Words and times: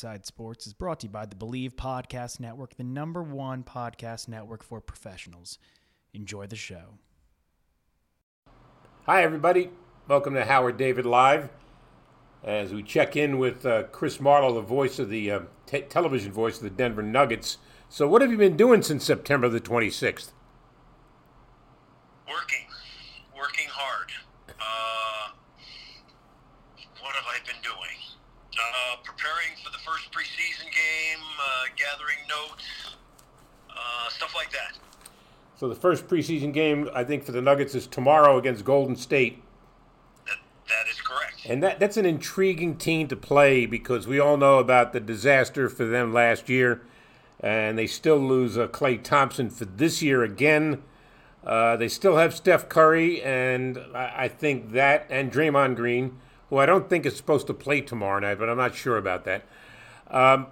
Inside 0.00 0.24
Sports 0.24 0.66
is 0.66 0.72
brought 0.72 1.00
to 1.00 1.08
you 1.08 1.10
by 1.10 1.26
the 1.26 1.36
Believe 1.36 1.76
Podcast 1.76 2.40
Network, 2.40 2.74
the 2.74 2.82
number 2.82 3.22
one 3.22 3.62
podcast 3.62 4.28
network 4.28 4.62
for 4.62 4.80
professionals. 4.80 5.58
Enjoy 6.14 6.46
the 6.46 6.56
show. 6.56 6.94
Hi, 9.04 9.22
everybody. 9.22 9.68
Welcome 10.08 10.32
to 10.32 10.46
Howard 10.46 10.78
David 10.78 11.04
Live. 11.04 11.50
As 12.42 12.72
we 12.72 12.82
check 12.82 13.14
in 13.14 13.38
with 13.38 13.66
uh, 13.66 13.82
Chris 13.92 14.20
Marlowe, 14.20 14.54
the 14.54 14.62
voice 14.62 14.98
of 14.98 15.10
the 15.10 15.30
uh, 15.30 15.40
te- 15.66 15.82
television 15.82 16.32
voice 16.32 16.56
of 16.56 16.62
the 16.62 16.70
Denver 16.70 17.02
Nuggets. 17.02 17.58
So, 17.90 18.08
what 18.08 18.22
have 18.22 18.30
you 18.30 18.38
been 18.38 18.56
doing 18.56 18.80
since 18.80 19.04
September 19.04 19.50
the 19.50 19.60
26th? 19.60 20.32
Working, 22.26 22.64
working 23.36 23.68
hard. 23.68 24.12
Uh, 24.48 25.32
what 27.02 27.14
have 27.14 27.26
I 27.28 27.44
been 27.44 27.60
doing? 27.62 27.76
Uh, 28.50 28.96
preparing 29.04 29.54
for 29.56 29.59
the 29.59 29.59
first 30.12 30.30
preseason 30.30 30.64
game, 30.64 31.24
uh, 31.38 31.68
gathering 31.76 32.18
notes, 32.28 32.96
uh, 33.70 34.08
stuff 34.08 34.34
like 34.34 34.50
that. 34.52 34.78
So, 35.56 35.68
the 35.68 35.74
first 35.74 36.08
preseason 36.08 36.52
game, 36.52 36.88
I 36.94 37.04
think, 37.04 37.24
for 37.24 37.32
the 37.32 37.42
Nuggets 37.42 37.74
is 37.74 37.86
tomorrow 37.86 38.38
against 38.38 38.64
Golden 38.64 38.96
State. 38.96 39.42
That, 40.26 40.38
that 40.68 40.90
is 40.90 41.00
correct. 41.00 41.46
And 41.46 41.62
that, 41.62 41.78
that's 41.78 41.96
an 41.96 42.06
intriguing 42.06 42.76
team 42.76 43.08
to 43.08 43.16
play 43.16 43.66
because 43.66 44.06
we 44.06 44.18
all 44.18 44.36
know 44.36 44.58
about 44.58 44.92
the 44.92 45.00
disaster 45.00 45.68
for 45.68 45.84
them 45.84 46.12
last 46.12 46.48
year. 46.48 46.82
And 47.40 47.78
they 47.78 47.86
still 47.86 48.18
lose 48.18 48.58
uh, 48.58 48.68
Klay 48.68 49.02
Thompson 49.02 49.48
for 49.50 49.64
this 49.64 50.02
year 50.02 50.22
again. 50.22 50.82
Uh, 51.44 51.76
they 51.76 51.88
still 51.88 52.16
have 52.16 52.34
Steph 52.34 52.68
Curry, 52.68 53.22
and 53.22 53.78
I, 53.94 54.24
I 54.24 54.28
think 54.28 54.72
that, 54.72 55.06
and 55.08 55.32
Draymond 55.32 55.76
Green, 55.76 56.18
who 56.50 56.58
I 56.58 56.66
don't 56.66 56.90
think 56.90 57.06
is 57.06 57.16
supposed 57.16 57.46
to 57.46 57.54
play 57.54 57.80
tomorrow 57.80 58.18
night, 58.18 58.38
but 58.38 58.50
I'm 58.50 58.58
not 58.58 58.74
sure 58.74 58.98
about 58.98 59.24
that. 59.24 59.44
Um, 60.10 60.48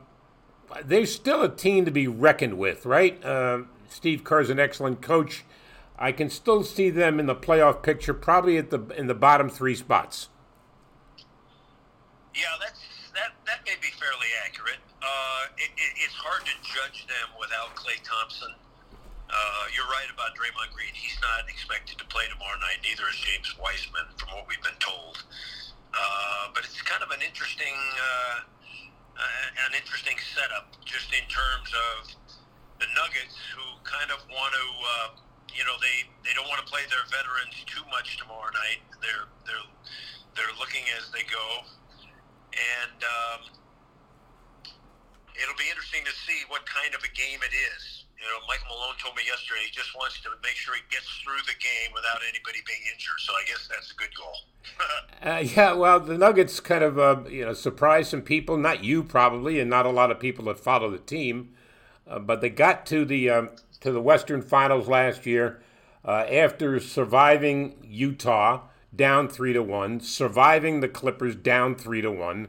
they're 0.85 1.07
still 1.07 1.43
a 1.43 1.49
team 1.49 1.85
to 1.85 1.91
be 1.91 2.07
reckoned 2.07 2.59
with, 2.59 2.87
right? 2.87 3.25
Um 3.25 3.69
Steve 3.89 4.23
Kerr's 4.23 4.51
an 4.51 4.61
excellent 4.61 5.01
coach. 5.01 5.45
I 5.99 6.13
can 6.13 6.31
still 6.31 6.63
see 6.63 6.91
them 6.91 7.19
in 7.19 7.27
the 7.27 7.35
playoff 7.35 7.83
picture, 7.83 8.15
probably 8.15 8.57
at 8.57 8.71
the 8.71 8.81
in 8.97 9.07
the 9.09 9.15
bottom 9.15 9.49
three 9.49 9.75
spots. 9.75 10.29
Yeah, 12.35 12.55
that's 12.61 12.79
that. 13.15 13.35
That 13.47 13.65
may 13.67 13.75
be 13.81 13.91
fairly 13.99 14.31
accurate. 14.45 14.79
Uh, 15.03 15.51
it, 15.57 15.71
it, 15.75 15.93
it's 16.05 16.15
hard 16.15 16.45
to 16.47 16.55
judge 16.63 17.07
them 17.09 17.35
without 17.41 17.75
Klay 17.75 17.99
Thompson. 18.05 18.55
Uh, 19.29 19.65
you're 19.75 19.89
right 19.89 20.09
about 20.13 20.33
Draymond 20.39 20.73
Green. 20.73 20.95
He's 20.95 21.19
not 21.21 21.49
expected 21.49 21.99
to 21.99 22.07
play 22.07 22.25
tomorrow 22.31 22.57
night. 22.61 22.81
Neither 22.85 23.09
is 23.11 23.19
James 23.19 23.53
Wiseman, 23.61 24.09
from 24.17 24.33
what 24.39 24.47
we've 24.49 24.63
been 24.63 24.79
told. 24.81 25.25
Uh, 25.93 26.49
but 26.55 26.65
it's 26.65 26.81
kind 26.83 27.03
of 27.03 27.11
an 27.11 27.21
interesting, 27.21 27.77
uh, 27.99 28.47
uh, 29.19 29.67
an 29.67 29.75
interesting 29.75 30.17
setup, 30.35 30.71
just 30.87 31.11
in 31.11 31.27
terms 31.27 31.71
of 31.75 32.15
the 32.79 32.87
Nuggets, 32.95 33.35
who 33.51 33.67
kind 33.83 34.15
of 34.15 34.23
want 34.31 34.55
to, 34.55 34.67
uh, 34.67 35.09
you 35.51 35.67
know, 35.67 35.75
they, 35.83 36.07
they 36.23 36.31
don't 36.39 36.47
want 36.47 36.63
to 36.63 36.69
play 36.71 36.87
their 36.87 37.03
veterans 37.11 37.59
too 37.67 37.83
much 37.91 38.17
tomorrow 38.17 38.51
night. 38.55 38.81
They're 39.03 39.27
they're 39.43 39.69
they're 40.39 40.55
looking 40.63 40.87
as 40.95 41.11
they 41.11 41.27
go, 41.27 41.67
and 42.55 42.99
um, 43.03 43.41
it'll 45.35 45.59
be 45.59 45.67
interesting 45.67 46.07
to 46.07 46.15
see 46.15 46.47
what 46.47 46.63
kind 46.71 46.95
of 46.95 47.03
a 47.03 47.11
game 47.11 47.43
it 47.43 47.55
is. 47.75 48.08
You 48.19 48.27
know, 48.27 48.43
Mike 48.49 48.67
Malone 48.67 48.99
told 48.99 49.15
me 49.15 49.23
yesterday 49.25 49.63
he 49.65 49.71
just 49.71 49.95
wants 49.95 50.21
to 50.23 50.31
make 50.43 50.59
sure 50.59 50.75
he 50.75 50.83
gets 50.91 51.07
through 51.23 51.39
the 51.47 51.55
game 51.63 51.95
without 51.95 52.19
anybody 52.29 52.59
being 52.67 52.83
injured. 52.91 53.19
So 53.19 53.33
I 53.33 53.45
guess 53.47 53.69
that's 53.71 53.93
a 53.93 53.95
good 53.95 54.15
goal. 54.15 54.37
Uh, 55.21 55.43
yeah, 55.43 55.73
well, 55.73 55.99
the 55.99 56.17
Nuggets 56.17 56.61
kind 56.61 56.85
of 56.85 56.97
uh, 56.97 57.17
you 57.29 57.45
know 57.45 57.53
surprised 57.53 58.11
some 58.11 58.23
people, 58.23 58.57
not 58.57 58.85
you 58.85 59.03
probably, 59.03 59.59
and 59.59 59.69
not 59.69 59.85
a 59.85 59.91
lot 59.91 60.13
of 60.13 60.21
people 60.21 60.45
that 60.45 60.61
follow 60.61 60.89
the 60.89 60.99
team, 60.99 61.53
uh, 62.07 62.21
but 62.21 62.41
they 62.41 62.49
got 62.49 62.87
to 62.87 63.05
the 63.05 63.29
um, 63.29 63.51
to 63.81 63.91
the 63.91 64.01
Western 64.01 64.41
Finals 64.43 64.87
last 64.87 65.27
year 65.27 65.61
uh, 66.05 66.25
after 66.31 66.79
surviving 66.79 67.75
Utah 67.83 68.61
down 68.95 69.29
three 69.29 69.53
to 69.53 69.63
one, 69.63 69.99
surviving 69.99 70.81
the 70.81 70.89
Clippers 70.89 71.35
down 71.35 71.75
three 71.75 72.01
to 72.01 72.13
one, 72.13 72.49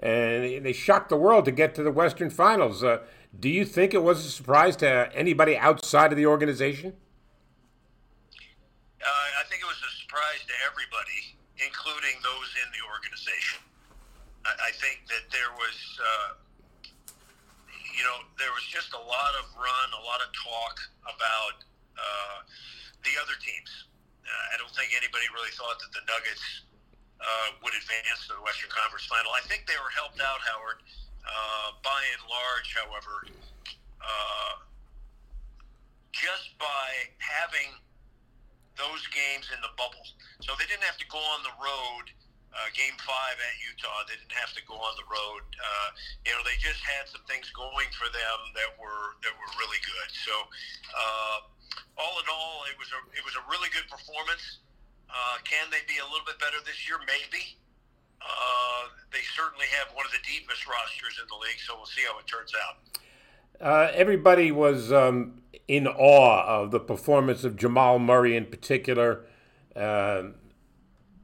and 0.00 0.64
they 0.64 0.72
shocked 0.72 1.10
the 1.10 1.16
world 1.16 1.44
to 1.44 1.52
get 1.52 1.74
to 1.74 1.82
the 1.82 1.92
Western 1.92 2.30
Finals. 2.30 2.82
Uh, 2.82 3.00
do 3.38 3.48
you 3.48 3.64
think 3.64 3.94
it 3.94 4.02
was 4.02 4.24
a 4.24 4.30
surprise 4.30 4.76
to 4.76 5.10
anybody 5.14 5.56
outside 5.56 6.12
of 6.12 6.18
the 6.18 6.26
organization? 6.26 6.92
Uh, 8.32 9.28
I 9.38 9.44
think 9.46 9.62
it 9.62 9.68
was 9.68 9.78
a 9.78 9.92
surprise 10.02 10.42
to 10.48 10.54
everybody, 10.66 11.36
including 11.60 12.16
those 12.24 12.50
in 12.58 12.68
the 12.74 12.82
organization. 12.90 13.60
I, 14.42 14.70
I 14.70 14.72
think 14.82 15.06
that 15.12 15.30
there 15.30 15.52
was, 15.54 15.76
uh, 16.00 16.30
you 17.94 18.02
know, 18.02 18.26
there 18.40 18.50
was 18.56 18.66
just 18.66 18.96
a 18.96 19.02
lot 19.02 19.32
of 19.38 19.46
run, 19.54 19.86
a 19.94 20.02
lot 20.02 20.18
of 20.24 20.32
talk 20.34 20.74
about 21.06 21.56
uh, 21.94 22.38
the 23.06 23.14
other 23.20 23.36
teams. 23.38 23.70
Uh, 24.26 24.54
I 24.54 24.58
don't 24.58 24.74
think 24.74 24.90
anybody 24.96 25.30
really 25.30 25.54
thought 25.54 25.78
that 25.78 25.92
the 25.94 26.02
Nuggets 26.10 26.66
uh, 27.22 27.48
would 27.62 27.74
advance 27.78 28.26
to 28.26 28.34
the 28.34 28.42
Western 28.42 28.74
Conference 28.74 29.06
Final. 29.06 29.30
I 29.32 29.42
think 29.46 29.70
they 29.70 29.78
were 29.78 29.92
helped 29.94 30.18
out, 30.18 30.42
Howard, 30.42 30.82
uh, 31.26 31.68
by 31.82 32.02
and 32.14 32.22
large, 32.30 32.68
however, 32.74 33.26
uh, 34.00 34.54
just 36.14 36.54
by 36.58 36.88
having 37.18 37.74
those 38.78 39.02
games 39.12 39.48
in 39.52 39.60
the 39.60 39.72
bubble. 39.76 40.04
So 40.40 40.54
they 40.56 40.68
didn't 40.68 40.84
have 40.86 41.00
to 41.00 41.08
go 41.08 41.18
on 41.18 41.42
the 41.42 41.54
road. 41.58 42.12
Uh, 42.56 42.72
game 42.72 42.96
five 43.04 43.36
at 43.36 43.54
Utah, 43.60 44.00
they 44.08 44.16
didn't 44.16 44.32
have 44.32 44.56
to 44.56 44.64
go 44.64 44.80
on 44.80 44.96
the 44.96 45.04
road. 45.12 45.44
Uh, 45.60 45.88
you 46.24 46.32
know, 46.32 46.40
they 46.40 46.56
just 46.56 46.80
had 46.80 47.04
some 47.04 47.20
things 47.28 47.52
going 47.52 47.84
for 47.92 48.08
them 48.08 48.38
that 48.56 48.72
were 48.80 49.12
that 49.20 49.34
were 49.36 49.50
really 49.60 49.76
good. 49.84 50.08
So, 50.24 50.32
uh, 50.96 51.38
all 52.00 52.16
in 52.16 52.24
all, 52.32 52.64
it 52.72 52.80
was 52.80 52.88
a 52.96 53.00
it 53.12 53.20
was 53.28 53.36
a 53.36 53.44
really 53.52 53.68
good 53.76 53.84
performance. 53.92 54.64
Uh, 55.04 55.36
can 55.44 55.68
they 55.68 55.84
be 55.84 56.00
a 56.00 56.06
little 56.08 56.24
bit 56.24 56.40
better 56.40 56.56
this 56.64 56.88
year? 56.88 56.96
Maybe. 57.04 57.60
Uh, 58.20 58.88
they 59.12 59.20
certainly 59.36 59.66
have 59.78 59.94
one 59.94 60.04
of 60.06 60.12
the 60.12 60.18
deepest 60.26 60.66
rosters 60.66 61.18
in 61.20 61.26
the 61.28 61.36
league, 61.36 61.60
so 61.66 61.74
we'll 61.76 61.86
see 61.86 62.02
how 62.08 62.18
it 62.18 62.26
turns 62.26 62.52
out. 62.54 62.76
Uh, 63.60 63.90
everybody 63.94 64.52
was 64.52 64.92
um, 64.92 65.40
in 65.68 65.86
awe 65.86 66.62
of 66.62 66.70
the 66.70 66.80
performance 66.80 67.44
of 67.44 67.56
Jamal 67.56 67.98
Murray 67.98 68.36
in 68.36 68.46
particular. 68.46 69.24
Uh, 69.74 70.24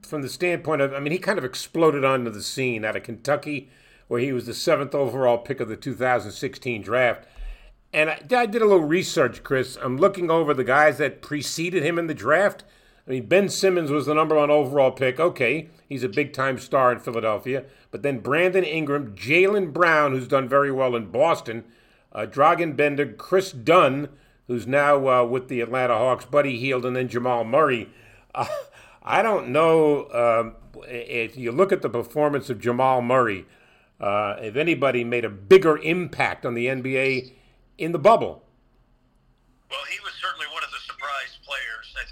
from 0.02 0.22
the 0.22 0.28
standpoint 0.28 0.82
of, 0.82 0.92
I 0.92 1.00
mean, 1.00 1.12
he 1.12 1.18
kind 1.18 1.38
of 1.38 1.44
exploded 1.44 2.04
onto 2.04 2.30
the 2.30 2.42
scene 2.42 2.84
out 2.84 2.96
of 2.96 3.02
Kentucky, 3.02 3.70
where 4.08 4.20
he 4.20 4.32
was 4.32 4.46
the 4.46 4.54
seventh 4.54 4.94
overall 4.94 5.38
pick 5.38 5.60
of 5.60 5.68
the 5.68 5.76
2016 5.76 6.82
draft. 6.82 7.26
And 7.92 8.10
I, 8.10 8.22
I 8.34 8.46
did 8.46 8.62
a 8.62 8.66
little 8.66 8.80
research, 8.80 9.42
Chris. 9.42 9.76
I'm 9.80 9.96
looking 9.96 10.30
over 10.30 10.54
the 10.54 10.64
guys 10.64 10.98
that 10.98 11.22
preceded 11.22 11.82
him 11.82 11.98
in 11.98 12.06
the 12.08 12.14
draft. 12.14 12.64
I 13.06 13.10
mean, 13.10 13.26
Ben 13.26 13.48
Simmons 13.48 13.90
was 13.90 14.06
the 14.06 14.14
number 14.14 14.36
one 14.36 14.50
overall 14.50 14.92
pick. 14.92 15.18
Okay, 15.18 15.68
he's 15.88 16.04
a 16.04 16.08
big 16.08 16.32
time 16.32 16.58
star 16.58 16.92
in 16.92 17.00
Philadelphia. 17.00 17.64
But 17.90 18.02
then 18.02 18.20
Brandon 18.20 18.64
Ingram, 18.64 19.14
Jaylen 19.16 19.72
Brown, 19.72 20.12
who's 20.12 20.28
done 20.28 20.48
very 20.48 20.70
well 20.70 20.94
in 20.94 21.10
Boston, 21.10 21.64
uh, 22.12 22.26
Dragan 22.26 22.76
Bender, 22.76 23.06
Kris 23.06 23.50
Dunn, 23.50 24.08
who's 24.46 24.66
now 24.66 25.08
uh, 25.08 25.24
with 25.24 25.48
the 25.48 25.60
Atlanta 25.60 25.94
Hawks, 25.94 26.24
Buddy 26.24 26.58
Hield, 26.58 26.86
and 26.86 26.94
then 26.94 27.08
Jamal 27.08 27.44
Murray. 27.44 27.88
Uh, 28.34 28.46
I 29.02 29.22
don't 29.22 29.48
know 29.48 30.08
um, 30.12 30.82
if 30.86 31.36
you 31.36 31.50
look 31.50 31.72
at 31.72 31.82
the 31.82 31.90
performance 31.90 32.50
of 32.50 32.60
Jamal 32.60 33.02
Murray, 33.02 33.46
uh, 34.00 34.36
if 34.40 34.56
anybody 34.56 35.04
made 35.04 35.24
a 35.24 35.30
bigger 35.30 35.78
impact 35.78 36.46
on 36.46 36.54
the 36.54 36.66
NBA 36.66 37.32
in 37.78 37.92
the 37.92 37.98
bubble. 37.98 38.44
Well, 39.70 39.80
he 39.90 39.98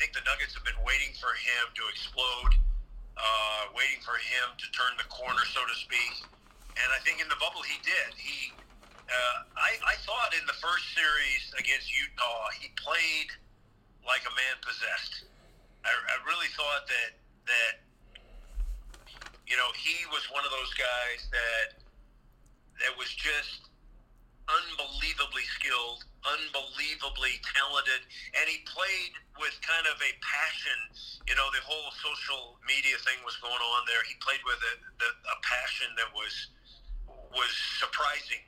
think 0.00 0.17
the 0.17 0.25
Nuggets 0.25 0.56
have 0.56 0.64
been 0.64 0.81
waiting 0.81 1.12
for 1.20 1.29
him 1.37 1.69
to 1.76 1.85
explode, 1.93 2.56
uh, 3.20 3.69
waiting 3.76 4.00
for 4.00 4.17
him 4.17 4.56
to 4.56 4.67
turn 4.73 4.97
the 4.97 5.05
corner, 5.12 5.44
so 5.52 5.61
to 5.61 5.76
speak. 5.76 6.25
and 6.81 6.88
I 6.88 7.05
think 7.05 7.20
in 7.20 7.29
the 7.29 7.37
bubble 7.37 7.61
he 7.61 7.76
did. 7.85 8.17
He, 8.17 8.56
uh, 9.05 9.38
I, 9.61 9.76
I 9.85 9.94
thought 10.08 10.32
in 10.32 10.41
the 10.49 10.56
first 10.56 10.97
series 10.97 11.52
against 11.61 11.93
Utah 11.93 12.49
he 12.56 12.73
played 12.81 13.29
like 14.08 14.25
a 14.25 14.32
man 14.32 14.56
possessed. 14.64 15.29
I, 15.85 15.93
I 15.93 16.17
really 16.25 16.49
thought 16.56 16.88
that 16.88 17.11
that 17.44 17.75
you 19.44 19.58
know 19.61 19.69
he 19.76 20.00
was 20.14 20.25
one 20.32 20.47
of 20.47 20.52
those 20.55 20.73
guys 20.79 21.29
that 21.35 21.69
that 22.81 22.94
was 22.97 23.11
just 23.12 23.70
unbelievably 24.50 25.47
skilled, 25.58 26.02
unbelievably 26.26 27.38
talented, 27.47 28.02
and 28.35 28.44
he 28.50 28.62
played 28.67 29.14
with 29.38 29.55
kind 29.62 29.87
of 29.87 29.97
a 30.02 30.12
passion. 30.20 30.79
You 31.29 31.37
know, 31.38 31.49
the 31.55 31.62
whole 31.62 31.91
social 32.02 32.58
media 32.67 32.99
thing 33.06 33.19
was 33.23 33.38
going 33.38 33.61
on 33.61 33.81
there. 33.87 34.02
He 34.06 34.19
played 34.19 34.43
with 34.43 34.58
a, 34.58 34.75
a 35.06 35.37
passion 35.47 35.94
that 35.97 36.11
was 36.12 36.35
was 37.31 37.52
surprising, 37.79 38.43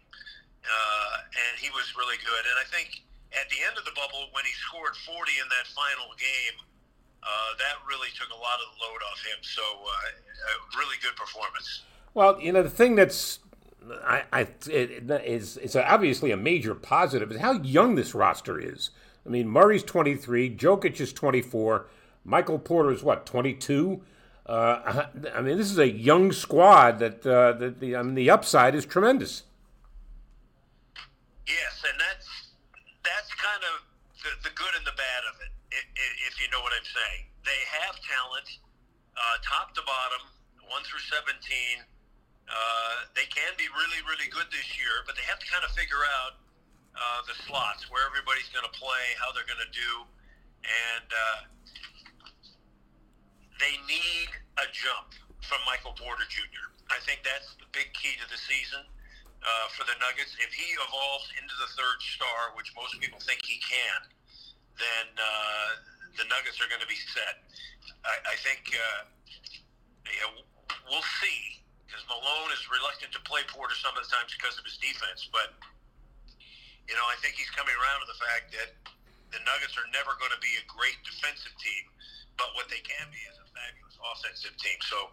uh, 0.66 1.14
and 1.31 1.52
he 1.62 1.70
was 1.70 1.94
really 1.94 2.19
good. 2.19 2.43
And 2.50 2.58
I 2.58 2.66
think 2.66 3.06
at 3.31 3.46
the 3.46 3.62
end 3.62 3.78
of 3.78 3.87
the 3.87 3.94
bubble, 3.94 4.26
when 4.34 4.43
he 4.43 4.54
scored 4.66 4.99
40 5.06 5.14
in 5.38 5.46
that 5.54 5.70
final 5.70 6.10
game, 6.19 6.56
uh, 7.22 7.50
that 7.62 7.78
really 7.87 8.10
took 8.19 8.28
a 8.34 8.40
lot 8.43 8.58
of 8.58 8.66
the 8.75 8.78
load 8.82 9.00
off 9.06 9.22
him. 9.22 9.38
So, 9.46 9.62
uh, 9.62 10.50
a 10.50 10.54
really 10.75 10.99
good 10.99 11.14
performance. 11.14 11.87
Well, 12.14 12.40
you 12.43 12.50
know, 12.50 12.62
the 12.62 12.75
thing 12.75 12.99
that's 12.99 13.38
I, 14.05 14.23
I 14.32 14.40
it 14.70 15.11
is 15.25 15.56
it's 15.58 15.76
obviously 15.76 16.31
a 16.31 16.37
major 16.37 16.75
positive 16.75 17.31
is 17.32 17.40
how 17.40 17.52
young 17.62 17.94
this 17.94 18.14
roster 18.14 18.58
is. 18.58 18.90
I 19.25 19.29
mean, 19.29 19.49
Murray's 19.49 19.84
23, 19.84 20.56
Jokic 20.56 21.00
is 21.00 21.12
24, 21.12 21.87
Michael 22.25 22.58
Porter 22.58 22.90
is 22.90 23.02
what 23.02 23.25
22. 23.26 24.02
Uh, 24.44 25.06
I 25.34 25.40
mean, 25.40 25.56
this 25.56 25.70
is 25.70 25.79
a 25.79 25.88
young 25.88 26.32
squad 26.32 26.99
that 26.99 27.25
uh, 27.26 27.52
that 27.52 27.79
the 27.79 27.94
I 27.96 28.02
mean 28.02 28.14
the 28.14 28.31
upside 28.31 28.75
is 28.75 28.84
tremendous. 28.84 29.44
Yes, 31.46 31.82
and 31.87 31.99
that's 31.99 32.50
that's 33.06 33.31
kind 33.38 33.62
of 33.62 33.87
the, 34.23 34.50
the 34.50 34.55
good 34.55 34.75
and 34.76 34.87
the 34.87 34.94
bad 34.99 35.23
of 35.31 35.38
it, 35.46 35.52
if 36.26 36.40
you 36.43 36.50
know 36.50 36.61
what 36.62 36.73
I'm 36.75 36.87
saying. 36.87 37.31
They 37.46 37.62
have 37.70 37.94
talent, 38.02 38.49
uh, 39.14 39.38
top 39.46 39.75
to 39.75 39.82
bottom, 39.87 40.26
one 40.70 40.82
through 40.82 41.06
seventeen. 41.06 41.87
Uh, 42.52 43.08
they 43.16 43.25
can 43.32 43.49
be 43.56 43.64
really, 43.72 44.00
really 44.04 44.28
good 44.28 44.44
this 44.52 44.76
year, 44.76 45.00
but 45.08 45.16
they 45.16 45.25
have 45.25 45.40
to 45.40 45.49
kind 45.49 45.64
of 45.64 45.72
figure 45.72 46.04
out 46.20 46.37
uh, 46.93 47.25
the 47.25 47.32
slots 47.49 47.88
where 47.88 48.04
everybody's 48.04 48.52
going 48.52 48.69
to 48.69 48.75
play, 48.76 49.16
how 49.16 49.32
they're 49.32 49.49
going 49.49 49.64
to 49.64 49.72
do, 49.72 49.93
and 50.60 51.08
uh, 51.08 51.40
they 53.56 53.81
need 53.88 54.28
a 54.60 54.69
jump 54.69 55.16
from 55.40 55.64
Michael 55.64 55.96
Porter 55.96 56.28
Jr. 56.28 56.69
I 56.93 57.00
think 57.08 57.25
that's 57.25 57.56
the 57.56 57.64
big 57.72 57.88
key 57.96 58.20
to 58.20 58.26
the 58.28 58.37
season 58.37 58.84
uh, 58.84 59.66
for 59.72 59.88
the 59.88 59.96
Nuggets. 59.96 60.37
If 60.37 60.52
he 60.52 60.76
evolves 60.76 61.32
into 61.40 61.56
the 61.56 61.72
third 61.72 61.99
star, 62.04 62.52
which 62.52 62.69
most 62.76 63.00
people 63.00 63.16
think 63.25 63.40
he 63.49 63.56
can, 63.64 64.00
then 64.76 65.06
uh, 65.16 65.70
the 66.20 66.28
Nuggets 66.28 66.60
are 66.60 66.69
going 66.69 66.84
to 66.84 66.90
be 66.90 67.00
set. 67.16 67.49
I, 68.04 68.34
I 68.34 68.37
think 68.44 68.69
uh, 68.76 69.08
yeah, 70.04 70.37
we'll 70.93 71.08
see 71.25 71.62
because 71.93 72.09
Malone 72.09 72.49
is 72.56 72.65
reluctant 72.73 73.12
to 73.12 73.21
play 73.29 73.44
Porter 73.53 73.77
some 73.77 73.93
of 73.93 74.00
the 74.00 74.09
times 74.09 74.33
because 74.33 74.56
of 74.56 74.65
his 74.65 74.81
defense. 74.81 75.29
But 75.29 75.53
you 76.89 76.97
know, 76.97 77.05
I 77.05 77.21
think 77.21 77.37
he's 77.37 77.53
coming 77.53 77.77
around 77.77 78.00
to 78.00 78.09
the 78.09 78.17
fact 78.17 78.56
that 78.56 78.73
the 79.29 79.44
Nuggets 79.44 79.77
are 79.77 79.85
never 79.93 80.17
going 80.17 80.33
to 80.33 80.41
be 80.41 80.56
a 80.56 80.65
great 80.65 80.97
defensive 81.05 81.53
team, 81.61 81.85
but 82.41 82.49
what 82.56 82.73
they 82.73 82.81
can 82.81 83.12
be 83.12 83.21
is 83.29 83.37
a 83.37 83.47
fabulous 83.53 83.97
offensive 84.00 84.56
team. 84.56 84.81
So 84.89 85.12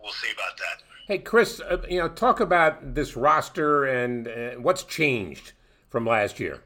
we'll 0.00 0.16
see 0.16 0.32
about 0.32 0.56
that. 0.56 0.80
Hey, 1.04 1.20
Chris, 1.20 1.60
uh, 1.60 1.84
you 1.84 2.00
know, 2.00 2.08
talk 2.08 2.40
about 2.40 2.96
this 2.96 3.20
roster 3.20 3.84
and 3.84 4.24
uh, 4.24 4.56
what's 4.64 4.88
changed 4.88 5.52
from 5.92 6.08
last 6.08 6.40
year. 6.40 6.64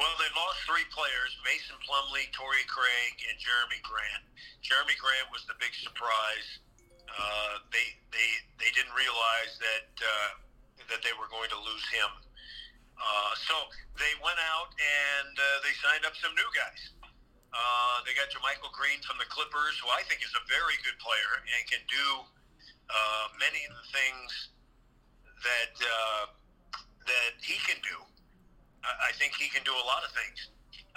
Well, 0.00 0.16
they 0.16 0.32
lost 0.32 0.64
three 0.64 0.88
players: 0.88 1.36
Mason 1.44 1.76
Plumlee, 1.84 2.32
Torrey 2.32 2.64
Craig, 2.64 3.20
and 3.28 3.36
Jerami 3.36 3.84
Grant. 3.84 4.24
Jerami 4.64 4.96
Grant 4.96 5.28
was 5.28 5.44
the 5.44 5.58
big 5.60 5.76
surprise. 5.76 6.64
Uh, 7.08 7.64
they 7.72 7.96
they 8.12 8.28
they 8.60 8.70
didn't 8.76 8.94
realize 8.94 9.52
that 9.58 9.90
uh, 10.00 10.30
that 10.92 11.00
they 11.02 11.14
were 11.16 11.28
going 11.32 11.48
to 11.50 11.60
lose 11.60 11.86
him. 11.92 12.10
Uh, 12.98 13.32
so 13.46 13.54
they 13.94 14.10
went 14.20 14.38
out 14.42 14.74
and 14.74 15.32
uh, 15.38 15.46
they 15.62 15.74
signed 15.78 16.02
up 16.02 16.14
some 16.18 16.34
new 16.34 16.50
guys. 16.50 16.82
Uh, 17.54 18.04
they 18.04 18.12
got 18.12 18.28
JaMychal 18.28 18.68
Green 18.74 19.00
from 19.06 19.16
the 19.16 19.28
Clippers, 19.30 19.78
who 19.80 19.88
I 19.88 20.04
think 20.04 20.20
is 20.20 20.34
a 20.36 20.44
very 20.50 20.76
good 20.84 20.98
player 21.00 21.40
and 21.40 21.62
can 21.70 21.80
do 21.88 22.08
uh, 22.90 23.24
many 23.40 23.62
of 23.70 23.72
the 23.78 23.86
things 23.94 24.30
that 25.46 25.74
uh, 25.80 26.24
that 27.06 27.32
he 27.40 27.56
can 27.64 27.78
do. 27.86 27.96
I 28.84 29.10
think 29.18 29.34
he 29.34 29.50
can 29.50 29.66
do 29.66 29.74
a 29.74 29.84
lot 29.84 30.06
of 30.06 30.10
things. 30.14 30.38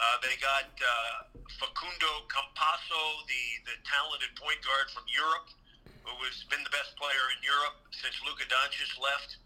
Uh, 0.02 0.18
they 0.22 0.34
got 0.42 0.70
uh, 0.70 1.30
Facundo 1.62 2.26
Campazzo, 2.30 3.02
the, 3.30 3.44
the 3.70 3.76
talented 3.86 4.34
point 4.38 4.58
guard 4.66 4.90
from 4.94 5.04
Europe 5.10 5.50
who 6.04 6.16
has 6.26 6.44
been 6.50 6.64
the 6.64 6.74
best 6.74 6.94
player 6.98 7.26
in 7.38 7.40
Europe 7.44 7.78
since 7.92 8.16
Luka 8.26 8.46
Doncic 8.50 8.92
left. 9.02 9.38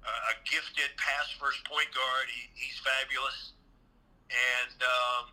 Uh, 0.00 0.32
a 0.32 0.34
gifted 0.48 0.88
pass 0.96 1.28
first 1.36 1.60
point 1.68 1.88
guard. 1.92 2.26
He, 2.32 2.48
he's 2.56 2.80
fabulous. 2.80 3.52
And 4.32 4.78
um, 4.80 5.24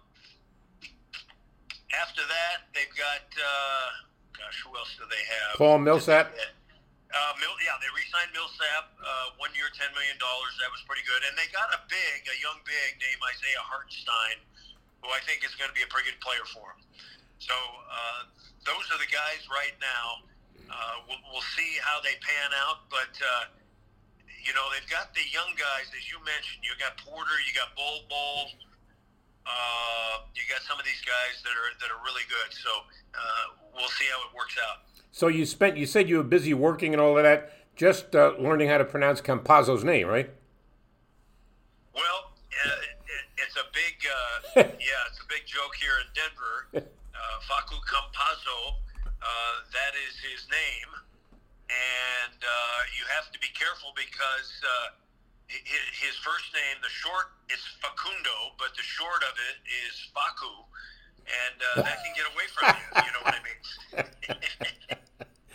after 1.96 2.26
that, 2.28 2.68
they've 2.76 2.92
got, 3.00 3.24
uh, 3.32 3.88
gosh, 4.36 4.60
who 4.68 4.76
else 4.76 4.92
do 5.00 5.08
they 5.08 5.24
have? 5.24 5.56
Paul 5.56 5.80
Millsap. 5.80 6.36
Uh, 6.36 7.34
Mil- 7.40 7.56
yeah, 7.64 7.80
they 7.80 7.88
re-signed 7.96 8.36
Millsap, 8.36 8.92
uh, 9.00 9.40
one 9.40 9.56
year, 9.56 9.72
ten 9.72 9.88
million 9.96 10.20
dollars. 10.20 10.52
That 10.60 10.68
was 10.68 10.84
pretty 10.84 11.08
good, 11.08 11.24
and 11.24 11.40
they 11.40 11.48
got 11.56 11.72
a 11.72 11.80
big, 11.88 12.28
a 12.28 12.36
young 12.44 12.60
big 12.68 13.00
named 13.00 13.24
Isaiah 13.24 13.64
Hartenstein, 13.64 14.44
who 15.00 15.08
I 15.16 15.24
think 15.24 15.48
is 15.48 15.56
going 15.56 15.72
to 15.72 15.78
be 15.78 15.88
a 15.88 15.90
pretty 15.90 16.12
good 16.12 16.20
player 16.20 16.44
for 16.52 16.76
them. 16.76 16.84
So 17.40 17.56
uh, 17.56 18.28
those 18.68 18.84
are 18.92 19.00
the 19.00 19.08
guys 19.08 19.48
right 19.48 19.72
now 19.80 20.28
uh, 20.70 20.96
we'll, 21.08 21.22
we'll 21.32 21.50
see 21.56 21.78
how 21.82 22.02
they 22.02 22.16
pan 22.20 22.50
out, 22.68 22.90
but 22.90 23.14
uh, 23.22 23.46
you 24.44 24.54
know 24.54 24.66
they've 24.74 24.90
got 24.90 25.14
the 25.14 25.24
young 25.32 25.52
guys 25.56 25.88
as 25.96 26.06
you 26.12 26.20
mentioned. 26.24 26.64
You 26.64 26.76
got 26.80 26.98
Porter, 27.00 27.38
you 27.48 27.54
got 27.56 27.76
Bol 27.76 28.04
Bol, 28.10 28.52
uh, 29.48 30.28
you 30.36 30.44
got 30.50 30.62
some 30.68 30.80
of 30.80 30.86
these 30.86 31.02
guys 31.08 31.40
that 31.44 31.56
are 31.56 31.72
that 31.80 31.90
are 31.90 32.02
really 32.04 32.26
good. 32.28 32.50
So 32.52 32.72
uh, 33.16 33.46
we'll 33.76 33.94
see 33.96 34.06
how 34.12 34.28
it 34.28 34.36
works 34.36 34.56
out. 34.60 34.84
So 35.12 35.28
you 35.28 35.46
spent 35.46 35.78
you 35.78 35.86
said 35.86 36.10
you 36.10 36.18
were 36.18 36.28
busy 36.28 36.54
working 36.54 36.94
and 36.94 37.02
all 37.02 37.18
of 37.18 37.24
that, 37.24 37.54
just 37.76 38.16
uh, 38.16 38.34
learning 38.40 38.70
how 38.70 38.78
to 38.78 38.86
pronounce 38.86 39.22
Campazzo's 39.22 39.84
name, 39.84 40.08
right? 40.08 40.30
Well, 41.96 42.32
uh, 42.36 42.70
it, 42.70 43.26
it's 43.40 43.56
a 43.56 43.66
big 43.74 43.96
yeah, 44.82 45.10
it's 45.10 45.20
a 45.22 45.28
big 45.30 45.46
joke 45.46 45.76
here 45.80 45.96
in 46.04 46.08
Denver. 46.14 46.90
Facu 47.48 47.80
Campazzo 47.88 48.76
uh, 49.22 49.56
that 49.74 49.94
is 50.08 50.14
his 50.22 50.46
name, 50.50 50.92
and 51.70 52.40
uh, 52.40 52.80
you 52.96 53.04
have 53.18 53.32
to 53.34 53.40
be 53.40 53.50
careful 53.54 53.92
because 53.96 54.50
uh, 54.64 54.98
his 55.48 56.16
first 56.20 56.52
name, 56.54 56.78
the 56.84 56.92
short, 56.92 57.32
is 57.50 57.60
Facundo, 57.80 58.56
but 58.60 58.76
the 58.76 58.84
short 58.84 59.24
of 59.24 59.34
it 59.52 59.58
is 59.68 59.96
Facu, 60.12 60.52
and 61.28 61.58
uh, 61.60 61.82
that 61.84 62.04
can 62.04 62.14
get 62.16 62.28
away 62.28 62.48
from 62.52 62.76
you. 62.76 62.86
You 63.08 63.12
know 63.16 63.24
what 63.24 63.36
I 63.36 63.42
mean? 63.44 63.60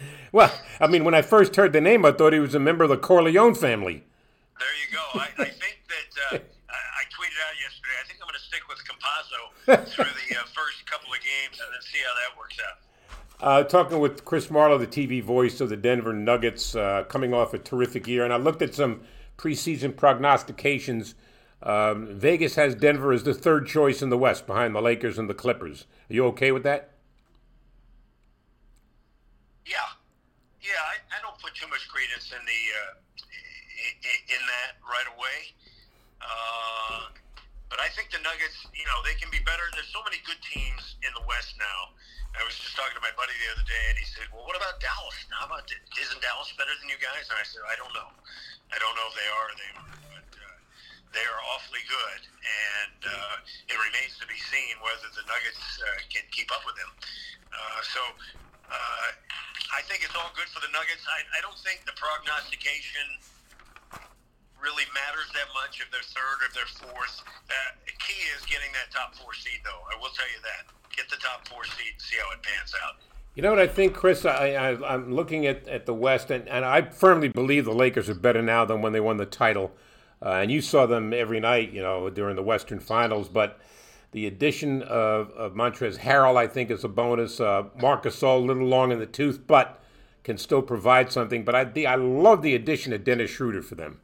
well, 0.33 0.53
I 0.81 0.87
mean, 0.87 1.05
when 1.05 1.15
I 1.15 1.23
first 1.23 1.57
heard 1.57 1.73
the 1.73 1.81
name, 1.81 2.05
I 2.05 2.13
thought 2.13 2.33
he 2.33 2.41
was 2.41 2.55
a 2.55 2.61
member 2.61 2.85
of 2.85 2.91
the 2.91 2.97
Corleone 2.97 3.55
family. 3.55 4.05
There 4.59 4.77
you 4.81 4.89
go. 4.95 5.05
I, 5.19 5.29
I 5.43 5.51
think 5.53 5.77
that 5.91 6.11
uh, 6.33 6.39
I, 6.71 6.81
I, 7.01 7.05
tweeted 7.11 7.39
out 7.45 7.57
yesterday. 7.59 7.97
I 7.99 8.05
think 8.07 8.21
I'm 8.23 8.29
going 8.31 8.39
to 8.39 8.47
stick 8.47 8.65
with 8.71 8.81
Campazzo 8.87 9.41
through 9.93 10.13
the 10.13 10.29
uh, 10.39 10.47
first 10.55 10.87
couple 10.87 11.13
of 11.13 11.21
games 11.21 11.61
and 11.61 11.69
then 11.69 11.83
see 11.83 12.01
how 12.01 12.15
that 12.15 12.33
works 12.39 12.57
out. 12.63 12.79
Uh, 13.43 13.65
talking 13.65 13.99
with 13.99 14.25
Chris 14.25 14.53
Marlowe, 14.53 14.79
the 14.79 14.87
TV 14.87 15.21
voice 15.21 15.61
of 15.61 15.69
the 15.69 15.77
Denver 15.77 16.13
Nuggets, 16.13 16.77
uh, 16.77 17.03
coming 17.09 17.35
off 17.35 17.53
a 17.53 17.59
terrific 17.59 18.07
year, 18.07 18.23
and 18.23 18.33
I 18.33 18.37
looked 18.37 18.63
at 18.63 18.73
some 18.73 19.01
preseason 19.37 19.97
prognostications. 19.97 21.17
Um, 21.61 22.07
Vegas 22.07 22.55
has 22.55 22.77
Denver 22.77 23.13
as 23.13 23.25
the 23.25 23.35
third 23.35 23.67
choice 23.67 24.01
in 24.01 24.11
the 24.11 24.19
West, 24.19 24.47
behind 24.47 24.77
the 24.77 24.81
Lakers 24.81 25.19
and 25.19 25.29
the 25.29 25.35
Clippers. 25.35 25.87
Are 26.09 26.15
you 26.15 26.25
okay 26.27 26.53
with 26.53 26.63
that? 26.63 26.95
Yeah, 29.67 29.91
yeah. 30.61 30.79
I, 30.79 31.19
I 31.19 31.19
don't 31.21 31.39
put 31.43 31.53
too 31.57 31.67
much 31.67 31.89
credence 31.89 32.31
in 32.31 32.47
the 32.47 32.63
uh, 32.79 32.95
in, 33.91 34.39
in, 34.39 34.43
that 34.47 34.79
right 34.87 35.11
away. 35.19 35.51
Uh, 36.23 37.11
but 37.69 37.81
I 37.81 37.89
think 37.89 38.15
the 38.15 38.23
Nuggets, 38.23 38.71
you 38.71 38.87
know, 38.87 39.03
they 39.03 39.19
can 39.19 39.35
be 39.35 39.43
better. 39.43 39.67
There's 39.75 39.91
so 39.91 39.99
many 40.07 40.23
good 40.23 40.39
teams 40.47 40.95
in 41.03 41.11
the 41.19 41.27
West 41.27 41.59
now 41.59 41.91
I 42.33 42.41
was 42.49 42.57
just 42.57 42.73
talking 42.75 42.97
to 42.97 43.05
my 43.05 43.13
buddy 43.15 43.37
the 43.45 43.51
other 43.53 43.67
day, 43.69 43.85
and 43.93 43.97
he 44.01 44.07
said, 44.09 44.25
"Well, 44.33 44.45
what 44.49 44.57
about 44.57 44.81
Dallas? 44.81 45.17
How 45.29 45.47
about 45.47 45.69
isn't 45.69 46.21
Dallas 46.25 46.51
better 46.57 46.73
than 46.81 46.89
you 46.89 46.97
guys?" 46.97 47.29
And 47.29 47.37
I 47.37 47.45
said, 47.45 47.61
"I 47.69 47.77
don't 47.77 47.93
know. 47.93 48.09
I 48.73 48.81
don't 48.81 48.97
know 48.97 49.07
if 49.13 49.17
they 49.17 49.29
are 49.29 49.47
or 49.53 49.57
they 49.57 49.71
aren't, 49.77 50.01
but 50.17 50.31
uh, 50.33 50.57
they 51.13 51.25
are 51.29 51.41
awfully 51.53 51.85
good, 51.85 52.21
and 52.25 53.01
uh, 53.05 53.37
it 53.69 53.77
remains 53.77 54.17
to 54.17 54.27
be 54.27 54.41
seen 54.49 54.81
whether 54.81 55.13
the 55.13 55.25
Nuggets 55.29 55.61
uh, 55.85 56.01
can 56.09 56.25
keep 56.33 56.49
up 56.57 56.65
with 56.65 56.77
them. 56.81 56.93
Uh, 57.53 57.81
so 57.85 58.01
uh, 58.73 59.09
I 59.77 59.85
think 59.85 60.01
it's 60.01 60.17
all 60.17 60.33
good 60.33 60.49
for 60.49 60.65
the 60.65 60.73
Nuggets. 60.73 61.05
I, 61.05 61.21
I 61.37 61.41
don't 61.45 61.59
think 61.61 61.85
the 61.85 61.97
prognostication 62.01 63.21
really 64.63 64.87
matters 64.95 65.29
that 65.35 65.51
much 65.53 65.83
if 65.83 65.91
they're 65.91 66.07
third 66.07 66.39
or 66.41 66.47
if 66.47 66.55
they're 66.55 66.75
fourth. 66.79 67.27
Uh, 67.51 67.55
the 67.85 67.93
key 67.99 68.23
is 68.39 68.47
getting 68.47 68.71
that 68.73 68.95
top 68.95 69.15
four 69.15 69.35
seed, 69.35 69.61
though. 69.67 69.83
I 69.91 69.99
will 69.99 70.15
tell 70.15 70.31
you 70.31 70.41
that. 70.47 70.71
Get 70.97 71.11
the 71.11 71.19
top 71.19 71.47
four 71.49 71.65
seed 71.65 71.93
and 71.93 72.01
see 72.01 72.17
how 72.17 72.31
it 72.33 72.41
pans 72.43 72.73
out. 72.87 73.03
You 73.35 73.43
know 73.43 73.51
what 73.51 73.59
I 73.59 73.67
think, 73.67 73.95
Chris? 73.95 74.25
I, 74.25 74.77
am 74.87 75.15
looking 75.15 75.47
at, 75.47 75.67
at 75.67 75.87
the 75.87 75.95
West, 75.95 76.31
and, 76.31 76.47
and 76.49 76.65
I 76.65 76.83
firmly 76.83 77.29
believe 77.29 77.65
the 77.65 77.73
Lakers 77.73 78.09
are 78.09 78.15
better 78.15 78.43
now 78.43 78.65
than 78.65 78.83
when 78.83 78.93
they 78.93 79.01
won 79.01 79.17
the 79.17 79.27
title. 79.27 79.73
Uh, 80.25 80.35
and 80.43 80.53
you 80.53 80.61
saw 80.61 80.87
them 80.87 81.13
every 81.13 81.41
night, 81.41 81.73
you 81.73 81.83
know, 81.83 82.09
during 82.11 82.37
the 82.37 82.43
Western 82.43 82.79
Finals. 82.79 83.29
But 83.29 83.59
the 84.13 84.27
addition 84.27 84.83
of, 84.83 85.31
of 85.31 85.55
Montrezl 85.55 85.99
Harrell, 85.99 86.37
I 86.37 86.47
think, 86.47 86.71
is 86.71 86.85
a 86.85 86.89
bonus. 86.89 87.41
Uh, 87.41 87.65
Marc 87.81 88.05
Gasol, 88.05 88.37
a 88.37 88.47
little 88.47 88.67
long 88.67 88.93
in 88.93 89.01
the 89.01 89.07
tooth, 89.07 89.41
but 89.47 89.83
can 90.23 90.39
still 90.39 90.63
provide 90.63 91.11
something. 91.11 91.45
But 91.45 91.55
I, 91.55 91.85
I 91.85 91.97
love 91.97 92.43
the 92.43 92.55
addition 92.55 92.93
of 92.93 93.03
Dennis 93.03 93.31
Schroeder 93.31 93.63
for 93.63 93.75
them. 93.75 94.01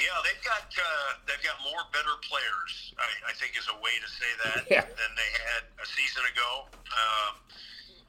Yeah, 0.00 0.16
they've 0.24 0.40
got 0.40 0.64
uh, 0.64 1.20
they've 1.28 1.44
got 1.44 1.60
more 1.60 1.84
better 1.92 2.16
players. 2.24 2.96
I, 2.96 3.28
I, 3.28 3.32
think 3.36 3.52
is 3.52 3.68
a 3.68 3.76
way 3.84 3.92
to 4.00 4.08
say 4.08 4.30
that 4.48 4.60
yeah. 4.72 4.88
than 4.88 5.12
they 5.12 5.30
had 5.52 5.68
a 5.76 5.84
season 5.84 6.24
ago. 6.32 6.72
Um, 6.72 7.36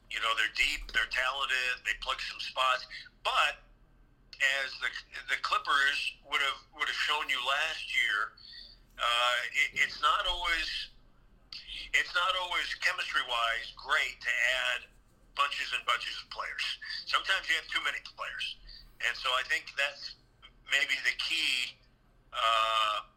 you 0.08 0.24
know, 0.24 0.32
they're 0.40 0.56
deep, 0.56 0.88
they're 0.96 1.12
talented, 1.12 1.84
they 1.84 1.92
plug 2.00 2.20
some 2.24 2.40
spots, 2.40 2.88
but 3.28 3.60
as 4.64 4.72
the 4.80 4.88
the 5.36 5.40
Clippers 5.44 6.00
would 6.32 6.40
have 6.40 6.60
would 6.80 6.88
have 6.88 7.02
shown 7.12 7.28
you 7.28 7.38
last 7.44 7.84
year, 7.92 8.40
uh, 8.96 9.38
it, 9.52 9.84
it's 9.84 10.00
not 10.00 10.24
always 10.32 10.68
it's 11.92 12.16
not 12.16 12.32
always 12.40 12.72
chemistry 12.80 13.24
wise 13.28 13.68
great 13.76 14.16
to 14.24 14.32
add 14.32 14.88
bunches 15.36 15.76
and 15.76 15.84
bunches 15.84 16.16
of 16.24 16.32
players. 16.32 16.64
Sometimes 17.04 17.52
you 17.52 17.60
have 17.60 17.68
too 17.68 17.84
many 17.84 18.00
players, 18.16 18.46
and 19.04 19.12
so 19.20 19.28
I 19.36 19.44
think 19.52 19.76
that's 19.76 20.16
maybe 20.72 20.96
the 21.04 21.16
key 21.32 21.80
uh, 22.36 23.08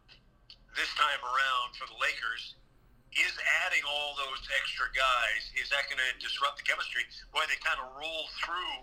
this 0.71 0.87
time 0.95 1.19
around 1.19 1.75
for 1.75 1.87
the 1.91 1.99
Lakers 1.99 2.55
is 3.15 3.35
adding 3.63 3.83
all 3.87 4.15
those 4.15 4.43
extra 4.55 4.87
guys. 4.95 5.43
Is 5.59 5.71
that 5.71 5.87
going 5.91 5.99
to 5.99 6.11
disrupt 6.19 6.59
the 6.59 6.67
chemistry? 6.67 7.03
Boy, 7.31 7.43
they 7.47 7.59
kind 7.63 7.79
of 7.79 7.91
rolled 7.95 8.31
through 8.43 8.75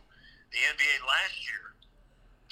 the 0.53 0.61
NBA 0.73 1.05
last 1.05 1.37
year, 1.49 1.77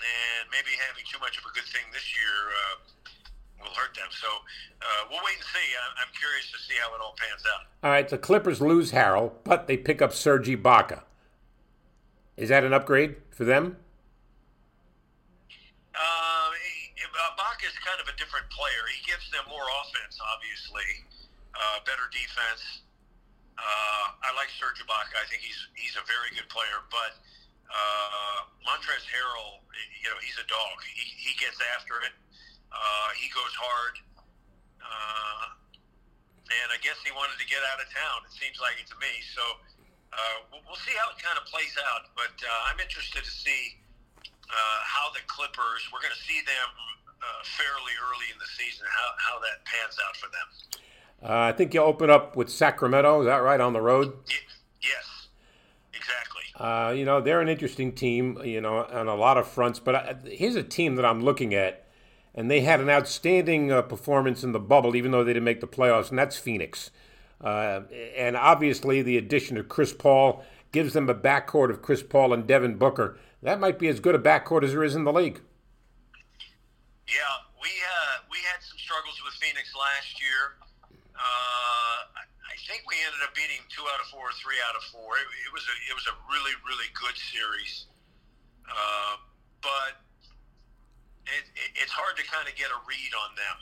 and 0.00 0.44
maybe 0.52 0.72
having 0.76 1.04
too 1.08 1.20
much 1.20 1.40
of 1.40 1.44
a 1.48 1.52
good 1.56 1.68
thing 1.72 1.84
this 1.92 2.04
year 2.16 2.36
uh, 2.52 2.76
will 3.64 3.74
hurt 3.76 3.96
them. 3.96 4.12
So 4.12 4.28
uh, 4.28 5.08
we'll 5.08 5.24
wait 5.24 5.40
and 5.40 5.48
see. 5.52 5.68
I'm 6.00 6.12
curious 6.16 6.52
to 6.52 6.58
see 6.60 6.76
how 6.80 6.92
it 6.92 7.00
all 7.00 7.16
pans 7.16 7.44
out. 7.48 7.64
All 7.80 7.92
right, 7.92 8.08
the 8.08 8.20
Clippers 8.20 8.60
lose 8.60 8.92
Harrell, 8.92 9.40
but 9.44 9.68
they 9.68 9.76
pick 9.76 10.00
up 10.04 10.12
Serge 10.12 10.48
Ibaka. 10.48 11.08
Is 12.36 12.48
that 12.48 12.64
an 12.64 12.72
upgrade 12.72 13.16
for 13.32 13.44
them? 13.44 13.80
Is 17.70 17.76
kind 17.84 18.00
of 18.00 18.08
a 18.08 18.16
different 18.16 18.48
player. 18.48 18.82
He 18.88 19.00
gives 19.04 19.28
them 19.30 19.44
more 19.46 19.64
offense, 19.84 20.16
obviously, 20.20 21.04
uh, 21.52 21.84
better 21.84 22.08
defense. 22.08 22.82
Uh, 23.60 24.16
I 24.24 24.32
like 24.32 24.48
Serge 24.56 24.80
Ibaka. 24.80 25.12
I 25.20 25.28
think 25.28 25.44
he's 25.44 25.60
he's 25.76 25.92
a 26.00 26.04
very 26.08 26.32
good 26.32 26.48
player, 26.48 26.80
but 26.88 27.20
uh, 27.68 28.48
Montrezl 28.64 29.04
Harrell, 29.12 29.60
you 30.00 30.08
know, 30.08 30.16
he's 30.24 30.40
a 30.40 30.48
dog. 30.48 30.80
He, 30.88 31.04
he 31.20 31.36
gets 31.36 31.60
after 31.76 32.00
it. 32.08 32.16
Uh, 32.72 33.08
he 33.20 33.28
goes 33.36 33.52
hard. 33.52 33.94
Uh, 34.80 35.44
and 36.50 36.68
I 36.72 36.80
guess 36.80 36.98
he 37.04 37.12
wanted 37.12 37.36
to 37.38 37.46
get 37.46 37.60
out 37.70 37.78
of 37.78 37.86
town. 37.92 38.26
It 38.26 38.34
seems 38.34 38.58
like 38.58 38.80
it 38.80 38.88
to 38.90 38.98
me. 38.98 39.12
So 39.36 39.44
uh, 40.10 40.36
we'll, 40.50 40.64
we'll 40.66 40.82
see 40.82 40.96
how 40.96 41.12
it 41.12 41.20
kind 41.20 41.36
of 41.36 41.44
plays 41.46 41.76
out. 41.92 42.10
But 42.16 42.34
uh, 42.42 42.68
I'm 42.72 42.80
interested 42.80 43.22
to 43.22 43.34
see 43.44 43.78
uh, 44.48 44.78
how 44.82 45.12
the 45.14 45.22
Clippers. 45.30 45.84
We're 45.92 46.02
going 46.02 46.16
to 46.16 46.24
see 46.26 46.42
them 46.42 46.70
uh, 47.22 47.42
fairly 47.44 47.92
early 48.08 48.26
in 48.32 48.38
the 48.38 48.50
season, 48.56 48.86
how, 48.88 49.08
how 49.18 49.38
that 49.40 49.64
pans 49.64 49.96
out 50.06 50.16
for 50.16 50.26
them. 50.26 50.80
Uh, 51.22 51.48
I 51.48 51.52
think 51.52 51.74
you 51.74 51.80
open 51.80 52.10
up 52.10 52.36
with 52.36 52.48
Sacramento. 52.48 53.20
Is 53.20 53.26
that 53.26 53.38
right 53.38 53.60
on 53.60 53.72
the 53.72 53.80
road? 53.80 54.14
yes, 54.82 55.28
exactly. 55.92 56.42
Uh, 56.56 56.92
you 56.92 57.04
know 57.04 57.20
they're 57.20 57.40
an 57.40 57.48
interesting 57.48 57.92
team. 57.92 58.38
You 58.42 58.60
know 58.60 58.84
on 58.84 59.06
a 59.06 59.14
lot 59.14 59.36
of 59.36 59.46
fronts. 59.46 59.78
But 59.78 59.94
I, 59.94 60.16
here's 60.24 60.56
a 60.56 60.62
team 60.62 60.96
that 60.96 61.04
I'm 61.04 61.22
looking 61.22 61.54
at, 61.54 61.86
and 62.34 62.50
they 62.50 62.60
had 62.60 62.80
an 62.80 62.88
outstanding 62.88 63.70
uh, 63.70 63.82
performance 63.82 64.42
in 64.42 64.52
the 64.52 64.60
bubble, 64.60 64.96
even 64.96 65.10
though 65.10 65.24
they 65.24 65.34
didn't 65.34 65.44
make 65.44 65.60
the 65.60 65.66
playoffs, 65.66 66.08
and 66.08 66.18
that's 66.18 66.38
Phoenix. 66.38 66.90
Uh, 67.40 67.82
and 68.16 68.36
obviously, 68.36 69.02
the 69.02 69.16
addition 69.16 69.56
of 69.56 69.68
Chris 69.68 69.92
Paul 69.92 70.44
gives 70.72 70.92
them 70.92 71.08
a 71.08 71.14
backcourt 71.14 71.70
of 71.70 71.82
Chris 71.82 72.02
Paul 72.02 72.32
and 72.32 72.46
Devin 72.46 72.76
Booker. 72.76 73.18
That 73.42 73.60
might 73.60 73.78
be 73.78 73.88
as 73.88 74.00
good 74.00 74.14
a 74.14 74.18
backcourt 74.18 74.62
as 74.62 74.72
there 74.72 74.84
is 74.84 74.94
in 74.94 75.04
the 75.04 75.12
league. 75.12 75.40
Yeah, 77.08 77.42
we 77.60 77.68
uh, 77.68 78.22
we 78.30 78.38
had 78.44 78.62
some 78.62 78.78
struggles 78.78 79.20
with 79.24 79.34
Phoenix 79.50 79.74
last 79.74 80.14
year. 80.22 80.54
Uh, 81.18 81.98
I 82.14 82.54
think 82.70 82.86
we 82.86 82.94
ended 83.02 83.18
up 83.26 83.34
beating 83.34 83.58
two 83.66 83.82
out 83.90 83.98
of 83.98 84.06
four, 84.14 84.30
three 84.38 84.62
out 84.70 84.78
of 84.78 84.86
four. 84.94 85.18
It, 85.18 85.26
it 85.26 85.50
was 85.50 85.66
a 85.66 85.74
it 85.90 85.94
was 85.98 86.06
a 86.06 86.14
really 86.30 86.54
really 86.62 86.86
good 86.94 87.18
series, 87.18 87.90
uh, 88.70 89.18
but 89.58 89.98
it, 91.26 91.50
it, 91.58 91.82
it's 91.82 91.90
hard 91.90 92.14
to 92.14 92.22
kind 92.30 92.46
of 92.46 92.54
get 92.54 92.70
a 92.70 92.78
read 92.86 93.10
on 93.26 93.34
them. 93.34 93.58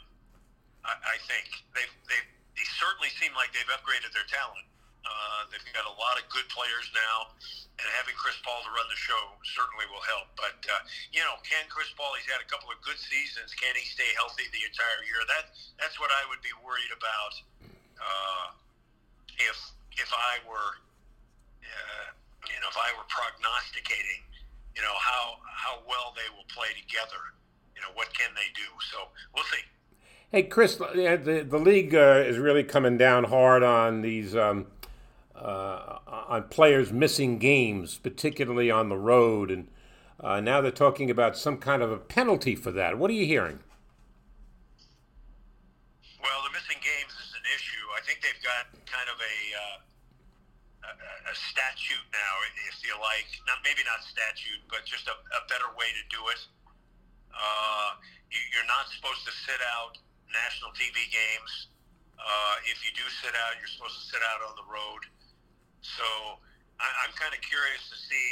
I, 0.85 0.93
I 0.93 1.17
think 1.25 1.57
they 1.73 1.89
they 2.05 2.21
they 2.53 2.67
certainly 2.77 3.09
seem 3.17 3.33
like 3.33 3.49
they've 3.57 3.73
upgraded 3.73 4.13
their 4.13 4.29
talent. 4.29 4.69
Uh, 5.07 5.41
they've 5.51 5.65
got 5.73 5.87
a 5.87 5.97
lot 5.97 6.19
of 6.19 6.27
good 6.29 6.47
players 6.51 6.87
now, 6.93 7.33
and 7.79 7.87
having 7.97 8.15
Chris 8.19 8.37
Paul 8.43 8.59
to 8.67 8.71
run 8.75 8.87
the 8.91 8.99
show 8.99 9.23
certainly 9.47 9.87
will 9.89 10.03
help. 10.05 10.29
But 10.35 10.59
uh, 10.67 10.83
you 11.15 11.23
know, 11.23 11.39
can 11.47 11.67
Chris 11.71 11.89
Paul? 11.95 12.13
He's 12.19 12.29
had 12.29 12.43
a 12.43 12.49
couple 12.51 12.69
of 12.69 12.79
good 12.83 12.99
seasons. 12.99 13.55
Can 13.55 13.73
he 13.79 13.87
stay 13.87 14.09
healthy 14.19 14.47
the 14.51 14.63
entire 14.67 15.01
year? 15.07 15.23
That 15.31 15.55
that's 15.79 15.97
what 16.03 16.11
I 16.11 16.27
would 16.29 16.43
be 16.43 16.53
worried 16.61 16.93
about. 16.93 17.35
Uh, 17.99 18.47
if 19.39 19.57
if 19.99 20.11
I 20.11 20.43
were, 20.47 20.71
uh, 21.63 22.07
you 22.51 22.59
know, 22.59 22.69
if 22.71 22.79
I 22.79 22.91
were 22.99 23.07
prognosticating, 23.07 24.23
you 24.75 24.83
know, 24.83 24.95
how 24.99 25.39
how 25.47 25.81
well 25.87 26.15
they 26.15 26.29
will 26.35 26.47
play 26.51 26.75
together. 26.75 27.23
You 27.75 27.83
know, 27.83 27.95
what 27.95 28.11
can 28.15 28.35
they 28.35 28.51
do? 28.55 28.67
So 28.91 29.09
we'll 29.35 29.47
see. 29.47 29.63
Hey, 30.31 30.43
Chris, 30.43 30.77
the, 30.77 31.47
the 31.49 31.59
league 31.59 31.95
uh, 31.95 32.23
is 32.27 32.37
really 32.37 32.63
coming 32.63 32.99
down 32.99 33.25
hard 33.25 33.63
on 33.63 34.03
these 34.03 34.37
um, 34.37 34.67
uh, 35.39 35.99
on 36.29 36.45
players 36.45 36.93
missing 36.93 37.39
games, 37.39 37.99
particularly 37.99 38.71
on 38.71 38.89
the 38.89 38.97
road, 38.97 39.51
and 39.51 39.69
uh, 40.21 40.41
now 40.41 40.61
they're 40.61 40.71
talking 40.71 41.11
about 41.11 41.37
some 41.37 41.59
kind 41.59 41.83
of 41.83 41.93
a 41.93 41.99
penalty 41.99 42.55
for 42.55 42.73
that. 42.73 42.99
What 42.99 43.11
are 43.11 43.15
you 43.15 43.27
hearing? 43.27 43.61
Well, 46.19 46.41
the 46.43 46.51
missing 46.51 46.83
games 46.83 47.15
is 47.15 47.31
an 47.39 47.47
issue. 47.55 47.85
I 47.95 48.01
think 48.03 48.19
they've 48.21 48.43
got 48.43 48.67
kind 48.91 49.07
of 49.07 49.19
a 49.23 49.37
uh, 49.55 49.79
a, 50.89 51.31
a 51.31 51.35
statute 51.35 52.07
now, 52.11 52.33
if 52.67 52.81
you 52.83 52.95
like. 52.99 53.29
Not 53.47 53.63
maybe 53.63 53.85
not 53.87 54.03
statute, 54.03 54.63
but 54.67 54.83
just 54.89 55.07
a, 55.07 55.15
a 55.15 55.43
better 55.47 55.71
way 55.77 55.89
to 55.93 56.03
do 56.11 56.21
it. 56.33 56.41
Uh, 57.31 57.91
you're 58.29 58.67
not 58.67 58.91
supposed 58.91 59.23
to 59.25 59.33
sit 59.47 59.61
out 59.79 59.97
national 60.33 60.75
TV 60.75 61.07
games. 61.09 61.71
Uh, 62.19 62.55
if 62.67 62.83
you 62.83 62.91
do 62.99 63.07
sit 63.23 63.33
out, 63.33 63.57
you're 63.63 63.71
supposed 63.71 63.95
to 63.95 64.07
sit 64.11 64.23
out 64.35 64.43
on 64.43 64.53
the 64.59 64.67
road. 64.67 65.07
So 65.97 66.41
I, 66.83 66.89
I'm 67.07 67.15
kind 67.17 67.33
of 67.33 67.41
curious 67.41 67.89
to 67.89 67.97
see, 67.97 68.27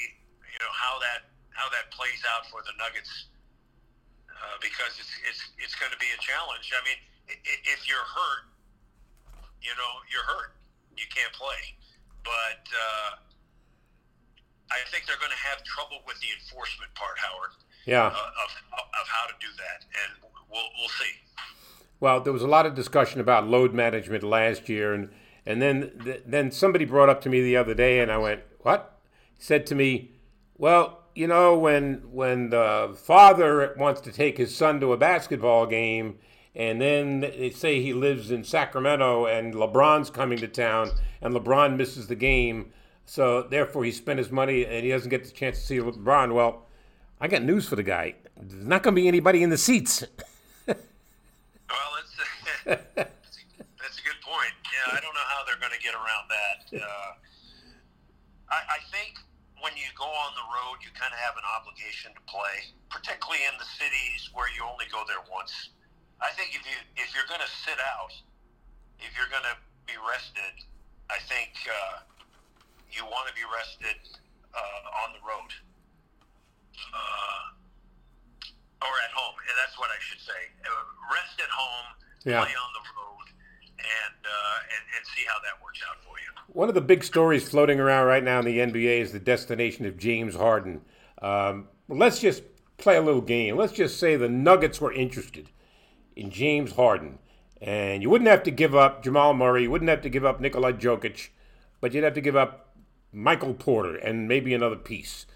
you 0.44 0.60
know, 0.60 0.72
how 0.72 0.98
that 1.00 1.30
how 1.56 1.72
that 1.72 1.88
plays 1.88 2.20
out 2.28 2.44
for 2.52 2.60
the 2.68 2.76
Nuggets 2.76 3.32
uh, 4.28 4.60
because 4.60 4.92
it's 5.00 5.14
it's 5.25 5.42
it's 5.56 5.76
going 5.80 5.92
to 5.92 6.00
be 6.00 6.10
a 6.12 6.20
challenge. 6.20 6.68
I 6.76 6.80
mean, 6.84 7.00
if 7.64 7.88
you're 7.88 8.04
hurt, 8.04 8.44
you 9.64 9.72
know, 9.75 9.92
you're 10.12 10.26
hurt. 10.26 10.52
You 10.96 11.08
can't 11.12 11.32
play. 11.32 11.76
But 12.25 12.64
uh, 12.72 13.10
I 14.72 14.80
think 14.90 15.06
they're 15.06 15.20
going 15.20 15.32
to 15.32 15.44
have 15.48 15.62
trouble 15.64 16.00
with 16.06 16.18
the 16.20 16.28
enforcement 16.34 16.92
part, 16.94 17.18
Howard. 17.18 17.52
Yeah. 17.86 18.10
Uh, 18.10 18.42
of 18.44 18.50
of 18.75 19.06
how 19.06 19.26
to 19.26 19.34
do 19.40 19.46
that, 19.56 19.86
and 19.86 20.10
we'll 20.50 20.68
we'll 20.78 20.94
see. 21.00 21.12
Well, 22.00 22.20
there 22.20 22.32
was 22.32 22.42
a 22.42 22.48
lot 22.48 22.66
of 22.66 22.75
discussion 22.75 23.20
about 23.20 23.46
load 23.46 23.72
management 23.72 24.22
last 24.22 24.68
year, 24.68 24.92
and 24.92 25.08
and 25.46 25.62
then 25.62 26.22
then 26.26 26.50
somebody 26.50 26.84
brought 26.84 27.08
up 27.08 27.20
to 27.22 27.28
me 27.28 27.40
the 27.40 27.56
other 27.56 27.74
day, 27.74 28.00
and 28.00 28.10
I 28.10 28.18
went, 28.18 28.42
"What?" 28.60 28.98
He 29.36 29.42
said 29.42 29.66
to 29.66 29.74
me, 29.74 30.10
"Well, 30.58 31.04
you 31.14 31.28
know, 31.28 31.56
when 31.56 32.02
when 32.10 32.50
the 32.50 32.96
father 33.00 33.74
wants 33.78 34.00
to 34.02 34.12
take 34.12 34.38
his 34.38 34.54
son 34.54 34.80
to 34.80 34.92
a 34.92 34.96
basketball 34.96 35.66
game." 35.66 36.18
And 36.54 36.80
then 36.80 37.20
they 37.20 37.50
say 37.50 37.82
he 37.82 37.92
lives 37.92 38.30
in 38.30 38.42
Sacramento 38.42 39.26
and 39.26 39.52
LeBron's 39.52 40.08
coming 40.08 40.38
to 40.38 40.48
town 40.48 40.90
and 41.20 41.34
LeBron 41.34 41.76
misses 41.76 42.06
the 42.06 42.14
game. 42.14 42.72
So 43.04 43.42
therefore 43.42 43.84
he 43.84 43.92
spent 43.92 44.18
his 44.18 44.30
money 44.30 44.64
and 44.64 44.82
he 44.82 44.88
doesn't 44.88 45.10
get 45.10 45.22
the 45.22 45.30
chance 45.32 45.58
to 45.58 45.66
see 45.66 45.78
LeBron. 45.80 46.32
Well, 46.34 46.64
I 47.20 47.28
got 47.28 47.42
news 47.42 47.68
for 47.68 47.76
the 47.76 47.82
guy. 47.82 48.14
There's 48.40 48.64
not 48.64 48.82
going 48.82 48.96
to 48.96 49.02
be 49.02 49.06
anybody 49.06 49.42
in 49.42 49.50
the 49.50 49.58
seats. 49.58 50.02
well, 50.66 50.76
it's, 52.66 53.06
I 54.86 55.00
don't 55.00 55.14
know 55.14 55.26
how 55.26 55.44
they're 55.44 55.56
going 55.56 55.65
to 55.76 55.85
get 55.85 55.92
around 55.92 56.25
that. 56.33 56.61
Uh, 56.73 57.12
I, 58.49 58.80
I 58.80 58.80
think 58.88 59.21
when 59.61 59.76
you 59.76 59.88
go 59.92 60.09
on 60.09 60.33
the 60.33 60.47
road, 60.49 60.80
you 60.80 60.88
kind 60.97 61.12
of 61.12 61.21
have 61.21 61.37
an 61.37 61.45
obligation 61.45 62.16
to 62.16 62.23
play, 62.25 62.73
particularly 62.88 63.45
in 63.45 63.56
the 63.61 63.68
cities 63.76 64.33
where 64.33 64.49
you 64.56 64.64
only 64.64 64.88
go 64.88 65.04
there 65.04 65.21
once. 65.28 65.52
I 66.25 66.33
think 66.33 66.56
if 66.56 66.64
you 66.64 66.76
if 66.97 67.12
you're 67.12 67.28
going 67.28 67.45
to 67.45 67.52
sit 67.68 67.76
out, 67.76 68.12
if 69.04 69.12
you're 69.12 69.28
going 69.28 69.45
to 69.45 69.56
be 69.85 70.00
rested, 70.00 70.64
I 71.12 71.21
think 71.28 71.52
uh, 71.68 72.00
you 72.88 73.04
want 73.04 73.28
to 73.28 73.35
be 73.37 73.45
rested 73.45 74.00
uh, 74.56 75.02
on 75.04 75.12
the 75.12 75.21
road 75.21 75.52
uh, 76.97 78.85
or 78.88 78.92
at 79.04 79.12
home. 79.12 79.37
That's 79.61 79.76
what 79.76 79.92
I 79.92 80.00
should 80.00 80.25
say. 80.25 80.42
Uh, 80.64 80.73
rest 81.12 81.37
at 81.37 81.52
home, 81.52 81.87
Yeah. 82.25 82.40
play 82.45 82.56
on 82.56 82.71
the 82.80 82.85
road, 82.97 83.26
and, 83.78 84.25
uh, 84.25 84.59
and 84.62 84.85
and 84.97 85.06
see 85.14 85.25
how 85.26 85.38
that 85.40 85.62
works 85.62 85.80
out 85.88 86.02
for 86.02 86.18
you. 86.18 86.52
One 86.52 86.68
of 86.68 86.75
the 86.75 86.80
big 86.80 87.04
stories 87.04 87.49
floating 87.49 87.80
around 87.80 88.06
right 88.06 88.23
now 88.23 88.40
in 88.40 88.45
the 88.45 88.59
NBA 88.59 89.00
is 89.00 89.12
the 89.12 89.18
destination 89.18 89.87
of 89.87 89.97
James 89.97 90.35
Harden. 90.35 90.83
Um, 91.21 91.68
let's 91.88 92.21
just 92.21 92.42
play 92.78 92.97
a 92.97 93.02
little 93.02 93.21
game. 93.21 93.56
Let's 93.56 93.73
just 93.73 93.99
say 93.99 94.16
the 94.16 94.28
Nuggets 94.28 94.80
were 94.80 94.92
interested 94.92 95.50
in 96.14 96.30
James 96.30 96.73
Harden, 96.73 97.18
and 97.61 98.02
you 98.02 98.11
wouldn't 98.11 98.30
have 98.30 98.42
to 98.45 98.50
give 98.50 98.75
up 98.75 99.02
Jamal 99.02 99.35
Murray, 99.35 99.62
you 99.62 99.71
wouldn't 99.71 99.90
have 99.90 100.02
to 100.02 100.09
give 100.09 100.25
up 100.25 100.40
Nikola 100.40 100.73
Jokic, 100.73 101.28
but 101.80 101.92
you'd 101.92 102.04
have 102.04 102.14
to 102.14 102.21
give 102.21 102.37
up 102.37 102.75
Michael 103.12 103.54
Porter 103.54 103.97
and 103.97 104.28
maybe 104.28 104.54
another 104.54 104.76
piece. 104.76 105.26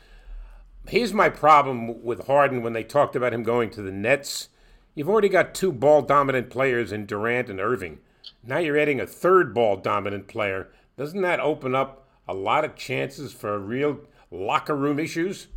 Here's 0.88 1.12
my 1.12 1.28
problem 1.28 2.02
with 2.02 2.26
Harden 2.26 2.62
when 2.62 2.72
they 2.72 2.82
talked 2.82 3.14
about 3.14 3.34
him 3.34 3.42
going 3.42 3.70
to 3.70 3.82
the 3.82 3.92
Nets. 3.92 4.48
You've 4.94 5.08
already 5.08 5.28
got 5.28 5.54
two 5.54 5.72
ball 5.72 6.02
dominant 6.02 6.50
players 6.50 6.92
in 6.92 7.06
Durant 7.06 7.48
and 7.48 7.60
Irving. 7.60 8.00
Now 8.42 8.58
you're 8.58 8.78
adding 8.78 9.00
a 9.00 9.06
third 9.06 9.52
ball 9.52 9.76
dominant 9.76 10.28
player. 10.28 10.68
Doesn't 10.96 11.20
that 11.22 11.40
open 11.40 11.74
up 11.74 12.08
a 12.26 12.34
lot 12.34 12.64
of 12.64 12.74
chances 12.74 13.32
for 13.32 13.58
real 13.58 14.00
locker 14.30 14.76
room 14.76 14.98
issues? 14.98 15.48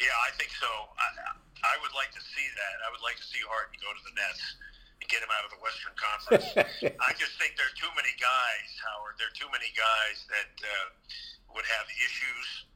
Yeah, 0.00 0.12
I 0.28 0.36
think 0.36 0.50
so. 0.52 0.68
I, 0.68 1.06
I 1.64 1.74
would 1.80 1.94
like 1.96 2.12
to 2.12 2.20
see 2.20 2.44
that. 2.44 2.74
I 2.84 2.88
would 2.92 3.00
like 3.00 3.16
to 3.16 3.24
see 3.24 3.40
Harden 3.48 3.78
go 3.80 3.88
to 3.88 4.02
the 4.04 4.14
Nets 4.18 4.58
and 5.00 5.06
get 5.08 5.24
him 5.24 5.32
out 5.32 5.44
of 5.48 5.50
the 5.54 5.60
Western 5.64 5.94
Conference. 5.96 6.46
I 7.08 7.10
just 7.16 7.40
think 7.40 7.56
there 7.56 7.68
are 7.70 7.78
too 7.78 7.92
many 7.96 8.12
guys, 8.20 8.68
Howard. 8.84 9.16
There 9.16 9.30
are 9.30 9.38
too 9.38 9.48
many 9.48 9.70
guys 9.72 10.28
that 10.28 10.52
uh, 10.60 10.86
would 11.56 11.64
have 11.64 11.86
issues. 12.04 12.68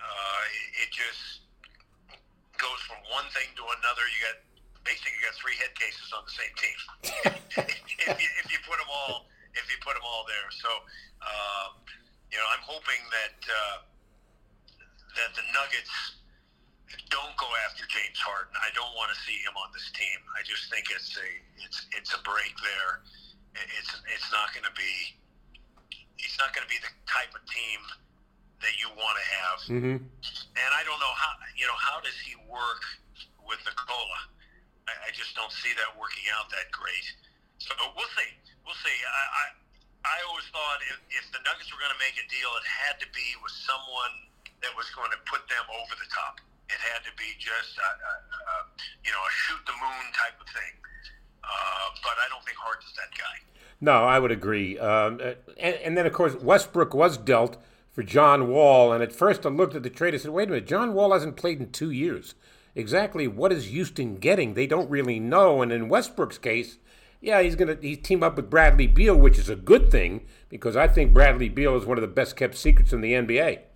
Uh, 0.00 0.40
it, 0.48 0.88
it 0.88 0.90
just 0.94 1.44
goes 2.56 2.80
from 2.88 3.02
one 3.12 3.28
thing 3.36 3.50
to 3.60 3.64
another. 3.82 4.04
You 4.08 4.18
got 4.24 4.38
basically 4.84 5.14
you 5.16 5.22
got 5.26 5.36
three 5.38 5.56
head 5.58 5.72
cases 5.74 6.08
on 6.14 6.22
the 6.26 6.34
same 6.34 6.54
team. 6.58 6.78
if, 7.64 8.16
you, 8.18 8.28
if 8.42 8.46
you 8.50 8.58
put 8.66 8.78
them 8.78 8.90
all, 8.90 9.30
if 9.54 9.66
you 9.70 9.78
put 9.82 9.94
them 9.98 10.04
all 10.06 10.26
there, 10.28 10.48
so 10.54 10.70
um, 11.24 11.78
you 12.30 12.36
know, 12.36 12.48
I'm 12.52 12.64
hoping 12.64 13.00
that 13.10 13.38
uh, 13.48 13.78
that 15.16 15.30
the 15.34 15.44
Nuggets 15.50 16.18
don't 17.12 17.36
go 17.36 17.48
after 17.68 17.84
James 17.88 18.16
Harden. 18.20 18.52
I 18.60 18.72
don't 18.72 18.92
want 18.96 19.12
to 19.12 19.18
see 19.24 19.36
him 19.44 19.56
on 19.56 19.68
this 19.72 19.88
team. 19.92 20.18
I 20.36 20.44
just 20.44 20.68
think 20.72 20.88
it's 20.92 21.16
a 21.16 21.28
it's 21.64 21.88
it's 21.96 22.12
a 22.16 22.20
break 22.24 22.52
there. 22.60 23.04
It's 23.76 23.92
it's 24.08 24.28
not 24.32 24.52
going 24.54 24.64
to 24.64 24.76
be 24.76 25.16
it's 26.20 26.36
not 26.38 26.54
going 26.54 26.64
to 26.64 26.72
be 26.72 26.80
the 26.80 26.92
type 27.08 27.32
of 27.32 27.42
team 27.48 27.80
that 28.60 28.74
you 28.78 28.90
want 28.94 29.16
to 29.16 29.26
have. 29.26 29.58
Mm-hmm. 29.70 29.96
And 30.02 30.70
I 30.74 30.82
don't 30.84 31.00
know 31.00 31.14
how 31.16 31.32
you 31.56 31.66
know 31.66 31.78
how 31.78 32.00
does 32.00 32.16
he 32.22 32.36
work 32.48 32.82
with 33.44 33.60
Nikola? 33.64 34.20
I, 34.88 35.08
I 35.08 35.10
just 35.12 35.36
don't 35.36 35.52
see 35.52 35.76
that 35.76 35.92
working 36.00 36.24
out 36.32 36.48
that 36.50 36.72
great. 36.72 37.06
So 37.60 37.76
we'll 37.92 38.08
see. 38.16 38.30
We'll 38.64 38.80
see. 38.80 38.98
I 39.04 39.22
I, 39.28 39.44
I 40.08 40.16
always 40.30 40.48
thought 40.48 40.80
if, 40.88 40.96
if 41.12 41.28
the 41.36 41.44
Nuggets 41.44 41.68
were 41.68 41.80
going 41.82 41.92
to 41.92 42.00
make 42.00 42.16
a 42.16 42.26
deal, 42.32 42.48
it 42.56 42.64
had 42.64 42.96
to 43.04 43.08
be 43.12 43.36
with 43.44 43.52
someone 43.52 44.14
that 44.64 44.72
was 44.72 44.88
going 44.96 45.12
to 45.12 45.20
put 45.28 45.44
them 45.46 45.66
over 45.68 45.94
the 46.00 46.08
top. 46.08 46.40
It 46.72 46.80
had 46.80 47.04
to 47.04 47.12
be 47.16 47.36
just, 47.38 47.76
uh, 47.78 47.84
uh, 47.84 48.08
uh, 48.48 48.64
you 49.04 49.12
know, 49.12 49.22
a 49.22 49.32
shoot 49.32 49.60
the 49.66 49.76
moon 49.76 50.04
type 50.12 50.36
of 50.40 50.48
thing. 50.48 50.74
Uh, 51.44 51.86
but 52.02 52.16
I 52.20 52.28
don't 52.28 52.44
think 52.44 52.58
Harden's 52.58 52.92
that 52.96 53.12
guy. 53.16 53.36
No, 53.80 54.04
I 54.04 54.18
would 54.18 54.32
agree. 54.32 54.78
Um, 54.78 55.20
uh, 55.22 55.34
and, 55.56 55.76
and 55.76 55.96
then, 55.96 56.06
of 56.06 56.12
course, 56.12 56.34
Westbrook 56.34 56.94
was 56.94 57.16
dealt 57.16 57.56
for 57.90 58.02
John 58.02 58.48
Wall. 58.48 58.92
And 58.92 59.02
at 59.02 59.12
first, 59.12 59.46
I 59.46 59.48
looked 59.48 59.74
at 59.74 59.82
the 59.82 59.90
trade 59.90 60.14
and 60.14 60.22
said, 60.22 60.30
wait 60.30 60.48
a 60.48 60.50
minute, 60.50 60.66
John 60.66 60.92
Wall 60.92 61.12
hasn't 61.12 61.36
played 61.36 61.60
in 61.60 61.70
two 61.70 61.90
years. 61.90 62.34
Exactly 62.78 63.26
what 63.26 63.50
is 63.50 63.74
Houston 63.74 64.22
getting? 64.22 64.54
They 64.54 64.70
don't 64.70 64.88
really 64.88 65.18
know. 65.18 65.62
And 65.66 65.74
in 65.74 65.90
Westbrook's 65.90 66.38
case, 66.38 66.78
yeah, 67.18 67.42
he's 67.42 67.58
going 67.58 67.74
to 67.74 67.76
he's 67.82 67.98
team 67.98 68.22
up 68.22 68.38
with 68.38 68.46
Bradley 68.46 68.86
Beal, 68.86 69.18
which 69.18 69.34
is 69.34 69.50
a 69.50 69.58
good 69.58 69.90
thing 69.90 70.22
because 70.46 70.78
I 70.78 70.86
think 70.86 71.10
Bradley 71.10 71.50
Beal 71.50 71.74
is 71.74 71.82
one 71.82 71.98
of 71.98 72.06
the 72.06 72.14
best 72.14 72.38
kept 72.38 72.54
secrets 72.54 72.94
in 72.94 73.02
the 73.02 73.18
NBA. 73.18 73.66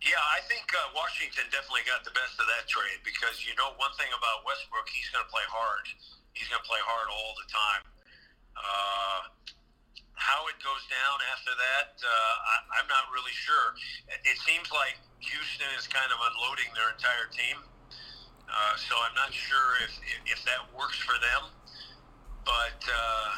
Yeah, 0.00 0.24
I 0.32 0.40
think 0.48 0.64
uh, 0.72 0.80
Washington 0.96 1.44
definitely 1.52 1.84
got 1.84 2.08
the 2.08 2.16
best 2.16 2.40
of 2.40 2.48
that 2.56 2.64
trade 2.64 3.04
because 3.04 3.44
you 3.44 3.52
know 3.60 3.76
one 3.76 3.92
thing 4.00 4.08
about 4.16 4.40
Westbrook, 4.48 4.88
he's 4.88 5.12
going 5.12 5.20
to 5.20 5.28
play 5.28 5.44
hard. 5.52 5.84
He's 6.32 6.48
going 6.48 6.64
to 6.64 6.68
play 6.72 6.80
hard 6.80 7.12
all 7.12 7.36
the 7.36 7.48
time. 7.52 7.84
Uh, 8.56 9.20
how 10.16 10.48
it 10.48 10.56
goes 10.64 10.88
down 10.88 11.20
after 11.36 11.52
that, 11.52 12.00
uh, 12.00 12.08
I, 12.48 12.80
I'm 12.80 12.88
not 12.88 13.12
really 13.12 13.36
sure. 13.36 13.76
It 14.08 14.40
seems 14.40 14.72
like 14.72 14.96
Houston 15.20 15.70
is 15.76 15.86
kind 15.86 16.08
of 16.08 16.18
unloading 16.18 16.72
their 16.72 16.90
entire 16.96 17.28
team, 17.28 17.60
uh, 18.48 18.74
so 18.80 18.96
I'm 18.98 19.14
not 19.14 19.32
sure 19.32 19.76
if, 19.84 19.92
if, 20.02 20.38
if 20.38 20.40
that 20.48 20.64
works 20.72 20.96
for 20.96 21.16
them. 21.20 21.52
But 22.44 22.80
uh, 22.88 23.28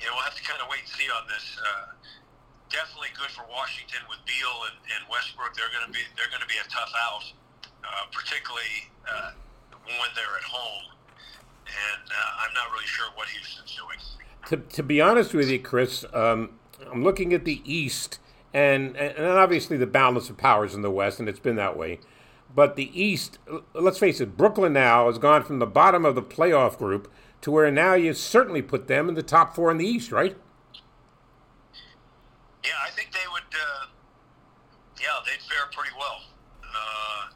you 0.00 0.06
know, 0.06 0.16
we'll 0.16 0.28
have 0.28 0.36
to 0.36 0.44
kind 0.44 0.60
of 0.60 0.68
wait 0.68 0.84
and 0.84 0.92
see 0.92 1.08
on 1.08 1.24
this. 1.26 1.56
Uh, 1.58 1.96
definitely 2.70 3.10
good 3.18 3.32
for 3.32 3.44
Washington 3.50 4.00
with 4.08 4.22
Beal 4.24 4.70
and, 4.70 4.78
and 4.96 5.02
Westbrook. 5.10 5.56
They're 5.56 5.72
going 5.74 5.88
to 5.88 5.92
be 5.92 6.04
they're 6.16 6.30
going 6.30 6.44
to 6.44 6.48
be 6.48 6.60
a 6.60 6.68
tough 6.68 6.92
out, 6.96 7.24
uh, 7.84 8.06
particularly 8.12 8.88
uh, 9.04 9.32
when 9.84 10.10
they're 10.14 10.36
at 10.38 10.46
home. 10.46 10.94
And 11.66 12.04
uh, 12.08 12.44
I'm 12.44 12.54
not 12.54 12.72
really 12.72 12.86
sure 12.86 13.06
what 13.14 13.28
Houston's 13.28 13.76
doing. 13.76 13.98
To, 14.48 14.56
to 14.56 14.82
be 14.82 15.00
honest 15.00 15.34
with 15.34 15.48
you, 15.50 15.60
Chris, 15.60 16.04
um, 16.12 16.58
I'm 16.90 17.04
looking 17.04 17.32
at 17.32 17.44
the 17.44 17.62
East, 17.64 18.18
and 18.52 18.96
and 18.96 19.26
obviously 19.26 19.76
the 19.76 19.86
balance 19.86 20.28
of 20.30 20.36
powers 20.36 20.74
in 20.74 20.82
the 20.82 20.90
West, 20.90 21.20
and 21.20 21.28
it's 21.28 21.40
been 21.40 21.56
that 21.56 21.76
way. 21.76 22.00
But 22.54 22.74
the 22.74 22.90
East, 23.00 23.38
let's 23.74 23.98
face 23.98 24.20
it, 24.20 24.36
Brooklyn 24.36 24.72
now 24.72 25.06
has 25.06 25.18
gone 25.18 25.44
from 25.44 25.60
the 25.60 25.66
bottom 25.66 26.04
of 26.04 26.16
the 26.16 26.22
playoff 26.22 26.78
group 26.78 27.10
to 27.42 27.50
where 27.50 27.70
now 27.70 27.94
you 27.94 28.12
certainly 28.12 28.60
put 28.60 28.88
them 28.88 29.08
in 29.08 29.14
the 29.14 29.22
top 29.22 29.54
four 29.54 29.70
in 29.70 29.78
the 29.78 29.86
East, 29.86 30.10
right? 30.10 30.36
Yeah, 32.64 32.76
I 32.84 32.90
think 32.90 33.12
they 33.12 33.24
would. 33.32 33.46
Uh, 33.54 33.86
yeah, 35.00 35.16
they'd 35.24 35.40
fare 35.46 35.70
pretty 35.72 35.94
well. 35.96 36.20
Uh, 36.60 37.32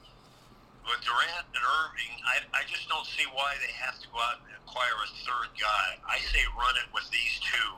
with 0.84 1.00
Durant 1.00 1.46
and 1.54 1.64
Irving, 1.64 2.12
I, 2.28 2.60
I 2.60 2.62
just 2.68 2.88
don't 2.88 3.06
see 3.06 3.24
why 3.32 3.54
they 3.62 3.72
have 3.72 3.96
to 4.02 4.06
go 4.12 4.18
out 4.18 4.44
and 4.44 4.52
acquire 4.66 4.98
a 5.00 5.10
third 5.24 5.50
guy. 5.56 5.86
I 6.04 6.18
say 6.18 6.42
run 6.58 6.74
it 6.76 6.92
with 6.92 7.08
these 7.08 7.40
two 7.40 7.70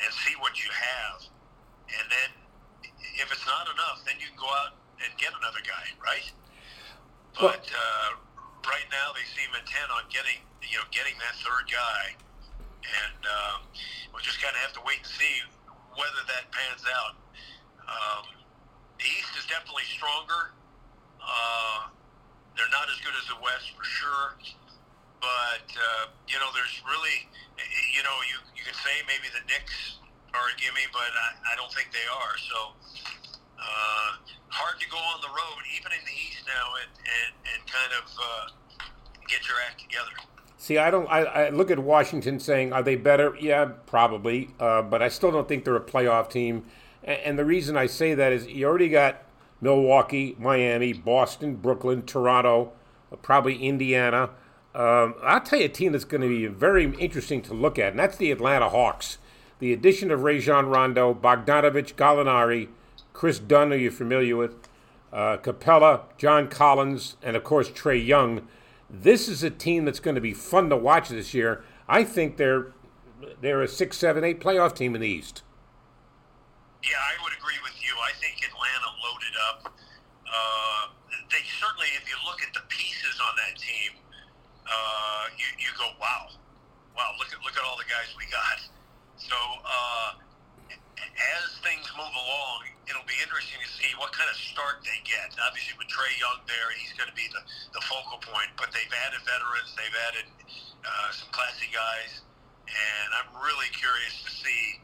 and 0.00 0.08
see 0.24 0.32
what 0.40 0.56
you 0.56 0.70
have. 0.72 1.28
And 2.00 2.06
then 2.08 2.39
if 3.20 3.28
it's 3.32 3.46
not 3.46 3.68
enough, 3.68 4.04
then 4.06 4.16
you 4.20 4.28
can 4.32 4.40
go 4.40 4.50
out 4.64 4.76
and 5.04 5.10
get 5.16 5.32
another 5.36 5.60
guy, 5.64 5.86
right? 6.00 6.26
But 7.36 7.64
uh, 7.68 8.08
right 8.66 8.88
now 8.92 9.14
they 9.16 9.24
seem 9.32 9.48
intent 9.54 9.88
on 9.94 10.04
getting 10.10 10.40
you 10.64 10.76
know 10.76 10.86
getting 10.90 11.16
that 11.22 11.36
third 11.40 11.68
guy, 11.70 12.16
and 12.84 13.20
um, 13.24 13.58
we'll 14.12 14.24
just 14.24 14.42
kind 14.42 14.52
of 14.52 14.60
have 14.60 14.74
to 14.76 14.82
wait 14.84 15.00
and 15.00 15.10
see 15.10 15.36
whether 15.96 16.22
that 16.28 16.50
pans 16.52 16.84
out. 16.88 17.14
Um, 17.86 18.24
the 18.98 19.08
East 19.08 19.32
is 19.38 19.46
definitely 19.48 19.88
stronger. 19.88 20.52
Uh, 21.22 21.88
they're 22.56 22.72
not 22.74 22.90
as 22.92 22.98
good 23.00 23.14
as 23.16 23.24
the 23.30 23.38
West 23.40 23.72
for 23.72 23.86
sure, 23.86 24.36
but 25.22 25.66
uh, 25.70 26.12
you 26.28 26.36
know 26.42 26.50
there's 26.52 26.82
really 26.84 27.24
you 27.94 28.02
know 28.04 28.16
you 28.28 28.36
you 28.58 28.62
can 28.66 28.76
say 28.76 29.00
maybe 29.06 29.30
the 29.32 29.44
Knicks 29.48 30.02
are 30.34 30.48
a 30.50 30.56
gimme, 30.60 30.86
but 30.92 31.10
I, 31.12 31.52
I 31.52 31.56
don't 31.56 31.72
think 31.72 31.90
they 31.92 32.06
are. 32.10 32.34
So 32.38 32.58
uh, 33.58 34.10
hard 34.48 34.80
to 34.80 34.88
go 34.88 34.96
on 34.96 35.20
the 35.20 35.28
road, 35.28 35.62
even 35.76 35.92
in 35.92 36.04
the 36.04 36.16
East 36.16 36.44
now, 36.46 36.66
and 36.80 36.90
and, 37.00 37.32
and 37.54 37.60
kind 37.66 37.92
of 37.98 38.06
uh, 38.18 38.86
get 39.28 39.46
your 39.48 39.56
act 39.66 39.80
together. 39.80 40.12
See, 40.56 40.76
I 40.78 40.90
don't. 40.90 41.06
I, 41.08 41.22
I 41.22 41.48
look 41.50 41.70
at 41.70 41.78
Washington 41.78 42.38
saying, 42.38 42.72
are 42.72 42.82
they 42.82 42.96
better? 42.96 43.34
Yeah, 43.40 43.64
probably. 43.86 44.50
Uh, 44.60 44.82
but 44.82 45.02
I 45.02 45.08
still 45.08 45.32
don't 45.32 45.48
think 45.48 45.64
they're 45.64 45.76
a 45.76 45.80
playoff 45.80 46.30
team. 46.30 46.64
And, 47.02 47.18
and 47.20 47.38
the 47.38 47.44
reason 47.44 47.76
I 47.76 47.86
say 47.86 48.14
that 48.14 48.32
is 48.32 48.46
you 48.46 48.66
already 48.66 48.90
got 48.90 49.22
Milwaukee, 49.60 50.36
Miami, 50.38 50.92
Boston, 50.92 51.56
Brooklyn, 51.56 52.02
Toronto, 52.02 52.72
uh, 53.10 53.16
probably 53.16 53.56
Indiana. 53.56 54.30
Um, 54.74 55.14
I'll 55.22 55.40
tell 55.40 55.58
you 55.58 55.64
a 55.64 55.68
team 55.68 55.92
that's 55.92 56.04
going 56.04 56.20
to 56.20 56.28
be 56.28 56.46
very 56.46 56.94
interesting 56.98 57.42
to 57.42 57.54
look 57.54 57.78
at, 57.78 57.92
and 57.92 57.98
that's 57.98 58.16
the 58.16 58.30
Atlanta 58.30 58.68
Hawks. 58.68 59.18
The 59.60 59.72
addition 59.74 60.10
of 60.10 60.22
Rajon 60.22 60.66
Rondo, 60.66 61.14
Bogdanovich, 61.14 61.94
Gallinari, 61.94 62.68
Kris 63.12 63.38
Dunn, 63.38 63.70
who 63.70 63.76
you're 63.76 63.92
familiar 63.92 64.36
with, 64.36 64.68
uh, 65.12 65.36
Capela, 65.36 66.02
John 66.16 66.48
Collins, 66.48 67.16
and 67.22 67.36
of 67.36 67.44
course 67.44 67.70
Trae 67.70 68.04
Young. 68.04 68.48
This 68.88 69.28
is 69.28 69.42
a 69.42 69.50
team 69.50 69.84
that's 69.84 70.00
going 70.00 70.14
to 70.14 70.20
be 70.20 70.32
fun 70.32 70.70
to 70.70 70.76
watch 70.76 71.10
this 71.10 71.34
year. 71.34 71.62
I 71.86 72.04
think 72.04 72.36
they're 72.36 72.72
they're 73.40 73.62
a 73.62 73.68
six, 73.68 73.98
seven, 73.98 74.24
eight 74.24 74.40
playoff 74.40 74.74
team 74.74 74.94
in 74.94 75.02
the 75.02 75.08
East. 75.08 75.42
Yeah, 76.82 76.96
I 76.96 77.22
would 77.22 77.36
agree 77.36 77.60
with 77.62 77.76
you. 77.84 77.92
I 78.00 78.16
think 78.16 78.40
Atlanta 78.40 78.90
loaded 79.04 79.36
up. 79.52 79.76
Uh, 80.24 80.88
they 81.28 81.44
certainly, 81.60 81.92
if 82.00 82.08
you 82.08 82.16
look 82.24 82.40
at 82.40 82.54
the 82.56 82.64
pieces 82.72 83.20
on 83.20 83.36
that 83.36 83.60
team, 83.60 83.92
uh, 84.64 85.28
you, 85.36 85.44
you 85.60 85.68
go, 85.76 85.92
wow, 86.00 86.32
wow, 86.96 87.12
look 87.20 87.28
at 87.28 87.44
look 87.44 87.52
at 87.52 87.64
all 87.68 87.76
the 87.76 87.84
guys 87.84 88.08
we 88.16 88.24
got. 88.32 88.79
So 89.20 89.36
uh, 89.36 90.10
as 90.96 91.44
things 91.60 91.84
move 91.94 92.12
along, 92.12 92.58
it'll 92.88 93.06
be 93.06 93.16
interesting 93.20 93.60
to 93.60 93.70
see 93.70 93.92
what 94.00 94.10
kind 94.16 94.28
of 94.32 94.36
start 94.36 94.80
they 94.82 95.00
get. 95.04 95.36
Obviously, 95.44 95.76
with 95.76 95.92
Trae 95.92 96.16
Young 96.16 96.40
there, 96.48 96.72
he's 96.80 96.96
going 96.96 97.08
to 97.08 97.16
be 97.16 97.28
the, 97.30 97.42
the 97.76 97.82
focal 97.84 98.18
point. 98.24 98.50
But 98.56 98.72
they've 98.72 98.94
added 99.06 99.20
veterans, 99.22 99.70
they've 99.76 99.98
added 100.08 100.26
uh, 100.82 101.08
some 101.12 101.28
classy 101.30 101.68
guys, 101.68 102.24
and 102.66 103.08
I'm 103.20 103.30
really 103.38 103.68
curious 103.76 104.16
to 104.24 104.30
see. 104.32 104.80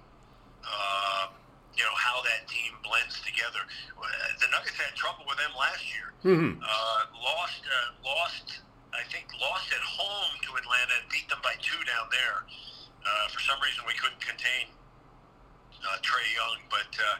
Uh, 0.66 1.30
you 1.76 1.84
know 1.84 1.94
how 2.00 2.24
that 2.24 2.48
team 2.48 2.72
blends 2.80 3.20
together. 3.20 3.60
The 4.40 4.48
Nuggets 4.48 4.80
had 4.80 4.96
trouble 4.96 5.28
with 5.28 5.36
them 5.36 5.52
last 5.52 5.84
year. 5.92 6.08
Mm-hmm. 6.24 6.64
Uh, 6.64 7.00
lost, 7.20 7.60
uh, 7.68 7.92
lost. 8.00 8.64
I 8.96 9.04
think 9.12 9.28
lost 9.36 9.68
at 9.76 9.84
home 9.84 10.32
to 10.48 10.56
Atlanta 10.56 11.04
and 11.04 11.06
beat 11.12 11.28
them 11.28 11.38
by 11.44 11.52
two 11.60 11.76
down 11.84 12.08
there. 12.08 12.48
Uh, 13.06 13.28
for 13.28 13.40
some 13.40 13.56
reason, 13.62 13.84
we 13.86 13.94
couldn't 13.94 14.20
contain 14.20 14.66
uh, 15.84 15.96
Trae 16.02 16.34
Young, 16.34 16.58
but 16.68 16.98
uh, 16.98 17.16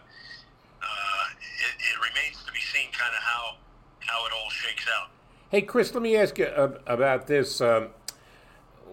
uh, 0.83 1.25
it, 1.39 1.75
it 1.79 1.97
remains 2.11 2.43
to 2.45 2.53
be 2.53 2.59
seen 2.59 2.91
kind 2.93 3.15
of 3.15 3.23
how 3.23 3.57
how 4.01 4.27
it 4.27 4.33
all 4.33 4.51
shakes 4.51 4.87
out. 4.99 5.11
Hey, 5.51 5.63
Chris, 5.63 5.95
let 5.95 6.03
me 6.03 6.17
ask 6.17 6.39
you 6.39 6.47
about 6.87 7.27
this. 7.27 7.61
Um, 7.61 7.89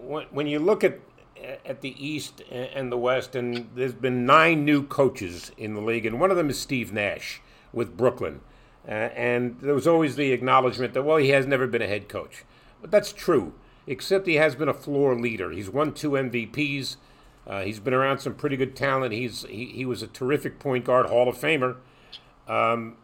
when, 0.00 0.26
when 0.30 0.46
you 0.46 0.58
look 0.58 0.84
at 0.84 1.00
at 1.64 1.80
the 1.80 1.94
East 2.04 2.42
and 2.50 2.90
the 2.90 2.96
West, 2.96 3.34
and 3.34 3.68
there's 3.74 3.92
been 3.92 4.24
nine 4.24 4.64
new 4.64 4.82
coaches 4.82 5.52
in 5.58 5.74
the 5.74 5.80
league, 5.80 6.06
and 6.06 6.20
one 6.20 6.30
of 6.30 6.36
them 6.36 6.48
is 6.48 6.58
Steve 6.58 6.92
Nash 6.92 7.40
with 7.72 7.96
Brooklyn. 7.96 8.40
Uh, 8.86 8.90
and 8.90 9.58
there 9.60 9.74
was 9.74 9.86
always 9.86 10.16
the 10.16 10.32
acknowledgement 10.32 10.94
that, 10.94 11.02
well, 11.02 11.16
he 11.16 11.30
has 11.30 11.46
never 11.46 11.66
been 11.66 11.82
a 11.82 11.86
head 11.86 12.08
coach. 12.08 12.44
But 12.80 12.90
that's 12.90 13.12
true, 13.12 13.54
except 13.86 14.26
he 14.26 14.34
has 14.34 14.54
been 14.54 14.68
a 14.68 14.74
floor 14.74 15.14
leader. 15.14 15.50
He's 15.50 15.70
won 15.70 15.92
two 15.92 16.10
MVPs. 16.10 16.96
Uh, 17.46 17.62
he's 17.62 17.80
been 17.80 17.94
around 17.94 18.18
some 18.18 18.34
pretty 18.34 18.56
good 18.56 18.74
talent. 18.74 19.12
He's 19.12 19.44
he, 19.44 19.66
he 19.66 19.84
was 19.84 20.02
a 20.02 20.06
terrific 20.06 20.58
point 20.58 20.84
guard, 20.84 21.06
Hall 21.06 21.28
of 21.28 21.36
Famer. 21.36 21.76
Um, 22.48 22.96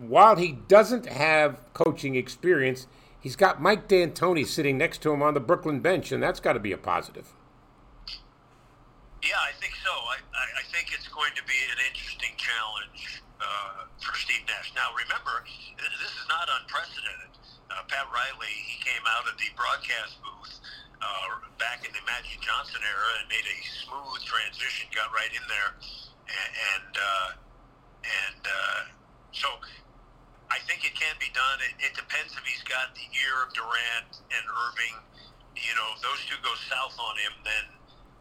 while 0.00 0.36
he 0.36 0.52
doesn't 0.52 1.06
have 1.06 1.60
coaching 1.72 2.14
experience, 2.14 2.86
he's 3.20 3.36
got 3.36 3.60
Mike 3.60 3.88
D'Antoni 3.88 4.46
sitting 4.46 4.76
next 4.76 5.02
to 5.02 5.12
him 5.12 5.22
on 5.22 5.34
the 5.34 5.40
Brooklyn 5.40 5.80
bench, 5.80 6.12
and 6.12 6.22
that's 6.22 6.40
got 6.40 6.52
to 6.54 6.60
be 6.60 6.72
a 6.72 6.78
positive. 6.78 7.32
Yeah, 9.22 9.40
I 9.42 9.52
think 9.58 9.74
so. 9.82 9.90
I, 9.90 10.20
I, 10.60 10.62
think 10.70 10.92
it's 10.94 11.08
going 11.08 11.32
to 11.34 11.42
be 11.44 11.58
an 11.72 11.80
interesting 11.88 12.30
challenge 12.36 13.22
uh, 13.40 13.90
for 13.98 14.14
Steve 14.14 14.46
Nash. 14.46 14.70
Now, 14.76 14.94
remember, 14.94 15.42
this 15.98 16.12
is 16.14 16.26
not 16.28 16.46
unprecedented. 16.60 17.34
Uh, 17.70 17.82
Pat 17.90 18.06
Riley, 18.14 18.54
he 18.66 18.78
came 18.78 19.02
out 19.10 19.26
of 19.26 19.34
the 19.38 19.50
broadcast 19.58 20.22
booth 20.22 20.54
uh, 21.02 21.42
back 21.58 21.82
in 21.82 21.90
the 21.92 22.04
Magic 22.06 22.38
Johnson 22.40 22.80
era 22.80 23.10
and 23.20 23.26
made 23.28 23.44
a 23.44 23.58
smooth 23.84 24.22
transition, 24.22 24.86
got 24.94 25.10
right 25.10 25.30
in 25.34 25.44
there, 25.50 25.70
and 26.30 26.50
and, 26.78 26.92
uh, 26.94 27.28
and 28.06 28.42
uh, 28.46 28.80
so 29.34 29.48
I 30.50 30.62
think 30.64 30.86
it 30.86 30.94
can 30.94 31.14
be 31.18 31.30
done. 31.34 31.58
It, 31.66 31.90
it 31.90 31.92
depends 31.98 32.32
if 32.38 32.44
he's 32.46 32.62
got 32.64 32.94
the 32.94 33.06
ear 33.18 33.34
of 33.44 33.50
Durant 33.52 34.22
and 34.30 34.44
Irving. 34.46 34.96
You 35.58 35.72
know, 35.74 35.88
if 35.96 36.00
those 36.04 36.22
two 36.30 36.38
go 36.44 36.54
south 36.70 36.94
on 36.96 37.14
him, 37.18 37.34
then 37.42 37.64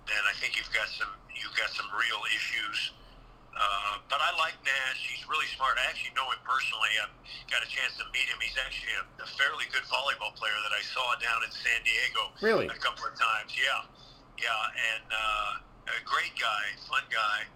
then 0.09 0.23
I 0.25 0.33
think 0.41 0.57
you've 0.57 0.71
got 0.73 0.89
some 0.89 1.11
you've 1.31 1.55
got 1.55 1.69
some 1.69 1.87
real 1.93 2.21
issues. 2.33 2.97
Uh, 3.55 4.03
but 4.11 4.19
I 4.19 4.35
like 4.35 4.59
Nash. 4.67 4.99
He's 4.99 5.23
really 5.31 5.47
smart. 5.55 5.79
I 5.79 5.87
actually 5.87 6.11
know 6.11 6.27
him 6.27 6.43
personally. 6.43 6.91
I 6.99 7.07
got 7.47 7.63
a 7.63 7.69
chance 7.71 7.95
to 7.95 8.05
meet 8.11 8.27
him. 8.27 8.35
He's 8.43 8.59
actually 8.59 8.91
a, 8.99 9.03
a 9.23 9.27
fairly 9.39 9.63
good 9.71 9.87
volleyball 9.87 10.35
player 10.35 10.55
that 10.67 10.75
I 10.75 10.83
saw 10.83 11.15
down 11.23 11.39
in 11.39 11.51
San 11.55 11.79
Diego 11.87 12.35
really? 12.43 12.67
a 12.67 12.75
couple 12.75 13.07
of 13.07 13.15
times. 13.15 13.55
Yeah, 13.55 13.87
yeah, 14.35 14.91
and 14.91 15.07
uh, 15.07 15.51
a 15.87 15.99
great 16.03 16.35
guy, 16.35 16.63
fun 16.91 17.07
guy, 17.07 17.47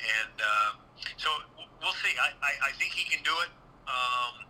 and 0.00 0.36
uh, 0.40 0.70
so 1.20 1.28
we'll 1.84 1.96
see. 2.00 2.16
I, 2.16 2.32
I, 2.40 2.52
I 2.68 2.80
think 2.80 2.96
he 2.96 3.04
can 3.04 3.20
do 3.20 3.36
it. 3.44 3.52
Um, 3.84 4.48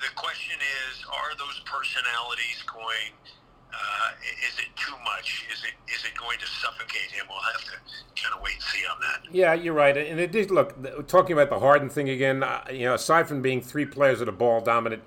the 0.00 0.08
question 0.16 0.56
is, 0.56 1.04
are 1.12 1.36
those 1.36 1.60
personalities 1.68 2.64
going? 2.64 3.12
Uh, 3.76 4.10
is 4.48 4.58
it 4.58 4.74
too 4.76 4.94
much? 5.04 5.44
Is 5.52 5.62
it 5.62 5.92
is 5.92 6.04
it 6.04 6.16
going 6.18 6.38
to 6.38 6.46
suffocate 6.46 7.10
him? 7.10 7.26
We'll 7.28 7.40
have 7.40 7.64
to 7.64 8.22
kind 8.22 8.34
of 8.34 8.42
wait 8.42 8.54
and 8.54 8.62
see 8.62 8.82
on 8.90 8.98
that. 9.00 9.34
Yeah, 9.34 9.52
you're 9.52 9.74
right. 9.74 9.96
And 9.96 10.18
it 10.18 10.32
did 10.32 10.50
look 10.50 11.06
talking 11.06 11.32
about 11.32 11.50
the 11.50 11.58
Harden 11.58 11.90
thing 11.90 12.08
again. 12.08 12.42
Uh, 12.42 12.64
you 12.70 12.84
know, 12.84 12.94
aside 12.94 13.28
from 13.28 13.42
being 13.42 13.60
three 13.60 13.84
players 13.84 14.20
that 14.20 14.28
are 14.28 14.32
ball 14.32 14.60
dominant, 14.62 15.02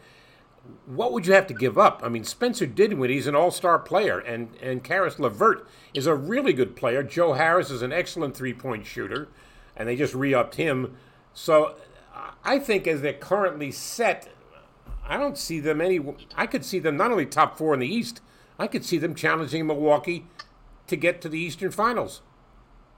what 0.86 1.12
would 1.14 1.26
you 1.26 1.34
have 1.34 1.48
to 1.48 1.54
give 1.54 1.78
up? 1.78 2.02
I 2.04 2.10
mean, 2.10 2.24
Spencer 2.24 2.66
did 2.66 2.92
Dinwiddie 2.92 3.18
is 3.18 3.28
an 3.28 3.36
all-star 3.36 3.80
player, 3.80 4.20
and 4.20 4.50
and 4.62 4.84
Caris 4.84 5.18
LeVert 5.18 5.68
is 5.94 6.06
a 6.06 6.14
really 6.16 6.54
good 6.54 6.76
player. 6.76 7.02
Joe 7.02 7.34
Harris 7.34 7.72
is 7.72 7.82
an 7.82 7.92
excellent 7.92 8.38
three-point 8.38 8.86
shooter, 8.86 9.30
and 9.76 9.88
they 9.88 9.96
just 9.96 10.14
re-upped 10.14 10.56
him. 10.56 10.96
So 11.34 11.76
I 12.44 12.60
think 12.60 12.88
as 12.88 13.02
they're 13.02 13.14
currently 13.14 13.72
set, 13.72 14.30
I 15.08 15.18
don't 15.18 15.38
see 15.38 15.60
them 15.60 15.82
any. 15.82 16.00
I 16.36 16.46
could 16.46 16.64
see 16.64 16.80
them 16.80 16.98
not 16.98 17.12
only 17.12 17.26
top 17.26 17.58
four 17.58 17.74
in 17.74 17.80
the 17.80 17.88
East 17.88 18.22
I 18.60 18.68
could 18.68 18.84
see 18.84 19.00
them 19.00 19.16
challenging 19.16 19.66
Milwaukee 19.66 20.28
to 20.92 21.00
get 21.00 21.24
to 21.24 21.30
the 21.32 21.40
Eastern 21.40 21.72
Finals. 21.72 22.20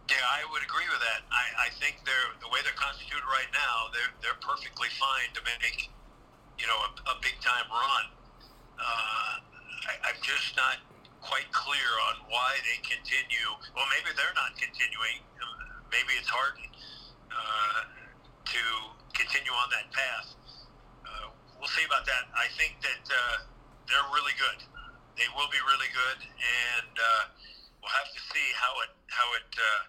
Yeah, 0.10 0.18
I 0.18 0.42
would 0.50 0.66
agree 0.66 0.90
with 0.90 0.98
that. 1.06 1.22
I, 1.30 1.70
I 1.70 1.78
think 1.78 2.02
they're 2.02 2.34
the 2.42 2.50
way 2.50 2.66
they're 2.66 2.74
constituted 2.74 3.24
right 3.30 3.48
now. 3.54 3.94
They're 3.94 4.10
they're 4.26 4.42
perfectly 4.42 4.90
fine 4.98 5.30
to 5.38 5.42
make 5.46 5.94
you 6.58 6.66
know 6.66 6.82
a, 6.82 6.90
a 7.14 7.16
big 7.22 7.38
time 7.46 7.70
run. 7.70 8.06
Uh, 8.82 9.34
I, 9.86 9.94
I'm 10.10 10.20
just 10.26 10.58
not 10.58 10.82
quite 11.22 11.46
clear 11.54 11.90
on 12.10 12.26
why 12.34 12.58
they 12.66 12.82
continue. 12.82 13.54
Well, 13.78 13.86
maybe 13.94 14.10
they're 14.18 14.34
not 14.34 14.58
continuing. 14.58 15.22
Maybe 15.94 16.18
it's 16.18 16.32
Harden 16.32 16.66
uh, 17.30 17.86
to 17.86 18.64
continue 19.14 19.54
on 19.54 19.70
that 19.70 19.94
path. 19.94 20.28
Uh, 21.06 21.30
we'll 21.62 21.70
see 21.70 21.86
about 21.86 22.10
that. 22.10 22.26
I 22.34 22.50
think 22.58 22.82
that 22.82 23.06
uh, 23.06 23.46
they're 23.86 24.10
really 24.10 24.34
good 24.42 24.66
they 25.18 25.30
will 25.36 25.50
be 25.52 25.62
really 25.68 25.92
good, 25.92 26.20
and 26.24 26.94
uh, 26.96 27.24
we'll 27.82 27.96
have 27.96 28.12
to 28.14 28.22
see 28.32 28.48
how 28.56 28.74
it 28.86 28.92
how 29.08 29.28
it 29.36 29.50
uh, 29.56 29.82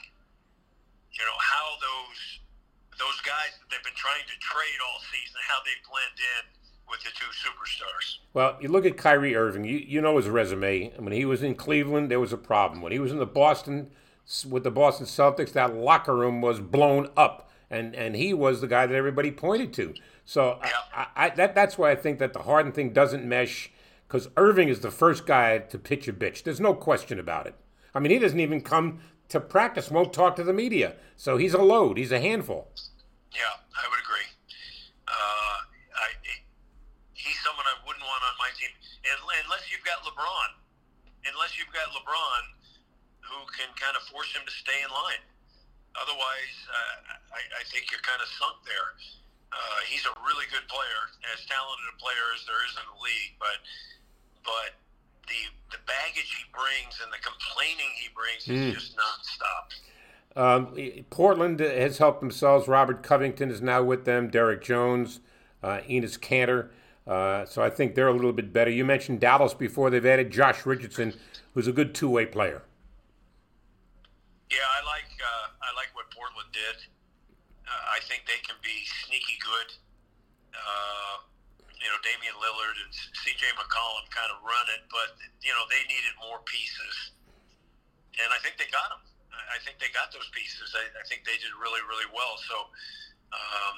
you 1.13 1.25
know 1.25 1.39
how 1.39 1.79
those 1.79 2.21
those 2.99 3.19
guys 3.27 3.55
that 3.59 3.67
they've 3.71 3.85
been 3.85 3.99
trying 3.99 4.25
to 4.27 4.37
trade 4.41 4.79
all 4.83 5.01
season 5.11 5.39
how 5.47 5.61
they 5.65 5.77
blend 5.87 6.17
in 6.19 6.45
with 6.89 7.01
the 7.03 7.11
two 7.15 7.31
superstars. 7.33 8.21
Well, 8.35 8.59
you 8.61 8.69
look 8.69 8.85
at 8.85 8.97
Kyrie 8.97 9.37
Irving. 9.37 9.65
You 9.65 9.79
you 9.79 10.01
know 10.01 10.17
his 10.17 10.29
resume. 10.29 10.93
When 10.99 11.13
he 11.13 11.25
was 11.25 11.43
in 11.43 11.55
Cleveland, 11.55 12.11
there 12.11 12.21
was 12.21 12.33
a 12.33 12.39
problem. 12.39 12.83
When 12.83 12.93
he 12.93 12.99
was 12.99 13.13
in 13.13 13.19
the 13.19 13.27
Boston 13.27 13.91
with 14.49 14.65
the 14.65 14.71
Boston 14.71 15.07
Celtics, 15.07 15.53
that 15.53 15.75
locker 15.75 16.15
room 16.15 16.41
was 16.41 16.61
blown 16.61 17.11
up, 17.17 17.51
and 17.71 17.95
and 17.95 18.17
he 18.17 18.35
was 18.35 18.61
the 18.61 18.67
guy 18.67 18.87
that 18.87 18.95
everybody 18.95 19.31
pointed 19.31 19.73
to. 19.75 19.95
So 20.25 20.59
yeah. 20.63 20.71
I, 20.95 21.07
I, 21.17 21.31
that 21.31 21.55
that's 21.55 21.77
why 21.77 21.91
I 21.91 21.97
think 21.97 22.19
that 22.19 22.33
the 22.33 22.43
Harden 22.43 22.73
thing 22.73 22.93
doesn't 22.93 23.25
mesh 23.25 23.71
because 24.13 24.29
Irving 24.37 24.69
is 24.69 24.85
the 24.85 24.93
first 24.93 25.25
guy 25.25 25.57
to 25.57 25.81
pitch 25.81 26.05
a 26.05 26.13
bitch. 26.13 26.45
There's 26.45 26.61
no 26.61 26.77
question 26.77 27.17
about 27.17 27.49
it. 27.49 27.57
I 27.97 27.99
mean, 27.99 28.13
he 28.13 28.21
doesn't 28.21 28.45
even 28.45 28.61
come 28.61 29.01
to 29.33 29.41
practice, 29.41 29.89
won't 29.89 30.13
talk 30.13 30.37
to 30.37 30.45
the 30.45 30.53
media. 30.53 31.01
So 31.17 31.41
he's 31.41 31.57
a 31.57 31.65
load. 31.65 31.97
He's 31.97 32.13
a 32.13 32.21
handful. 32.21 32.69
Yeah, 33.33 33.57
I 33.73 33.89
would 33.89 33.97
agree. 34.05 34.29
Uh, 35.09 35.57
I, 35.97 36.13
he's 37.17 37.41
someone 37.41 37.65
I 37.65 37.81
wouldn't 37.89 38.05
want 38.05 38.21
on 38.21 38.37
my 38.37 38.53
team 38.53 38.69
unless 39.49 39.73
you've 39.73 39.81
got 39.81 40.05
LeBron. 40.05 40.61
Unless 41.33 41.57
you've 41.57 41.73
got 41.73 41.89
LeBron, 41.97 42.43
who 43.25 43.41
can 43.57 43.73
kind 43.81 43.97
of 43.97 44.05
force 44.13 44.29
him 44.37 44.45
to 44.45 44.53
stay 44.53 44.77
in 44.85 44.93
line. 44.93 45.25
Otherwise, 45.97 46.57
uh, 46.69 47.17
I, 47.33 47.41
I 47.41 47.63
think 47.73 47.89
you're 47.89 48.05
kind 48.05 48.21
of 48.21 48.29
sunk 48.37 48.61
there. 48.69 48.93
Uh, 49.57 49.81
he's 49.89 50.05
a 50.05 50.13
really 50.21 50.45
good 50.53 50.69
player, 50.69 51.01
as 51.33 51.41
talented 51.49 51.89
a 51.93 51.97
player 51.97 52.29
as 52.37 52.45
there 52.45 52.61
is 52.69 52.77
in 52.77 52.85
the 52.89 53.01
league, 53.01 53.37
but 53.41 53.57
but 54.45 54.77
the 55.29 55.51
the 55.71 55.83
baggage 55.87 56.31
he 56.37 56.45
brings 56.53 57.01
and 57.03 57.13
the 57.13 57.23
complaining 57.23 57.91
he 57.97 58.09
brings 58.15 58.45
mm. 58.47 58.69
is 58.69 58.75
just 58.75 58.97
nonstop. 58.97 59.73
Um, 60.35 60.75
Portland 61.11 61.61
has 61.61 61.99
helped 61.99 62.21
themselves. 62.21 62.67
Robert 62.67 63.03
Covington 63.03 63.51
is 63.51 63.61
now 63.61 63.83
with 63.83 64.05
them. 64.05 64.29
Derrick 64.31 64.63
Jones, 64.63 65.21
uh, 65.63 65.81
Enes 65.89 66.19
Kanter. 66.19 66.71
Uh, 67.07 67.45
so 67.45 67.63
I 67.63 67.69
think 67.69 67.95
they're 67.95 68.09
a 68.09 68.15
little 68.15 68.33
bit 68.33 68.53
better. 68.53 68.71
You 68.71 68.85
mentioned 68.85 69.21
Dallas 69.21 69.55
before. 69.55 69.91
They've 69.91 70.07
added 70.07 70.31
Josh 70.31 70.65
Richardson, 70.65 71.15
who's 71.53 71.67
a 71.67 71.73
good 71.73 71.95
two-way 71.95 72.27
player. 72.27 72.63
Yeah, 74.51 74.59
I 74.61 74.85
like 74.87 75.11
uh, 75.21 75.49
I 75.63 75.75
like 75.75 75.89
what 75.95 76.11
Portland 76.11 76.49
did. 76.53 76.77
Uh, 77.67 77.97
I 77.97 78.01
think 78.05 78.25
they 78.27 78.41
can 78.47 78.57
be 78.63 78.85
sneaky 79.07 79.39
good. 79.41 79.75
Uh, 80.55 81.25
you 81.83 81.91
know, 81.91 82.01
Damian 82.07 82.39
Lillard 82.39 82.79
and 82.87 82.91
C.J. 82.95 83.43
McCollum 83.59 84.07
kind 84.15 84.31
of 84.31 84.41
run 84.43 84.67
it, 84.73 84.87
but 84.89 85.19
you 85.43 85.51
know 85.53 85.67
they 85.69 85.83
needed 85.91 86.15
more 86.23 86.41
pieces, 86.47 87.15
and 88.23 88.31
I 88.31 88.39
think 88.41 88.57
they 88.57 88.71
got 88.71 88.95
them. 88.95 89.03
I 89.33 89.59
think 89.65 89.81
they 89.81 89.89
got 89.93 90.13
those 90.13 90.29
pieces. 90.33 90.73
I, 90.77 90.85
I 90.97 91.05
think 91.09 91.25
they 91.25 91.37
did 91.41 91.53
really, 91.57 91.81
really 91.89 92.09
well. 92.13 92.37
So 92.49 92.57
um, 93.33 93.77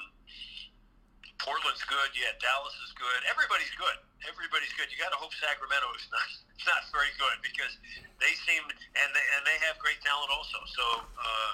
Portland's 1.39 1.83
good. 1.87 2.09
Yeah, 2.15 2.35
Dallas 2.39 2.75
is 2.83 2.91
good. 2.95 3.19
Everybody's 3.27 3.71
good. 3.75 3.97
Everybody's 4.27 4.71
good. 4.75 4.87
You 4.91 4.97
got 4.99 5.11
to 5.11 5.19
hope 5.19 5.35
Sacramento 5.35 5.87
is 5.95 6.07
not 6.11 6.27
not 6.69 6.81
very 6.91 7.11
good 7.19 7.37
because 7.43 7.75
they 8.19 8.33
seem 8.47 8.63
and 8.65 9.09
they, 9.11 9.25
and 9.35 9.41
they 9.43 9.57
have 9.67 9.79
great 9.79 9.99
talent 10.03 10.31
also. 10.31 10.59
So 10.75 10.85
uh, 11.03 11.51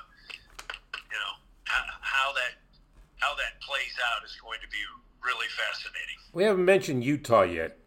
you 0.96 1.20
know 1.20 1.34
how, 1.66 1.84
how 2.02 2.28
that 2.38 2.62
how 3.22 3.34
that 3.38 3.62
plays 3.62 3.94
out 4.14 4.26
is 4.26 4.34
going 4.42 4.62
to 4.66 4.70
be 4.70 4.82
really 5.24 5.48
fascinating. 5.50 6.18
We 6.34 6.44
haven't 6.44 6.66
mentioned 6.66 7.04
Utah 7.04 7.44
yet. 7.44 7.78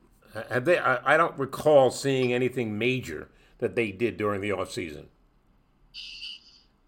Have 0.51 0.65
they? 0.65 0.79
I, 0.79 1.15
I 1.15 1.17
don't 1.17 1.39
recall 1.39 1.91
seeing 1.91 2.33
anything 2.33 2.77
major 2.77 3.29
that 3.59 3.77
they 3.77 3.93
did 3.93 4.17
during 4.17 4.41
the 4.41 4.53
off 4.53 4.73
season. 4.73 5.09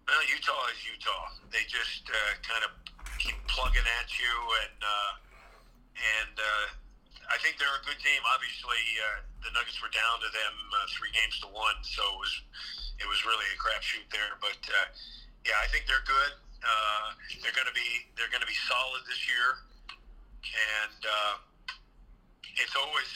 Well, 0.07 0.23
Utah 0.27 0.67
is 0.71 0.79
Utah. 0.83 1.31
They 1.51 1.63
just 1.67 2.07
uh, 2.11 2.33
kind 2.43 2.63
of 2.63 2.71
keep 3.19 3.35
plugging 3.47 3.87
at 3.99 4.07
you, 4.19 4.35
and 4.63 4.79
uh, 4.83 5.11
and 5.95 6.35
uh, 6.35 6.65
I 7.31 7.37
think 7.39 7.59
they're 7.59 7.71
a 7.71 7.85
good 7.87 7.99
team. 7.99 8.19
Obviously, 8.23 8.83
uh, 8.99 9.23
the 9.43 9.51
Nuggets 9.55 9.79
were 9.79 9.91
down 9.91 10.19
to 10.23 10.29
them 10.31 10.53
uh, 10.75 10.87
three 10.95 11.11
games 11.15 11.39
to 11.43 11.47
one, 11.51 11.79
so 11.83 12.03
it 12.03 12.19
was 12.19 12.33
it 12.99 13.07
was 13.07 13.19
really 13.23 13.47
a 13.51 13.57
crapshoot 13.59 14.07
there. 14.11 14.35
But 14.43 14.59
uh, 14.67 14.87
yeah, 15.47 15.59
I 15.63 15.67
think 15.71 15.87
they're 15.87 16.07
good. 16.07 16.31
Uh, 16.63 17.15
they're 17.43 17.55
going 17.55 17.69
to 17.69 17.77
be 17.77 18.11
they're 18.19 18.31
going 18.31 18.43
to 18.43 18.49
be 18.49 18.59
solid 18.67 19.07
this 19.07 19.23
year, 19.27 19.63
and 20.55 20.99
uh, 21.05 21.35
it's 22.55 22.75
always 22.75 23.09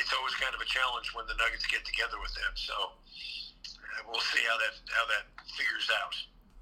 it's 0.00 0.12
always 0.12 0.34
kind 0.34 0.54
of 0.54 0.60
a 0.60 0.68
challenge 0.68 1.10
when 1.14 1.26
the 1.26 1.34
Nuggets 1.34 1.66
get 1.66 1.84
together 1.84 2.20
with 2.20 2.34
them. 2.34 2.52
So 2.54 2.74
uh, 2.74 4.02
we'll 4.06 4.20
see 4.20 4.40
how 4.48 4.58
that 4.58 4.74
how 4.92 5.06
that 5.06 5.24
figures 5.56 5.88
out. 6.02 6.14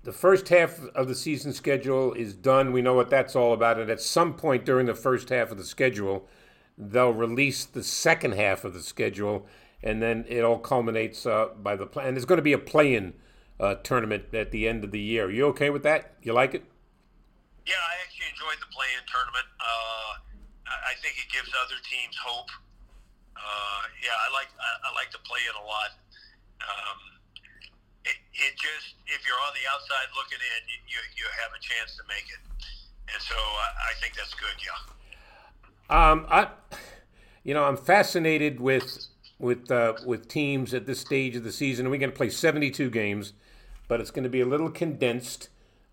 The 0.04 0.12
first 0.12 0.48
half 0.48 0.80
of 0.94 1.08
the 1.08 1.14
season 1.14 1.52
schedule 1.52 2.12
is 2.14 2.32
done. 2.32 2.72
We 2.72 2.82
know 2.82 2.94
what 2.94 3.10
that's 3.10 3.34
all 3.34 3.52
about. 3.52 3.78
And 3.78 3.90
at 3.90 4.00
some 4.00 4.34
point 4.34 4.64
during 4.64 4.86
the 4.86 4.94
first 4.94 5.28
half 5.28 5.50
of 5.50 5.58
the 5.58 5.64
schedule, 5.64 6.28
they'll 6.78 7.12
release 7.12 7.64
the 7.64 7.82
second 7.82 8.34
half 8.34 8.64
of 8.64 8.72
the 8.74 8.80
schedule, 8.80 9.46
and 9.82 10.00
then 10.00 10.24
it 10.28 10.44
all 10.44 10.58
culminates 10.58 11.26
uh, 11.26 11.48
by 11.60 11.74
the 11.76 11.86
play. 11.86 12.06
And 12.06 12.16
there's 12.16 12.24
going 12.24 12.38
to 12.38 12.42
be 12.42 12.52
a 12.52 12.58
play-in 12.58 13.14
uh, 13.58 13.74
tournament 13.76 14.32
at 14.32 14.52
the 14.52 14.68
end 14.68 14.84
of 14.84 14.92
the 14.92 15.00
year. 15.00 15.26
Are 15.26 15.30
you 15.30 15.46
okay 15.46 15.70
with 15.70 15.82
that? 15.82 16.14
You 16.22 16.32
like 16.32 16.54
it? 16.54 16.64
Yeah, 17.68 17.76
I 17.76 18.00
actually 18.00 18.32
enjoyed 18.32 18.56
the 18.64 18.70
play-in 18.72 19.04
tournament. 19.04 19.44
Uh, 19.60 20.24
I 20.64 20.96
think 21.04 21.20
it 21.20 21.28
gives 21.28 21.52
other 21.52 21.76
teams 21.84 22.16
hope. 22.16 22.48
Uh, 23.36 23.82
yeah, 24.00 24.16
I 24.16 24.32
like 24.32 24.48
I, 24.56 24.88
I 24.88 24.90
like 24.96 25.12
to 25.12 25.20
play 25.28 25.44
it 25.44 25.52
a 25.52 25.64
lot. 25.68 25.92
Um, 26.64 26.98
it, 28.08 28.16
it 28.32 28.56
just 28.56 28.96
if 29.06 29.20
you're 29.28 29.38
on 29.44 29.52
the 29.52 29.68
outside 29.68 30.08
looking 30.16 30.40
in, 30.40 30.60
you 30.88 31.00
you 31.12 31.28
have 31.44 31.52
a 31.52 31.60
chance 31.60 31.92
to 32.00 32.04
make 32.08 32.24
it, 32.32 32.40
and 33.12 33.20
so 33.20 33.36
I, 33.36 33.92
I 33.92 34.00
think 34.00 34.16
that's 34.16 34.32
good. 34.32 34.56
Yeah. 34.64 34.80
Um, 35.88 36.26
I, 36.28 36.48
you 37.44 37.54
know, 37.54 37.64
I'm 37.64 37.76
fascinated 37.76 38.60
with 38.60 39.06
with 39.38 39.70
uh, 39.70 39.94
with 40.04 40.28
teams 40.28 40.74
at 40.74 40.86
this 40.86 41.00
stage 41.00 41.36
of 41.36 41.44
the 41.44 41.52
season. 41.52 41.88
We're 41.90 41.98
going 41.98 42.10
to 42.10 42.16
play 42.16 42.30
72 42.30 42.90
games, 42.90 43.32
but 43.86 44.00
it's 44.00 44.10
going 44.10 44.24
to 44.24 44.30
be 44.30 44.40
a 44.40 44.46
little 44.46 44.70
condensed, 44.70 45.48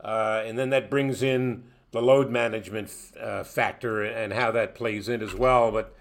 uh, 0.06 0.44
and 0.46 0.58
then 0.58 0.70
that 0.70 0.92
brings 0.92 1.24
in 1.24 1.64
the 1.92 2.02
load 2.02 2.30
management 2.30 2.94
uh, 3.20 3.44
factor 3.44 4.04
and 4.04 4.34
how 4.34 4.52
that 4.52 4.76
plays 4.76 5.10
in 5.10 5.24
as 5.24 5.34
well. 5.34 5.72
But 5.72 5.96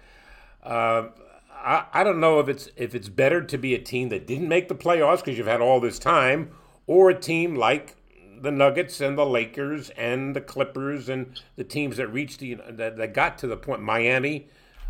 uh, 0.63 1.07
I, 1.51 1.85
I 1.91 2.03
don't 2.03 2.19
know 2.19 2.39
if 2.39 2.47
it's 2.47 2.69
if 2.77 2.93
it's 2.93 3.09
better 3.09 3.41
to 3.41 3.57
be 3.57 3.73
a 3.73 3.79
team 3.79 4.09
that 4.09 4.27
didn't 4.27 4.47
make 4.47 4.67
the 4.67 4.75
playoffs 4.75 5.17
because 5.17 5.39
you've 5.39 5.47
had 5.47 5.59
all 5.59 5.79
this 5.79 5.97
time, 5.97 6.51
or 6.85 7.09
a 7.09 7.19
team 7.19 7.55
like 7.55 7.95
the 8.39 8.51
Nuggets 8.51 9.01
and 9.01 9.17
the 9.17 9.25
Lakers 9.25 9.89
and 9.91 10.35
the 10.35 10.41
Clippers 10.41 11.09
and 11.09 11.41
the 11.55 11.63
teams 11.63 11.97
that 11.97 12.07
reached 12.09 12.39
the 12.39 12.59
that, 12.69 12.97
that 12.97 13.13
got 13.15 13.39
to 13.39 13.47
the 13.47 13.57
point. 13.57 13.81
Miami, 13.81 14.49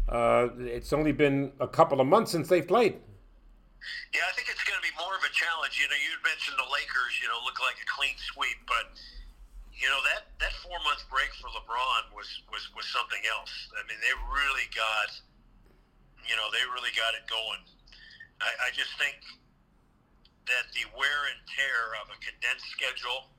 uh, 0.10 0.50
it's 0.60 0.92
only 0.92 1.14
been 1.14 1.54
a 1.62 1.70
couple 1.70 2.02
of 2.02 2.08
months 2.08 2.32
since 2.32 2.50
they've 2.50 2.68
played. 2.68 2.98
Yeah, 4.14 4.26
I 4.28 4.32
think 4.34 4.48
it's 4.50 4.64
going 4.64 4.78
to 4.80 4.86
be 4.86 4.94
more 4.98 5.14
of 5.14 5.24
a 5.24 5.32
challenge. 5.32 5.78
You 5.78 5.88
know, 5.92 6.00
you 6.00 6.16
mentioned 6.24 6.58
the 6.58 6.70
Lakers. 6.70 7.20
You 7.22 7.28
know, 7.30 7.40
look 7.44 7.60
like 7.62 7.78
a 7.82 7.88
clean 7.88 8.16
sweep, 8.34 8.60
but 8.66 8.96
you 9.76 9.92
know 9.92 10.00
that 10.08 10.32
that 10.40 10.56
four 10.64 10.80
month 10.88 11.04
break 11.12 11.32
for 11.38 11.52
LeBron 11.52 12.16
was 12.16 12.28
was 12.48 12.68
was 12.74 12.88
something 12.90 13.22
else. 13.28 13.54
I 13.76 13.84
mean, 13.88 14.00
they 14.00 14.14
really 14.32 14.68
got, 14.72 15.10
you 16.24 16.36
know, 16.40 16.48
they 16.54 16.64
really 16.72 16.94
got 16.96 17.14
it 17.18 17.28
going. 17.28 17.62
I, 18.40 18.68
I 18.68 18.70
just 18.76 18.96
think 19.00 19.20
that 20.48 20.70
the 20.78 20.86
wear 20.94 21.20
and 21.34 21.40
tear 21.50 21.98
of 22.04 22.12
a 22.14 22.18
condensed 22.22 22.70
schedule 22.70 23.34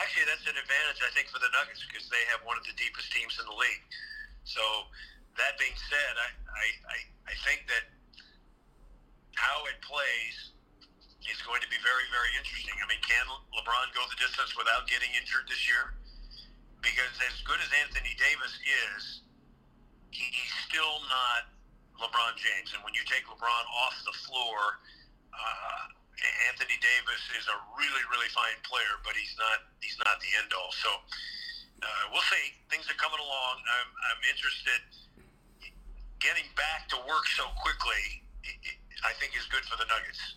actually 0.00 0.24
that's 0.24 0.42
an 0.48 0.56
advantage 0.56 0.98
I 1.04 1.10
think 1.12 1.28
for 1.28 1.38
the 1.38 1.50
Nuggets 1.52 1.84
because 1.84 2.08
they 2.08 2.22
have 2.32 2.40
one 2.42 2.56
of 2.56 2.64
the 2.64 2.72
deepest 2.74 3.12
teams 3.12 3.36
in 3.36 3.44
the 3.44 3.54
league. 3.54 3.84
So 4.42 4.62
that 5.38 5.54
being 5.56 5.76
said, 5.88 6.12
I, 6.18 6.28
I, 6.50 6.66
I, 6.90 6.98
I 7.30 7.34
think 7.46 7.70
that 7.70 7.84
how 9.42 9.66
it 9.66 9.82
plays 9.82 10.54
is 11.26 11.42
going 11.42 11.58
to 11.58 11.70
be 11.70 11.78
very, 11.82 12.06
very 12.14 12.30
interesting. 12.38 12.78
I 12.78 12.86
mean, 12.86 13.02
can 13.02 13.26
LeBron 13.50 13.90
go 13.90 14.06
the 14.06 14.18
distance 14.22 14.54
without 14.54 14.86
getting 14.86 15.10
injured 15.18 15.50
this 15.50 15.66
year? 15.66 15.98
Because 16.78 17.10
as 17.26 17.42
good 17.42 17.58
as 17.58 17.70
Anthony 17.82 18.14
Davis 18.18 18.54
is, 18.62 19.26
he, 20.14 20.26
he's 20.30 20.54
still 20.66 21.02
not 21.10 21.50
LeBron 21.98 22.38
James. 22.38 22.74
And 22.74 22.82
when 22.86 22.94
you 22.94 23.02
take 23.06 23.26
LeBron 23.26 23.64
off 23.82 23.94
the 24.06 24.14
floor, 24.26 24.82
uh, 25.34 25.82
Anthony 26.50 26.78
Davis 26.78 27.22
is 27.38 27.46
a 27.50 27.58
really, 27.74 28.04
really 28.10 28.30
fine 28.30 28.58
player, 28.62 28.98
but 29.02 29.14
he's 29.18 29.34
not 29.38 29.66
he's 29.82 29.98
not 30.02 30.22
the 30.22 30.30
end 30.38 30.54
all. 30.54 30.70
So 30.70 30.90
uh, 31.82 32.02
we'll 32.14 32.26
see. 32.30 32.54
Things 32.70 32.86
are 32.86 32.98
coming 32.98 33.18
along. 33.18 33.54
I'm 33.62 33.90
I'm 34.10 34.20
interested. 34.26 34.82
Getting 36.22 36.46
back 36.54 36.86
to 36.94 36.98
work 37.10 37.26
so 37.34 37.50
quickly, 37.58 38.22
I 39.04 39.12
think 39.18 39.36
is 39.36 39.46
good 39.46 39.64
for 39.64 39.76
the 39.76 39.84
Nuggets. 39.84 40.34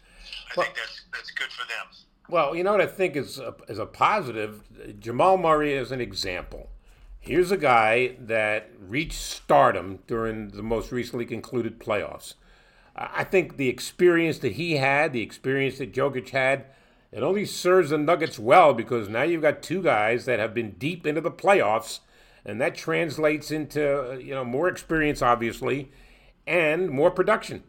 I 0.50 0.54
well, 0.58 0.66
think 0.66 0.78
that's 0.78 1.02
that's 1.14 1.32
good 1.32 1.52
for 1.52 1.68
them. 1.68 1.88
Well, 2.30 2.56
you 2.56 2.64
know 2.64 2.72
what 2.72 2.82
I 2.82 2.88
think 2.88 3.16
is 3.16 3.40
a, 3.40 3.56
is 3.68 3.78
a 3.78 3.86
positive. 3.86 4.64
Jamal 5.00 5.38
Murray 5.38 5.74
is 5.74 5.92
an 5.92 6.02
example. 6.02 6.70
Here's 7.20 7.52
a 7.52 7.58
guy 7.58 8.16
that 8.20 8.70
reached 8.80 9.20
stardom 9.20 10.00
during 10.08 10.50
the 10.50 10.64
most 10.64 10.92
recently 10.92 11.26
concluded 11.26 11.80
playoffs. 11.80 12.36
I 12.96 13.24
think 13.24 13.58
the 13.58 13.68
experience 13.68 14.38
that 14.40 14.54
he 14.54 14.78
had, 14.78 15.12
the 15.12 15.22
experience 15.22 15.80
that 15.80 15.94
Jokic 15.94 16.30
had, 16.30 16.66
it 17.12 17.24
only 17.24 17.46
serves 17.46 17.90
the 17.90 17.98
Nuggets 17.98 18.40
well 18.40 18.74
because 18.74 19.10
now 19.10 19.24
you've 19.24 19.42
got 19.42 19.62
two 19.62 19.82
guys 19.82 20.26
that 20.26 20.40
have 20.40 20.54
been 20.54 20.72
deep 20.72 21.06
into 21.06 21.22
the 21.22 21.32
playoffs, 21.32 22.00
and 22.46 22.62
that 22.62 22.76
translates 22.76 23.52
into 23.52 24.20
you 24.22 24.34
know 24.34 24.46
more 24.46 24.68
experience, 24.68 25.22
obviously, 25.22 25.92
and 26.48 26.90
more 26.90 27.12
production. 27.12 27.64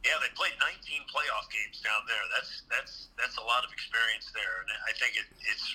Yeah, 0.00 0.16
they 0.20 0.32
played 0.32 0.56
19 0.56 1.04
playoff 1.12 1.44
games 1.52 1.84
down 1.84 2.08
there. 2.08 2.24
That's 2.32 2.64
that's 2.72 2.94
that's 3.20 3.36
a 3.36 3.44
lot 3.44 3.68
of 3.68 3.70
experience 3.70 4.32
there, 4.32 4.64
and 4.64 4.68
I 4.88 4.96
think 4.96 5.12
it, 5.20 5.28
it's 5.44 5.66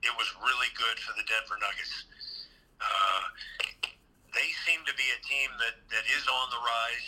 it 0.00 0.14
was 0.16 0.28
really 0.40 0.72
good 0.76 0.96
for 1.04 1.12
the 1.12 1.24
Denver 1.28 1.60
Nuggets. 1.60 2.08
Uh, 2.80 3.24
they 4.36 4.48
seem 4.68 4.84
to 4.84 4.94
be 4.96 5.08
a 5.16 5.20
team 5.24 5.48
that, 5.60 5.80
that 5.88 6.04
is 6.12 6.24
on 6.28 6.46
the 6.52 6.60
rise 6.60 7.06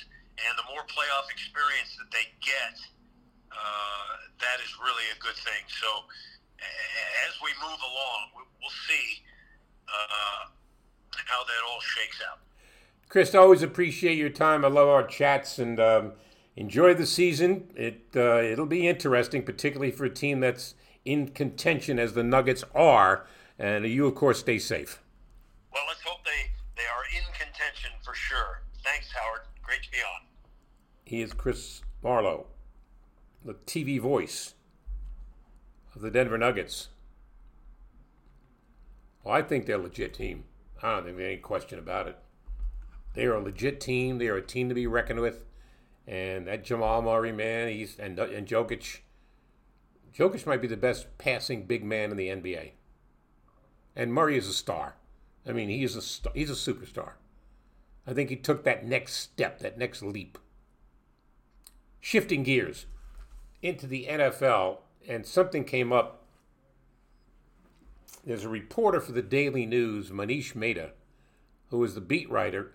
and 0.48 0.56
the 0.56 0.64
more 0.70 0.80
playoff 0.88 1.28
experience 1.28 1.92
that 2.00 2.08
they 2.08 2.24
get, 2.40 2.76
uh, 3.52 4.10
that 4.40 4.62
is 4.64 4.70
really 4.80 5.04
a 5.12 5.18
good 5.20 5.36
thing. 5.36 5.64
So 5.68 6.08
as 7.28 7.34
we 7.42 7.50
move 7.60 7.78
along, 7.78 8.22
we'll 8.34 8.78
see 8.88 9.22
uh, 9.88 10.48
how 11.26 11.42
that 11.44 11.60
all 11.68 11.80
shakes 11.80 12.22
out. 12.24 12.38
Chris, 13.08 13.34
always 13.34 13.62
appreciate 13.62 14.16
your 14.16 14.30
time. 14.30 14.64
I 14.64 14.68
love 14.68 14.88
our 14.88 15.06
chats 15.06 15.58
and 15.58 15.80
um, 15.80 16.12
enjoy 16.58 16.92
the 16.92 17.06
season. 17.06 17.70
It 17.76 18.02
uh, 18.14 18.42
it'll 18.42 18.66
be 18.66 18.86
interesting, 18.86 19.44
particularly 19.44 19.92
for 19.92 20.04
a 20.04 20.10
team 20.10 20.40
that's 20.40 20.74
in 21.04 21.28
contention 21.28 21.98
as 21.98 22.12
the 22.12 22.24
Nuggets 22.24 22.64
are. 22.74 23.26
And 23.58 23.86
you, 23.86 24.06
of 24.06 24.14
course, 24.14 24.40
stay 24.40 24.58
safe. 24.58 25.00
Well, 25.72 25.84
let's 25.88 26.02
hope 26.02 26.24
they 26.24 26.50
they 26.76 26.82
are 26.82 27.04
in 27.16 27.24
contention 27.32 27.92
for 28.04 28.14
sure. 28.14 28.62
Thanks, 28.84 29.10
Howard. 29.12 29.42
Great 29.62 29.82
to 29.84 29.90
be 29.90 29.98
on. 29.98 30.26
He 31.04 31.22
is 31.22 31.32
Chris 31.32 31.82
Marlowe, 32.02 32.46
the 33.44 33.54
TV 33.54 34.00
voice 34.00 34.54
of 35.94 36.02
the 36.02 36.10
Denver 36.10 36.38
Nuggets. 36.38 36.88
Well, 39.24 39.34
I 39.34 39.42
think 39.42 39.66
they're 39.66 39.76
a 39.76 39.82
legit 39.82 40.14
team. 40.14 40.44
I 40.82 40.94
don't 40.94 41.04
think 41.04 41.16
there's 41.16 41.28
any 41.28 41.36
question 41.38 41.78
about 41.78 42.08
it. 42.08 42.18
They 43.14 43.24
are 43.24 43.34
a 43.34 43.42
legit 43.42 43.80
team. 43.80 44.18
They 44.18 44.28
are 44.28 44.36
a 44.36 44.42
team 44.42 44.68
to 44.68 44.74
be 44.74 44.86
reckoned 44.86 45.20
with. 45.20 45.44
And 46.08 46.46
that 46.46 46.64
Jamal 46.64 47.02
Murray 47.02 47.32
man, 47.32 47.68
he's 47.68 47.98
and 47.98 48.18
and 48.18 48.46
Jokic. 48.48 49.00
Jokic 50.16 50.46
might 50.46 50.62
be 50.62 50.66
the 50.66 50.76
best 50.76 51.06
passing 51.18 51.66
big 51.66 51.84
man 51.84 52.10
in 52.10 52.16
the 52.16 52.28
NBA. 52.28 52.70
And 53.94 54.12
Murray 54.12 54.38
is 54.38 54.48
a 54.48 54.54
star. 54.54 54.96
I 55.46 55.52
mean, 55.52 55.68
he 55.68 55.84
is 55.84 55.94
a 55.96 56.30
he's 56.32 56.50
a 56.50 56.54
superstar. 56.54 57.12
I 58.06 58.14
think 58.14 58.30
he 58.30 58.36
took 58.36 58.64
that 58.64 58.86
next 58.86 59.14
step, 59.14 59.58
that 59.58 59.76
next 59.76 60.02
leap. 60.02 60.38
Shifting 62.00 62.42
gears 62.42 62.86
into 63.60 63.86
the 63.86 64.06
NFL, 64.08 64.78
and 65.06 65.26
something 65.26 65.64
came 65.64 65.92
up. 65.92 66.24
There's 68.24 68.44
a 68.44 68.48
reporter 68.48 69.00
for 69.00 69.12
the 69.12 69.20
Daily 69.20 69.66
News, 69.66 70.10
Manish 70.10 70.54
Mehta, 70.54 70.92
who 71.68 71.84
is 71.84 71.94
the 71.94 72.00
beat 72.00 72.30
writer 72.30 72.72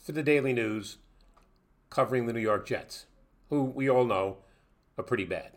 for 0.00 0.10
the 0.10 0.24
Daily 0.24 0.52
News 0.52 0.96
covering 1.92 2.26
the 2.26 2.32
New 2.32 2.40
York 2.40 2.66
Jets, 2.66 3.06
who 3.50 3.62
we 3.62 3.88
all 3.88 4.04
know 4.04 4.38
are 4.96 5.04
pretty 5.04 5.24
bad. 5.24 5.52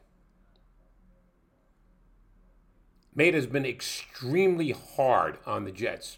Mehta 3.15 3.37
has 3.37 3.47
been 3.47 3.65
extremely 3.65 4.71
hard 4.71 5.37
on 5.45 5.63
the 5.63 5.71
Jets, 5.71 6.17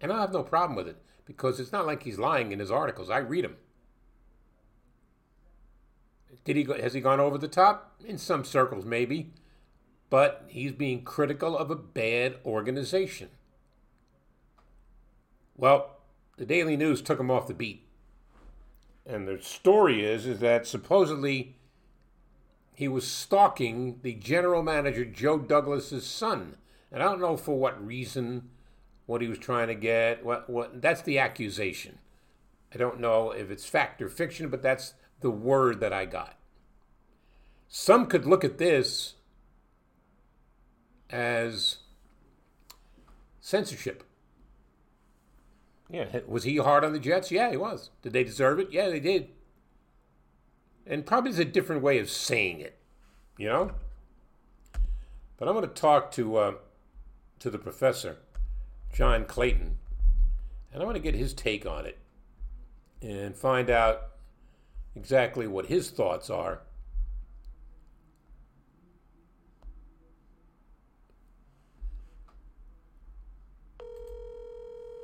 and 0.00 0.12
I 0.12 0.20
have 0.20 0.32
no 0.32 0.42
problem 0.42 0.74
with 0.74 0.88
it 0.88 0.96
because 1.24 1.60
it's 1.60 1.70
not 1.70 1.86
like 1.86 2.02
he's 2.02 2.18
lying 2.18 2.50
in 2.50 2.58
his 2.58 2.70
articles. 2.70 3.08
I 3.08 3.18
read 3.18 3.44
them. 3.44 3.56
Did 6.44 6.56
he 6.56 6.64
go, 6.64 6.74
has 6.74 6.94
he 6.94 7.00
gone 7.00 7.20
over 7.20 7.38
the 7.38 7.46
top? 7.46 8.00
In 8.04 8.18
some 8.18 8.44
circles, 8.44 8.84
maybe. 8.84 9.32
But 10.10 10.44
he's 10.48 10.72
being 10.72 11.04
critical 11.04 11.56
of 11.56 11.70
a 11.70 11.76
bad 11.76 12.36
organization. 12.44 13.28
Well, 15.56 16.00
the 16.36 16.44
Daily 16.44 16.76
News 16.76 17.00
took 17.00 17.20
him 17.20 17.30
off 17.30 17.46
the 17.46 17.54
beat. 17.54 17.86
And 19.04 19.26
the 19.26 19.40
story 19.40 20.04
is, 20.04 20.26
is 20.26 20.40
that 20.40 20.66
supposedly 20.66 21.56
he 22.74 22.88
was 22.88 23.06
stalking 23.06 23.98
the 24.02 24.14
general 24.14 24.62
manager, 24.62 25.04
Joe 25.04 25.38
Douglas's 25.38 26.06
son. 26.06 26.56
And 26.90 27.02
I 27.02 27.06
don't 27.06 27.20
know 27.20 27.36
for 27.36 27.58
what 27.58 27.84
reason, 27.84 28.50
what 29.06 29.20
he 29.20 29.28
was 29.28 29.38
trying 29.38 29.68
to 29.68 29.74
get. 29.74 30.24
What, 30.24 30.48
what, 30.48 30.80
that's 30.80 31.02
the 31.02 31.18
accusation. 31.18 31.98
I 32.74 32.78
don't 32.78 33.00
know 33.00 33.32
if 33.32 33.50
it's 33.50 33.66
fact 33.66 34.00
or 34.00 34.08
fiction, 34.08 34.48
but 34.48 34.62
that's 34.62 34.94
the 35.20 35.30
word 35.30 35.80
that 35.80 35.92
I 35.92 36.06
got. 36.06 36.36
Some 37.68 38.06
could 38.06 38.26
look 38.26 38.44
at 38.44 38.58
this 38.58 39.14
as 41.10 41.78
censorship. 43.40 44.04
Yeah, 45.92 46.20
was 46.26 46.44
he 46.44 46.56
hard 46.56 46.84
on 46.84 46.94
the 46.94 46.98
Jets? 46.98 47.30
Yeah, 47.30 47.50
he 47.50 47.56
was. 47.58 47.90
Did 48.00 48.14
they 48.14 48.24
deserve 48.24 48.58
it? 48.58 48.68
Yeah, 48.72 48.88
they 48.88 48.98
did. 48.98 49.28
And 50.86 51.04
probably 51.04 51.30
is 51.30 51.38
a 51.38 51.44
different 51.44 51.82
way 51.82 51.98
of 51.98 52.08
saying 52.08 52.60
it, 52.60 52.78
you 53.36 53.46
know. 53.46 53.72
But 55.36 55.48
I'm 55.48 55.54
going 55.54 55.68
to 55.68 55.74
talk 55.74 56.10
to 56.12 56.36
uh, 56.36 56.54
to 57.40 57.50
the 57.50 57.58
professor, 57.58 58.16
John 58.92 59.26
Clayton, 59.26 59.76
and 60.72 60.82
I 60.82 60.86
want 60.86 60.96
to 60.96 61.02
get 61.02 61.14
his 61.14 61.34
take 61.34 61.66
on 61.66 61.84
it 61.84 61.98
and 63.02 63.36
find 63.36 63.68
out 63.68 64.12
exactly 64.96 65.46
what 65.46 65.66
his 65.66 65.90
thoughts 65.90 66.30
are. 66.30 66.62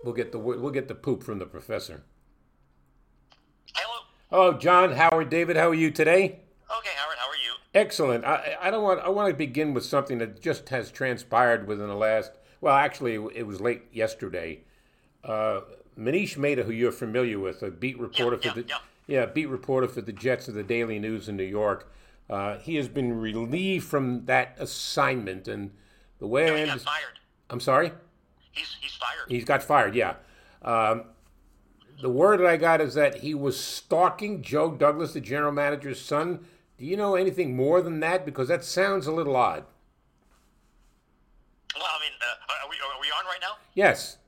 We'll 0.08 0.14
get 0.16 0.32
the 0.32 0.38
we'll 0.38 0.70
get 0.70 0.88
the 0.88 0.94
poop 0.94 1.22
from 1.22 1.38
the 1.38 1.44
professor. 1.44 2.00
Hello. 3.74 4.06
Oh, 4.32 4.56
John, 4.56 4.92
Howard, 4.92 5.28
David, 5.28 5.58
how 5.58 5.68
are 5.68 5.74
you 5.74 5.90
today? 5.90 6.24
Okay, 6.24 6.88
Howard. 6.96 7.18
How 7.18 7.28
are 7.28 7.34
you? 7.34 7.52
Excellent. 7.74 8.24
I, 8.24 8.56
I 8.58 8.70
don't 8.70 8.82
want 8.82 9.00
I 9.00 9.10
want 9.10 9.28
to 9.28 9.36
begin 9.36 9.74
with 9.74 9.84
something 9.84 10.16
that 10.16 10.40
just 10.40 10.70
has 10.70 10.90
transpired 10.90 11.68
within 11.68 11.88
the 11.88 11.94
last. 11.94 12.32
Well, 12.62 12.74
actually, 12.74 13.16
it 13.34 13.46
was 13.46 13.60
late 13.60 13.82
yesterday. 13.92 14.60
Uh, 15.22 15.60
Manish 15.98 16.38
Mehta, 16.38 16.62
who 16.62 16.72
you're 16.72 16.90
familiar 16.90 17.38
with, 17.38 17.62
a 17.62 17.70
beat 17.70 17.98
reporter 17.98 18.40
Yeah, 18.42 18.52
for 18.52 18.60
yeah, 18.60 18.64
the 18.64 18.68
yeah. 18.70 18.78
yeah 19.20 19.26
beat 19.26 19.50
reporter 19.50 19.88
for 19.88 20.00
the 20.00 20.12
Jets 20.12 20.48
of 20.48 20.54
the 20.54 20.62
Daily 20.62 20.98
News 20.98 21.28
in 21.28 21.36
New 21.36 21.42
York. 21.44 21.92
Uh, 22.30 22.56
he 22.56 22.76
has 22.76 22.88
been 22.88 23.20
relieved 23.20 23.84
from 23.84 24.24
that 24.24 24.56
assignment, 24.58 25.46
and 25.48 25.72
the 26.18 26.26
way 26.26 26.46
No, 26.46 26.54
I 26.54 26.60
understand, 26.60 26.80
fired. 26.80 27.18
I'm 27.50 27.60
sorry. 27.60 27.92
He's 28.58 28.76
he's 28.80 28.94
fired. 28.94 29.30
He's 29.30 29.44
got 29.44 29.62
fired, 29.62 29.94
yeah. 29.94 30.14
Um, 30.62 31.04
the 32.02 32.10
word 32.10 32.40
that 32.40 32.46
I 32.46 32.56
got 32.56 32.80
is 32.80 32.94
that 32.94 33.20
he 33.20 33.34
was 33.34 33.58
stalking 33.58 34.42
Joe 34.42 34.72
Douglas, 34.72 35.12
the 35.12 35.20
general 35.20 35.52
manager's 35.52 36.00
son. 36.00 36.44
Do 36.76 36.84
you 36.84 36.96
know 36.96 37.14
anything 37.14 37.54
more 37.56 37.82
than 37.82 38.00
that? 38.00 38.26
Because 38.26 38.48
that 38.48 38.64
sounds 38.64 39.06
a 39.06 39.12
little 39.12 39.36
odd. 39.36 39.64
Well, 41.74 41.86
I 41.86 41.98
mean, 42.02 42.14
uh, 42.18 42.66
are 42.66 42.70
we 42.70 42.76
are 42.82 43.00
we 43.00 43.08
on 43.14 43.24
right 43.26 43.40
now? 43.40 43.58
Yes. 43.74 44.18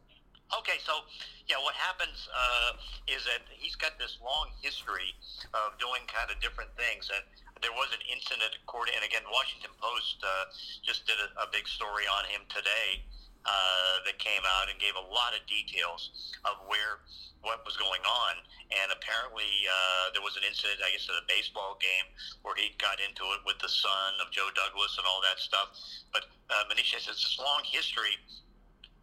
Okay, 0.59 0.79
so 0.83 1.07
yeah, 1.47 1.59
what 1.63 1.75
happens 1.75 2.31
uh, 2.31 2.79
is 3.07 3.27
that 3.27 3.43
he's 3.59 3.75
got 3.75 3.99
this 3.99 4.19
long 4.23 4.51
history 4.63 5.15
of 5.55 5.79
doing 5.79 6.03
kind 6.07 6.31
of 6.31 6.39
different 6.43 6.71
things. 6.79 7.11
And 7.11 7.23
there 7.63 7.75
was 7.75 7.91
an 7.95 8.03
incident, 8.07 8.55
according, 8.63 8.95
and 8.99 9.07
again, 9.07 9.23
Washington 9.31 9.71
Post 9.79 10.23
uh, 10.23 10.51
just 10.83 11.07
did 11.07 11.19
a, 11.19 11.31
a 11.43 11.47
big 11.51 11.67
story 11.67 12.07
on 12.11 12.27
him 12.31 12.47
today 12.51 13.03
uh, 13.47 13.95
that 14.05 14.19
came 14.19 14.43
out 14.45 14.69
and 14.69 14.77
gave 14.79 14.95
a 14.97 15.07
lot 15.09 15.33
of 15.33 15.41
details 15.49 16.35
of 16.45 16.61
where 16.69 17.01
what 17.41 17.65
was 17.65 17.77
going 17.81 18.05
on. 18.05 18.35
And 18.71 18.93
apparently, 18.93 19.49
uh, 19.67 20.13
there 20.13 20.23
was 20.23 20.37
an 20.37 20.45
incident, 20.45 20.79
I 20.85 20.93
guess, 20.93 21.09
at 21.09 21.17
a 21.17 21.27
baseball 21.27 21.81
game 21.81 22.07
where 22.45 22.55
he 22.55 22.77
got 22.77 23.01
into 23.01 23.25
it 23.35 23.41
with 23.49 23.59
the 23.59 23.69
son 23.71 24.21
of 24.21 24.29
Joe 24.31 24.53
Douglas 24.53 24.95
and 25.01 25.09
all 25.09 25.25
that 25.25 25.41
stuff. 25.41 25.73
But 26.13 26.29
uh, 26.53 26.69
Manish 26.69 26.93
has 26.95 27.09
this 27.09 27.41
long 27.41 27.65
history 27.65 28.15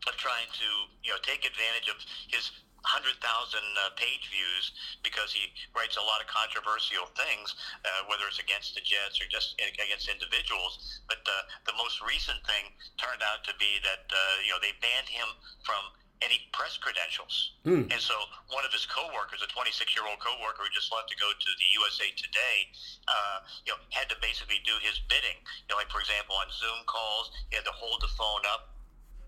of 0.07 0.15
trying 0.15 0.47
to 0.53 0.69
you 1.03 1.11
know 1.11 1.19
take 1.25 1.43
advantage 1.43 1.89
of 1.91 1.97
his 2.31 2.47
hundred 2.87 3.19
thousand 3.19 3.67
uh, 3.83 3.91
page 3.99 4.31
views 4.31 4.71
because 5.03 5.35
he 5.35 5.51
writes 5.75 5.99
a 5.99 6.05
lot 6.07 6.23
of 6.23 6.27
controversial 6.31 7.11
things, 7.19 7.51
uh, 7.83 8.07
whether 8.07 8.23
it's 8.31 8.39
against 8.39 8.79
the 8.79 8.83
Jets 8.87 9.19
or 9.19 9.27
just 9.27 9.59
against 9.59 10.07
individuals. 10.07 11.03
But 11.11 11.19
uh, 11.27 11.43
the 11.67 11.75
most 11.75 11.99
recent 11.99 12.39
thing 12.47 12.71
turned 12.95 13.19
out 13.19 13.43
to 13.43 13.53
be 13.59 13.83
that 13.83 14.07
uh, 14.07 14.19
you 14.47 14.55
know 14.55 14.59
they 14.63 14.71
banned 14.79 15.11
him 15.11 15.27
from 15.67 15.83
any 16.25 16.49
press 16.49 16.77
credentials. 16.81 17.61
And 17.93 18.01
so 18.01 18.17
one 18.49 18.65
of 18.65 18.73
his 18.73 18.89
coworkers, 18.89 19.37
a 19.45 19.49
26-year-old 19.53 20.17
coworker 20.17 20.65
who 20.65 20.71
just 20.73 20.89
left 20.89 21.13
to 21.13 21.17
go 21.21 21.29
to 21.29 21.49
the 21.61 21.67
USA 21.77 22.09
Today, 22.17 22.57
uh, 23.05 23.45
you 23.69 23.71
know, 23.73 23.79
had 23.93 24.09
to 24.09 24.17
basically 24.17 24.57
do 24.65 24.73
his 24.81 24.97
bidding. 25.05 25.37
You 25.69 25.75
know, 25.75 25.77
like 25.77 25.93
for 25.93 26.01
example, 26.01 26.33
on 26.41 26.49
Zoom 26.49 26.81
calls, 26.89 27.29
he 27.53 27.59
had 27.59 27.69
to 27.69 27.75
hold 27.75 28.01
the 28.01 28.09
phone 28.17 28.41
up 28.49 28.76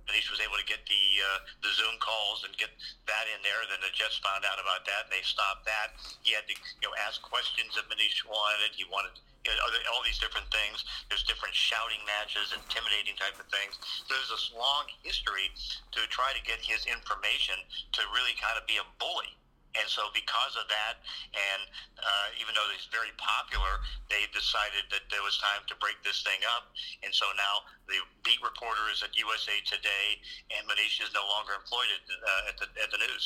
Manish 0.10 0.34
was 0.34 0.42
able 0.42 0.58
to 0.58 0.66
get 0.66 0.82
the 0.90 1.04
uh, 1.22 1.40
the 1.62 1.72
Zoom 1.78 1.96
calls 2.02 2.42
and 2.42 2.52
get 2.58 2.74
that 3.06 3.26
in 3.30 3.40
there. 3.46 3.62
Then 3.70 3.80
the 3.86 3.94
Jets 3.94 4.18
found 4.20 4.42
out 4.44 4.58
about 4.58 4.84
that 4.90 5.06
and 5.08 5.14
they 5.14 5.22
stopped 5.22 5.70
that. 5.70 5.94
He 6.26 6.34
had 6.34 6.50
to 6.50 6.56
you 6.82 6.90
know 6.90 6.94
ask 6.98 7.22
questions 7.22 7.78
that 7.78 7.86
Manish 7.88 8.26
wanted. 8.26 8.74
He 8.74 8.90
wanted 8.90 9.14
you 9.46 9.56
know, 9.56 9.94
all 9.96 10.04
these 10.04 10.20
different 10.20 10.52
things. 10.52 10.84
There's 11.08 11.24
different 11.24 11.56
shouting 11.56 12.04
matches, 12.04 12.52
intimidating 12.52 13.16
type 13.16 13.40
of 13.40 13.48
things. 13.48 13.80
There's 14.12 14.28
this 14.28 14.52
long 14.52 14.92
history 15.00 15.48
to 15.96 16.02
try 16.12 16.36
to 16.36 16.42
get 16.44 16.60
his 16.60 16.84
information 16.90 17.56
to 17.96 18.02
really 18.12 18.36
kind 18.36 18.60
of 18.60 18.68
be 18.68 18.76
a 18.82 18.86
bully. 19.00 19.39
And 19.78 19.86
so, 19.86 20.10
because 20.18 20.58
of 20.58 20.66
that, 20.66 20.98
and 21.30 21.62
uh, 22.02 22.42
even 22.42 22.58
though 22.58 22.66
he's 22.74 22.90
very 22.90 23.14
popular, 23.22 23.78
they 24.10 24.26
decided 24.34 24.90
that 24.90 25.06
there 25.14 25.22
was 25.22 25.38
time 25.38 25.62
to 25.70 25.78
break 25.78 26.02
this 26.02 26.26
thing 26.26 26.42
up. 26.58 26.74
And 27.06 27.14
so 27.14 27.30
now 27.38 27.70
the 27.86 28.02
beat 28.26 28.42
reporter 28.42 28.90
is 28.90 29.06
at 29.06 29.14
USA 29.14 29.62
Today, 29.70 30.18
and 30.50 30.66
Manish 30.66 30.98
is 31.06 31.14
no 31.14 31.22
longer 31.30 31.54
employed 31.54 31.90
at, 31.94 32.02
uh, 32.10 32.50
at, 32.50 32.56
the, 32.58 32.68
at 32.82 32.90
the 32.90 33.00
news. 33.06 33.26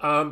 Um, 0.00 0.28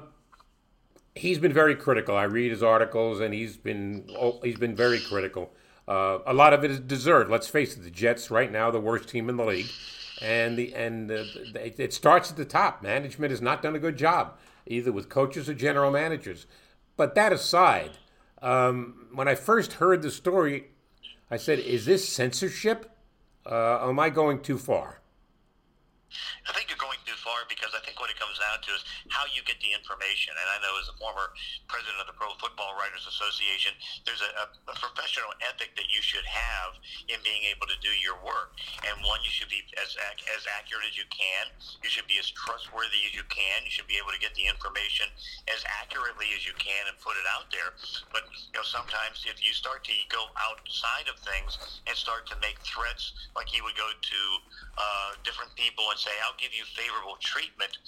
he's 1.15 1.39
been 1.39 1.53
very 1.53 1.75
critical. 1.75 2.17
I 2.17 2.25
read 2.25 2.51
his 2.51 2.63
articles, 2.63 3.21
and 3.21 3.33
he's 3.33 3.57
been 3.57 4.11
oh, 4.19 4.41
he's 4.43 4.59
been 4.59 4.77
very 4.77 5.01
critical. 5.01 5.53
Uh, 5.87 6.19
a 6.27 6.35
lot 6.35 6.53
of 6.53 6.65
it 6.65 6.71
is 6.71 6.81
deserved. 6.81 7.31
Let's 7.31 7.49
face 7.49 7.77
it, 7.77 7.83
the 7.83 7.91
Jets 7.91 8.31
right 8.31 8.51
now 8.51 8.71
the 8.71 8.81
worst 8.81 9.09
team 9.09 9.29
in 9.29 9.37
the 9.37 9.45
league, 9.45 9.71
and 10.21 10.59
the 10.59 10.75
and 10.75 11.11
it, 11.11 11.79
it 11.79 11.93
starts 11.93 12.31
at 12.31 12.37
the 12.37 12.45
top. 12.45 12.83
Management 12.83 13.31
has 13.31 13.41
not 13.41 13.63
done 13.63 13.77
a 13.77 13.79
good 13.79 13.97
job, 13.97 14.35
either 14.67 14.93
with 14.93 15.09
coaches 15.09 15.49
or 15.49 15.55
general 15.55 15.91
managers. 15.91 16.47
But 16.97 17.15
that 17.15 17.33
aside, 17.33 17.99
um, 18.41 19.09
when 19.13 19.29
I 19.29 19.35
first 19.35 19.75
heard 19.75 20.03
the 20.03 20.11
story, 20.11 20.69
I 21.31 21.37
said, 21.37 21.59
"Is 21.59 21.87
this 21.87 22.09
censorship? 22.09 22.91
Uh, 23.45 23.89
am 23.89 23.99
I 23.99 24.11
going 24.11 24.41
too 24.41 24.59
far?" 24.59 25.01
I 26.49 26.53
think 26.53 26.69
you're 26.69 26.79
going 26.79 26.99
too 27.05 27.14
far 27.25 27.49
because 27.49 27.73
I 27.73 27.81
think 27.81 27.97
what 27.97 28.13
it 28.13 28.21
comes 28.21 28.37
down 28.37 28.61
to 28.61 28.71
is 28.77 28.85
how 29.09 29.25
you 29.33 29.41
get 29.49 29.57
the 29.65 29.73
information. 29.73 30.37
And 30.37 30.47
I 30.53 30.61
know 30.61 30.77
as 30.77 30.93
a 30.93 30.97
former 31.01 31.33
president 31.67 31.97
of 32.05 32.07
the 32.07 32.15
Pro 32.15 32.29
Football 32.37 32.77
Writers 32.77 33.09
Association, 33.09 33.73
there's 34.05 34.21
a, 34.21 34.31
a, 34.45 34.77
professional 34.77 35.33
ethic 35.41 35.73
that 35.81 35.89
you 35.89 36.05
should 36.05 36.27
have 36.29 36.77
in 37.09 37.17
being 37.25 37.49
able 37.49 37.65
to 37.65 37.79
do 37.81 37.89
your 37.97 38.21
work. 38.21 38.53
And 38.85 39.01
one, 39.01 39.23
you 39.25 39.33
should 39.33 39.49
be 39.49 39.65
as 39.81 39.97
as 40.37 40.45
accurate 40.61 40.85
as 40.85 40.99
you 41.01 41.09
can. 41.09 41.49
You 41.81 41.89
should 41.89 42.05
be 42.05 42.21
as 42.21 42.29
trustworthy 42.37 43.09
as 43.09 43.17
you 43.17 43.25
can. 43.33 43.65
You 43.65 43.73
should 43.73 43.89
be 43.89 43.97
able 43.97 44.13
to 44.13 44.21
get 44.21 44.37
the 44.37 44.45
information 44.45 45.09
as 45.49 45.65
accurately 45.81 46.29
as 46.37 46.45
you 46.45 46.53
can 46.61 46.85
and 46.85 46.95
put 47.01 47.17
it 47.17 47.25
out 47.33 47.49
there. 47.49 47.73
But 48.13 48.29
you 48.29 48.61
know, 48.61 48.67
sometimes 48.67 49.25
if 49.25 49.41
you 49.41 49.57
start 49.57 49.87
to 49.89 49.95
go 50.13 50.29
outside 50.37 51.09
of 51.09 51.17
things 51.25 51.57
and 51.89 51.97
start 51.97 52.29
to 52.29 52.37
make 52.45 52.61
threats, 52.61 53.17
like 53.33 53.49
he 53.49 53.65
would 53.65 53.79
go 53.79 53.89
to 53.89 54.21
uh, 54.77 55.11
different 55.25 55.55
people 55.57 55.89
and 55.89 55.97
say, 55.97 56.13
"I'll 56.27 56.37
give 56.37 56.53
you 56.53 56.67
favorable 56.77 57.14
treatment." 57.21 57.79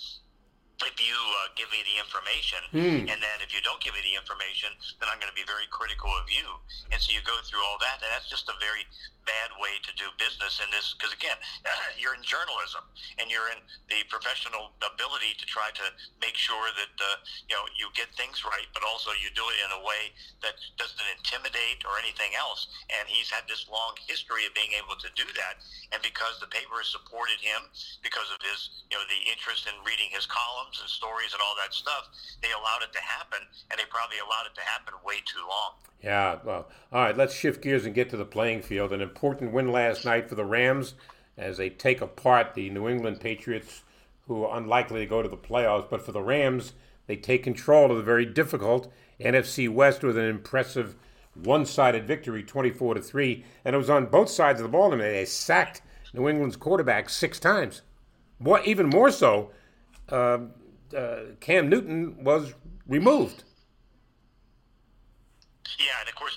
if 0.84 1.00
you 1.00 1.16
uh, 1.16 1.48
give 1.56 1.72
me 1.72 1.80
the 1.88 1.96
information, 1.96 2.60
Hmm. 2.68 3.08
and 3.08 3.16
then 3.16 3.36
if 3.40 3.48
you 3.48 3.64
don't 3.64 3.80
give 3.80 3.96
me 3.96 4.04
the 4.04 4.12
information, 4.12 4.68
then 5.00 5.08
I'm 5.08 5.16
going 5.16 5.32
to 5.32 5.38
be 5.38 5.46
very 5.48 5.64
critical 5.72 6.12
of 6.12 6.28
you. 6.28 6.44
And 6.92 7.00
so 7.00 7.16
you 7.16 7.24
go 7.24 7.32
through 7.48 7.64
all 7.64 7.80
that, 7.80 8.04
and 8.04 8.12
that's 8.12 8.28
just 8.28 8.44
a 8.52 8.56
very 8.60 8.84
bad 9.26 9.50
way 9.58 9.76
to 9.82 9.92
do 9.98 10.06
business 10.16 10.62
in 10.62 10.70
this. 10.70 10.94
Because 10.94 11.12
again, 11.12 11.36
you're 12.00 12.14
in 12.14 12.22
journalism, 12.22 12.86
and 13.18 13.28
you're 13.28 13.50
in 13.52 13.60
the 13.90 14.06
professional 14.08 14.72
ability 14.80 15.34
to 15.36 15.44
try 15.44 15.68
to 15.74 15.86
make 16.22 16.38
sure 16.38 16.70
that 16.78 16.94
uh, 16.96 17.18
you 17.50 17.54
know 17.58 17.66
you 17.74 17.90
get 17.92 18.08
things 18.14 18.46
right, 18.46 18.70
but 18.72 18.86
also 18.86 19.12
you 19.18 19.28
do 19.34 19.44
it 19.50 19.58
in 19.66 19.70
a 19.76 19.82
way 19.82 20.14
that 20.40 20.56
doesn't 20.78 21.02
intimidate 21.18 21.82
or 21.84 21.98
anything 21.98 22.32
else. 22.38 22.70
And 22.94 23.04
he's 23.10 23.28
had 23.28 23.44
this 23.50 23.66
long 23.66 23.98
history 24.06 24.46
of 24.46 24.54
being 24.54 24.72
able 24.78 24.96
to 24.96 25.10
do 25.18 25.26
that, 25.36 25.60
and 25.92 26.00
because 26.00 26.38
the 26.38 26.48
paper 26.48 26.78
has 26.80 26.88
supported 26.88 27.42
him, 27.42 27.66
because 28.00 28.30
of 28.30 28.38
his 28.40 28.86
you 28.88 28.96
know 28.96 29.04
the 29.10 29.20
interest 29.26 29.66
in 29.66 29.74
reading 29.82 30.08
his 30.14 30.24
columns 30.24 30.78
and 30.78 30.88
stories 30.88 31.34
and 31.34 31.42
all 31.42 31.58
that 31.58 31.74
stuff, 31.74 32.08
they 32.40 32.54
allowed 32.54 32.86
it 32.86 32.94
to 32.94 33.02
happen, 33.02 33.42
and 33.68 33.76
they 33.76 33.86
probably 33.90 34.22
allowed 34.22 34.46
it 34.46 34.54
to 34.54 34.64
happen 34.64 34.94
way 35.02 35.18
too 35.26 35.42
long. 35.44 35.82
Yeah, 36.02 36.38
well, 36.44 36.68
all 36.92 37.02
right, 37.02 37.16
let's 37.16 37.34
shift 37.34 37.62
gears 37.62 37.84
and 37.84 37.94
get 37.94 38.10
to 38.10 38.16
the 38.16 38.24
playing 38.24 38.62
field. 38.62 38.92
An 38.92 39.00
important 39.16 39.50
win 39.50 39.72
last 39.72 40.04
night 40.04 40.28
for 40.28 40.34
the 40.34 40.44
Rams 40.44 40.94
as 41.38 41.56
they 41.56 41.70
take 41.70 42.02
apart 42.02 42.52
the 42.52 42.68
New 42.68 42.86
England 42.86 43.18
Patriots, 43.18 43.82
who 44.26 44.44
are 44.44 44.58
unlikely 44.58 45.00
to 45.00 45.06
go 45.06 45.22
to 45.22 45.28
the 45.28 45.38
playoffs. 45.38 45.88
But 45.88 46.04
for 46.04 46.12
the 46.12 46.20
Rams, 46.20 46.74
they 47.06 47.16
take 47.16 47.42
control 47.42 47.90
of 47.90 47.96
the 47.96 48.02
very 48.02 48.26
difficult 48.26 48.92
NFC 49.18 49.70
West 49.70 50.02
with 50.04 50.18
an 50.18 50.26
impressive 50.26 50.96
one-sided 51.34 52.06
victory, 52.06 52.42
24 52.42 52.94
to 52.94 53.00
three, 53.00 53.44
and 53.64 53.74
it 53.74 53.78
was 53.78 53.88
on 53.88 54.06
both 54.06 54.28
sides 54.28 54.60
of 54.60 54.64
the 54.64 54.70
ball. 54.70 54.92
I 54.92 54.96
mean, 54.96 54.98
they 54.98 55.24
sacked 55.24 55.80
New 56.12 56.28
England's 56.28 56.56
quarterback 56.56 57.08
six 57.08 57.40
times. 57.40 57.80
More, 58.38 58.60
even 58.64 58.86
more 58.86 59.10
so, 59.10 59.50
uh, 60.10 60.38
uh, 60.94 61.16
Cam 61.40 61.70
Newton 61.70 62.22
was 62.22 62.52
removed. 62.86 63.44
Yeah, 65.78 65.86
and 66.00 66.08
of 66.08 66.14
course, 66.14 66.36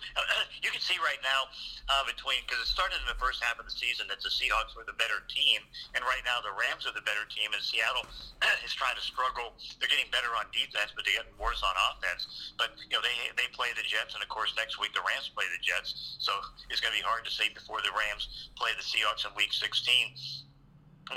see 0.89 0.97
right 1.05 1.21
now 1.21 1.45
uh, 1.93 2.01
between 2.09 2.41
because 2.49 2.57
it 2.57 2.69
started 2.69 2.97
in 2.97 3.05
the 3.05 3.19
first 3.21 3.37
half 3.45 3.61
of 3.61 3.69
the 3.69 3.75
season 3.77 4.09
that 4.09 4.17
the 4.25 4.33
Seahawks 4.33 4.73
were 4.73 4.81
the 4.89 4.97
better 4.97 5.21
team, 5.29 5.61
and 5.93 6.01
right 6.01 6.25
now 6.25 6.41
the 6.41 6.49
Rams 6.49 6.89
are 6.89 6.95
the 6.97 7.05
better 7.05 7.29
team, 7.29 7.53
and 7.53 7.61
Seattle 7.61 8.09
is 8.65 8.73
trying 8.73 8.97
to 8.97 9.05
struggle. 9.05 9.53
They're 9.77 9.91
getting 9.91 10.09
better 10.09 10.33
on 10.33 10.49
defense, 10.49 10.89
but 10.97 11.05
they're 11.05 11.21
getting 11.21 11.37
worse 11.37 11.61
on 11.61 11.77
offense. 11.93 12.25
But 12.57 12.73
you 12.89 12.97
know 12.97 13.05
they 13.05 13.13
they 13.37 13.45
play 13.53 13.69
the 13.77 13.85
Jets, 13.85 14.17
and 14.17 14.25
of 14.25 14.29
course 14.33 14.57
next 14.57 14.81
week 14.81 14.97
the 14.97 15.05
Rams 15.05 15.29
play 15.29 15.45
the 15.53 15.61
Jets, 15.61 16.17
so 16.17 16.33
it's 16.73 16.81
going 16.81 16.97
to 16.97 16.99
be 16.99 17.05
hard 17.05 17.21
to 17.29 17.33
say 17.33 17.53
before 17.53 17.85
the 17.85 17.93
Rams 17.93 18.49
play 18.57 18.73
the 18.73 18.85
Seahawks 18.85 19.29
in 19.29 19.31
Week 19.37 19.53
16 19.53 20.48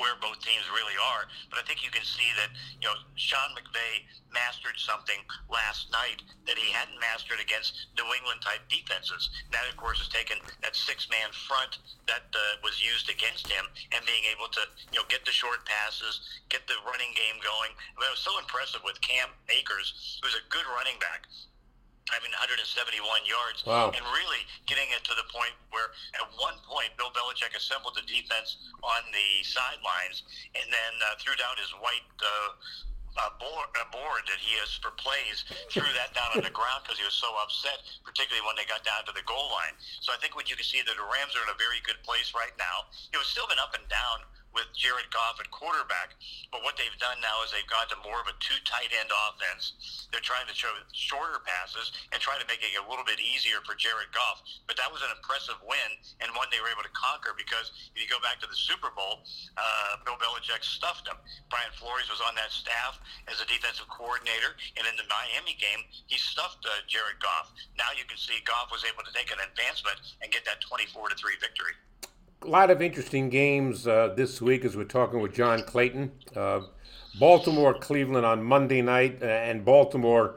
where 0.00 0.16
both 0.20 0.40
teams 0.40 0.64
really 0.72 0.96
are. 1.14 1.28
But 1.50 1.60
I 1.60 1.64
think 1.66 1.84
you 1.84 1.90
can 1.92 2.04
see 2.04 2.28
that, 2.38 2.50
you 2.80 2.88
know, 2.88 2.96
Sean 3.16 3.52
McVay 3.52 4.06
mastered 4.32 4.80
something 4.80 5.20
last 5.52 5.92
night 5.92 6.24
that 6.48 6.56
he 6.56 6.72
hadn't 6.72 6.96
mastered 6.98 7.40
against 7.40 7.76
New 7.96 8.08
England 8.16 8.40
type 8.40 8.64
defenses. 8.72 9.28
That, 9.52 9.68
of 9.68 9.76
course, 9.76 10.00
has 10.00 10.08
taken 10.08 10.40
that 10.64 10.74
six 10.74 11.08
man 11.12 11.28
front 11.46 11.78
that 12.08 12.24
uh, 12.32 12.60
was 12.64 12.80
used 12.80 13.12
against 13.12 13.46
him 13.46 13.68
and 13.92 14.00
being 14.08 14.24
able 14.32 14.48
to, 14.56 14.62
you 14.90 14.98
know, 15.00 15.06
get 15.12 15.24
the 15.28 15.34
short 15.34 15.64
passes, 15.68 16.20
get 16.48 16.64
the 16.66 16.80
running 16.88 17.12
game 17.12 17.38
going. 17.44 17.72
I 17.76 17.96
mean, 18.00 18.08
it 18.08 18.16
was 18.16 18.24
so 18.24 18.36
impressive 18.40 18.80
with 18.84 19.00
Cam 19.04 19.28
Akers, 19.52 20.18
who's 20.24 20.34
a 20.34 20.44
good 20.48 20.64
running 20.72 20.96
back. 20.98 21.28
I 22.10 22.18
mean, 22.18 22.34
171 22.34 22.98
yards, 23.24 23.62
Wow. 23.62 23.94
and 23.94 24.02
really 24.10 24.42
getting 24.66 24.90
it 24.90 25.06
to 25.06 25.14
the 25.14 25.22
point 25.30 25.54
where, 25.70 25.94
at 26.18 26.26
one 26.34 26.58
point, 26.66 26.90
Bill 26.98 27.14
Belichick 27.14 27.54
assembled 27.54 27.94
the 27.94 28.02
defense 28.02 28.58
on 28.82 29.02
the 29.14 29.44
sidelines, 29.46 30.26
and 30.58 30.66
then 30.66 30.92
uh, 31.06 31.14
threw 31.22 31.36
down 31.38 31.54
his 31.62 31.70
white 31.78 32.02
uh, 32.18 32.50
uh, 33.22 33.30
board, 33.38 33.68
uh, 33.78 33.86
board 33.94 34.26
that 34.26 34.40
he 34.42 34.58
has 34.58 34.72
for 34.82 34.90
plays, 34.98 35.44
threw 35.70 35.86
that 35.94 36.10
down 36.16 36.32
on 36.34 36.42
the 36.42 36.50
ground 36.58 36.82
because 36.82 36.98
he 36.98 37.04
was 37.06 37.14
so 37.14 37.30
upset, 37.38 37.78
particularly 38.02 38.42
when 38.44 38.56
they 38.58 38.64
got 38.66 38.82
down 38.82 39.04
to 39.06 39.12
the 39.14 39.22
goal 39.22 39.52
line. 39.54 39.76
So 40.02 40.10
I 40.12 40.18
think 40.18 40.34
what 40.34 40.50
you 40.50 40.56
can 40.56 40.66
see 40.66 40.82
that 40.82 40.96
the 40.96 41.06
Rams 41.06 41.36
are 41.38 41.44
in 41.46 41.52
a 41.54 41.58
very 41.60 41.78
good 41.86 42.02
place 42.02 42.34
right 42.34 42.52
now. 42.58 42.90
It 43.14 43.18
was 43.20 43.28
still 43.30 43.46
been 43.46 43.60
up 43.62 43.76
and 43.78 43.86
down 43.86 44.26
with 44.52 44.68
Jared 44.76 45.08
Goff 45.12 45.40
at 45.40 45.48
quarterback. 45.50 46.16
But 46.52 46.62
what 46.62 46.76
they've 46.76 46.94
done 47.00 47.18
now 47.24 47.40
is 47.44 47.52
they've 47.52 47.68
gone 47.68 47.88
to 47.88 47.98
more 48.04 48.20
of 48.20 48.28
a 48.28 48.36
two 48.38 48.56
tight 48.68 48.92
end 48.92 49.08
offense. 49.08 50.08
They're 50.12 50.24
trying 50.24 50.48
to 50.48 50.56
show 50.56 50.70
shorter 50.92 51.40
passes 51.44 51.92
and 52.12 52.20
trying 52.20 52.40
to 52.44 52.48
make 52.48 52.60
it 52.60 52.76
a 52.76 52.84
little 52.84 53.04
bit 53.04 53.20
easier 53.20 53.64
for 53.64 53.72
Jared 53.74 54.12
Goff. 54.12 54.44
But 54.68 54.76
that 54.76 54.92
was 54.92 55.00
an 55.00 55.12
impressive 55.16 55.56
win 55.64 55.90
and 56.20 56.28
one 56.36 56.52
they 56.52 56.60
were 56.60 56.68
able 56.68 56.84
to 56.84 56.92
conquer 56.92 57.32
because 57.32 57.72
if 57.92 57.96
you 57.96 58.08
go 58.08 58.20
back 58.20 58.38
to 58.44 58.48
the 58.48 58.56
Super 58.56 58.92
Bowl, 58.92 59.24
uh, 59.56 60.00
Bill 60.04 60.20
Belichick 60.20 60.60
stuffed 60.64 61.08
them. 61.08 61.16
Brian 61.48 61.72
Flores 61.80 62.12
was 62.12 62.20
on 62.20 62.36
that 62.36 62.52
staff 62.52 63.00
as 63.28 63.40
a 63.40 63.46
defensive 63.48 63.88
coordinator, 63.88 64.56
and 64.76 64.84
in 64.84 64.94
the 65.00 65.06
Miami 65.08 65.56
game, 65.56 65.80
he 66.06 66.16
stuffed 66.20 66.64
uh, 66.68 66.84
Jared 66.86 67.20
Goff. 67.24 67.52
Now 67.76 67.90
you 67.96 68.04
can 68.04 68.20
see 68.20 68.40
Goff 68.44 68.68
was 68.68 68.84
able 68.84 69.04
to 69.04 69.12
take 69.12 69.32
an 69.32 69.40
advancement 69.40 70.00
and 70.20 70.28
get 70.28 70.44
that 70.44 70.60
24 70.60 71.10
to 71.10 71.16
three 71.16 71.36
victory. 71.40 71.74
A 72.44 72.48
lot 72.48 72.70
of 72.70 72.82
interesting 72.82 73.28
games 73.28 73.86
uh, 73.86 74.12
this 74.16 74.40
week 74.40 74.64
as 74.64 74.76
we're 74.76 74.84
talking 74.84 75.20
with 75.20 75.34
John 75.34 75.62
Clayton. 75.62 76.12
Uh, 76.34 76.60
Baltimore, 77.18 77.74
Cleveland 77.74 78.24
on 78.24 78.42
Monday 78.42 78.82
night, 78.82 79.22
uh, 79.22 79.26
and 79.26 79.64
Baltimore 79.64 80.36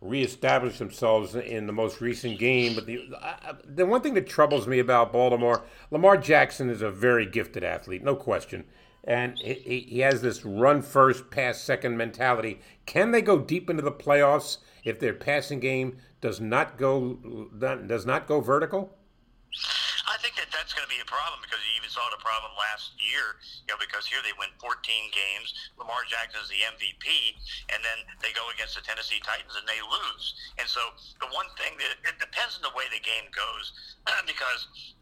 reestablished 0.00 0.78
themselves 0.78 1.34
in 1.34 1.66
the 1.66 1.72
most 1.72 2.00
recent 2.00 2.38
game. 2.38 2.74
But 2.74 2.86
the 2.86 3.08
uh, 3.20 3.54
the 3.64 3.86
one 3.86 4.02
thing 4.02 4.14
that 4.14 4.26
troubles 4.26 4.66
me 4.66 4.78
about 4.78 5.12
Baltimore, 5.12 5.62
Lamar 5.90 6.16
Jackson 6.16 6.68
is 6.68 6.82
a 6.82 6.90
very 6.90 7.26
gifted 7.26 7.64
athlete, 7.64 8.02
no 8.02 8.16
question, 8.16 8.64
and 9.04 9.38
he 9.38 9.86
he 9.88 10.00
has 10.00 10.20
this 10.20 10.44
run 10.44 10.82
first, 10.82 11.30
pass 11.30 11.60
second 11.60 11.96
mentality. 11.96 12.60
Can 12.86 13.12
they 13.12 13.22
go 13.22 13.38
deep 13.38 13.70
into 13.70 13.82
the 13.82 13.92
playoffs 13.92 14.58
if 14.84 14.98
their 14.98 15.14
passing 15.14 15.60
game 15.60 15.98
does 16.20 16.40
not 16.40 16.76
go 16.76 17.48
does 17.58 18.04
not 18.04 18.26
go 18.26 18.40
vertical? 18.40 18.96
I 20.06 20.14
think 20.22 20.38
that 20.38 20.46
that's 20.54 20.70
going 20.70 20.86
to 20.86 20.92
be 20.92 21.02
a 21.02 21.08
problem 21.08 21.42
because 21.42 21.58
you 21.66 21.74
even 21.74 21.90
saw 21.90 22.06
the 22.14 22.22
problem 22.22 22.54
last 22.54 22.94
year, 22.94 23.42
you 23.66 23.74
know, 23.74 23.78
because 23.82 24.06
here 24.06 24.22
they 24.22 24.30
win 24.38 24.54
14 24.62 24.78
games. 25.10 25.50
Lamar 25.74 26.06
Jackson 26.06 26.38
is 26.38 26.50
the 26.50 26.62
MVP, 26.62 27.34
and 27.74 27.82
then 27.82 27.98
they 28.22 28.30
go 28.30 28.46
against 28.54 28.78
the 28.78 28.86
Tennessee 28.86 29.18
Titans 29.18 29.58
and 29.58 29.66
they 29.66 29.82
lose. 29.82 30.26
And 30.62 30.70
so 30.70 30.94
the 31.18 31.26
one 31.34 31.50
thing 31.58 31.74
that 31.82 31.98
it 32.06 32.16
depends 32.22 32.54
on 32.54 32.62
the 32.62 32.74
way 32.78 32.86
the 32.94 33.02
game 33.02 33.26
goes 33.34 33.74
because 34.30 34.94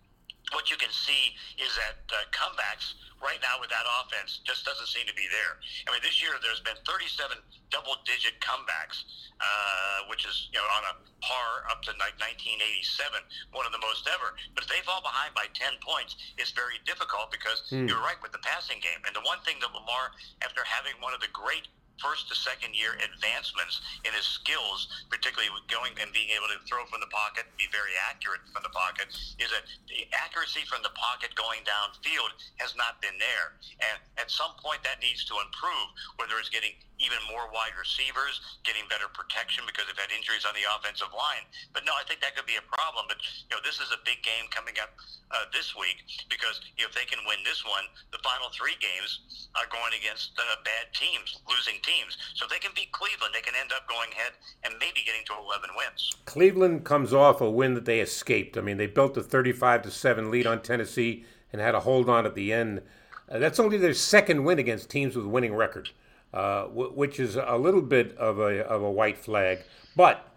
what 0.53 0.69
you 0.69 0.77
can 0.77 0.93
see 0.93 1.33
is 1.57 1.73
that 1.81 2.05
uh, 2.13 2.29
comebacks 2.35 2.93
right 3.23 3.41
now 3.41 3.57
with 3.57 3.73
that 3.73 3.89
offense 4.03 4.45
just 4.45 4.69
doesn't 4.69 4.91
seem 4.93 5.09
to 5.09 5.17
be 5.17 5.25
there. 5.33 5.57
I 5.89 5.97
mean, 5.97 6.05
this 6.05 6.21
year 6.21 6.37
there's 6.45 6.61
been 6.61 6.77
37 6.85 7.41
double-digit 7.73 8.37
comebacks, 8.45 9.09
uh, 9.41 10.05
which 10.13 10.29
is 10.29 10.53
you 10.53 10.61
know 10.61 10.69
on 10.77 10.85
a 10.93 10.95
par 11.25 11.65
up 11.73 11.81
to 11.89 11.97
like 11.97 12.13
1987, 12.21 13.25
one 13.57 13.65
of 13.65 13.73
the 13.73 13.81
most 13.81 14.05
ever. 14.05 14.37
But 14.53 14.69
if 14.69 14.71
they 14.71 14.85
fall 14.85 15.01
behind 15.01 15.33
by 15.33 15.49
10 15.57 15.81
points, 15.81 16.21
it's 16.37 16.53
very 16.53 16.77
difficult 16.85 17.33
because 17.33 17.65
you're 17.89 18.05
right 18.05 18.21
with 18.21 18.37
the 18.37 18.45
passing 18.45 18.79
game. 18.85 19.01
And 19.09 19.17
the 19.17 19.25
one 19.25 19.41
thing 19.49 19.57
that 19.65 19.73
Lamar, 19.73 20.13
after 20.45 20.61
having 20.69 21.01
one 21.01 21.17
of 21.17 21.25
the 21.25 21.33
great 21.33 21.73
first 22.03 22.29
to 22.29 22.35
second 22.35 22.75
year 22.75 22.99
advancements 22.99 23.81
in 24.05 24.13
his 24.13 24.27
skills, 24.27 24.89
particularly 25.11 25.51
with 25.55 25.67
going 25.71 25.95
and 26.01 26.11
being 26.13 26.31
able 26.35 26.49
to 26.51 26.59
throw 26.67 26.83
from 26.91 27.01
the 27.01 27.11
pocket 27.11 27.47
and 27.47 27.57
be 27.57 27.71
very 27.71 27.95
accurate 28.11 28.43
from 28.51 28.63
the 28.67 28.75
pocket, 28.75 29.11
is 29.39 29.51
that 29.51 29.65
the 29.87 30.07
accuracy 30.15 30.67
from 30.67 30.83
the 30.83 30.95
pocket 30.95 31.35
going 31.35 31.63
downfield 31.63 32.35
has 32.59 32.75
not 32.75 32.99
been 33.03 33.17
there. 33.19 33.59
And 33.83 33.97
at 34.19 34.31
some 34.31 34.55
point 34.59 34.83
that 34.83 35.03
needs 35.03 35.25
to 35.31 35.35
improve, 35.39 35.89
whether 36.17 36.39
it's 36.39 36.51
getting 36.51 36.75
even 37.03 37.19
more 37.27 37.51
wide 37.51 37.75
receivers, 37.75 38.41
getting 38.63 38.87
better 38.87 39.11
protection 39.11 39.67
because 39.67 39.87
they've 39.91 39.99
had 39.99 40.15
injuries 40.15 40.47
on 40.47 40.55
the 40.55 40.63
offensive 40.67 41.11
line. 41.11 41.43
But 41.75 41.83
no, 41.83 41.93
I 41.95 42.07
think 42.07 42.23
that 42.23 42.39
could 42.39 42.47
be 42.47 42.59
a 42.59 42.67
problem. 42.67 43.11
But 43.11 43.19
you 43.51 43.55
know, 43.55 43.63
this 43.67 43.83
is 43.83 43.91
a 43.91 44.01
big 44.07 44.23
game 44.23 44.47
coming 44.55 44.79
up 44.79 44.95
uh, 45.35 45.51
this 45.51 45.75
week 45.75 46.07
because 46.31 46.63
if 46.79 46.95
they 46.95 47.05
can 47.05 47.19
win 47.27 47.43
this 47.43 47.67
one, 47.67 47.85
the 48.15 48.23
final 48.23 48.51
three 48.55 48.79
games 48.79 49.49
are 49.59 49.67
going 49.71 49.95
against 49.99 50.39
uh, 50.39 50.59
bad 50.63 50.95
teams, 50.95 51.43
losing 51.51 51.83
teams. 51.83 52.17
So 52.35 52.47
if 52.47 52.51
they 52.51 52.63
can 52.63 52.71
beat 52.75 52.95
Cleveland, 52.95 53.35
they 53.35 53.43
can 53.43 53.59
end 53.59 53.75
up 53.75 53.87
going 53.91 54.11
ahead 54.15 54.39
and 54.63 54.75
maybe 54.79 55.03
getting 55.03 55.27
to 55.31 55.35
11 55.35 55.71
wins. 55.75 56.15
Cleveland 56.25 56.85
comes 56.85 57.13
off 57.13 57.41
a 57.41 57.51
win 57.51 57.75
that 57.75 57.85
they 57.85 58.01
escaped. 58.01 58.57
I 58.57 58.63
mean, 58.63 58.79
they 58.79 58.87
built 58.87 59.17
a 59.17 59.23
35 59.23 59.83
to 59.83 59.91
7 59.91 60.31
lead 60.31 60.47
on 60.47 60.63
Tennessee 60.63 61.25
and 61.53 61.61
had 61.61 61.75
a 61.75 61.81
hold 61.81 62.09
on 62.09 62.27
at 62.27 62.35
the 62.35 62.53
end. 62.53 62.83
Uh, 63.29 63.39
that's 63.39 63.61
only 63.61 63.79
their 63.79 63.95
second 63.95 64.45
win 64.45 64.59
against 64.59 64.91
teams 64.91 65.17
with 65.17 65.27
winning 65.27 65.55
record, 65.55 65.91
uh, 66.35 66.64
w- 66.64 66.91
which 66.91 67.18
is 67.18 67.37
a 67.37 67.57
little 67.57 67.80
bit 67.80 68.16
of 68.18 68.39
a, 68.39 68.66
of 68.66 68.82
a 68.82 68.91
white 68.91 69.16
flag. 69.16 69.61
But 69.97 70.28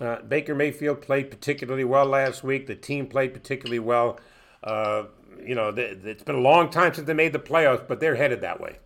uh, 0.00 0.22
Baker 0.22 0.54
Mayfield 0.54 1.02
played 1.02 1.30
particularly 1.30 1.84
well 1.84 2.06
last 2.06 2.42
week. 2.42 2.66
The 2.66 2.74
team 2.74 3.06
played 3.06 3.32
particularly 3.34 3.78
well. 3.78 4.18
Uh, 4.62 5.04
you 5.44 5.54
know, 5.54 5.70
th- 5.70 5.98
it's 6.04 6.22
been 6.24 6.36
a 6.36 6.40
long 6.40 6.70
time 6.70 6.94
since 6.94 7.06
they 7.06 7.14
made 7.14 7.32
the 7.32 7.38
playoffs, 7.38 7.86
but 7.86 8.00
they're 8.00 8.14
headed 8.16 8.40
that 8.40 8.60
way. 8.60 8.78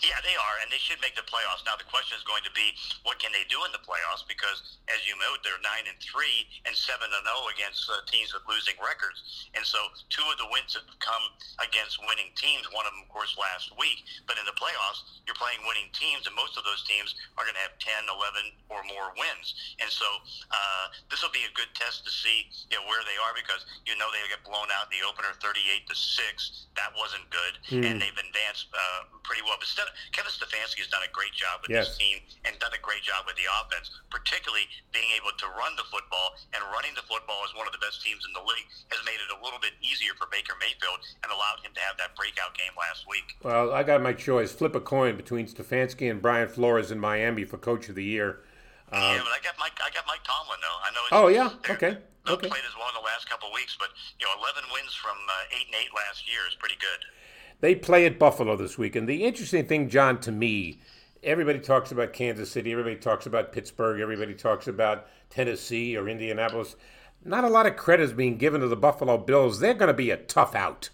Yeah, 0.00 0.20
they 0.24 0.36
are, 0.36 0.56
and 0.64 0.68
they 0.72 0.80
should 0.80 1.00
make 1.04 1.16
the 1.16 1.26
playoffs. 1.26 1.64
Now 1.68 1.76
the 1.76 1.88
question 1.88 2.16
is 2.16 2.24
going 2.24 2.44
to 2.44 2.52
be, 2.52 2.72
what 3.04 3.20
can 3.20 3.32
they 3.32 3.44
do 3.48 3.60
in 3.68 3.72
the 3.72 3.82
playoffs? 3.82 4.24
Because 4.24 4.80
as 4.88 5.04
you 5.04 5.16
know, 5.20 5.36
they're 5.44 5.60
nine 5.60 5.88
and 5.88 5.98
three 6.00 6.48
and 6.64 6.72
seven 6.72 7.08
and 7.08 7.24
zero 7.24 7.48
against 7.52 7.88
uh, 7.88 8.00
teams 8.08 8.32
with 8.32 8.44
losing 8.48 8.76
records, 8.80 9.48
and 9.52 9.64
so 9.64 9.78
two 10.08 10.24
of 10.28 10.36
the 10.40 10.48
wins 10.52 10.76
have 10.76 10.86
come 11.00 11.24
against 11.60 12.00
winning 12.04 12.32
teams. 12.36 12.68
One 12.72 12.88
of 12.88 12.92
them, 12.96 13.04
of 13.04 13.10
course, 13.12 13.36
last 13.36 13.72
week. 13.76 14.04
But 14.24 14.40
in 14.40 14.44
the 14.48 14.56
playoffs, 14.56 15.04
you're 15.28 15.38
playing 15.38 15.60
winning 15.68 15.92
teams, 15.92 16.24
and 16.28 16.34
most 16.36 16.56
of 16.56 16.64
those 16.64 16.84
teams 16.84 17.16
are 17.36 17.44
going 17.44 17.56
to 17.56 17.64
have 17.64 17.76
10, 17.80 18.08
11, 18.08 18.72
or 18.72 18.80
more 18.88 19.12
wins. 19.16 19.54
And 19.80 19.88
so 19.88 20.06
uh, 20.52 20.84
this 21.08 21.20
will 21.20 21.32
be 21.34 21.44
a 21.44 21.52
good 21.56 21.70
test 21.76 22.04
to 22.04 22.12
see 22.12 22.48
you 22.70 22.76
know, 22.76 22.84
where 22.88 23.00
they 23.04 23.16
are 23.20 23.32
because 23.36 23.64
you 23.84 23.94
know 23.96 24.08
they 24.12 24.20
get 24.28 24.42
blown 24.44 24.68
out 24.74 24.88
in 24.88 24.98
the 24.98 25.02
opener, 25.04 25.32
38 25.40 25.86
to 25.88 25.94
six. 25.96 26.66
That 26.76 26.90
wasn't 26.98 27.26
good, 27.30 27.54
mm. 27.70 27.86
and 27.86 28.02
they've 28.02 28.18
advanced 28.18 28.68
uh, 28.74 29.06
pretty 29.22 29.42
well. 29.46 29.56
But 29.58 29.70
Ste- 29.74 29.94
Kevin 30.14 30.30
Stefanski 30.30 30.86
has 30.86 30.90
done 30.90 31.02
a 31.02 31.10
great 31.10 31.34
job 31.34 31.66
with 31.66 31.74
yes. 31.74 31.90
this 31.90 31.98
team 31.98 32.22
and 32.46 32.54
done 32.62 32.70
a 32.70 32.82
great 32.82 33.02
job 33.02 33.26
with 33.26 33.34
the 33.34 33.50
offense, 33.50 33.90
particularly 34.14 34.70
being 34.94 35.10
able 35.18 35.34
to 35.34 35.46
run 35.58 35.74
the 35.74 35.86
football. 35.90 36.38
And 36.54 36.62
running 36.70 36.94
the 36.94 37.02
football 37.02 37.42
as 37.42 37.50
one 37.58 37.66
of 37.66 37.74
the 37.74 37.82
best 37.82 37.98
teams 38.06 38.22
in 38.22 38.32
the 38.32 38.44
league 38.46 38.68
has 38.94 39.02
made 39.02 39.18
it 39.18 39.30
a 39.34 39.38
little 39.42 39.58
bit 39.58 39.74
easier 39.82 40.14
for 40.14 40.30
Baker 40.30 40.54
Mayfield 40.62 41.02
and 41.26 41.34
allowed 41.34 41.58
him 41.66 41.74
to 41.74 41.82
have 41.82 41.98
that 41.98 42.14
breakout 42.14 42.54
game 42.54 42.70
last 42.78 43.04
week. 43.10 43.34
Well, 43.42 43.74
I 43.74 43.82
got 43.82 43.98
my 44.00 44.14
choice. 44.14 44.54
Flip 44.54 44.78
a 44.78 44.82
coin 44.82 45.18
between 45.18 45.50
Stefanski 45.50 46.06
and 46.06 46.22
Brian 46.22 46.46
Flores 46.46 46.94
in 46.94 47.02
Miami 47.02 47.42
for 47.42 47.58
Coach 47.58 47.90
of 47.90 47.98
the 47.98 48.06
Year. 48.06 48.46
Um, 48.94 49.02
yeah, 49.02 49.26
but 49.26 49.34
I 49.34 49.40
got 49.42 49.58
Mike. 49.58 49.74
I 49.82 49.90
got 49.90 50.06
Mike 50.06 50.22
Tomlin 50.22 50.60
though. 50.62 50.78
I 50.78 50.88
know. 50.94 51.02
oh 51.10 51.28
yeah. 51.28 51.50
Okay. 51.66 51.98
Okay. 52.24 52.48
Played 52.48 52.64
as 52.64 52.72
well 52.80 52.88
in 52.88 52.96
the 52.96 53.04
last 53.04 53.28
couple 53.28 53.52
of 53.52 53.54
weeks, 53.54 53.76
but 53.76 53.92
you 54.16 54.24
know, 54.24 54.32
11 54.40 54.64
wins 54.72 54.96
from 54.96 55.12
uh, 55.28 55.56
eight 55.60 55.68
and 55.68 55.76
eight 55.76 55.92
last 55.92 56.24
year 56.24 56.40
is 56.48 56.56
pretty 56.56 56.80
good. 56.80 57.04
They 57.64 57.74
play 57.74 58.04
at 58.04 58.18
Buffalo 58.18 58.56
this 58.56 58.76
week. 58.76 58.94
And 58.94 59.08
the 59.08 59.24
interesting 59.24 59.64
thing, 59.64 59.88
John, 59.88 60.20
to 60.20 60.30
me, 60.30 60.82
everybody 61.22 61.58
talks 61.58 61.92
about 61.92 62.12
Kansas 62.12 62.50
City, 62.50 62.70
everybody 62.70 62.96
talks 62.96 63.24
about 63.24 63.52
Pittsburgh, 63.52 64.02
everybody 64.02 64.34
talks 64.34 64.68
about 64.68 65.06
Tennessee 65.30 65.96
or 65.96 66.06
Indianapolis. 66.06 66.76
Not 67.24 67.42
a 67.42 67.48
lot 67.48 67.64
of 67.64 67.76
credit 67.76 68.02
is 68.02 68.12
being 68.12 68.36
given 68.36 68.60
to 68.60 68.68
the 68.68 68.76
Buffalo 68.76 69.16
Bills. 69.16 69.60
They're 69.60 69.72
going 69.72 69.88
to 69.88 69.94
be 69.94 70.10
a 70.10 70.18
tough 70.18 70.54
out. 70.54 70.90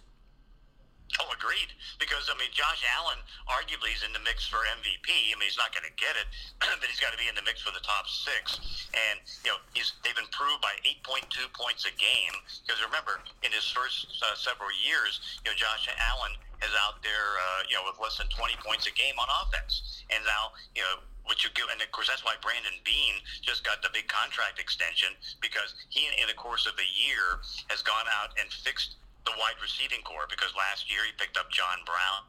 Oh, 1.20 1.26
agreed. 1.36 1.72
Because 2.00 2.32
I 2.32 2.34
mean, 2.40 2.48
Josh 2.50 2.80
Allen 2.96 3.20
arguably 3.44 3.92
is 3.92 4.02
in 4.02 4.10
the 4.16 4.24
mix 4.24 4.48
for 4.48 4.64
MVP. 4.80 5.12
I 5.30 5.36
mean, 5.36 5.46
he's 5.46 5.60
not 5.60 5.70
going 5.76 5.84
to 5.84 5.94
get 6.00 6.16
it, 6.16 6.26
but 6.80 6.88
he's 6.88 6.98
got 6.98 7.12
to 7.12 7.20
be 7.20 7.28
in 7.28 7.36
the 7.36 7.44
mix 7.44 7.60
for 7.60 7.70
the 7.70 7.84
top 7.84 8.08
six. 8.08 8.58
And 8.96 9.20
you 9.44 9.52
know, 9.52 9.60
he's 9.76 9.92
they've 10.00 10.16
improved 10.16 10.64
by 10.64 10.74
8.2 11.04 11.52
points 11.52 11.84
a 11.84 11.92
game. 12.00 12.34
Because 12.64 12.80
remember, 12.80 13.20
in 13.44 13.52
his 13.52 13.68
first 13.68 14.08
uh, 14.24 14.32
several 14.34 14.72
years, 14.80 15.20
you 15.44 15.52
know, 15.52 15.56
Josh 15.60 15.86
Allen 15.92 16.32
is 16.64 16.72
out 16.88 17.00
there, 17.04 17.36
uh, 17.36 17.68
you 17.68 17.76
know, 17.76 17.84
with 17.84 17.96
less 18.00 18.16
than 18.16 18.28
20 18.32 18.56
points 18.64 18.88
a 18.88 18.94
game 18.96 19.16
on 19.16 19.28
offense. 19.44 20.04
And 20.12 20.24
now, 20.24 20.56
you 20.76 20.84
know, 20.84 21.04
what 21.24 21.44
you 21.44 21.50
give, 21.54 21.68
and 21.70 21.80
of 21.80 21.88
course 21.92 22.08
that's 22.08 22.24
why 22.24 22.34
Brandon 22.42 22.74
Beane 22.84 23.20
just 23.40 23.62
got 23.64 23.82
the 23.86 23.88
big 23.92 24.08
contract 24.08 24.58
extension 24.58 25.14
because 25.40 25.78
he, 25.88 26.08
in 26.18 26.26
the 26.26 26.34
course 26.34 26.66
of 26.66 26.74
a 26.74 26.88
year, 26.90 27.38
has 27.68 27.82
gone 27.82 28.08
out 28.10 28.34
and 28.40 28.50
fixed 28.50 28.96
the 29.30 29.38
wide 29.38 29.58
receiving 29.62 30.02
corps. 30.02 30.26
Because 30.26 30.50
last 30.58 30.90
year 30.90 31.06
he 31.06 31.14
picked 31.14 31.38
up 31.38 31.50
John 31.54 31.86
Brown, 31.86 32.26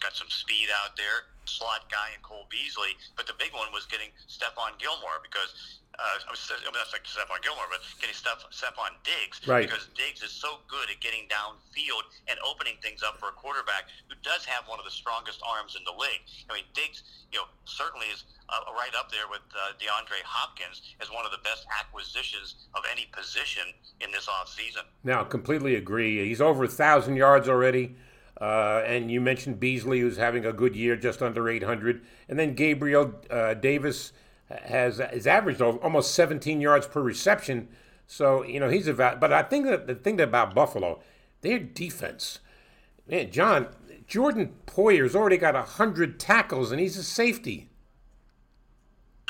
got 0.00 0.14
some 0.14 0.28
speed 0.28 0.68
out 0.84 0.96
there, 0.96 1.32
slot 1.48 1.88
guy 1.88 2.12
and 2.12 2.22
Cole 2.22 2.46
Beasley, 2.52 2.92
but 3.16 3.26
the 3.26 3.34
big 3.40 3.56
one 3.56 3.72
was 3.72 3.88
getting 3.88 4.12
Stephon 4.28 4.76
Gilmore 4.76 5.24
because 5.24 5.80
uh, 5.98 6.28
I 6.28 6.30
was 6.30 6.38
I'm 6.62 6.70
not 6.70 6.86
saying 6.86 7.02
Stephon 7.02 7.42
Gilmore, 7.42 7.66
but 7.66 7.82
getting 7.98 8.14
Steph, 8.14 8.46
Stefon 8.54 8.94
Diggs 9.02 9.42
right. 9.50 9.66
because 9.66 9.90
Diggs 9.98 10.22
is 10.22 10.30
so 10.30 10.62
good 10.70 10.86
at 10.86 11.02
getting 11.02 11.26
downfield 11.26 12.06
and 12.30 12.38
opening 12.46 12.78
things 12.78 13.02
up 13.02 13.18
for 13.18 13.34
a 13.34 13.36
quarterback 13.36 13.90
who 14.06 14.14
does 14.22 14.46
have 14.46 14.62
one 14.70 14.78
of 14.78 14.86
the 14.86 14.94
strongest 14.94 15.42
arms 15.42 15.74
in 15.74 15.82
the 15.82 15.90
league. 15.90 16.22
I 16.46 16.54
mean, 16.54 16.68
Diggs, 16.70 17.02
you 17.34 17.42
know, 17.42 17.50
certainly 17.66 18.06
is 18.14 18.22
uh, 18.46 18.70
right 18.78 18.94
up 18.94 19.10
there 19.10 19.26
with 19.26 19.42
uh, 19.50 19.74
DeAndre 19.82 20.22
Hopkins 20.22 20.94
as 21.02 21.10
one 21.10 21.26
of 21.26 21.32
the 21.32 21.42
best 21.42 21.66
acquisitions 21.74 22.68
of 22.78 22.86
any 22.90 23.10
position 23.10 23.66
in 24.00 24.12
this 24.14 24.30
offseason. 24.30 24.86
Now, 25.02 25.24
completely 25.24 25.74
agree. 25.74 26.22
He's 26.26 26.40
over 26.40 26.64
a 26.64 26.68
thousand 26.68 27.16
yards 27.16 27.48
already. 27.48 27.96
Uh, 28.40 28.82
and 28.86 29.10
you 29.10 29.20
mentioned 29.20 29.58
Beasley, 29.58 30.00
who's 30.00 30.16
having 30.16 30.44
a 30.46 30.52
good 30.52 30.76
year, 30.76 30.96
just 30.96 31.22
under 31.22 31.48
800. 31.48 32.02
And 32.28 32.38
then 32.38 32.54
Gabriel 32.54 33.14
uh, 33.30 33.54
Davis 33.54 34.12
has 34.48 35.00
is 35.00 35.26
averaged 35.26 35.60
almost 35.60 36.14
17 36.14 36.60
yards 36.60 36.86
per 36.86 37.02
reception. 37.02 37.68
So 38.06 38.42
you 38.42 38.60
know 38.60 38.68
he's 38.68 38.88
a 38.88 38.94
but 38.94 39.32
I 39.32 39.42
think 39.42 39.66
that 39.66 39.86
the 39.86 39.94
thing 39.94 40.20
about 40.20 40.54
Buffalo, 40.54 41.00
their 41.42 41.58
defense, 41.58 42.38
man, 43.06 43.30
John 43.30 43.68
Jordan 44.06 44.54
Poyer's 44.66 45.14
already 45.14 45.36
got 45.36 45.54
hundred 45.54 46.18
tackles 46.18 46.72
and 46.72 46.80
he's 46.80 46.96
a 46.96 47.02
safety. 47.02 47.68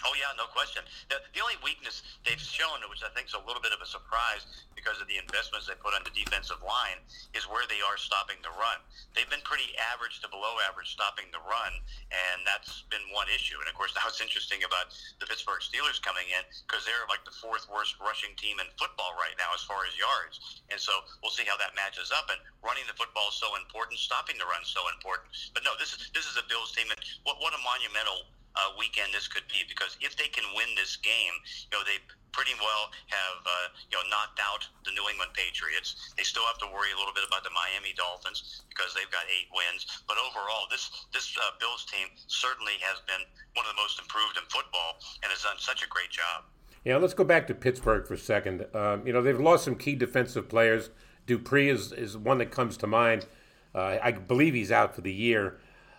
Oh 0.07 0.14
yeah, 0.14 0.30
no 0.38 0.46
question. 0.55 0.86
The, 1.11 1.18
the 1.34 1.42
only 1.42 1.59
weakness 1.66 2.07
they've 2.22 2.38
shown, 2.38 2.78
which 2.86 3.03
I 3.03 3.11
think 3.18 3.26
is 3.26 3.34
a 3.34 3.42
little 3.42 3.59
bit 3.59 3.74
of 3.74 3.82
a 3.82 3.88
surprise 3.88 4.46
because 4.78 5.03
of 5.03 5.11
the 5.11 5.18
investments 5.18 5.66
they 5.66 5.74
put 5.74 5.90
on 5.90 6.07
the 6.07 6.14
defensive 6.14 6.62
line, 6.62 7.03
is 7.34 7.51
where 7.51 7.66
they 7.66 7.82
are 7.82 7.99
stopping 7.99 8.38
the 8.46 8.55
run. 8.55 8.78
They've 9.18 9.26
been 9.26 9.42
pretty 9.42 9.74
average 9.74 10.22
to 10.22 10.30
below 10.30 10.55
average 10.62 10.94
stopping 10.94 11.34
the 11.34 11.42
run, 11.42 11.74
and 12.14 12.46
that's 12.46 12.86
been 12.94 13.03
one 13.11 13.26
issue. 13.26 13.59
And 13.59 13.66
of 13.66 13.74
course, 13.74 13.90
now 13.99 14.07
it's 14.07 14.22
interesting 14.22 14.62
about 14.62 14.94
the 15.18 15.26
Pittsburgh 15.26 15.66
Steelers 15.66 15.99
coming 15.99 16.30
in 16.30 16.46
because 16.70 16.86
they're 16.86 17.03
like 17.11 17.26
the 17.26 17.34
fourth 17.34 17.66
worst 17.66 17.99
rushing 17.99 18.38
team 18.38 18.62
in 18.62 18.70
football 18.78 19.18
right 19.18 19.34
now 19.34 19.51
as 19.51 19.66
far 19.66 19.82
as 19.82 19.99
yards. 19.99 20.62
And 20.70 20.78
so 20.78 20.94
we'll 21.26 21.34
see 21.34 21.42
how 21.42 21.59
that 21.59 21.74
matches 21.74 22.14
up. 22.14 22.30
And 22.30 22.38
running 22.62 22.86
the 22.86 22.94
football 22.94 23.34
is 23.34 23.38
so 23.42 23.51
important, 23.59 23.99
stopping 23.99 24.38
the 24.38 24.46
run 24.46 24.62
is 24.62 24.70
so 24.70 24.86
important. 24.94 25.26
But 25.59 25.66
no, 25.66 25.74
this 25.74 25.90
is 25.90 26.14
this 26.14 26.30
is 26.30 26.38
a 26.38 26.46
Bills 26.46 26.70
team, 26.70 26.86
and 26.86 27.01
what 27.26 27.42
what 27.42 27.51
a 27.51 27.61
monumental 27.66 28.30
uh, 28.57 28.72
weekend 28.78 29.12
this 29.12 29.28
could 29.28 29.46
be 29.49 29.66
because 29.68 29.96
if 30.01 30.16
they 30.16 30.28
can 30.28 30.44
win 30.57 30.68
this 30.76 30.96
game, 31.01 31.34
you 31.68 31.76
know 31.76 31.84
they 31.84 32.01
pretty 32.32 32.55
well 32.61 32.92
have 33.11 33.38
uh, 33.44 33.66
you 33.90 33.96
know 33.96 34.05
knocked 34.12 34.38
out 34.38 34.62
the 34.84 34.92
New 34.92 35.05
England 35.09 35.32
Patriots. 35.34 36.14
They 36.16 36.24
still 36.24 36.46
have 36.46 36.61
to 36.62 36.68
worry 36.70 36.92
a 36.94 36.99
little 36.99 37.14
bit 37.14 37.26
about 37.26 37.42
the 37.42 37.53
Miami 37.53 37.96
Dolphins 37.96 38.62
because 38.68 38.94
they've 38.94 39.11
got 39.11 39.26
eight 39.26 39.49
wins. 39.51 39.86
But 40.07 40.20
overall, 40.20 40.68
this 40.70 40.88
this 41.12 41.26
uh, 41.34 41.57
Bills 41.59 41.84
team 41.88 42.09
certainly 42.28 42.78
has 42.84 43.03
been 43.09 43.22
one 43.55 43.66
of 43.66 43.72
the 43.74 43.80
most 43.80 43.99
improved 43.99 44.36
in 44.38 44.44
football 44.46 45.03
and 45.24 45.28
has 45.32 45.42
done 45.42 45.59
such 45.59 45.82
a 45.82 45.88
great 45.88 46.11
job. 46.11 46.46
Yeah, 46.84 46.96
let's 46.96 47.14
go 47.14 47.24
back 47.24 47.46
to 47.49 47.55
Pittsburgh 47.55 48.07
for 48.07 48.14
a 48.14 48.20
second. 48.20 48.64
Um, 48.74 49.07
you 49.07 49.12
know 49.12 49.22
they've 49.22 49.38
lost 49.38 49.64
some 49.64 49.76
key 49.76 49.94
defensive 49.94 50.49
players. 50.49 50.90
Dupree 51.28 51.68
is, 51.68 51.92
is 51.92 52.16
one 52.16 52.38
that 52.38 52.51
comes 52.51 52.76
to 52.78 52.86
mind. 52.86 53.26
Uh, 53.74 53.99
I 54.03 54.12
believe 54.12 54.55
he's 54.55 54.72
out 54.72 54.94
for 54.94 55.03
the 55.03 55.12
year. 55.12 55.59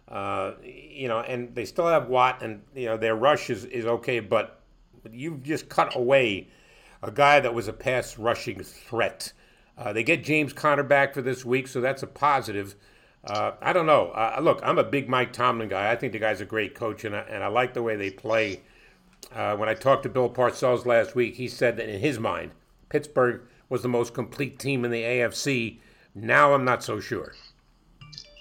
Uh, 0.09 0.53
you 0.63 1.07
know, 1.07 1.19
and 1.19 1.53
they 1.53 1.65
still 1.65 1.87
have 1.87 2.07
Watt, 2.07 2.41
and 2.41 2.61
you 2.75 2.87
know 2.87 2.97
their 2.97 3.15
rush 3.15 3.49
is, 3.49 3.65
is 3.65 3.85
okay, 3.85 4.19
but 4.19 4.59
you've 5.11 5.43
just 5.43 5.69
cut 5.69 5.95
away 5.95 6.47
a 7.03 7.11
guy 7.11 7.39
that 7.39 7.53
was 7.53 7.67
a 7.67 7.73
pass 7.73 8.17
rushing 8.17 8.63
threat. 8.63 9.31
Uh, 9.77 9.93
they 9.93 10.03
get 10.03 10.23
James 10.23 10.51
Conner 10.51 10.83
back 10.83 11.13
for 11.13 11.21
this 11.21 11.45
week, 11.45 11.67
so 11.67 11.79
that's 11.79 12.03
a 12.03 12.07
positive. 12.07 12.75
Uh, 13.23 13.51
I 13.61 13.71
don't 13.71 13.85
know. 13.85 14.09
Uh, 14.09 14.39
look, 14.41 14.59
I'm 14.63 14.79
a 14.79 14.83
big 14.83 15.07
Mike 15.07 15.31
Tomlin 15.31 15.69
guy. 15.69 15.91
I 15.91 15.95
think 15.95 16.13
the 16.13 16.19
guy's 16.19 16.41
a 16.41 16.45
great 16.45 16.73
coach, 16.73 17.05
and 17.05 17.15
I, 17.15 17.19
and 17.21 17.43
I 17.43 17.47
like 17.47 17.73
the 17.73 17.83
way 17.83 17.95
they 17.95 18.09
play. 18.09 18.61
Uh, 19.33 19.55
when 19.57 19.69
I 19.69 19.73
talked 19.73 20.03
to 20.03 20.09
Bill 20.09 20.29
Parcells 20.29 20.85
last 20.85 21.15
week, 21.15 21.35
he 21.35 21.47
said 21.47 21.77
that 21.77 21.87
in 21.87 21.99
his 21.99 22.19
mind, 22.19 22.51
Pittsburgh 22.89 23.41
was 23.69 23.83
the 23.83 23.89
most 23.89 24.13
complete 24.13 24.57
team 24.57 24.83
in 24.83 24.91
the 24.91 25.03
AFC. 25.03 25.79
Now 26.15 26.53
I'm 26.53 26.65
not 26.65 26.83
so 26.83 26.99
sure. 26.99 27.33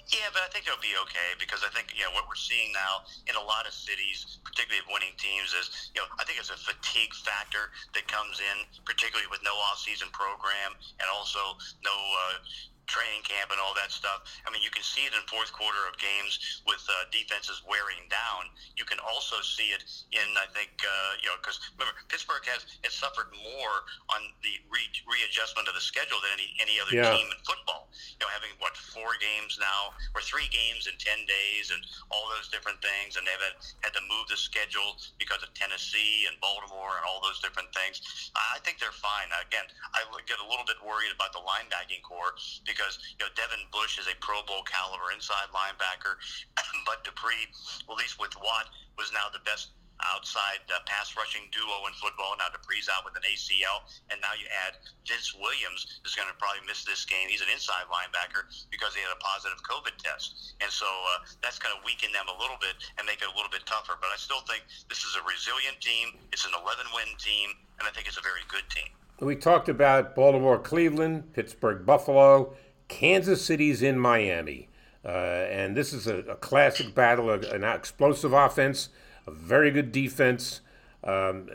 Yeah, 0.09 0.25
but 0.33 0.41
I 0.41 0.49
think 0.49 0.65
they'll 0.65 0.81
be 0.81 0.97
okay 1.05 1.37
because 1.37 1.61
I 1.61 1.69
think 1.69 1.93
you 1.93 2.01
know 2.01 2.09
what 2.17 2.25
we're 2.25 2.39
seeing 2.39 2.73
now 2.73 3.05
in 3.29 3.37
a 3.37 3.45
lot 3.45 3.69
of 3.69 3.73
cities, 3.77 4.41
particularly 4.41 4.81
of 4.81 4.89
winning 4.89 5.13
teams, 5.21 5.53
is 5.53 5.93
you 5.93 6.01
know 6.01 6.09
I 6.17 6.25
think 6.25 6.41
it's 6.41 6.49
a 6.49 6.57
fatigue 6.57 7.13
factor 7.13 7.69
that 7.93 8.09
comes 8.09 8.41
in, 8.41 8.65
particularly 8.89 9.29
with 9.29 9.45
no 9.45 9.53
off-season 9.69 10.09
program 10.09 10.73
and 10.97 11.05
also 11.13 11.53
no 11.85 11.93
uh, 11.93 12.41
training 12.89 13.21
camp 13.21 13.53
and 13.53 13.61
all 13.61 13.77
that 13.77 13.93
stuff. 13.93 14.25
I 14.43 14.51
mean, 14.51 14.65
you 14.65 14.73
can 14.73 14.81
see 14.81 15.05
it 15.05 15.13
in 15.13 15.21
fourth 15.29 15.53
quarter 15.53 15.85
of 15.85 15.95
games 16.01 16.61
with 16.65 16.81
uh, 16.89 17.05
defenses 17.13 17.61
wearing 17.63 18.09
down. 18.09 18.49
You 18.75 18.83
can 18.83 18.97
also 18.99 19.39
see 19.45 19.71
it 19.71 19.85
in, 20.11 20.27
I 20.35 20.49
think, 20.51 20.73
uh, 20.81 21.11
you 21.21 21.29
know, 21.29 21.37
because 21.37 21.61
remember 21.77 21.95
Pittsburgh 22.09 22.43
has 22.49 22.65
it 22.81 22.91
suffered 22.91 23.29
more 23.31 23.75
on 24.09 24.21
the 24.41 24.57
re- 24.67 25.01
readjustment 25.05 25.69
of 25.69 25.77
the 25.77 25.83
schedule 25.83 26.17
than 26.25 26.33
any 26.41 26.49
any 26.57 26.75
other 26.81 26.95
yeah. 26.95 27.13
team 27.13 27.27
in 27.29 27.39
football. 27.45 27.91
You 28.17 28.25
know, 28.25 28.31
having 28.31 28.53
what 28.57 28.73
four 28.75 29.13
games 29.19 29.59
now 29.59 29.93
or 30.15 30.21
three 30.23 30.49
games 30.49 30.87
in 30.87 30.95
ten 30.97 31.23
days 31.29 31.69
and 31.69 31.81
all 32.09 32.25
those 32.33 32.49
different 32.49 32.81
things, 32.81 33.19
and 33.19 33.23
they've 33.27 33.43
had, 33.43 33.57
had 33.85 33.93
to 33.93 34.03
move 34.09 34.25
the 34.31 34.39
schedule 34.39 34.97
because 35.19 35.43
of 35.43 35.53
Tennessee 35.53 36.25
and 36.25 36.39
Baltimore 36.39 36.97
and 36.97 37.05
all 37.05 37.19
those 37.19 37.37
different 37.43 37.69
things. 37.75 38.01
I 38.35 38.59
think 38.63 38.79
they're 38.79 38.95
fine. 38.95 39.27
Again, 39.43 39.67
I 39.91 40.07
get 40.23 40.39
a 40.39 40.47
little 40.47 40.65
bit 40.65 40.79
worried 40.79 41.11
about 41.11 41.35
the 41.35 41.43
linebacking 41.43 42.01
corps 42.01 42.33
because 42.63 42.78
because 42.79 42.95
you 43.19 43.27
know 43.27 43.31
Devin 43.35 43.59
Bush 43.75 43.99
is 43.99 44.07
a 44.07 44.15
Pro 44.23 44.39
Bowl 44.47 44.63
caliber 44.63 45.11
inside 45.11 45.51
linebacker, 45.51 46.15
but 46.87 47.03
Dupree, 47.03 47.51
at 47.51 47.95
least 47.99 48.15
with 48.15 48.31
Watt, 48.39 48.71
was 48.95 49.11
now 49.11 49.27
the 49.35 49.43
best 49.43 49.75
outside 49.99 50.63
uh, 50.71 50.79
pass 50.87 51.11
rushing 51.19 51.43
duo 51.51 51.83
in 51.83 51.93
football. 51.99 52.31
Now 52.39 52.47
Dupree's 52.47 52.87
out 52.87 53.03
with 53.03 53.19
an 53.19 53.27
ACL, 53.27 53.83
and 54.07 54.15
now 54.23 54.31
you 54.39 54.47
add 54.63 54.79
Vince 55.03 55.35
Williams 55.35 55.99
is 56.07 56.15
going 56.15 56.31
to 56.31 56.37
probably 56.39 56.63
miss 56.63 56.87
this 56.87 57.03
game. 57.03 57.27
He's 57.27 57.43
an 57.43 57.51
inside 57.51 57.83
linebacker 57.91 58.47
because 58.71 58.95
he 58.95 59.03
had 59.03 59.11
a 59.11 59.19
positive 59.19 59.59
COVID 59.67 59.99
test, 59.99 60.55
and 60.63 60.71
so 60.71 60.87
uh, 60.87 61.27
that's 61.43 61.59
going 61.59 61.75
to 61.75 61.83
weaken 61.83 62.15
them 62.15 62.31
a 62.31 62.37
little 62.39 62.55
bit 62.63 62.79
and 62.95 63.03
make 63.03 63.19
it 63.19 63.27
a 63.27 63.35
little 63.35 63.51
bit 63.51 63.67
tougher. 63.67 63.99
But 63.99 64.15
I 64.15 64.17
still 64.17 64.39
think 64.47 64.63
this 64.87 65.03
is 65.03 65.19
a 65.19 65.23
resilient 65.27 65.83
team. 65.83 66.15
It's 66.31 66.47
an 66.47 66.55
11-win 66.55 67.19
team, 67.19 67.59
and 67.75 67.83
I 67.83 67.91
think 67.91 68.07
it's 68.07 68.15
a 68.15 68.23
very 68.23 68.47
good 68.47 68.63
team. 68.71 68.87
We 69.19 69.35
talked 69.35 69.67
about 69.67 70.15
Baltimore, 70.15 70.57
Cleveland, 70.57 71.35
Pittsburgh, 71.35 71.85
Buffalo, 71.85 72.55
Kansas 72.89 73.45
City's 73.45 73.81
in 73.81 73.97
Miami. 73.97 74.67
Uh, 75.05 75.07
and 75.07 75.77
this 75.77 75.93
is 75.93 76.07
a, 76.07 76.17
a 76.17 76.35
classic 76.35 76.93
battle, 76.93 77.29
a, 77.29 77.39
an 77.39 77.63
explosive 77.63 78.33
offense, 78.33 78.89
a 79.25 79.31
very 79.31 79.71
good 79.71 79.93
defense. 79.93 80.59
Um, 81.01 81.47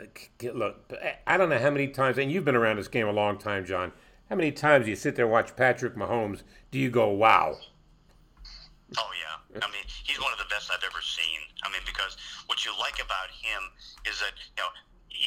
look, 0.55 0.91
I 1.27 1.37
don't 1.37 1.51
know 1.51 1.59
how 1.59 1.71
many 1.71 1.89
times, 1.89 2.17
and 2.17 2.33
you've 2.33 2.47
been 2.47 2.57
around 2.57 2.77
this 2.77 2.89
game 2.89 3.07
a 3.07 3.13
long 3.13 3.37
time, 3.37 3.67
John. 3.67 3.93
How 4.31 4.37
many 4.37 4.53
times 4.53 4.87
do 4.87 4.91
you 4.91 4.97
sit 4.97 5.17
there 5.17 5.27
watch 5.27 5.55
Patrick 5.55 5.97
Mahomes? 5.97 6.43
Do 6.71 6.79
you 6.79 6.89
go, 6.89 7.11
wow? 7.11 7.59
Oh 8.97 9.11
yeah, 9.21 9.61
I 9.61 9.67
mean 9.71 9.85
he's 10.05 10.21
one 10.21 10.33
of 10.33 10.39
the 10.39 10.49
best 10.49 10.71
I've 10.73 10.85
ever 10.85 11.03
seen. 11.03 11.41
I 11.63 11.71
mean 11.71 11.83
because 11.85 12.17
what 12.47 12.65
you 12.65 12.73
like 12.79 12.97
about 13.05 13.31
him 13.31 13.63
is 14.07 14.21
that 14.21 14.33
you 14.39 14.63
know 14.63 14.69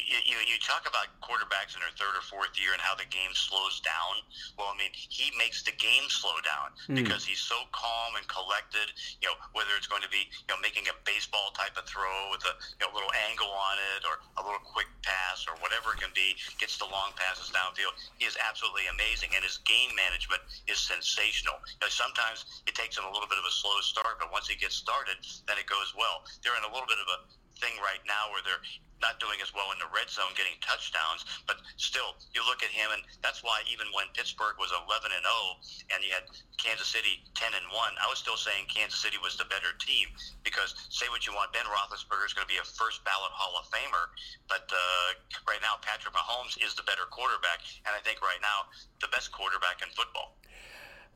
you, 0.05 0.19
you, 0.25 0.37
you 0.45 0.57
talk 0.61 0.85
about 0.85 1.09
quarterbacks 1.23 1.73
in 1.73 1.81
their 1.81 1.93
third 1.97 2.13
or 2.13 2.23
fourth 2.25 2.53
year 2.59 2.75
and 2.75 2.81
how 2.81 2.93
the 2.93 3.07
game 3.09 3.33
slows 3.33 3.81
down. 3.81 4.21
Well, 4.55 4.69
I 4.69 4.75
mean, 4.77 4.93
he 4.93 5.33
makes 5.35 5.65
the 5.65 5.73
game 5.75 6.05
slow 6.11 6.37
down 6.45 6.75
mm. 6.85 6.97
because 6.99 7.25
he's 7.25 7.41
so 7.41 7.57
calm 7.73 8.15
and 8.17 8.25
collected. 8.29 8.93
You 9.23 9.31
know, 9.31 9.37
whether 9.57 9.73
it's 9.75 9.89
going 9.89 10.03
to 10.05 10.11
be 10.11 10.29
you 10.29 10.49
know 10.53 10.59
making 10.61 10.87
a 10.91 10.95
baseball 11.07 11.55
type 11.57 11.75
of 11.75 11.89
throw 11.89 12.29
with 12.29 12.43
a 12.45 12.53
you 12.77 12.85
know, 12.85 12.91
little 12.93 13.11
angle 13.29 13.49
on 13.49 13.75
it 13.97 14.05
or 14.05 14.21
a 14.37 14.43
little 14.43 14.61
quick 14.61 14.89
pass 15.01 15.47
or 15.49 15.57
whatever 15.63 15.95
it 15.95 15.99
can 16.03 16.13
be, 16.13 16.37
gets 16.61 16.77
the 16.77 16.87
long 16.87 17.15
passes 17.17 17.49
downfield. 17.49 17.95
He 18.21 18.27
is 18.29 18.37
absolutely 18.37 18.85
amazing, 18.91 19.33
and 19.33 19.41
his 19.41 19.63
game 19.65 19.93
management 19.97 20.43
is 20.69 20.77
sensational. 20.77 21.57
You 21.79 21.87
know, 21.87 21.91
sometimes 21.91 22.45
it 22.69 22.75
takes 22.77 22.97
him 22.97 23.07
a 23.07 23.11
little 23.11 23.29
bit 23.29 23.39
of 23.39 23.47
a 23.47 23.53
slow 23.53 23.77
start, 23.81 24.21
but 24.21 24.29
once 24.29 24.47
he 24.47 24.55
gets 24.59 24.75
started, 24.75 25.17
then 25.47 25.57
it 25.57 25.65
goes 25.65 25.95
well. 25.95 26.27
They're 26.43 26.57
in 26.57 26.65
a 26.67 26.71
little 26.71 26.87
bit 26.87 26.99
of 27.01 27.07
a 27.07 27.19
thing 27.57 27.73
right 27.81 28.01
now 28.05 28.29
where 28.29 28.41
they're 28.45 28.61
not 29.01 29.21
doing 29.21 29.37
as 29.41 29.53
well 29.53 29.69
in 29.73 29.79
the 29.79 29.89
red 29.93 30.09
zone, 30.09 30.33
getting 30.33 30.57
touchdowns. 30.59 31.25
But 31.45 31.61
still, 31.77 32.17
you 32.33 32.41
look 32.45 32.65
at 32.65 32.73
him, 32.73 32.89
and 32.93 33.01
that's 33.21 33.45
why 33.45 33.61
even 33.69 33.87
when 33.93 34.09
Pittsburgh 34.17 34.57
was 34.57 34.73
11 34.73 35.13
and 35.13 35.25
0, 35.25 35.93
and 35.93 35.99
you 36.01 36.11
had 36.13 36.25
Kansas 36.57 36.89
City 36.89 37.21
10 37.37 37.53
and 37.53 37.67
1, 37.69 37.77
I 38.01 38.07
was 38.09 38.17
still 38.17 38.37
saying 38.37 38.69
Kansas 38.69 38.97
City 38.97 39.21
was 39.21 39.37
the 39.37 39.45
better 39.49 39.77
team 39.77 40.09
because 40.41 40.73
say 40.89 41.05
what 41.13 41.25
you 41.25 41.33
want, 41.33 41.53
Ben 41.53 41.65
Roethlisberger 41.69 42.25
is 42.25 42.33
going 42.33 42.47
to 42.47 42.53
be 42.53 42.59
a 42.59 42.67
first 42.77 43.05
ballot 43.05 43.33
Hall 43.33 43.53
of 43.59 43.69
Famer, 43.69 44.09
but 44.49 44.65
uh, 44.73 45.07
right 45.45 45.61
now 45.61 45.77
Patrick 45.81 46.13
Mahomes 46.13 46.57
is 46.63 46.73
the 46.73 46.83
better 46.83 47.05
quarterback, 47.09 47.61
and 47.85 47.93
I 47.93 48.01
think 48.01 48.21
right 48.21 48.41
now 48.41 48.69
the 49.01 49.07
best 49.13 49.31
quarterback 49.31 49.81
in 49.85 49.89
football. 49.93 50.37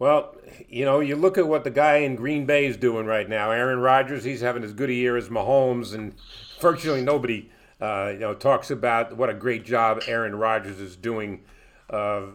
Well, 0.02 0.36
you 0.68 0.84
know, 0.84 1.00
you 1.00 1.16
look 1.16 1.38
at 1.38 1.48
what 1.48 1.64
the 1.64 1.70
guy 1.70 1.98
in 1.98 2.16
Green 2.16 2.46
Bay 2.46 2.66
is 2.66 2.76
doing 2.76 3.06
right 3.06 3.30
now. 3.30 3.52
Aaron 3.52 3.80
Rodgers, 3.80 4.24
he's 4.24 4.42
having 4.42 4.64
as 4.64 4.74
good 4.74 4.90
a 4.90 4.94
year 4.94 5.16
as 5.16 5.30
Mahomes, 5.30 5.94
and 5.94 6.16
virtually 6.60 7.04
nobody 7.04 7.52
uh, 7.82 8.12
you 8.14 8.20
know, 8.20 8.34
talks 8.34 8.70
about 8.70 9.18
what 9.18 9.30
a 9.30 9.34
great 9.34 9.66
job 9.66 10.02
Aaron 10.08 10.36
Rodgers 10.36 10.80
is 10.80 10.96
doing. 10.96 11.44
Uh, 11.90 12.28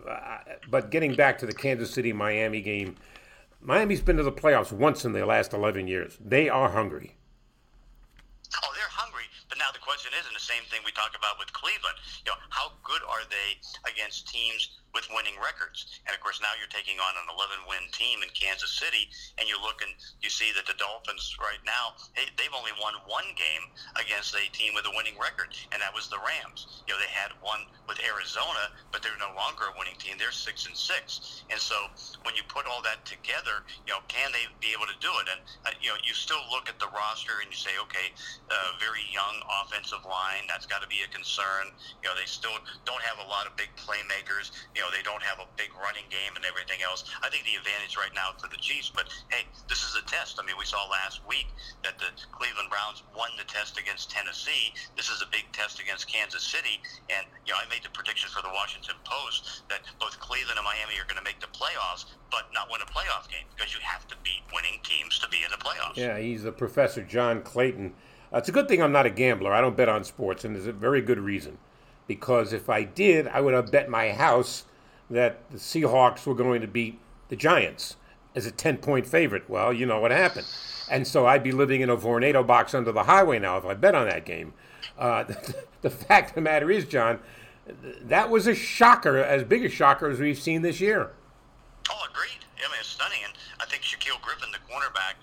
but 0.68 0.90
getting 0.90 1.14
back 1.14 1.38
to 1.38 1.46
the 1.46 1.54
Kansas 1.54 1.90
City 1.90 2.12
Miami 2.12 2.60
game, 2.60 2.96
Miami's 3.60 4.02
been 4.02 4.16
to 4.16 4.22
the 4.22 4.32
playoffs 4.32 4.72
once 4.72 5.04
in 5.04 5.12
the 5.12 5.24
last 5.24 5.52
11 5.52 5.88
years. 5.88 6.18
They 6.20 6.48
are 6.48 6.70
hungry. 6.70 7.16
Oh, 8.62 8.70
they're 8.74 8.90
hungry. 8.90 9.24
But 9.48 9.58
now 9.58 9.70
the 9.72 9.78
question 9.78 10.12
is, 10.18 10.26
and 10.26 10.34
the 10.34 10.40
same 10.40 10.62
thing 10.70 10.80
we 10.84 10.92
talk 10.92 11.16
about 11.16 11.38
with 11.38 11.52
Cleveland, 11.52 11.96
you 12.24 12.32
know, 12.32 12.38
how 12.50 12.72
good 12.82 13.02
are 13.08 13.22
they 13.30 13.58
against 13.90 14.28
teams 14.28 14.78
with 14.96 15.04
winning 15.12 15.36
records. 15.36 16.00
And 16.08 16.16
of 16.16 16.24
course, 16.24 16.40
now 16.40 16.56
you're 16.56 16.72
taking 16.72 16.96
on 16.96 17.12
an 17.20 17.28
11 17.28 17.68
win 17.68 17.84
team 17.92 18.24
in 18.24 18.32
Kansas 18.32 18.72
City, 18.72 19.12
and 19.36 19.44
you 19.44 19.60
look 19.60 19.84
and 19.84 19.92
you 20.24 20.32
see 20.32 20.56
that 20.56 20.64
the 20.64 20.72
Dolphins 20.80 21.36
right 21.36 21.60
now, 21.68 21.92
hey, 22.16 22.32
they've 22.40 22.56
only 22.56 22.72
won 22.80 22.96
one 23.04 23.28
game 23.36 23.68
against 24.00 24.32
a 24.32 24.48
team 24.56 24.72
with 24.72 24.88
a 24.88 24.94
winning 24.96 25.20
record, 25.20 25.52
and 25.76 25.84
that 25.84 25.92
was 25.92 26.08
the 26.08 26.16
Rams. 26.24 26.80
You 26.88 26.96
know, 26.96 27.00
they 27.04 27.12
had 27.12 27.36
one 27.44 27.68
with 27.84 28.00
Arizona, 28.00 28.72
but 28.88 29.04
they're 29.04 29.20
no 29.20 29.36
longer 29.36 29.68
a 29.68 29.74
winning 29.76 30.00
team. 30.00 30.16
They're 30.16 30.32
six 30.32 30.64
and 30.64 30.72
six. 30.72 31.44
And 31.52 31.60
so 31.60 31.76
when 32.24 32.32
you 32.32 32.42
put 32.48 32.64
all 32.64 32.80
that 32.88 33.04
together, 33.04 33.68
you 33.84 33.92
know, 33.92 34.00
can 34.08 34.32
they 34.32 34.48
be 34.64 34.72
able 34.72 34.88
to 34.88 34.96
do 35.04 35.12
it? 35.20 35.28
And, 35.28 35.40
uh, 35.68 35.76
you 35.78 35.92
know, 35.92 36.00
you 36.00 36.16
still 36.16 36.40
look 36.48 36.72
at 36.72 36.80
the 36.80 36.88
roster 36.96 37.44
and 37.44 37.52
you 37.52 37.58
say, 37.58 37.76
okay, 37.84 38.16
uh, 38.48 38.80
very 38.80 39.04
young 39.12 39.44
offensive 39.62 40.02
line, 40.08 40.48
that's 40.48 40.64
got 40.64 40.80
to 40.80 40.88
be 40.88 41.04
a 41.04 41.10
concern. 41.12 41.68
You 42.00 42.08
know, 42.08 42.16
they 42.16 42.26
still 42.26 42.56
don't 42.88 43.02
have 43.02 43.20
a 43.20 43.28
lot 43.28 43.44
of 43.44 43.54
big 43.60 43.70
playmakers. 43.76 44.54
You 44.74 44.82
know, 44.82 44.85
know, 44.86 44.94
they 44.94 45.02
don't 45.02 45.22
have 45.22 45.42
a 45.42 45.48
big 45.58 45.74
running 45.74 46.06
game 46.06 46.38
and 46.38 46.46
everything 46.46 46.78
else. 46.86 47.10
I 47.22 47.28
think 47.28 47.42
the 47.42 47.58
advantage 47.58 47.98
right 47.98 48.14
now 48.14 48.38
for 48.38 48.46
the 48.46 48.56
Chiefs, 48.62 48.94
but 48.94 49.10
hey, 49.34 49.42
this 49.66 49.82
is 49.82 49.98
a 49.98 50.04
test. 50.06 50.38
I 50.38 50.46
mean, 50.46 50.54
we 50.54 50.64
saw 50.64 50.86
last 50.86 51.26
week 51.26 51.50
that 51.82 51.98
the 51.98 52.14
Cleveland 52.30 52.70
Browns 52.70 53.02
won 53.10 53.34
the 53.34 53.44
test 53.50 53.74
against 53.78 54.14
Tennessee. 54.14 54.70
This 54.94 55.10
is 55.10 55.22
a 55.22 55.28
big 55.34 55.50
test 55.50 55.82
against 55.82 56.06
Kansas 56.06 56.46
City, 56.46 56.78
and 57.10 57.26
you 57.42 57.52
know, 57.52 57.58
I 57.58 57.66
made 57.66 57.82
the 57.82 57.90
prediction 57.90 58.30
for 58.30 58.46
the 58.46 58.52
Washington 58.54 58.94
Post 59.02 59.66
that 59.66 59.82
both 59.98 60.14
Cleveland 60.22 60.58
and 60.58 60.66
Miami 60.66 60.94
are 61.02 61.08
going 61.10 61.18
to 61.18 61.26
make 61.26 61.42
the 61.42 61.50
playoffs, 61.50 62.06
but 62.30 62.46
not 62.54 62.70
win 62.70 62.80
a 62.80 62.90
playoff 62.90 63.26
game 63.26 63.46
because 63.54 63.74
you 63.74 63.80
have 63.82 64.06
to 64.06 64.14
beat 64.22 64.46
winning 64.54 64.78
teams 64.86 65.18
to 65.18 65.28
be 65.28 65.42
in 65.42 65.50
the 65.50 65.58
playoffs. 65.58 65.98
Yeah, 65.98 66.18
he's 66.18 66.46
the 66.46 66.52
professor 66.52 67.02
John 67.02 67.42
Clayton. 67.42 67.94
Uh, 68.32 68.38
it's 68.38 68.48
a 68.48 68.52
good 68.52 68.68
thing 68.68 68.82
I'm 68.82 68.92
not 68.92 69.06
a 69.06 69.10
gambler. 69.10 69.52
I 69.52 69.60
don't 69.60 69.76
bet 69.76 69.88
on 69.88 70.04
sports, 70.04 70.44
and 70.44 70.54
there's 70.54 70.66
a 70.66 70.72
very 70.72 71.00
good 71.00 71.18
reason. 71.18 71.58
Because 72.06 72.52
if 72.52 72.70
I 72.70 72.84
did, 72.84 73.26
I 73.26 73.40
would 73.40 73.54
have 73.54 73.72
bet 73.72 73.88
my 73.88 74.12
house 74.12 74.64
that 75.10 75.50
the 75.50 75.58
Seahawks 75.58 76.26
were 76.26 76.34
going 76.34 76.60
to 76.60 76.66
beat 76.66 76.98
the 77.28 77.36
Giants 77.36 77.96
as 78.34 78.46
a 78.46 78.50
10 78.50 78.78
point 78.78 79.06
favorite. 79.06 79.48
Well, 79.48 79.72
you 79.72 79.86
know 79.86 80.00
what 80.00 80.10
happened. 80.10 80.46
And 80.90 81.06
so 81.06 81.26
I'd 81.26 81.42
be 81.42 81.52
living 81.52 81.80
in 81.80 81.90
a 81.90 81.96
Vornado 81.96 82.46
box 82.46 82.74
under 82.74 82.92
the 82.92 83.04
highway 83.04 83.38
now 83.38 83.56
if 83.56 83.64
I 83.64 83.74
bet 83.74 83.94
on 83.94 84.08
that 84.08 84.24
game. 84.24 84.52
Uh, 84.98 85.24
the, 85.24 85.56
the 85.82 85.90
fact 85.90 86.30
of 86.30 86.34
the 86.36 86.40
matter 86.40 86.70
is, 86.70 86.84
John, 86.84 87.20
that 88.02 88.30
was 88.30 88.46
a 88.46 88.54
shocker, 88.54 89.16
as 89.16 89.42
big 89.44 89.64
a 89.64 89.68
shocker 89.68 90.08
as 90.08 90.20
we've 90.20 90.38
seen 90.38 90.62
this 90.62 90.80
year. 90.80 91.12
Oh, 91.90 92.06
agreed. 92.08 92.44
I 92.58 92.68
mean, 92.70 92.78
it's 92.80 92.88
stunning. 92.88 93.20
And 93.24 93.32
I 93.60 93.66
think 93.66 93.82
Shaquill 93.82 94.20
Griffin, 94.22 94.50
the 94.52 94.58
cornerback, 94.72 95.14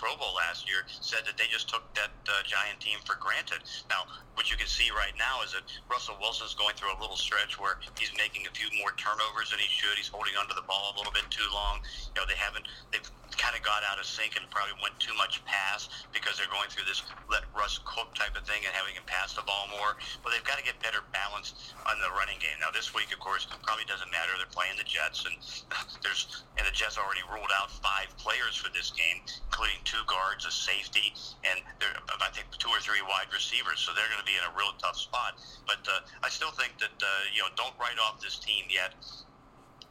Pro 0.00 0.16
Bowl 0.16 0.32
last 0.32 0.64
year, 0.64 0.88
said 1.04 1.28
that 1.28 1.36
they 1.36 1.44
just 1.52 1.68
took 1.68 1.84
that 1.92 2.08
uh, 2.24 2.40
Giant 2.48 2.80
team 2.80 2.96
for 3.04 3.20
granted. 3.20 3.60
Now, 3.92 4.08
what 4.32 4.48
you 4.48 4.56
can 4.56 4.64
see 4.64 4.88
right 4.88 5.12
now 5.20 5.44
is 5.44 5.52
that 5.52 5.68
Russell 5.92 6.16
Wilson's 6.16 6.56
going 6.56 6.72
through 6.72 6.96
a 6.96 7.00
little 7.04 7.20
stretch 7.20 7.60
where 7.60 7.76
he's 8.00 8.08
making 8.16 8.48
a 8.48 8.52
few 8.56 8.72
more 8.80 8.96
turnovers 8.96 9.52
than 9.52 9.60
he 9.60 9.68
should. 9.68 10.00
He's 10.00 10.08
holding 10.08 10.32
onto 10.40 10.56
the 10.56 10.64
ball 10.64 10.96
a 10.96 10.96
little 10.96 11.12
bit 11.12 11.28
too 11.28 11.44
long. 11.52 11.84
You 12.16 12.16
know, 12.16 12.24
they 12.24 12.40
haven't 12.40 12.64
they've 12.88 13.04
kind 13.36 13.54
of 13.54 13.62
got 13.62 13.82
out 13.86 13.98
of 13.98 14.06
sync 14.06 14.34
and 14.36 14.44
probably 14.50 14.74
went 14.82 14.96
too 14.98 15.14
much 15.14 15.44
pass 15.44 15.88
because 16.10 16.38
they're 16.38 16.50
going 16.50 16.68
through 16.70 16.86
this 16.86 17.02
let 17.30 17.46
Russ 17.54 17.78
cook 17.84 18.14
type 18.14 18.34
of 18.34 18.42
thing 18.46 18.62
and 18.66 18.72
having 18.74 18.94
him 18.94 19.06
pass 19.06 19.34
the 19.34 19.44
ball 19.46 19.68
more. 19.70 19.96
But 20.22 20.32
they've 20.32 20.46
got 20.46 20.58
to 20.58 20.66
get 20.66 20.78
better 20.82 21.02
balance 21.14 21.74
on 21.86 21.98
the 22.02 22.10
running 22.16 22.38
game. 22.42 22.58
Now, 22.58 22.70
this 22.74 22.94
week, 22.94 23.12
of 23.12 23.20
course, 23.20 23.46
probably 23.62 23.86
doesn't 23.86 24.10
matter. 24.10 24.34
They're 24.36 24.50
playing 24.50 24.78
the 24.78 24.86
Jets, 24.86 25.26
and 25.26 25.36
there's 26.04 26.44
and 26.58 26.66
the 26.66 26.74
Jets 26.74 26.98
already 26.98 27.22
ruled 27.30 27.52
out 27.54 27.70
five 27.70 28.10
players 28.18 28.56
for 28.56 28.68
this 28.72 28.90
game, 28.90 29.22
including 29.50 29.78
two 29.84 30.02
guards, 30.06 30.46
a 30.46 30.52
safety, 30.52 31.14
and 31.46 31.62
there 31.78 31.92
I 32.20 32.30
think 32.34 32.50
two 32.58 32.70
or 32.70 32.80
three 32.82 33.02
wide 33.02 33.30
receivers. 33.32 33.80
So 33.80 33.92
they're 33.94 34.10
going 34.10 34.22
to 34.22 34.28
be 34.28 34.36
in 34.36 34.44
a 34.44 34.54
real 34.56 34.74
tough 34.82 34.98
spot. 34.98 35.38
But 35.66 35.82
uh, 35.86 36.02
I 36.22 36.28
still 36.28 36.52
think 36.52 36.76
that 36.82 36.96
uh, 36.98 37.08
you 37.32 37.42
know 37.42 37.50
don't 37.54 37.74
write 37.78 37.98
off 38.00 38.20
this 38.20 38.38
team 38.38 38.66
yet 38.68 38.94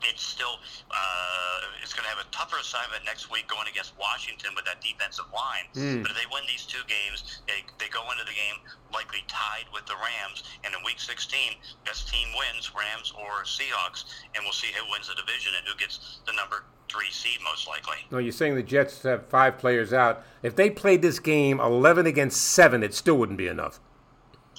it's 0.04 0.24
still 0.24 0.60
uh, 0.92 1.82
it's 1.84 1.94
going 1.94 2.04
to 2.04 2.10
have 2.10 2.24
a 2.24 2.30
tougher 2.32 2.58
assignment 2.60 3.04
next 3.06 3.32
week 3.32 3.48
going 3.48 3.68
against 3.68 3.94
Washington 4.00 4.52
with 4.56 4.66
that 4.66 4.80
defensive 4.82 5.28
line. 5.34 5.68
Mm. 5.76 6.02
But 6.04 6.12
if 6.12 6.18
they 6.18 6.30
win 6.32 6.44
these 6.48 6.66
two 6.66 6.82
games, 6.88 7.42
they, 7.48 7.66
they 7.80 7.90
go 7.90 8.04
into 8.12 8.24
the 8.24 8.36
game 8.36 8.62
likely 8.94 9.24
tied 9.28 9.68
with 9.74 9.86
the 9.86 9.96
Rams. 9.98 10.44
And 10.64 10.74
in 10.74 10.80
Week 10.86 11.00
16, 11.00 11.58
best 11.86 12.08
team 12.08 12.28
wins, 12.38 12.72
Rams 12.76 13.14
or 13.18 13.44
Seahawks, 13.44 14.06
and 14.36 14.44
we'll 14.44 14.56
see 14.56 14.72
who 14.72 14.86
wins 14.92 15.08
the 15.08 15.16
division 15.16 15.54
and 15.58 15.66
who 15.68 15.76
gets 15.78 16.20
the 16.26 16.34
number 16.34 16.64
three 16.90 17.12
seed 17.12 17.40
most 17.44 17.68
likely. 17.68 17.98
No, 18.12 18.18
you're 18.18 18.32
saying 18.32 18.56
the 18.56 18.64
Jets 18.64 19.04
have 19.04 19.28
five 19.28 19.58
players 19.58 19.94
out. 19.94 20.24
If 20.42 20.56
they 20.56 20.70
played 20.70 21.02
this 21.02 21.20
game 21.20 21.60
11 21.60 22.06
against 22.06 22.42
seven, 22.42 22.84
it 22.84 22.94
still 22.94 23.18
wouldn't 23.18 23.38
be 23.38 23.48
enough. 23.48 23.80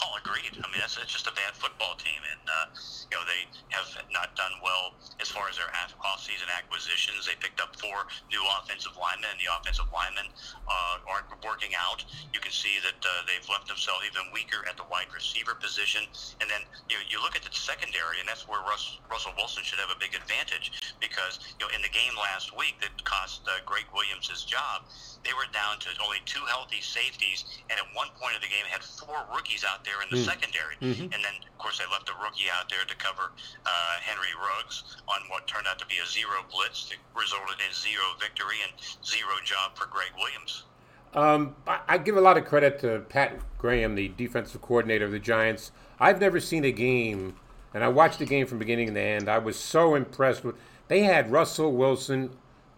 Oh, 0.03 0.17
agreed. 0.23 0.53
I 0.55 0.67
mean, 0.71 0.81
that's, 0.81 0.97
that's 0.97 1.13
just 1.13 1.27
a 1.27 1.33
bad 1.33 1.55
football 1.55 1.95
team, 1.97 2.21
and 2.31 2.49
uh, 2.49 2.79
you 3.11 3.19
know 3.19 3.27
they 3.27 3.43
have 3.75 3.91
not 4.15 4.35
done 4.39 4.55
well 4.63 4.95
as 5.19 5.29
far 5.29 5.51
as 5.51 5.59
their 5.59 5.69
off-season 6.07 6.47
acquisitions. 6.55 7.27
They 7.27 7.35
picked 7.43 7.61
up 7.61 7.75
four 7.77 8.07
new 8.31 8.41
offensive 8.59 8.95
linemen, 8.95 9.35
and 9.35 9.41
the 9.43 9.51
offensive 9.51 9.91
linemen 9.91 10.31
uh, 10.67 11.11
aren't 11.11 11.29
working 11.43 11.75
out. 11.75 12.07
You 12.33 12.41
can 12.41 12.55
see 12.55 12.79
that 12.87 12.99
uh, 13.03 13.11
they've 13.27 13.47
left 13.51 13.67
themselves 13.67 14.07
even 14.07 14.31
weaker 14.33 14.63
at 14.71 14.79
the 14.79 14.87
wide 14.89 15.11
receiver 15.11 15.59
position. 15.59 16.07
And 16.41 16.47
then 16.49 16.63
you 16.89 16.97
know, 16.97 17.05
you 17.11 17.19
look 17.21 17.35
at 17.35 17.43
the 17.43 17.53
secondary, 17.53 18.23
and 18.23 18.27
that's 18.31 18.47
where 18.47 18.63
Russ, 18.63 18.99
Russell 19.11 19.35
Wilson 19.37 19.67
should 19.67 19.83
have 19.83 19.91
a 19.91 19.99
big 19.99 20.15
advantage 20.15 20.97
because 21.03 21.43
you 21.59 21.67
know 21.67 21.71
in 21.75 21.83
the 21.83 21.93
game 21.93 22.15
last 22.15 22.55
week 22.57 22.79
that 22.81 22.95
cost 23.03 23.43
uh, 23.51 23.59
Gregg 23.67 23.91
Williams 23.91 24.31
his 24.31 24.47
job, 24.47 24.87
they 25.25 25.35
were 25.37 25.49
down 25.53 25.79
to 25.85 25.89
only 26.01 26.19
two 26.25 26.41
healthy 26.49 26.81
safeties, 26.81 27.45
and 27.69 27.77
at 27.77 27.87
one 27.93 28.09
point 28.17 28.37
of 28.37 28.43
the 28.43 28.49
game 28.49 28.65
had 28.65 28.83
four 28.83 29.21
rookies 29.35 29.65
out 29.65 29.85
there 29.85 30.01
in 30.01 30.09
the 30.09 30.17
mm. 30.17 30.25
secondary. 30.25 30.77
Mm-hmm. 30.81 31.13
And 31.13 31.21
then, 31.21 31.37
of 31.45 31.59
course, 31.59 31.79
they 31.79 31.85
left 31.93 32.09
a 32.09 32.17
rookie 32.23 32.49
out 32.49 32.69
there 32.73 32.85
to 32.89 32.97
cover 32.97 33.33
uh, 33.67 33.95
Henry 34.01 34.33
Ruggs 34.33 34.97
on 35.09 35.29
what 35.29 35.47
turned 35.47 35.67
out 35.69 35.79
to 35.79 35.87
be 35.87 36.01
a 36.03 36.07
zero 36.09 36.41
blitz 36.49 36.89
that 36.89 36.99
resulted 37.13 37.61
in 37.61 37.73
zero 37.75 38.17
victory 38.17 38.65
and 38.65 38.73
zero 39.05 39.37
job 39.45 39.77
for 39.77 39.87
Gregg 39.87 40.17
Williams. 40.17 40.65
Um, 41.13 41.57
I, 41.67 41.81
I 41.89 41.99
give 41.99 42.17
a 42.17 42.21
lot 42.21 42.39
of 42.39 42.45
credit 42.45 42.81
to 42.81 43.01
Pat 43.09 43.41
Graham, 43.59 43.95
the 43.95 44.09
defensive 44.09 44.63
coordinator 44.63 45.05
of 45.05 45.13
the 45.13 45.19
Giants. 45.19 45.73
I've 45.99 46.21
never 46.21 46.41
seen 46.41 46.65
a 46.65 46.73
game, 46.73 47.37
and 47.75 47.85
I 47.85 47.89
watched 47.89 48.21
the 48.21 48.27
game 48.27 48.47
from 48.47 48.59
beginning 48.59 48.95
to 48.95 49.01
end. 49.01 49.29
I 49.29 49.39
was 49.39 49.59
so 49.59 49.95
impressed 49.95 50.45
with. 50.45 50.57
They 50.89 51.03
had 51.03 51.31
Russell 51.31 51.73
Wilson 51.73 52.31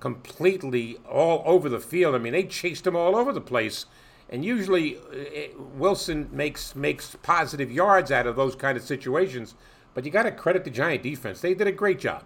completely 0.03 0.99
all 1.09 1.45
over 1.47 1.69
the 1.69 1.79
field. 1.79 2.17
I 2.17 2.19
mean, 2.19 2.33
they 2.33 2.43
chased 2.43 2.89
him 2.89 2.97
all 2.97 3.15
over 3.15 3.33
the 3.33 3.41
place. 3.41 3.87
And 4.29 4.45
usually, 4.45 4.97
uh, 4.97 5.57
Wilson 5.77 6.29
makes 6.33 6.75
makes 6.75 7.17
positive 7.23 7.71
yards 7.71 8.11
out 8.11 8.27
of 8.27 8.35
those 8.35 8.57
kind 8.57 8.77
of 8.77 8.83
situations. 8.83 9.55
But 9.95 10.05
you 10.05 10.11
got 10.11 10.25
to 10.25 10.33
credit 10.33 10.65
the 10.65 10.71
Giant 10.71 11.05
defense; 11.05 11.41
they 11.41 11.55
did 11.55 11.69
a 11.69 11.73
great 11.73 12.01
job. 12.01 12.25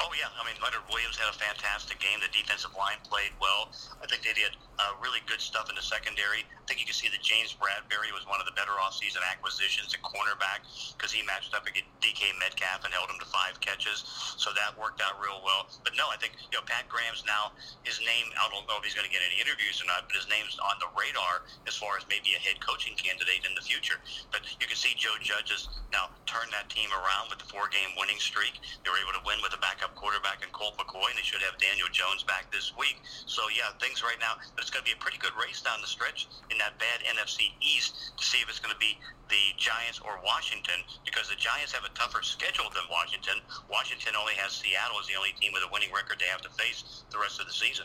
Oh 0.00 0.10
yeah, 0.18 0.26
I 0.40 0.44
mean 0.44 0.56
Leonard 0.60 0.82
Williams 0.90 1.16
had 1.18 1.32
a 1.32 1.38
fantastic 1.38 1.87
game. 1.98 2.18
The 2.22 2.30
defensive 2.30 2.74
line 2.74 2.98
played 3.06 3.34
well. 3.42 3.70
I 4.02 4.06
think 4.06 4.22
they 4.22 4.34
did 4.34 4.54
uh, 4.78 4.94
really 5.02 5.18
good 5.26 5.42
stuff 5.42 5.66
in 5.68 5.74
the 5.74 5.82
secondary. 5.82 6.46
I 6.46 6.64
think 6.66 6.78
you 6.78 6.86
can 6.86 6.94
see 6.94 7.10
that 7.10 7.22
James 7.22 7.54
Bradberry 7.58 8.14
was 8.14 8.22
one 8.30 8.38
of 8.38 8.46
the 8.46 8.54
better 8.54 8.74
offseason 8.78 9.24
acquisitions 9.26 9.90
at 9.90 10.00
cornerback 10.06 10.62
because 10.94 11.10
he 11.10 11.26
matched 11.26 11.52
up 11.52 11.66
against 11.66 11.90
DK 11.98 12.30
Metcalf 12.38 12.86
and 12.86 12.94
held 12.94 13.10
him 13.10 13.18
to 13.18 13.28
five 13.28 13.58
catches. 13.58 14.06
So 14.38 14.54
that 14.54 14.78
worked 14.78 15.02
out 15.02 15.18
real 15.18 15.42
well. 15.42 15.66
But 15.82 15.98
no, 15.98 16.06
I 16.08 16.16
think 16.20 16.38
you 16.52 16.56
know 16.58 16.64
Pat 16.64 16.86
Graham's 16.86 17.26
now 17.26 17.50
his 17.82 17.98
name. 18.04 18.30
I 18.38 18.46
don't 18.52 18.68
know 18.70 18.78
if 18.78 18.86
he's 18.86 18.94
going 18.94 19.08
to 19.08 19.12
get 19.12 19.24
any 19.26 19.42
interviews 19.42 19.82
or 19.82 19.90
not, 19.90 20.06
but 20.06 20.14
his 20.14 20.30
name's 20.30 20.54
on 20.62 20.78
the 20.78 20.88
radar 20.94 21.42
as 21.66 21.74
far 21.74 21.98
as 21.98 22.06
maybe 22.06 22.38
a 22.38 22.40
head 22.40 22.62
coaching 22.62 22.94
candidate 22.94 23.42
in 23.42 23.52
the 23.58 23.64
future. 23.64 23.98
But 24.30 24.46
you 24.62 24.70
can 24.70 24.78
see 24.78 24.94
Joe 24.94 25.18
Judge 25.18 25.50
has 25.50 25.66
now 25.90 26.12
turned 26.28 26.54
that 26.54 26.70
team 26.70 26.92
around 26.94 27.32
with 27.32 27.42
the 27.42 27.48
four-game 27.50 27.98
winning 27.98 28.22
streak. 28.22 28.60
They 28.84 28.88
were 28.92 29.00
able 29.02 29.16
to 29.18 29.24
win 29.26 29.42
with 29.42 29.56
a 29.56 29.60
backup 29.60 29.96
quarterback 29.98 30.44
in 30.44 30.52
Colt 30.54 30.78
McCoy, 30.78 31.10
and 31.10 31.18
they 31.18 31.26
should 31.26 31.42
have 31.42 31.58
Daniel 31.58 31.87
Jones 31.92 32.22
back 32.24 32.50
this 32.52 32.72
week. 32.78 33.00
So 33.26 33.42
yeah, 33.54 33.74
things 33.80 34.02
right 34.02 34.18
now, 34.20 34.40
but 34.54 34.62
it's 34.62 34.70
going 34.70 34.84
to 34.84 34.88
be 34.88 34.96
a 34.96 35.00
pretty 35.00 35.18
good 35.18 35.32
race 35.36 35.60
down 35.60 35.80
the 35.80 35.88
stretch 35.90 36.28
in 36.50 36.58
that 36.58 36.78
bad 36.78 37.02
NFC 37.04 37.52
East 37.60 38.16
to 38.16 38.24
see 38.24 38.38
if 38.38 38.48
it's 38.48 38.60
going 38.60 38.72
to 38.74 38.80
be 38.80 38.98
the 39.28 39.52
Giants 39.56 40.00
or 40.00 40.20
Washington, 40.24 40.80
because 41.04 41.28
the 41.28 41.36
Giants 41.36 41.72
have 41.72 41.84
a 41.84 41.92
tougher 41.92 42.22
schedule 42.22 42.70
than 42.72 42.84
Washington. 42.90 43.40
Washington 43.70 44.14
only 44.18 44.34
has 44.34 44.52
Seattle 44.52 44.96
as 45.00 45.06
the 45.06 45.16
only 45.16 45.32
team 45.40 45.52
with 45.52 45.62
a 45.62 45.70
winning 45.72 45.92
record 45.92 46.16
they 46.18 46.26
have 46.32 46.40
to 46.42 46.50
face 46.56 47.04
the 47.10 47.18
rest 47.18 47.40
of 47.40 47.46
the 47.46 47.52
season. 47.52 47.84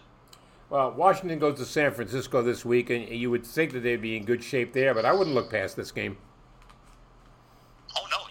Well, 0.69 0.91
Washington 0.91 1.39
goes 1.39 1.59
to 1.59 1.65
San 1.65 1.91
Francisco 1.91 2.41
this 2.41 2.63
week, 2.63 2.89
and 2.89 3.07
you 3.09 3.29
would 3.29 3.45
think 3.45 3.73
that 3.73 3.81
they'd 3.81 4.01
be 4.01 4.15
in 4.15 4.25
good 4.25 4.43
shape 4.43 4.73
there, 4.73 4.93
but 4.93 5.05
I 5.05 5.13
wouldn't 5.13 5.35
look 5.35 5.51
past 5.51 5.75
this 5.75 5.91
game. 5.91 6.17
Oh 7.95 8.05
no, 8.09 8.22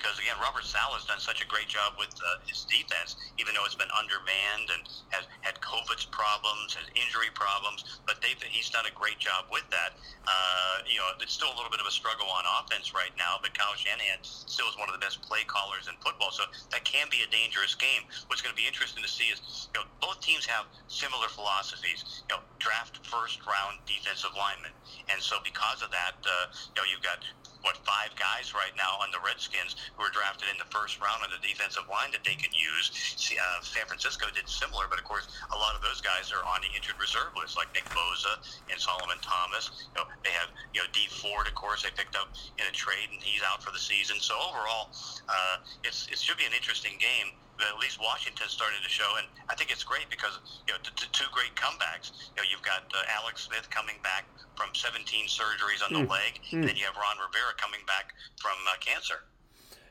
because 0.00 0.16
again, 0.16 0.40
Robert 0.40 0.64
Saleh 0.64 0.96
has 0.96 1.04
done 1.04 1.20
such 1.20 1.44
a 1.44 1.46
great 1.46 1.68
job 1.68 1.92
with 2.00 2.08
uh, 2.16 2.40
his 2.48 2.64
defense, 2.64 3.20
even 3.36 3.52
though 3.52 3.68
it's 3.68 3.76
been 3.76 3.92
undermanned 3.92 4.72
and 4.72 4.82
has 5.12 5.28
had 5.44 5.60
COVID's 5.60 6.08
problems, 6.08 6.72
has 6.72 6.88
injury 6.96 7.28
problems. 7.36 8.00
But 8.08 8.24
they've, 8.24 8.40
he's 8.48 8.72
done 8.72 8.88
a 8.88 8.94
great 8.96 9.20
job 9.20 9.52
with 9.52 9.68
that. 9.68 10.00
Uh, 10.24 10.80
you 10.88 10.96
know, 10.96 11.12
it's 11.20 11.36
still 11.36 11.52
a 11.52 11.56
little 11.60 11.68
bit 11.68 11.84
of 11.84 11.88
a 11.88 11.92
struggle 11.92 12.32
on 12.32 12.48
offense 12.64 12.96
right 12.96 13.12
now, 13.20 13.36
but 13.44 13.52
Kyle 13.52 13.76
Shanahan 13.76 14.24
still 14.24 14.72
is 14.72 14.76
one 14.80 14.88
of 14.88 14.96
the 14.96 15.02
best 15.04 15.20
play 15.20 15.44
callers 15.44 15.84
in 15.84 15.94
football, 16.00 16.32
so 16.32 16.48
that 16.72 16.80
can 16.88 17.12
be 17.12 17.20
a 17.20 17.28
dangerous 17.28 17.76
game. 17.76 18.08
What's 18.32 18.40
going 18.40 18.56
to 18.56 18.60
be 18.60 18.64
interesting 18.64 19.04
to 19.04 19.10
see 19.10 19.28
is, 19.28 19.68
you 19.76 19.84
know, 19.84 19.86
both 20.00 20.24
teams 20.24 20.48
have 20.48 20.64
similar 20.88 21.28
philosophies. 21.28 22.24
You 22.32 22.40
know, 22.40 22.42
draft 22.56 23.04
first 23.04 23.44
round 23.44 23.84
defensive 23.84 24.32
linemen, 24.32 24.72
and 25.12 25.20
so 25.20 25.36
because 25.44 25.84
of 25.84 25.92
that, 25.92 26.16
uh, 26.24 26.48
you 26.72 26.80
know, 26.80 26.86
you've 26.88 27.04
got 27.04 27.20
what 27.62 27.76
five 27.84 28.12
guys 28.16 28.52
right 28.56 28.72
now 28.76 29.00
on 29.00 29.12
the 29.12 29.20
Redskins 29.20 29.76
who 29.96 30.04
were 30.04 30.12
drafted 30.12 30.48
in 30.48 30.56
the 30.56 30.68
first 30.72 31.00
round 31.00 31.20
on 31.24 31.30
the 31.32 31.40
defensive 31.42 31.84
line 31.88 32.12
that 32.12 32.24
they 32.24 32.36
can 32.36 32.50
use. 32.52 32.92
See, 33.16 33.36
uh, 33.36 33.60
San 33.62 33.84
Francisco 33.86 34.28
did 34.32 34.48
similar, 34.48 34.88
but 34.88 34.98
of 34.98 35.04
course, 35.04 35.28
a 35.52 35.58
lot 35.58 35.76
of 35.76 35.82
those 35.84 36.00
guys 36.00 36.32
are 36.32 36.44
on 36.44 36.64
the 36.64 36.70
injured 36.72 36.96
reserve 37.00 37.32
list, 37.36 37.56
like 37.56 37.68
Nick 37.76 37.86
Bosa 37.92 38.40
and 38.72 38.76
Solomon 38.80 39.20
Thomas. 39.20 39.70
You 39.92 40.02
know, 40.02 40.06
they 40.24 40.32
have 40.34 40.48
you 40.72 40.80
know 40.80 40.88
Dee 40.92 41.08
Ford, 41.10 41.46
of 41.46 41.54
course, 41.54 41.84
they 41.84 41.92
picked 41.92 42.16
up 42.16 42.32
in 42.56 42.64
a 42.64 42.74
trade, 42.74 43.12
and 43.12 43.20
he's 43.20 43.44
out 43.44 43.62
for 43.62 43.70
the 43.70 43.82
season. 43.82 44.20
So 44.20 44.36
overall, 44.36 44.92
uh, 45.28 45.60
it's 45.84 46.08
it 46.08 46.18
should 46.18 46.38
be 46.40 46.48
an 46.48 46.56
interesting 46.56 46.96
game 46.96 47.36
at 47.62 47.78
least 47.78 47.98
Washington 48.00 48.48
started 48.48 48.82
to 48.82 48.88
show, 48.88 49.08
and 49.18 49.26
I 49.48 49.54
think 49.54 49.70
it's 49.70 49.84
great 49.84 50.08
because 50.10 50.38
you 50.66 50.72
know 50.72 50.78
the, 50.82 50.90
the 50.96 51.08
two 51.12 51.28
great 51.32 51.54
comebacks. 51.54 52.12
You 52.36 52.42
know, 52.42 52.48
you've 52.50 52.62
got 52.62 52.88
uh, 52.94 53.02
Alex 53.20 53.44
Smith 53.44 53.68
coming 53.70 53.96
back 54.02 54.24
from 54.56 54.70
17 54.74 55.26
surgeries 55.26 55.84
on 55.84 55.92
the 55.92 56.06
mm. 56.06 56.10
leg, 56.10 56.40
mm. 56.50 56.60
and 56.60 56.64
then 56.68 56.76
you 56.76 56.84
have 56.84 56.96
Ron 56.96 57.16
Rivera 57.16 57.54
coming 57.56 57.80
back 57.86 58.14
from 58.40 58.56
uh, 58.68 58.76
cancer. 58.80 59.24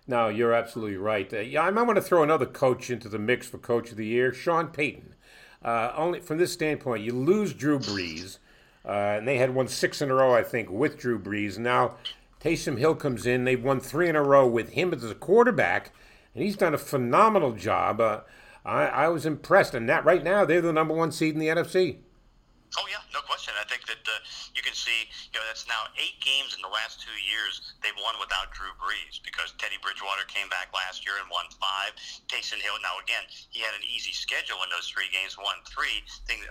No, 0.08 0.28
you're 0.28 0.54
absolutely 0.54 0.98
right. 0.98 1.32
Uh, 1.32 1.40
yeah, 1.40 1.62
I 1.62 1.70
might 1.70 1.84
want 1.84 1.98
to 1.98 2.02
throw 2.02 2.24
another 2.24 2.48
coach 2.48 2.90
into 2.90 3.10
the 3.10 3.20
mix 3.20 3.48
for 3.48 3.60
Coach 3.60 3.92
of 3.92 3.98
the 3.98 4.08
Year, 4.08 4.34
Sean 4.34 4.68
Payton. 4.68 5.14
Uh, 5.64 5.92
only 5.96 6.20
from 6.20 6.38
this 6.38 6.54
standpoint, 6.54 7.04
you 7.04 7.14
lose 7.14 7.54
Drew 7.54 7.78
Brees, 7.78 8.40
uh, 8.86 9.18
and 9.18 9.28
they 9.28 9.38
had 9.38 9.54
won 9.54 9.68
six 9.68 10.02
in 10.02 10.10
a 10.10 10.16
row, 10.16 10.34
I 10.34 10.42
think, 10.42 10.70
with 10.72 10.98
Drew 10.98 11.20
Brees. 11.20 11.58
Now 11.58 11.98
Taysom 12.42 12.80
Hill 12.80 12.96
comes 12.96 13.28
in; 13.28 13.44
they've 13.44 13.64
won 13.64 13.80
three 13.80 14.10
in 14.10 14.16
a 14.16 14.24
row 14.24 14.48
with 14.48 14.70
him 14.72 14.94
as 14.94 15.04
a 15.04 15.16
quarterback 15.16 15.92
and 16.34 16.44
he's 16.44 16.58
done 16.58 16.74
a 16.74 16.78
phenomenal 16.78 17.54
job. 17.54 18.02
Uh, 18.02 18.22
I, 18.66 18.86
I 18.86 19.08
was 19.10 19.26
impressed, 19.26 19.74
and 19.74 19.88
that 19.90 20.06
right 20.06 20.24
now 20.24 20.46
they're 20.46 20.62
the 20.62 20.74
number 20.74 20.94
one 20.94 21.12
seed 21.12 21.34
in 21.34 21.40
the 21.40 21.48
NFC. 21.48 21.98
Oh 22.78 22.86
yeah, 22.86 23.02
no 23.10 23.26
question. 23.26 23.58
I 23.58 23.66
think 23.66 23.90
that 23.90 24.06
uh, 24.06 24.22
you 24.54 24.62
can 24.62 24.78
see, 24.78 25.10
you 25.34 25.42
know, 25.42 25.46
that's 25.50 25.66
now 25.66 25.90
eight 25.98 26.22
games 26.22 26.54
in 26.54 26.62
the 26.62 26.70
last 26.70 27.02
two 27.02 27.18
years 27.18 27.74
they've 27.82 27.98
won 27.98 28.14
without 28.22 28.54
Drew 28.54 28.70
Brees 28.78 29.18
because 29.26 29.58
Teddy 29.58 29.82
Bridgewater 29.82 30.22
came 30.30 30.46
back 30.54 30.70
last 30.70 31.02
year 31.02 31.18
and 31.18 31.26
won 31.34 31.50
five. 31.58 31.98
Taysom 32.30 32.62
Hill, 32.62 32.78
now 32.86 33.02
again, 33.02 33.26
he 33.50 33.66
had 33.66 33.74
an 33.74 33.82
easy 33.90 34.14
schedule 34.14 34.62
in 34.62 34.70
those 34.70 34.86
three 34.86 35.10
games, 35.10 35.34
won 35.34 35.58
three. 35.66 36.06
Things, 36.30 36.46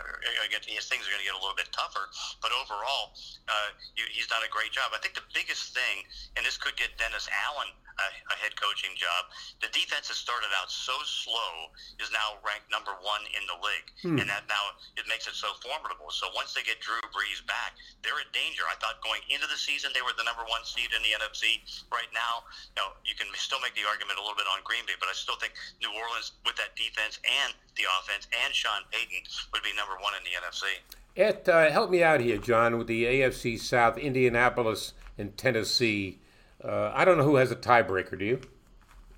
his 0.67 0.91
things 0.91 1.07
are 1.07 1.13
going 1.15 1.23
to 1.23 1.29
get 1.31 1.39
a 1.39 1.43
little 1.43 1.55
bit 1.55 1.71
tougher, 1.71 2.11
but 2.43 2.51
overall, 2.51 3.15
uh, 3.47 3.71
he's 3.95 4.27
done 4.27 4.43
a 4.43 4.51
great 4.51 4.75
job. 4.75 4.91
I 4.91 4.99
think 4.99 5.15
the 5.15 5.27
biggest 5.31 5.71
thing, 5.71 6.03
and 6.35 6.43
this 6.43 6.59
could 6.59 6.75
get 6.75 6.99
Dennis 6.99 7.31
Allen 7.31 7.71
a, 7.99 8.09
a 8.33 8.37
head 8.39 8.55
coaching 8.59 8.95
job. 8.95 9.29
The 9.61 9.71
defense 9.75 10.09
has 10.09 10.19
started 10.19 10.51
out 10.57 10.71
so 10.71 10.95
slow, 11.05 11.75
is 11.99 12.11
now 12.15 12.39
ranked 12.47 12.71
number 12.71 12.95
one 13.03 13.23
in 13.35 13.43
the 13.51 13.59
league, 13.59 13.89
hmm. 14.03 14.19
and 14.23 14.27
that 14.31 14.47
now 14.47 14.79
it 14.95 15.05
makes 15.11 15.27
it 15.27 15.35
so 15.35 15.51
formidable. 15.61 16.11
So 16.15 16.31
once 16.35 16.55
they 16.55 16.63
get 16.63 16.79
Drew 16.79 17.01
Brees 17.11 17.43
back, 17.47 17.75
they're 18.03 18.19
in 18.23 18.31
danger. 18.31 18.65
I 18.67 18.79
thought 18.79 19.03
going 19.03 19.23
into 19.29 19.47
the 19.51 19.59
season 19.59 19.91
they 19.93 20.03
were 20.03 20.15
the 20.15 20.27
number 20.27 20.47
one 20.47 20.63
seed 20.63 20.95
in 20.95 21.01
the 21.03 21.13
NFC. 21.19 21.61
Right 21.91 22.11
now, 22.15 22.47
you 22.75 22.79
know, 22.79 22.95
you 23.03 23.19
can 23.19 23.29
still 23.35 23.61
make 23.61 23.75
the 23.75 23.87
argument 23.87 24.19
a 24.19 24.23
little 24.23 24.39
bit 24.39 24.47
on 24.51 24.63
Green 24.63 24.87
Bay, 24.87 24.97
but 24.99 25.11
I 25.11 25.15
still 25.17 25.37
think 25.37 25.55
New 25.83 25.91
Orleans 25.91 26.39
with 26.47 26.57
that 26.57 26.79
defense 26.79 27.19
and 27.27 27.51
the 27.75 27.87
offense 27.99 28.31
and 28.31 28.51
Sean 28.55 28.87
Payton 28.91 29.23
would 29.53 29.63
be 29.63 29.75
number 29.75 29.99
one 29.99 30.15
in 30.15 30.23
the 30.27 30.35
NFC. 30.39 30.79
It 31.19 31.49
uh, 31.49 31.71
help 31.71 31.91
me 31.91 32.03
out 32.03 32.21
here, 32.21 32.39
John, 32.39 32.79
with 32.79 32.87
the 32.87 33.05
AFC 33.05 33.59
South, 33.59 33.99
Indianapolis 33.99 34.95
and 35.17 35.37
Tennessee. 35.37 36.21
Uh, 36.63 36.93
I 36.95 37.05
don't 37.05 37.19
know 37.19 37.25
who 37.25 37.37
has 37.37 37.51
a 37.51 37.57
tiebreaker. 37.57 38.19
Do 38.19 38.25
you? 38.25 38.41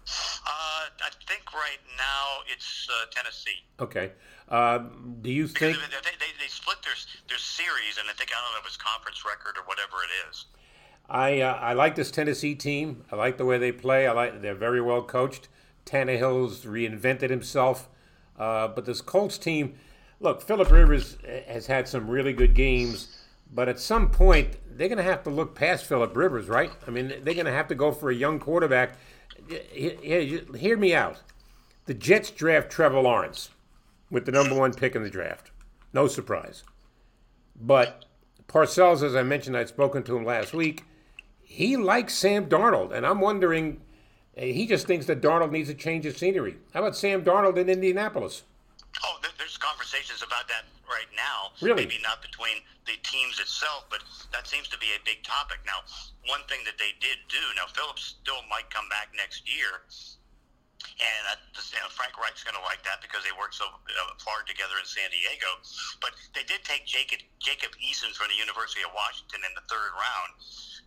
Uh, 0.07 0.91
I 1.03 1.11
think 1.27 1.53
right 1.55 1.81
now 1.97 2.43
it's 2.53 2.89
uh, 2.91 3.07
Tennessee. 3.11 3.65
Okay. 3.79 4.13
Uh, 4.49 4.79
do 5.23 5.31
you 5.31 5.47
think 5.47 5.77
they, 5.77 5.87
they, 6.03 6.33
they, 6.41 6.49
split 6.49 6.79
their 6.83 6.95
their 7.29 7.39
series, 7.39 7.99
and 7.99 8.09
I 8.09 8.13
think 8.15 8.31
I 8.33 8.41
don't 8.43 8.53
know 8.53 8.61
if 8.61 8.67
it's 8.67 8.77
conference 8.77 9.25
record 9.25 9.57
or 9.57 9.65
whatever 9.65 9.97
it 10.03 10.29
is. 10.29 10.47
I 11.09 11.41
uh, 11.41 11.55
I 11.55 11.73
like 11.75 11.95
this 11.95 12.11
Tennessee 12.11 12.57
team. 12.57 13.05
I 13.13 13.17
like 13.17 13.39
the 13.39 13.45
way 13.45 13.59
they 13.59 13.71
play. 13.71 14.09
I 14.09 14.13
like 14.13 14.43
they're 14.43 14.55
very 14.55 14.81
well 14.81 15.03
coached. 15.03 15.49
Tannehill's 15.87 16.65
reinvented 16.65 17.31
himself, 17.31 17.89
uh, 18.39 18.69
but 18.69 18.85
this 18.85 19.01
Colts 19.01 19.39
team. 19.39 19.75
Look, 20.19 20.43
Philip 20.43 20.71
Rivers 20.71 21.17
has 21.49 21.67
had 21.67 21.89
some 21.89 22.11
really 22.11 22.35
good 22.35 22.55
games, 22.55 23.17
but 23.53 23.69
at 23.69 23.79
some 23.81 24.11
point 24.11 24.57
they're 24.71 24.89
going 24.89 24.99
to 24.99 25.03
have 25.05 25.23
to 25.25 25.31
look 25.31 25.55
past 25.55 25.85
Philip 25.85 26.17
Rivers, 26.17 26.49
right? 26.49 26.71
I 26.87 26.91
mean, 26.91 27.09
they're 27.09 27.35
going 27.35 27.47
to 27.47 27.53
have 27.53 27.69
to 27.69 27.75
go 27.75 27.93
for 27.93 28.11
a 28.11 28.15
young 28.15 28.39
quarterback. 28.39 28.97
Hear 29.73 30.77
me 30.77 30.95
out. 30.95 31.21
The 31.87 31.95
Jets 31.95 32.31
draft 32.31 32.71
Trevor 32.71 33.01
Lawrence 33.01 33.51
with 34.11 34.25
the 34.27 34.33
number 34.33 34.55
one 34.55 34.73
pick 34.73 34.95
in 34.95 35.03
the 35.03 35.11
draft. 35.11 35.51
No 35.93 36.07
surprise. 36.07 36.63
But 37.61 38.05
Parcells, 38.49 39.03
as 39.03 39.15
I 39.15 39.23
mentioned, 39.23 39.57
I'd 39.57 39.69
spoken 39.69 40.03
to 40.05 40.17
him 40.17 40.25
last 40.25 40.53
week. 40.55 40.85
he 41.43 41.77
likes 41.77 42.15
Sam 42.15 42.47
Darnold, 42.47 42.93
and 42.93 43.05
I'm 43.05 43.21
wondering. 43.21 43.81
eh, 44.37 44.53
He 44.53 44.67
just 44.67 44.87
thinks 44.87 45.07
that 45.07 45.21
Darnold 45.21 45.51
needs 45.51 45.69
a 45.69 45.75
change 45.75 46.07
of 46.07 46.17
scenery. 46.17 46.57
How 46.73 46.81
about 46.81 46.97
Sam 46.97 47.23
Darnold 47.25 47.57
in 47.59 47.69
Indianapolis? 47.69 48.45
Oh, 49.05 49.19
conversations 49.71 50.27
about 50.27 50.51
that 50.51 50.67
right 50.91 51.07
now. 51.15 51.55
Really? 51.63 51.87
Maybe 51.87 52.03
not 52.03 52.19
between 52.19 52.59
the 52.91 52.99
teams 53.07 53.39
itself, 53.39 53.87
but 53.87 54.03
that 54.35 54.51
seems 54.51 54.67
to 54.75 54.79
be 54.83 54.91
a 54.99 55.01
big 55.07 55.23
topic. 55.23 55.63
Now, 55.63 55.87
one 56.27 56.43
thing 56.51 56.67
that 56.67 56.75
they 56.75 56.99
did 56.99 57.23
do, 57.31 57.43
now 57.55 57.71
Philip's 57.71 58.19
still 58.19 58.43
might 58.51 58.67
come 58.75 58.91
back 58.91 59.15
next 59.15 59.47
year, 59.47 59.87
and 60.99 61.23
uh, 61.31 61.39
you 61.55 61.79
know, 61.79 61.93
Frank 61.95 62.19
Reich's 62.19 62.43
going 62.43 62.59
to 62.59 62.67
like 62.67 62.83
that 62.83 62.99
because 62.99 63.23
they 63.23 63.31
worked 63.39 63.55
so 63.55 63.71
uh, 63.71 64.17
far 64.19 64.43
together 64.43 64.75
in 64.83 64.87
San 64.89 65.07
Diego. 65.15 65.49
But 66.03 66.19
they 66.35 66.43
did 66.43 66.67
take 66.67 66.89
Jacob 66.89 67.23
Jacob 67.39 67.71
Eason 67.79 68.11
from 68.17 68.33
the 68.33 68.39
University 68.41 68.83
of 68.83 68.91
Washington 68.91 69.47
in 69.47 69.53
the 69.55 69.65
third 69.71 69.93
round, 69.95 70.31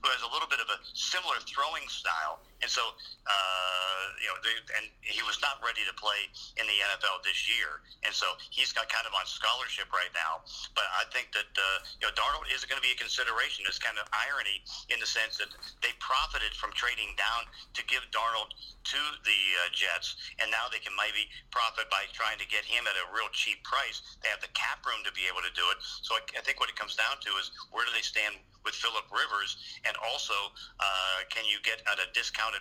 who 0.03 0.11
has 0.11 0.21
a 0.25 0.29
little 0.33 0.49
bit 0.51 0.59
of 0.59 0.67
a 0.67 0.77
similar 0.91 1.39
throwing 1.47 1.87
style, 1.87 2.43
and 2.63 2.71
so 2.71 2.81
uh, 3.27 3.93
you 4.19 4.27
know, 4.27 4.37
they, 4.43 4.55
and 4.79 4.85
he 4.99 5.23
was 5.23 5.39
not 5.39 5.59
ready 5.63 5.83
to 5.87 5.95
play 5.95 6.27
in 6.59 6.67
the 6.67 6.77
NFL 6.95 7.23
this 7.23 7.47
year, 7.47 7.83
and 8.03 8.11
so 8.11 8.27
he's 8.51 8.75
got 8.75 8.87
kind 8.91 9.07
of 9.07 9.15
on 9.15 9.23
scholarship 9.27 9.91
right 9.95 10.11
now. 10.11 10.43
But 10.75 10.87
I 10.95 11.07
think 11.11 11.31
that 11.35 11.51
uh, 11.55 11.77
you 11.99 12.07
know 12.07 12.13
Darnold 12.15 12.47
is 12.51 12.67
going 12.67 12.79
to 12.79 12.85
be 12.85 12.91
a 12.91 12.99
consideration. 12.99 13.63
It's 13.67 13.79
kind 13.79 13.95
of 13.95 14.07
irony 14.11 14.63
in 14.91 14.99
the 14.99 15.07
sense 15.07 15.39
that 15.39 15.51
they 15.79 15.95
profited 16.03 16.51
from 16.55 16.75
trading 16.75 17.15
down 17.15 17.47
to 17.75 17.81
give 17.87 18.03
Darnold 18.11 18.51
to 18.91 19.01
the 19.23 19.39
uh, 19.63 19.71
Jets, 19.71 20.19
and 20.43 20.51
now 20.51 20.67
they 20.67 20.83
can 20.83 20.91
maybe 20.99 21.27
profit 21.51 21.87
by 21.87 22.07
trying 22.11 22.39
to 22.43 22.47
get 22.51 22.67
him 22.67 22.83
at 22.87 22.95
a 22.99 23.05
real 23.15 23.31
cheap 23.31 23.63
price. 23.63 24.03
They 24.19 24.31
have 24.31 24.43
the 24.43 24.51
cap 24.51 24.83
room 24.83 24.99
to 25.07 25.11
be 25.15 25.27
able 25.31 25.43
to 25.43 25.53
do 25.55 25.63
it. 25.71 25.79
So 26.03 26.19
I, 26.19 26.21
I 26.39 26.41
think 26.43 26.59
what 26.59 26.67
it 26.67 26.75
comes 26.75 26.99
down 26.99 27.19
to 27.23 27.31
is 27.39 27.55
where 27.71 27.87
do 27.87 27.91
they 27.95 28.03
stand 28.03 28.35
with 28.63 28.75
Philip 28.75 29.07
Rivers, 29.11 29.59
and 29.83 29.95
also 30.11 30.35
uh, 30.79 31.27
can 31.27 31.43
you 31.43 31.59
get 31.63 31.83
at 31.87 31.99
a 31.99 32.07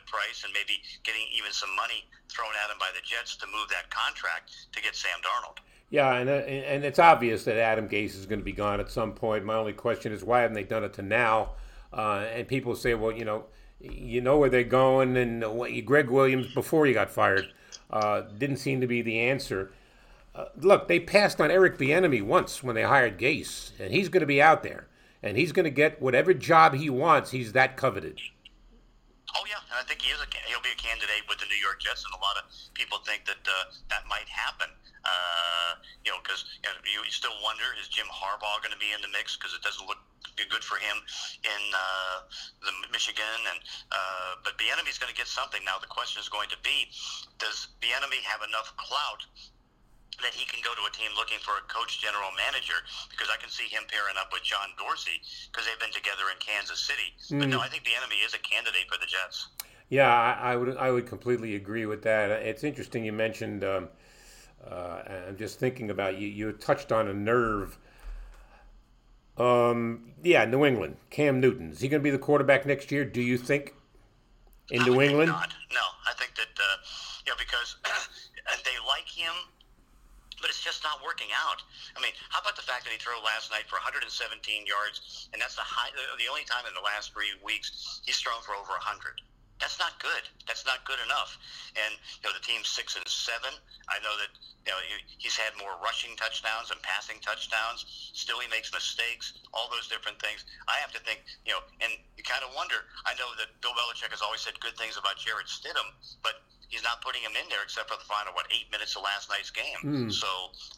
price 0.06 0.44
and 0.44 0.52
maybe 0.52 0.80
getting 1.04 1.22
even 1.36 1.52
some 1.52 1.74
money 1.76 2.04
thrown 2.28 2.52
at 2.64 2.70
him 2.70 2.78
by 2.78 2.90
the 2.94 3.02
Jets 3.04 3.36
to 3.36 3.46
move 3.46 3.68
that 3.70 3.90
contract 3.90 4.50
to 4.72 4.82
get 4.82 4.94
Sam 4.94 5.18
Darnold. 5.20 5.58
Yeah, 5.90 6.14
and 6.14 6.30
uh, 6.30 6.32
and 6.32 6.84
it's 6.84 6.98
obvious 6.98 7.44
that 7.44 7.58
Adam 7.58 7.88
Gase 7.88 8.16
is 8.16 8.24
going 8.24 8.38
to 8.38 8.44
be 8.44 8.52
gone 8.52 8.80
at 8.80 8.90
some 8.90 9.12
point. 9.12 9.44
My 9.44 9.54
only 9.56 9.74
question 9.74 10.12
is 10.12 10.24
why 10.24 10.40
haven't 10.40 10.54
they 10.54 10.64
done 10.64 10.84
it 10.84 10.94
to 10.94 11.02
now? 11.02 11.50
Uh, 11.92 12.24
and 12.32 12.48
people 12.48 12.74
say, 12.74 12.94
well, 12.94 13.12
you 13.12 13.26
know, 13.26 13.44
you 13.78 14.22
know 14.22 14.38
where 14.38 14.48
they're 14.48 14.64
going, 14.64 15.16
and 15.18 15.44
what, 15.54 15.70
Gregg 15.84 16.08
Williams 16.08 16.52
before 16.54 16.86
he 16.86 16.94
got 16.94 17.10
fired 17.10 17.46
uh, 17.90 18.22
didn't 18.38 18.56
seem 18.56 18.80
to 18.80 18.86
be 18.86 19.02
the 19.02 19.20
answer. 19.20 19.70
Uh, 20.34 20.46
look, 20.56 20.88
they 20.88 20.98
passed 20.98 21.40
on 21.40 21.50
Eric 21.50 21.76
Bieniemy 21.76 22.22
once 22.22 22.62
when 22.62 22.74
they 22.74 22.84
hired 22.84 23.18
Gase, 23.18 23.78
and 23.78 23.92
he's 23.92 24.08
going 24.08 24.22
to 24.22 24.26
be 24.26 24.40
out 24.40 24.62
there, 24.62 24.86
and 25.22 25.36
he's 25.36 25.52
going 25.52 25.64
to 25.64 25.70
get 25.70 26.00
whatever 26.00 26.32
job 26.32 26.72
he 26.72 26.88
wants. 26.88 27.32
He's 27.32 27.52
that 27.52 27.76
coveted. 27.76 28.18
Oh 29.32 29.44
yeah, 29.48 29.64
and 29.72 29.80
I 29.80 29.84
think 29.88 30.04
he 30.04 30.12
is. 30.12 30.20
A, 30.20 30.28
he'll 30.48 30.64
be 30.64 30.72
a 30.72 30.80
candidate 30.80 31.24
with 31.24 31.40
the 31.40 31.48
New 31.48 31.56
York 31.56 31.80
Jets, 31.80 32.04
and 32.04 32.12
a 32.12 32.20
lot 32.20 32.36
of 32.36 32.44
people 32.76 33.00
think 33.00 33.24
that 33.24 33.40
uh, 33.48 33.72
that 33.88 34.04
might 34.04 34.28
happen. 34.28 34.68
Uh, 35.02 35.80
you 36.04 36.12
know, 36.12 36.20
because 36.22 36.44
you, 36.62 36.68
know, 36.68 37.02
you 37.02 37.10
still 37.10 37.34
wonder 37.42 37.64
is 37.80 37.88
Jim 37.88 38.06
Harbaugh 38.12 38.60
going 38.60 38.76
to 38.76 38.78
be 38.78 38.92
in 38.92 39.00
the 39.00 39.10
mix 39.10 39.34
because 39.34 39.56
it 39.56 39.64
doesn't 39.64 39.88
look 39.88 39.98
good 40.36 40.62
for 40.62 40.76
him 40.76 41.00
in 41.42 41.62
uh, 41.72 42.16
the 42.60 42.72
Michigan, 42.92 43.40
and 43.48 43.58
uh, 43.88 44.36
but 44.44 44.60
Bieniemy's 44.60 45.00
going 45.00 45.10
to 45.10 45.16
get 45.16 45.26
something. 45.26 45.64
Now 45.64 45.80
the 45.80 45.90
question 45.90 46.20
is 46.20 46.28
going 46.28 46.52
to 46.52 46.60
be, 46.60 46.92
does 47.40 47.72
Bieniemy 47.80 48.20
have 48.28 48.44
enough 48.44 48.76
clout 48.76 49.24
that 50.20 50.34
he 50.36 50.44
can 50.44 50.60
go 50.60 50.76
to 50.76 50.84
a 50.84 50.92
team 50.92 51.08
looking 51.16 51.40
for 51.40 51.56
a 51.56 51.64
coach 51.72 52.02
general 52.04 52.28
manager 52.36 52.76
because 53.08 53.32
I 53.32 53.40
can 53.40 53.48
see 53.48 53.64
him 53.64 53.88
pairing 53.88 54.20
up 54.20 54.28
with 54.32 54.44
John 54.44 54.76
Dorsey 54.76 55.24
because 55.48 55.64
they've 55.64 55.80
been 55.80 55.94
together 55.94 56.28
in 56.28 56.36
Kansas 56.38 56.78
City. 56.78 57.16
But 57.32 57.48
no, 57.48 57.60
I 57.60 57.68
think 57.68 57.84
Bieniemy 57.84 58.20
is 58.24 58.34
a 58.34 58.42
candidate 58.44 58.86
for 58.92 59.00
the 59.00 59.08
Jets. 59.08 59.48
Yeah, 59.88 60.08
I, 60.08 60.52
I 60.52 60.56
would 60.56 60.76
I 60.76 60.90
would 60.90 61.06
completely 61.06 61.54
agree 61.54 61.86
with 61.86 62.02
that. 62.04 62.30
It's 62.30 62.64
interesting 62.64 63.04
you 63.04 63.12
mentioned. 63.12 63.64
Um, 63.64 63.88
uh, 64.64 65.02
I'm 65.28 65.36
just 65.36 65.58
thinking 65.58 65.90
about 65.90 66.18
you. 66.18 66.28
You 66.28 66.52
touched 66.52 66.92
on 66.92 67.08
a 67.08 67.14
nerve. 67.14 67.78
Um, 69.36 70.12
yeah, 70.22 70.44
New 70.44 70.64
England. 70.64 70.96
Cam 71.10 71.40
Newton 71.40 71.72
is 71.72 71.80
he 71.80 71.88
going 71.88 72.00
to 72.00 72.04
be 72.04 72.10
the 72.10 72.18
quarterback 72.18 72.64
next 72.64 72.92
year? 72.92 73.04
Do 73.04 73.20
you 73.20 73.38
think 73.38 73.74
in 74.70 74.82
I 74.82 74.86
New 74.86 75.00
England? 75.00 75.30
Not. 75.30 75.52
No, 75.72 75.80
I 76.08 76.12
think 76.14 76.34
that 76.36 76.52
uh, 76.56 76.76
you 77.26 77.32
know 77.32 77.36
because 77.38 77.76
they 78.64 78.76
like 78.86 79.08
him, 79.08 79.32
but 80.42 80.50
it's 80.50 80.60
just 80.60 80.82
not 80.82 80.98
working 81.00 81.30
out. 81.32 81.62
I 81.94 82.02
mean, 82.02 82.12
how 82.28 82.42
about 82.42 82.58
the 82.58 82.66
fact 82.66 82.84
that 82.84 82.92
he 82.92 82.98
threw 82.98 83.14
last 83.22 83.48
night 83.54 83.70
for 83.70 83.78
117 83.78 84.10
yards, 84.66 85.30
and 85.32 85.40
that's 85.40 85.54
the 85.54 85.64
high, 85.64 85.94
the 85.94 86.28
only 86.28 86.44
time 86.44 86.66
in 86.66 86.74
the 86.74 86.82
last 86.82 87.14
three 87.14 87.32
weeks 87.40 88.02
he's 88.04 88.18
thrown 88.18 88.42
for 88.42 88.58
over 88.58 88.74
100. 88.76 89.22
That's 89.62 89.78
not 89.78 89.94
good. 90.02 90.26
That's 90.50 90.66
not 90.66 90.82
good 90.82 90.98
enough. 91.06 91.38
And 91.78 91.94
you 92.18 92.26
know 92.26 92.34
the 92.34 92.42
team's 92.42 92.66
six 92.66 92.98
and 92.98 93.06
seven. 93.06 93.54
I 93.86 94.02
know 94.02 94.10
that 94.18 94.34
you 94.66 94.74
know 94.74 94.80
he's 95.22 95.38
had 95.38 95.54
more 95.54 95.78
rushing 95.78 96.18
touchdowns 96.18 96.74
and 96.74 96.82
passing 96.82 97.22
touchdowns. 97.22 97.86
Still, 98.10 98.42
he 98.42 98.50
makes 98.50 98.74
mistakes. 98.74 99.38
All 99.54 99.70
those 99.70 99.86
different 99.86 100.18
things. 100.18 100.42
I 100.66 100.82
have 100.82 100.90
to 100.98 101.00
think. 101.06 101.22
You 101.46 101.54
know, 101.54 101.62
and 101.78 101.94
you 102.18 102.26
kind 102.26 102.42
of 102.42 102.50
wonder. 102.58 102.90
I 103.06 103.14
know 103.14 103.30
that 103.38 103.54
Bill 103.62 103.70
Belichick 103.78 104.10
has 104.10 104.18
always 104.18 104.42
said 104.42 104.58
good 104.58 104.74
things 104.74 104.98
about 104.98 105.14
Jarrett 105.14 105.46
Stidham, 105.46 105.94
but 106.26 106.42
he's 106.72 106.82
not 106.82 107.02
putting 107.02 107.20
him 107.20 107.32
in 107.40 107.48
there 107.50 107.62
except 107.62 107.90
for 107.90 107.98
the 107.98 108.04
final 108.04 108.32
what 108.32 108.46
eight 108.50 108.70
minutes 108.72 108.96
of 108.96 109.02
last 109.02 109.28
night's 109.28 109.50
game. 109.50 110.10
So 110.10 110.26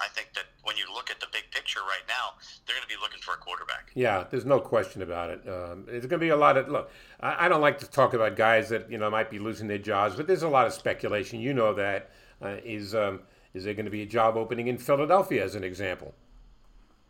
I 0.00 0.08
think 0.08 0.34
that 0.34 0.44
when 0.64 0.76
you 0.76 0.84
look 0.92 1.08
at 1.08 1.20
the 1.20 1.26
big 1.32 1.44
picture 1.52 1.80
right 1.80 2.02
now, 2.08 2.34
they're 2.66 2.74
going 2.74 2.86
to 2.86 2.94
be 2.94 3.00
looking 3.00 3.20
for 3.20 3.34
a 3.34 3.36
quarterback. 3.36 3.92
Yeah, 3.94 4.24
there's 4.28 4.44
no 4.44 4.58
question 4.58 5.02
about 5.02 5.30
it. 5.30 5.40
Um, 5.48 5.84
there's 5.86 6.06
going 6.06 6.18
to 6.20 6.26
be 6.26 6.30
a 6.30 6.36
lot 6.36 6.56
of 6.56 6.68
look. 6.68 6.90
I, 7.20 7.46
I 7.46 7.48
don't 7.48 7.60
like 7.60 7.78
to 7.78 7.86
talk 7.86 8.12
about 8.12 8.34
guys 8.34 8.68
that 8.70 8.90
you 8.90 8.98
know 8.98 9.08
might 9.08 9.30
be 9.30 9.38
losing 9.38 9.68
their 9.68 9.78
jobs, 9.78 10.16
but 10.16 10.26
there's 10.26 10.42
a 10.42 10.48
lot 10.48 10.66
of 10.66 10.72
speculation. 10.72 11.40
You 11.40 11.54
know 11.54 11.72
that 11.74 12.10
uh, 12.42 12.56
is 12.64 12.94
um, 12.94 13.20
is 13.54 13.62
there 13.64 13.74
going 13.74 13.86
to 13.86 13.90
be 13.90 14.02
a 14.02 14.06
job 14.06 14.36
opening 14.36 14.66
in 14.66 14.78
Philadelphia 14.78 15.44
as 15.44 15.54
an 15.54 15.62
example? 15.62 16.12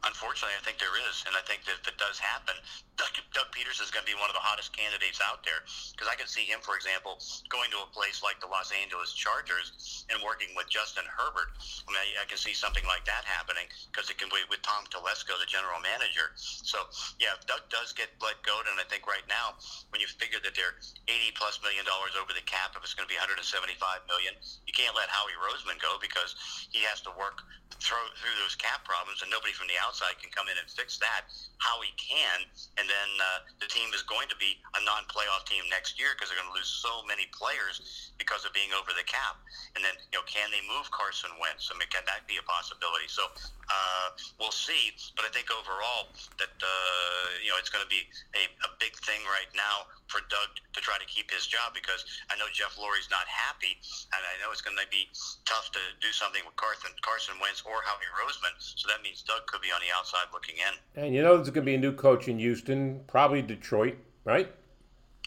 Unfortunately, 0.04 0.52
I 0.52 0.60
think 0.60 0.76
there 0.76 0.92
is, 1.08 1.24
and 1.24 1.32
I 1.32 1.40
think 1.48 1.64
that 1.64 1.80
if 1.80 1.88
it 1.88 1.96
does 1.96 2.20
happen, 2.20 2.52
Doug, 3.00 3.10
Doug 3.32 3.48
Pederson 3.56 3.88
is 3.88 3.90
going 3.90 4.04
to 4.04 4.10
be 4.10 4.18
one 4.20 4.28
of 4.28 4.36
the 4.36 4.44
hottest 4.44 4.76
candidates 4.76 5.18
out 5.24 5.40
there 5.42 5.64
because 5.96 6.06
I 6.06 6.14
can 6.14 6.28
see 6.28 6.44
him, 6.44 6.60
for 6.60 6.76
example, 6.76 7.16
going 7.48 7.72
to 7.72 7.80
a 7.80 7.88
place 7.88 8.20
like 8.20 8.36
the 8.38 8.46
Los 8.46 8.68
Angeles 8.70 9.16
Chargers 9.16 10.04
and 10.12 10.20
working 10.20 10.52
with 10.52 10.68
Justin 10.68 11.08
Herbert. 11.08 11.56
I 11.56 11.88
mean, 11.88 12.00
I, 12.20 12.22
I 12.22 12.26
can 12.28 12.36
see 12.36 12.52
something 12.52 12.84
like 12.84 13.02
that 13.08 13.24
happening 13.24 13.64
because 13.88 14.12
it 14.12 14.20
can 14.20 14.28
be 14.28 14.44
with 14.52 14.60
Tom 14.60 14.84
Telesco, 14.92 15.40
the 15.40 15.48
general 15.48 15.80
manager. 15.80 16.36
So, 16.36 16.84
yeah, 17.16 17.32
if 17.32 17.48
Doug 17.48 17.64
does 17.72 17.96
get 17.96 18.12
let 18.20 18.36
go, 18.44 18.60
and 18.60 18.76
I 18.76 18.84
think 18.92 19.08
right 19.08 19.24
now, 19.24 19.56
when 19.88 20.04
you 20.04 20.08
figure 20.20 20.38
that 20.44 20.52
they're 20.52 20.76
80 21.08 21.32
plus 21.34 21.58
million 21.64 21.88
dollars 21.88 22.12
over 22.14 22.36
the 22.36 22.44
cap, 22.44 22.76
if 22.76 22.84
it's 22.84 22.94
going 22.94 23.08
to 23.08 23.12
be 23.12 23.18
175 23.18 23.80
million, 24.06 24.36
you 24.68 24.74
can't 24.76 24.92
let 24.92 25.08
Howie 25.08 25.34
Roseman 25.40 25.80
go 25.80 25.96
because 25.96 26.36
he 26.70 26.84
has 26.86 27.00
to 27.08 27.10
work 27.16 27.40
through 27.82 28.06
through 28.20 28.36
those 28.44 28.54
cap 28.54 28.86
problems, 28.86 29.24
and 29.24 29.30
nobody 29.34 29.50
from 29.50 29.66
the 29.66 29.78
outside 29.82 29.93
can 30.18 30.30
come 30.34 30.50
in 30.50 30.56
and 30.58 30.66
fix 30.66 30.98
that. 30.98 31.30
Howie 31.62 31.94
can, 31.96 32.44
and 32.76 32.86
then 32.88 33.10
uh, 33.20 33.46
the 33.62 33.68
team 33.70 33.92
is 33.94 34.02
going 34.04 34.26
to 34.28 34.36
be 34.36 34.58
a 34.76 34.80
non-playoff 34.82 35.46
team 35.46 35.62
next 35.70 35.96
year 35.96 36.12
because 36.14 36.28
they're 36.28 36.40
going 36.40 36.50
to 36.50 36.58
lose 36.58 36.68
so 36.68 37.04
many 37.06 37.30
players 37.30 38.10
because 38.18 38.44
of 38.44 38.52
being 38.52 38.70
over 38.74 38.90
the 38.92 39.06
cap. 39.06 39.38
And 39.74 39.82
then, 39.82 39.94
you 40.10 40.18
know, 40.18 40.26
can 40.26 40.50
they 40.50 40.62
move 40.66 40.90
Carson 40.90 41.30
Wentz? 41.38 41.70
I 41.70 41.78
mean, 41.78 41.90
can 41.90 42.02
that 42.06 42.26
be 42.26 42.38
a 42.38 42.44
possibility? 42.46 43.06
So 43.06 43.26
uh, 43.70 44.08
we'll 44.38 44.54
see. 44.54 44.92
But 45.16 45.24
I 45.24 45.30
think 45.32 45.48
overall 45.48 46.12
that 46.38 46.52
uh, 46.60 47.26
you 47.40 47.50
know 47.50 47.58
it's 47.58 47.72
going 47.72 47.84
to 47.84 47.90
be 47.92 48.04
a, 48.36 48.44
a 48.66 48.70
big 48.80 48.92
thing 49.04 49.22
right 49.28 49.48
now 49.56 49.88
for 50.08 50.20
Doug 50.28 50.50
try 50.84 51.00
to 51.00 51.08
keep 51.08 51.32
his 51.32 51.48
job 51.48 51.72
because 51.72 52.04
I 52.28 52.36
know 52.36 52.44
Jeff 52.52 52.76
Lurie's 52.76 53.08
not 53.08 53.24
happy, 53.24 53.80
and 54.12 54.20
I 54.20 54.36
know 54.44 54.52
it's 54.52 54.60
going 54.60 54.76
to 54.76 54.84
be 54.92 55.08
tough 55.48 55.72
to 55.72 55.80
do 56.04 56.12
something 56.12 56.44
with 56.44 56.54
Carson 56.60 56.92
Carson 57.00 57.40
Wentz 57.40 57.64
or 57.64 57.80
Howie 57.80 58.12
Roseman. 58.20 58.52
So 58.60 58.84
that 58.92 59.00
means 59.00 59.24
Doug 59.24 59.48
could 59.48 59.64
be 59.64 59.72
on 59.72 59.80
the 59.80 59.88
outside 59.96 60.28
looking 60.36 60.60
in. 60.60 60.72
And 61.00 61.16
you 61.16 61.24
know 61.24 61.40
there's 61.40 61.48
going 61.48 61.64
to 61.64 61.72
be 61.72 61.80
a 61.80 61.80
new 61.80 61.96
coach 61.96 62.28
in 62.28 62.38
Houston, 62.38 63.00
probably 63.08 63.40
Detroit, 63.40 63.96
right? 64.28 64.52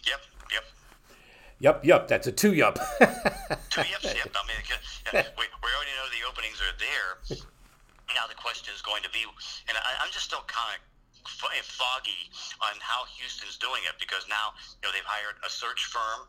Yep, 0.06 0.22
yep. 0.54 0.66
yep, 1.60 1.76
yep. 1.82 2.08
That's 2.08 2.30
a 2.30 2.32
two 2.44 2.54
yup. 2.54 2.78
Two 3.74 3.82
yeps, 3.82 4.14
yep. 4.14 4.30
I 4.38 4.46
mean, 4.46 4.62
yeah, 5.10 5.26
we, 5.42 5.50
we 5.50 5.70
already 5.74 5.94
know 5.98 6.08
the 6.14 6.22
openings 6.30 6.62
are 6.62 6.78
there. 6.78 7.10
Now 8.14 8.30
the 8.30 8.38
question 8.38 8.74
is 8.74 8.82
going 8.86 9.02
to 9.04 9.10
be, 9.10 9.26
and 9.68 9.76
I, 9.76 10.06
I'm 10.06 10.12
just 10.14 10.26
still 10.26 10.46
kind 10.48 10.78
of 10.78 10.97
foggy 11.28 12.32
on 12.64 12.76
how 12.80 13.06
Houston's 13.20 13.58
doing 13.58 13.84
it 13.86 13.96
because 14.00 14.26
now 14.28 14.56
you 14.80 14.88
know 14.88 14.92
they've 14.96 15.06
hired 15.06 15.36
a 15.46 15.50
search 15.50 15.86
firm 15.86 16.28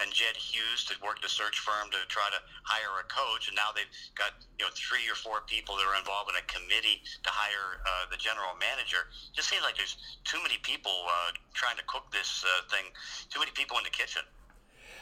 and 0.00 0.12
Jed 0.12 0.36
Hughes 0.36 0.84
to 0.86 0.94
work 1.02 1.20
the 1.22 1.28
search 1.28 1.58
firm 1.58 1.90
to 1.90 1.98
try 2.08 2.30
to 2.30 2.40
hire 2.62 3.02
a 3.02 3.06
coach, 3.10 3.48
and 3.48 3.56
now 3.56 3.74
they've 3.74 3.90
got 4.14 4.34
you 4.58 4.64
know 4.64 4.70
three 4.74 5.06
or 5.10 5.14
four 5.14 5.42
people 5.46 5.76
that 5.76 5.86
are 5.86 5.98
involved 5.98 6.30
in 6.30 6.36
a 6.38 6.46
committee 6.46 7.02
to 7.22 7.30
hire 7.30 7.82
uh, 7.82 8.06
the 8.10 8.16
general 8.16 8.54
manager. 8.58 9.10
Just 9.34 9.50
seems 9.50 9.62
like 9.62 9.76
there's 9.76 9.96
too 10.24 10.38
many 10.42 10.58
people 10.62 11.06
uh, 11.06 11.34
trying 11.54 11.76
to 11.76 11.84
cook 11.86 12.06
this 12.12 12.44
uh, 12.46 12.62
thing, 12.70 12.86
too 13.30 13.40
many 13.40 13.50
people 13.52 13.76
in 13.78 13.84
the 13.84 13.94
kitchen. 13.94 14.22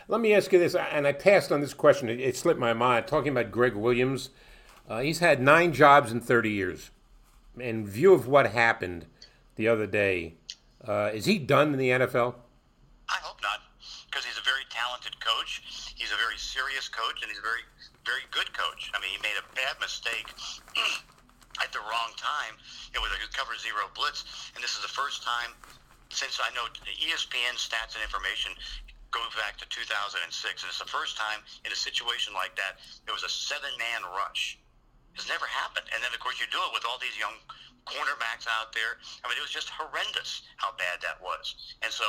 Let 0.09 0.21
me 0.21 0.35
ask 0.35 0.53
you 0.53 0.59
this, 0.59 0.75
and 0.75 1.07
I 1.07 1.13
passed 1.13 1.51
on 1.51 1.61
this 1.61 1.75
question. 1.75 2.09
It, 2.09 2.21
it 2.21 2.37
slipped 2.37 2.61
my 2.61 2.73
mind. 2.73 3.07
Talking 3.07 3.33
about 3.33 3.51
Gregg 3.51 3.75
Williams, 3.75 4.31
uh, 4.89 5.01
he's 5.01 5.19
had 5.19 5.43
nine 5.43 5.73
jobs 5.73 6.13
in 6.13 6.21
30 6.21 6.51
years. 6.51 6.91
In 7.59 7.87
view 7.87 8.13
of 8.13 8.29
what 8.29 8.53
happened 8.53 9.07
the 9.57 9.69
other 9.69 9.87
day, 9.87 10.35
uh, 10.87 11.11
is 11.13 11.25
he 11.25 11.39
done 11.39 11.73
in 11.73 11.79
the 11.79 11.91
NFL? 11.91 12.37
I 13.09 13.19
hope 13.25 13.41
not, 13.43 13.65
because 14.09 14.25
he's 14.25 14.39
a 14.39 14.45
very 14.45 14.65
talented 14.71 15.19
coach. 15.21 15.65
He's 15.97 16.13
a 16.13 16.21
very 16.21 16.37
serious 16.37 16.89
coach, 16.89 17.21
and 17.23 17.29
he's 17.29 17.41
a 17.41 17.45
very, 17.45 17.65
very 18.05 18.25
good 18.31 18.53
coach. 18.53 18.93
I 18.95 19.01
mean, 19.01 19.11
he 19.11 19.21
made 19.25 19.37
a 19.41 19.47
bad 19.57 19.81
mistake 19.81 20.29
at 21.65 21.73
the 21.73 21.81
wrong 21.81 22.13
time. 22.21 22.55
It 22.93 23.01
was 23.01 23.11
a 23.17 23.19
cover 23.33 23.57
zero 23.57 23.89
blitz, 23.97 24.53
and 24.55 24.63
this 24.63 24.77
is 24.77 24.83
the 24.85 24.93
first 24.93 25.25
time 25.25 25.57
since 26.13 26.39
I 26.39 26.53
know 26.55 26.69
ESPN 26.87 27.59
stats 27.59 27.97
and 27.97 28.03
information 28.05 28.53
goes 29.11 29.33
back 29.37 29.57
to 29.59 29.67
2006, 29.69 30.21
and 30.63 30.69
it's 30.69 30.79
the 30.79 30.89
first 30.89 31.17
time 31.17 31.41
in 31.65 31.73
a 31.73 31.79
situation 31.79 32.37
like 32.37 32.55
that 32.57 32.79
there 33.09 33.17
was 33.17 33.25
a 33.25 33.33
seven-man 33.33 34.05
rush. 34.13 34.59
It's 35.17 35.29
never 35.29 35.49
happened, 35.49 35.89
and 35.93 36.05
then 36.05 36.13
of 36.13 36.21
course 36.21 36.37
you 36.37 36.47
do 36.53 36.61
it 36.69 36.73
with 36.77 36.85
all 36.85 37.01
these 37.01 37.17
young 37.17 37.33
cornerbacks 37.87 38.51
out 38.51 38.75
there. 38.75 38.99
I 39.23 39.31
mean, 39.31 39.39
it 39.39 39.45
was 39.47 39.55
just 39.55 39.71
horrendous 39.71 40.43
how 40.57 40.75
bad 40.77 41.01
that 41.03 41.23
was. 41.23 41.55
And 41.83 41.91
so, 41.91 42.05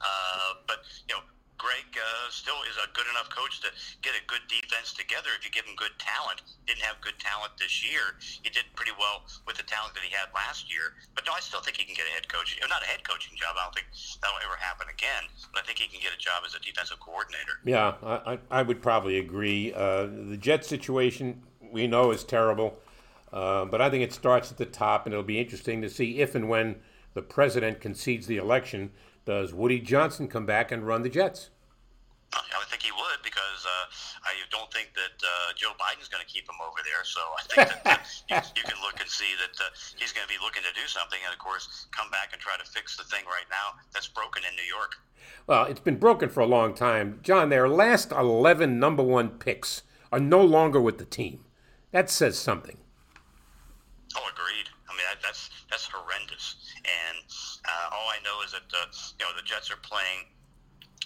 uh, 0.00 0.60
but 0.68 0.84
you 1.08 1.16
know, 1.16 1.22
Gregg 1.62 1.94
uh, 1.94 2.26
still 2.26 2.58
is 2.66 2.74
a 2.74 2.90
good 2.90 3.06
enough 3.06 3.30
coach 3.30 3.62
to 3.62 3.70
get 4.02 4.18
a 4.18 4.22
good 4.26 4.42
defense 4.50 4.90
together 4.92 5.30
if 5.38 5.46
you 5.46 5.50
give 5.54 5.62
him 5.62 5.78
good 5.78 5.94
talent. 6.02 6.42
Didn't 6.66 6.82
have 6.82 6.98
good 7.00 7.14
talent 7.22 7.54
this 7.54 7.86
year. 7.86 8.18
He 8.18 8.50
did 8.50 8.66
pretty 8.74 8.90
well 8.98 9.22
with 9.46 9.56
the 9.56 9.62
talent 9.62 9.94
that 9.94 10.02
he 10.02 10.10
had 10.10 10.26
last 10.34 10.66
year. 10.66 10.98
But 11.14 11.22
no, 11.22 11.38
I 11.38 11.40
still 11.40 11.62
think 11.62 11.78
he 11.78 11.86
can 11.86 11.94
get 11.94 12.10
a 12.10 12.14
head 12.18 12.26
coach. 12.26 12.58
Not 12.66 12.82
a 12.82 12.90
head 12.90 13.06
coaching 13.06 13.38
job. 13.38 13.54
I 13.54 13.70
don't 13.70 13.74
think 13.78 13.86
that'll 14.18 14.42
ever 14.42 14.58
happen 14.58 14.90
again. 14.90 15.30
But 15.54 15.62
I 15.62 15.66
think 15.70 15.78
he 15.78 15.86
can 15.86 16.02
get 16.02 16.10
a 16.10 16.18
job 16.18 16.42
as 16.42 16.58
a 16.58 16.60
defensive 16.60 16.98
coordinator. 16.98 17.62
Yeah, 17.62 17.94
I, 18.02 18.42
I 18.50 18.62
would 18.66 18.82
probably 18.82 19.22
agree. 19.22 19.72
Uh, 19.72 20.10
the 20.10 20.36
Jet 20.36 20.66
situation 20.66 21.46
we 21.70 21.86
know 21.86 22.10
is 22.10 22.24
terrible. 22.24 22.82
Uh, 23.32 23.64
but 23.64 23.80
I 23.80 23.88
think 23.88 24.02
it 24.02 24.12
starts 24.12 24.50
at 24.50 24.58
the 24.58 24.66
top, 24.66 25.06
and 25.06 25.12
it'll 25.12 25.24
be 25.24 25.40
interesting 25.40 25.80
to 25.82 25.88
see 25.88 26.20
if 26.20 26.34
and 26.34 26.48
when 26.48 26.76
the 27.14 27.22
president 27.22 27.80
concedes 27.80 28.26
the 28.26 28.36
election, 28.36 28.90
does 29.24 29.54
Woody 29.54 29.80
Johnson 29.80 30.28
come 30.28 30.46
back 30.46 30.72
and 30.72 30.86
run 30.86 31.02
the 31.02 31.08
Jets? 31.08 31.50
I 32.32 32.58
would 32.58 32.68
think 32.68 32.82
he 32.82 32.92
would 32.92 33.20
because 33.22 33.60
uh, 33.66 33.84
I 34.24 34.32
don't 34.50 34.72
think 34.72 34.92
that 34.94 35.16
uh, 35.20 35.52
Joe 35.54 35.72
Biden's 35.76 36.08
going 36.08 36.24
to 36.24 36.30
keep 36.32 36.48
him 36.48 36.56
over 36.64 36.80
there. 36.84 37.04
So 37.04 37.20
I 37.20 37.42
think 37.44 37.84
that 37.84 37.86
uh, 37.86 38.00
you, 38.30 38.36
you, 38.56 38.62
can 38.64 38.80
look 38.80 39.00
and 39.00 39.08
see 39.08 39.36
that 39.36 39.52
uh, 39.60 39.68
he's 39.96 40.12
going 40.12 40.26
to 40.26 40.32
be 40.32 40.40
looking 40.42 40.62
to 40.62 40.72
do 40.72 40.86
something, 40.86 41.18
and 41.24 41.32
of 41.32 41.38
course, 41.38 41.86
come 41.92 42.10
back 42.10 42.32
and 42.32 42.40
try 42.40 42.56
to 42.56 42.64
fix 42.64 42.96
the 42.96 43.04
thing 43.04 43.24
right 43.26 43.48
now 43.50 43.80
that's 43.92 44.08
broken 44.08 44.42
in 44.48 44.56
New 44.56 44.64
York. 44.64 44.96
Well, 45.46 45.66
it's 45.66 45.80
been 45.80 45.98
broken 45.98 46.30
for 46.30 46.40
a 46.40 46.46
long 46.46 46.74
time, 46.74 47.20
John. 47.22 47.50
Their 47.50 47.68
last 47.68 48.12
eleven 48.12 48.78
number 48.78 49.02
one 49.02 49.30
picks 49.30 49.82
are 50.10 50.20
no 50.20 50.42
longer 50.42 50.80
with 50.80 50.98
the 50.98 51.04
team. 51.04 51.44
That 51.90 52.08
says 52.08 52.38
something. 52.38 52.78
Oh, 54.16 54.28
agreed. 54.28 54.68
I 54.88 54.92
mean, 54.92 55.06
that, 55.08 55.22
that's 55.22 55.50
that's 55.70 55.88
horrendous. 55.88 56.56
And 56.84 57.18
uh, 57.64 57.96
all 57.96 58.08
I 58.12 58.20
know 58.24 58.44
is 58.44 58.52
that 58.52 58.68
uh, 58.68 58.86
you 59.18 59.24
know 59.24 59.32
the 59.36 59.44
Jets 59.44 59.70
are 59.70 59.80
playing 59.80 60.28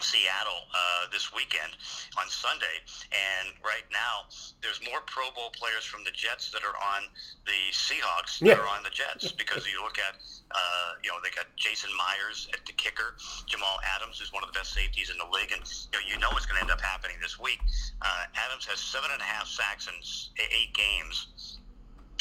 Seattle 0.03 0.69
uh, 0.75 1.09
this 1.13 1.33
weekend 1.33 1.73
on 2.19 2.29
Sunday, 2.29 2.85
and 3.13 3.57
right 3.65 3.87
now 3.89 4.29
there's 4.61 4.81
more 4.85 5.01
Pro 5.07 5.31
Bowl 5.33 5.49
players 5.57 5.85
from 5.85 6.05
the 6.05 6.13
Jets 6.13 6.51
that 6.53 6.61
are 6.65 6.77
on 6.77 7.09
the 7.47 7.73
Seahawks 7.73 8.43
yeah. 8.43 8.55
that 8.55 8.61
are 8.61 8.69
on 8.69 8.83
the 8.83 8.93
Jets 8.93 9.33
because 9.33 9.65
you 9.65 9.81
look 9.81 9.97
at 9.99 10.21
uh, 10.53 10.91
you 11.03 11.09
know 11.09 11.17
they 11.25 11.33
got 11.33 11.47
Jason 11.57 11.91
Myers 11.97 12.49
at 12.53 12.65
the 12.67 12.73
kicker, 12.75 13.17
Jamal 13.47 13.81
Adams 13.97 14.21
who's 14.21 14.33
one 14.33 14.45
of 14.45 14.53
the 14.53 14.59
best 14.59 14.75
safeties 14.75 15.09
in 15.09 15.17
the 15.17 15.29
league, 15.33 15.53
and 15.53 15.65
you 15.65 15.97
know, 15.97 16.05
you 16.05 16.17
know 16.21 16.31
what's 16.37 16.45
going 16.45 16.61
to 16.61 16.65
end 16.65 16.73
up 16.73 16.81
happening 16.81 17.17
this 17.23 17.41
week. 17.41 17.61
Uh, 18.03 18.29
Adams 18.37 18.67
has 18.67 18.81
seven 18.81 19.09
and 19.13 19.21
a 19.21 19.29
half 19.29 19.49
sacks 19.49 19.89
in 19.89 19.97
eight 20.53 20.75
games 20.75 21.56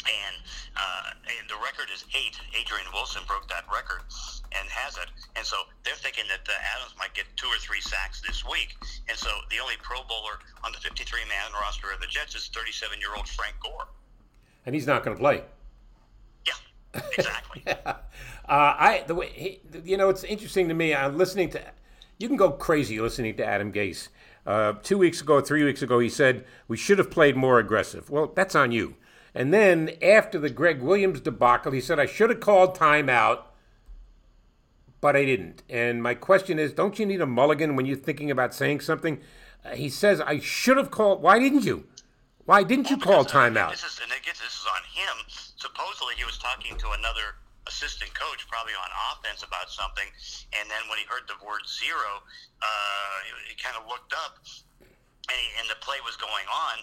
and, 0.06 0.36
uh, 0.76 1.10
and 1.38 1.44
the 1.50 1.58
record 1.58 1.90
is 1.92 2.04
eight. 2.14 2.38
Adrian 2.54 2.86
Wilson 2.92 3.22
broke 3.26 3.48
that 3.48 3.64
record 3.66 4.06
and 4.54 4.68
has 4.70 4.96
it. 4.96 5.10
And 5.34 5.44
so 5.44 5.56
they're 5.84 5.98
thinking 5.98 6.24
that 6.28 6.46
uh, 6.48 6.54
Adams 6.76 6.94
might 6.98 7.14
get 7.14 7.26
two 7.36 7.48
or 7.48 7.58
three 7.58 7.80
sacks 7.80 8.22
this 8.22 8.44
week. 8.46 8.76
And 9.08 9.18
so 9.18 9.30
the 9.50 9.58
only 9.58 9.74
Pro 9.82 10.02
Bowler 10.08 10.38
on 10.64 10.72
the 10.72 10.78
53-man 10.78 11.52
roster 11.52 11.90
of 11.92 12.00
the 12.00 12.06
Jets 12.06 12.34
is 12.34 12.48
37-year-old 12.54 13.28
Frank 13.28 13.56
Gore. 13.62 13.88
And 14.64 14.74
he's 14.74 14.86
not 14.86 15.04
going 15.04 15.16
to 15.16 15.20
play. 15.20 15.42
Yeah, 16.46 17.00
exactly. 17.16 17.62
yeah. 17.66 17.96
Uh, 18.48 18.76
I 18.78 19.04
the 19.08 19.14
way 19.16 19.28
he, 19.34 19.60
you 19.84 19.96
know 19.96 20.08
it's 20.08 20.22
interesting 20.22 20.68
to 20.68 20.74
me. 20.74 20.94
I'm 20.94 21.18
listening 21.18 21.50
to. 21.50 21.60
You 22.16 22.28
can 22.28 22.36
go 22.36 22.52
crazy 22.52 23.00
listening 23.00 23.36
to 23.38 23.44
Adam 23.44 23.72
Gase. 23.72 24.06
Uh, 24.46 24.74
two 24.84 24.98
weeks 24.98 25.20
ago, 25.20 25.40
three 25.40 25.64
weeks 25.64 25.82
ago, 25.82 25.98
he 25.98 26.08
said 26.08 26.44
we 26.68 26.76
should 26.76 26.98
have 26.98 27.10
played 27.10 27.34
more 27.34 27.58
aggressive. 27.58 28.08
Well, 28.08 28.30
that's 28.32 28.54
on 28.54 28.70
you. 28.70 28.94
And 29.36 29.52
then 29.52 29.90
after 30.00 30.38
the 30.38 30.48
Gregg 30.48 30.80
Williams 30.80 31.20
debacle, 31.20 31.72
he 31.72 31.80
said, 31.82 32.00
I 32.00 32.06
should 32.06 32.30
have 32.30 32.40
called 32.40 32.74
timeout, 32.74 33.42
but 35.02 35.14
I 35.14 35.26
didn't. 35.26 35.62
And 35.68 36.02
my 36.02 36.14
question 36.14 36.58
is, 36.58 36.72
don't 36.72 36.98
you 36.98 37.04
need 37.04 37.20
a 37.20 37.26
mulligan 37.26 37.76
when 37.76 37.84
you're 37.84 37.98
thinking 37.98 38.30
about 38.30 38.54
saying 38.54 38.80
something? 38.80 39.20
Uh, 39.62 39.76
he 39.76 39.90
says, 39.90 40.22
I 40.22 40.38
should 40.38 40.78
have 40.78 40.90
called. 40.90 41.20
Why 41.20 41.38
didn't 41.38 41.64
you? 41.64 41.84
Why 42.46 42.62
didn't 42.62 42.88
you 42.88 42.96
call 42.96 43.26
timeout? 43.26 43.72
This 43.72 43.84
is, 43.84 44.00
and 44.02 44.10
again, 44.10 44.34
this 44.40 44.56
is 44.56 44.66
on 44.72 44.82
him. 44.88 45.16
Supposedly, 45.28 46.14
he 46.16 46.24
was 46.24 46.38
talking 46.38 46.78
to 46.78 46.90
another 46.96 47.36
assistant 47.68 48.14
coach, 48.14 48.46
probably 48.48 48.72
on 48.72 48.88
offense, 49.12 49.42
about 49.42 49.68
something. 49.68 50.06
And 50.56 50.70
then 50.70 50.80
when 50.88 50.96
he 50.96 51.04
heard 51.04 51.28
the 51.28 51.36
word 51.44 51.60
zero, 51.68 52.24
uh, 52.62 53.16
he 53.50 53.54
kind 53.60 53.76
of 53.76 53.84
looked 53.84 54.14
up 54.14 54.40
and, 55.28 55.36
he, 55.36 55.48
and 55.58 55.66
the 55.68 55.78
play 55.82 55.98
was 56.04 56.16
going 56.16 56.46
on 56.48 56.82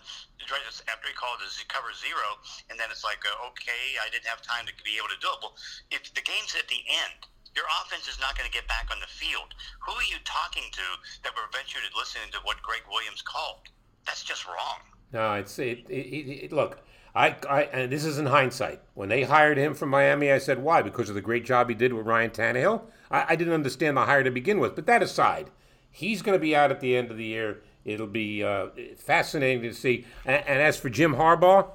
after 0.92 1.08
he 1.08 1.16
called 1.16 1.40
his 1.40 1.56
cover 1.72 1.96
zero, 1.96 2.38
and 2.70 2.76
then 2.76 2.92
it's 2.92 3.04
like, 3.04 3.24
uh, 3.24 3.48
okay, 3.48 3.96
I 4.04 4.12
didn't 4.12 4.28
have 4.28 4.44
time 4.44 4.68
to 4.68 4.74
be 4.84 5.00
able 5.00 5.10
to 5.10 5.20
do 5.24 5.32
it. 5.32 5.40
Well, 5.42 5.56
if 5.92 6.12
the 6.14 6.22
game's 6.22 6.56
at 6.56 6.68
the 6.68 6.84
end, 6.88 7.26
your 7.56 7.66
offense 7.82 8.08
is 8.08 8.20
not 8.20 8.38
going 8.38 8.50
to 8.50 8.54
get 8.54 8.68
back 8.68 8.90
on 8.92 9.00
the 9.00 9.08
field. 9.08 9.54
Who 9.86 9.94
are 9.94 10.10
you 10.10 10.18
talking 10.26 10.68
to 10.74 10.88
that 11.24 11.36
prevents 11.36 11.74
you 11.74 11.80
to 11.80 11.90
listening 11.98 12.32
to 12.34 12.40
what 12.44 12.62
Gregg 12.62 12.82
Williams 12.90 13.22
called? 13.22 13.70
That's 14.06 14.24
just 14.24 14.46
wrong. 14.48 14.84
No, 15.14 15.34
it's 15.36 15.58
it, 15.60 15.86
it, 15.90 16.50
it, 16.50 16.52
look. 16.52 16.82
I, 17.16 17.36
I 17.48 17.64
and 17.66 17.92
this 17.92 18.06
is 18.06 18.18
in 18.18 18.26
hindsight. 18.26 18.82
When 18.96 19.10
they 19.10 19.22
hired 19.22 19.58
him 19.58 19.76
from 19.76 19.90
Miami, 19.90 20.32
I 20.32 20.40
said 20.40 20.64
why? 20.64 20.82
Because 20.82 21.10
of 21.10 21.16
the 21.16 21.22
great 21.22 21.46
job 21.46 21.70
he 21.70 21.76
did 21.76 21.94
with 21.94 22.08
Ryan 22.08 22.32
Tannehill. 22.32 22.82
I, 23.12 23.26
I 23.30 23.36
didn't 23.36 23.54
understand 23.54 23.96
the 23.96 24.06
hire 24.06 24.24
to 24.24 24.32
begin 24.32 24.60
with. 24.60 24.76
But 24.76 24.88
that 24.88 25.04
aside, 25.04 25.52
he's 25.92 26.24
going 26.24 26.36
to 26.36 26.42
be 26.42 26.56
out 26.56 26.72
at 26.72 26.80
the 26.80 26.98
end 26.98 27.12
of 27.12 27.18
the 27.18 27.26
year. 27.26 27.62
It'll 27.86 28.08
be 28.08 28.44
uh, 28.44 28.68
fascinating 28.98 29.64
to 29.64 29.74
see. 29.74 30.06
And, 30.26 30.44
and, 30.48 30.62
as 30.62 30.78
for 30.78 30.90
Jim 30.90 31.16
Harbaugh, 31.16 31.70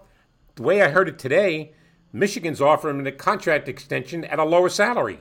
the 0.54 0.62
way 0.62 0.82
I 0.82 0.88
heard 0.88 1.08
it 1.08 1.18
today, 1.18 1.72
Michigan's 2.12 2.60
offering 2.60 2.98
him 2.98 3.06
a 3.06 3.12
contract 3.12 3.68
extension 3.68 4.24
at 4.24 4.38
a 4.38 4.44
lower 4.44 4.68
salary. 4.68 5.20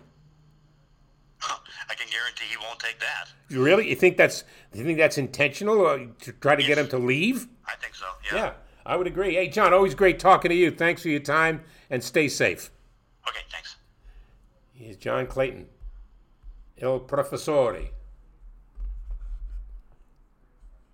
I 1.89 1.93
can 1.95 2.07
guarantee 2.09 2.45
he 2.49 2.57
won't 2.57 2.79
take 2.79 2.99
that. 2.99 3.29
You 3.49 3.63
really? 3.63 3.89
You 3.89 3.95
think 3.95 4.17
that's 4.17 4.43
you 4.73 4.83
think 4.83 4.97
that's 4.97 5.17
intentional 5.17 5.85
uh, 5.85 5.99
to 6.21 6.31
try 6.33 6.55
to 6.55 6.61
yes. 6.61 6.67
get 6.67 6.77
him 6.77 6.87
to 6.89 6.97
leave? 6.97 7.47
I 7.65 7.75
think 7.75 7.95
so. 7.95 8.05
Yeah. 8.31 8.37
Yeah, 8.37 8.53
I 8.85 8.95
would 8.95 9.07
agree. 9.07 9.35
Hey, 9.35 9.47
John, 9.47 9.73
always 9.73 9.95
great 9.95 10.19
talking 10.19 10.49
to 10.49 10.55
you. 10.55 10.71
Thanks 10.71 11.01
for 11.01 11.09
your 11.09 11.19
time 11.21 11.63
and 11.89 12.03
stay 12.03 12.27
safe. 12.27 12.71
Okay, 13.27 13.39
thanks. 13.51 13.77
He's 14.73 14.97
John 14.97 15.27
Clayton, 15.27 15.67
Il 16.77 16.99
Professore 16.99 17.89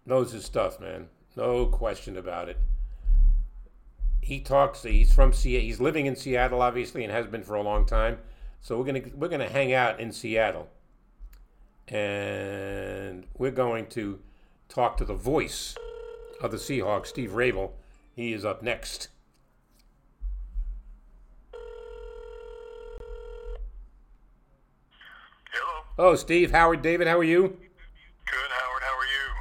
knows 0.05 0.31
his 0.31 0.45
stuff, 0.45 0.79
man. 0.79 1.07
No 1.35 1.65
question 1.65 2.17
about 2.17 2.49
it. 2.49 2.57
He 4.21 4.39
talks. 4.39 4.83
He's 4.83 5.13
from 5.13 5.33
Seattle. 5.33 5.65
He's 5.65 5.81
living 5.81 6.05
in 6.05 6.15
Seattle, 6.15 6.61
obviously, 6.61 7.03
and 7.03 7.11
has 7.11 7.27
been 7.27 7.43
for 7.43 7.55
a 7.55 7.61
long 7.61 7.85
time. 7.85 8.19
So 8.61 8.77
we're 8.77 8.85
gonna 8.85 9.01
we're 9.15 9.27
gonna 9.27 9.49
hang 9.49 9.73
out 9.73 9.99
in 9.99 10.11
Seattle, 10.13 10.69
and 11.87 13.25
we're 13.37 13.51
going 13.51 13.87
to 13.87 14.19
talk 14.69 14.95
to 14.97 15.05
the 15.05 15.13
voice 15.13 15.75
of 16.41 16.51
the 16.51 16.57
Seahawks, 16.57 17.07
Steve 17.07 17.31
Raible. 17.31 17.71
He 18.15 18.31
is 18.31 18.45
up 18.45 18.61
next. 18.61 19.09
Hello. 25.51 25.83
Oh, 25.97 26.15
Steve, 26.15 26.51
Howard, 26.51 26.81
David, 26.81 27.07
how 27.07 27.19
are 27.19 27.23
you? 27.23 27.57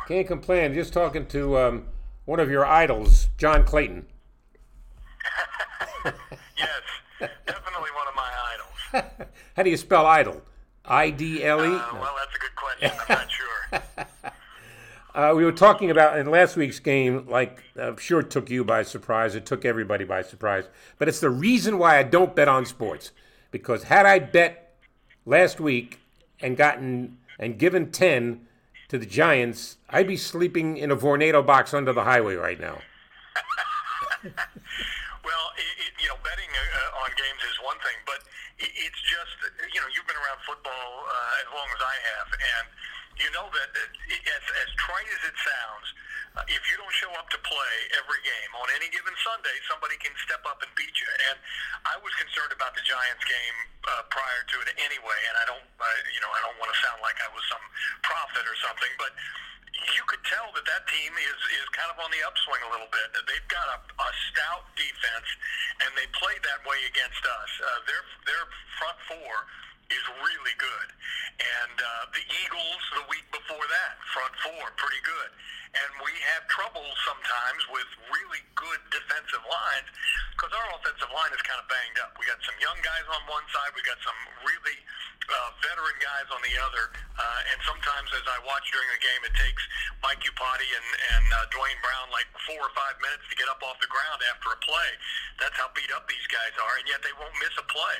Can't 0.09 0.27
complain. 0.27 0.75
Just 0.75 0.93
talking 0.93 1.27
to 1.27 1.59
um, 1.59 1.87
one 2.25 2.41
of 2.41 2.51
your 2.51 2.67
idols, 2.67 3.29
John 3.39 3.65
Clayton. 3.65 4.07
yes, 6.05 6.71
definitely 7.21 7.91
one 7.95 8.09
of 8.09 8.15
my 8.17 8.31
idols. 8.53 9.29
How 9.57 9.63
do 9.63 9.71
you 9.71 9.77
spell 9.77 10.07
idol? 10.07 10.43
I 10.85 11.11
D 11.11 11.45
L 11.45 11.65
E? 11.65 11.69
Uh, 11.69 11.71
well, 11.95 12.15
that's 12.19 12.35
a 12.35 12.39
good 12.39 12.57
question. 12.57 12.91
I'm 13.09 13.17
not 13.17 13.31
sure. 14.25 14.33
Uh, 15.15 15.35
we 15.37 15.45
were 15.45 15.53
talking 15.53 15.91
about 15.91 16.19
in 16.19 16.31
last 16.31 16.57
week's 16.57 16.79
game, 16.79 17.27
like 17.29 17.63
I'm 17.77 17.99
sure 17.99 18.21
it 18.21 18.31
took 18.31 18.51
you 18.51 18.65
by 18.65 18.83
surprise. 18.83 19.35
It 19.35 19.45
took 19.45 19.65
everybody 19.65 20.05
by 20.05 20.23
surprise. 20.23 20.65
But 20.99 21.09
it's 21.09 21.21
the 21.21 21.31
reason 21.31 21.79
why 21.79 21.99
I 21.99 22.03
don't 22.03 22.35
bet 22.35 22.49
on 22.49 22.65
sports. 22.65 23.13
Because 23.51 23.85
had 23.85 24.07
I 24.07 24.19
bet 24.19 24.75
last 25.27 25.61
week 25.61 26.01
and 26.41 26.57
gotten 26.57 27.19
and 27.39 27.59
given 27.59 27.91
10, 27.91 28.47
to 28.93 29.01
the 29.01 29.09
Giants, 29.09 29.81
I'd 29.89 30.05
be 30.05 30.21
sleeping 30.21 30.77
in 30.77 30.93
a 30.93 30.97
Vornado 31.01 31.41
box 31.41 31.73
under 31.73 31.97
the 31.97 32.05
highway 32.05 32.37
right 32.37 32.61
now. 32.61 32.77
well, 35.25 35.47
it, 35.57 35.73
it, 35.81 35.93
you 35.97 36.13
know, 36.13 36.21
betting 36.21 36.53
uh, 36.53 37.01
on 37.01 37.09
games 37.17 37.41
is 37.49 37.57
one 37.65 37.81
thing, 37.81 37.97
but 38.05 38.21
it, 38.61 38.69
it's 38.69 39.01
just 39.01 39.33
you 39.73 39.81
know 39.81 39.89
you've 39.97 40.05
been 40.05 40.21
around 40.21 40.45
football 40.45 41.09
uh, 41.09 41.41
as 41.41 41.49
long 41.57 41.65
as 41.73 41.81
I 41.81 41.97
have, 42.05 42.29
and 42.37 42.65
you 43.17 43.33
know 43.33 43.49
that 43.49 43.73
uh, 43.73 44.29
as, 44.29 44.45
as 44.61 44.69
trite 44.77 45.09
as 45.09 45.25
it 45.25 45.37
sounds, 45.41 45.89
uh, 45.89 46.22
if 46.49 46.63
you 46.65 46.77
don't 46.81 46.95
show 46.97 47.13
up 47.21 47.29
to 47.29 47.39
play 47.45 47.75
every 48.01 48.21
game 48.25 48.51
on 48.57 48.67
any 48.73 48.89
given 48.89 49.13
Sunday, 49.21 49.53
somebody 49.69 50.01
can 50.01 50.13
step 50.25 50.41
up 50.49 50.65
and 50.65 50.71
beat 50.73 50.97
you. 50.97 51.09
And 51.29 51.37
I 51.85 52.01
was 52.01 52.13
concerned 52.17 52.57
about 52.57 52.73
the 52.73 52.85
Giants 52.85 53.25
game 53.29 53.57
uh, 53.85 54.09
prior 54.09 54.43
to 54.49 54.57
it 54.65 54.73
anyway, 54.81 55.21
and 55.29 55.35
I 55.37 55.45
don't, 55.45 55.69
uh, 55.77 55.87
you 56.09 56.21
know, 56.25 56.33
I 56.33 56.41
don't 56.41 56.57
want 56.57 56.73
to 56.73 56.79
sound 56.81 57.05
like 57.05 57.21
I 57.21 57.29
was 57.37 57.45
some 57.53 57.65
prophet 58.01 58.49
or 58.49 58.57
something, 58.65 58.93
but 58.97 59.13
you 59.73 60.05
could 60.09 60.21
tell 60.29 60.53
that 60.53 60.65
that 60.69 60.85
team 60.89 61.13
is 61.17 61.41
is 61.59 61.67
kind 61.73 61.89
of 61.89 61.97
on 62.01 62.13
the 62.13 62.21
upswing 62.25 62.61
a 62.65 62.71
little 62.71 62.89
bit. 62.93 63.09
They've 63.25 63.51
got 63.53 63.67
a, 63.73 63.79
a 63.81 64.11
stout 64.31 64.69
defense, 64.77 65.29
and 65.85 65.91
they 65.97 66.07
played 66.13 66.41
that 66.45 66.61
way 66.69 66.77
against 66.89 67.25
us. 67.25 67.51
Uh, 67.61 67.81
their 67.89 68.03
their 68.29 68.45
front 68.77 68.99
four 69.09 69.33
is 69.93 70.05
really 70.25 70.57
good, 70.57 70.89
and 71.37 71.77
uh, 71.77 72.05
the 72.17 72.25
Eagles 72.25 72.83
the 72.97 73.05
week 73.13 73.27
before 73.29 73.65
that 73.69 74.01
front 74.17 74.33
four 74.41 74.65
pretty 74.81 75.03
good, 75.05 75.31
and 75.77 75.91
we 76.01 76.13
have 76.33 76.45
trouble 76.49 76.85
sometimes 77.05 77.63
with 77.73 77.89
really 78.09 78.43
good 78.57 78.81
defensive 78.89 79.45
lines 79.45 79.89
because 80.33 80.53
our 80.53 80.69
offensive 80.81 81.13
line 81.13 81.33
is 81.33 81.43
kind 81.45 81.61
of 81.61 81.69
banged 81.69 81.99
up. 82.01 82.17
We 82.17 82.25
got 82.25 82.41
some 82.45 82.57
young 82.61 82.77
guys 82.81 83.05
on 83.13 83.21
one 83.29 83.45
side, 83.53 83.71
we 83.77 83.85
got 83.85 84.01
some 84.01 84.17
really 84.43 84.79
uh, 85.29 85.51
veteran 85.63 85.97
guys 86.03 86.29
on 86.33 86.41
the 86.43 86.57
other, 86.61 86.91
uh, 87.17 87.51
and 87.53 87.59
sometimes 87.69 88.09
as 88.17 88.27
I 88.27 88.39
watch 88.49 88.67
during 88.73 88.91
the 88.91 89.03
game, 89.03 89.23
it 89.29 89.35
takes 89.37 89.63
Mike 90.03 90.21
Iupati 90.25 90.67
and, 90.67 90.89
and 91.15 91.27
uh, 91.37 91.47
Duane 91.53 91.79
Brown 91.85 92.11
like 92.11 92.29
four 92.49 92.59
or 92.59 92.73
five 92.75 92.97
minutes 92.99 93.29
to 93.31 93.35
get 93.39 93.47
up 93.47 93.61
off 93.63 93.79
the 93.79 93.91
ground 93.93 94.19
after 94.33 94.57
a 94.57 94.59
play. 94.65 94.91
That's 95.39 95.55
how 95.61 95.71
beat 95.77 95.93
up 95.95 96.09
these 96.09 96.27
guys 96.33 96.53
are, 96.59 96.75
and 96.81 96.87
yet 96.89 97.05
they 97.05 97.15
won't 97.17 97.35
miss 97.39 97.55
a 97.61 97.67
play. 97.71 97.99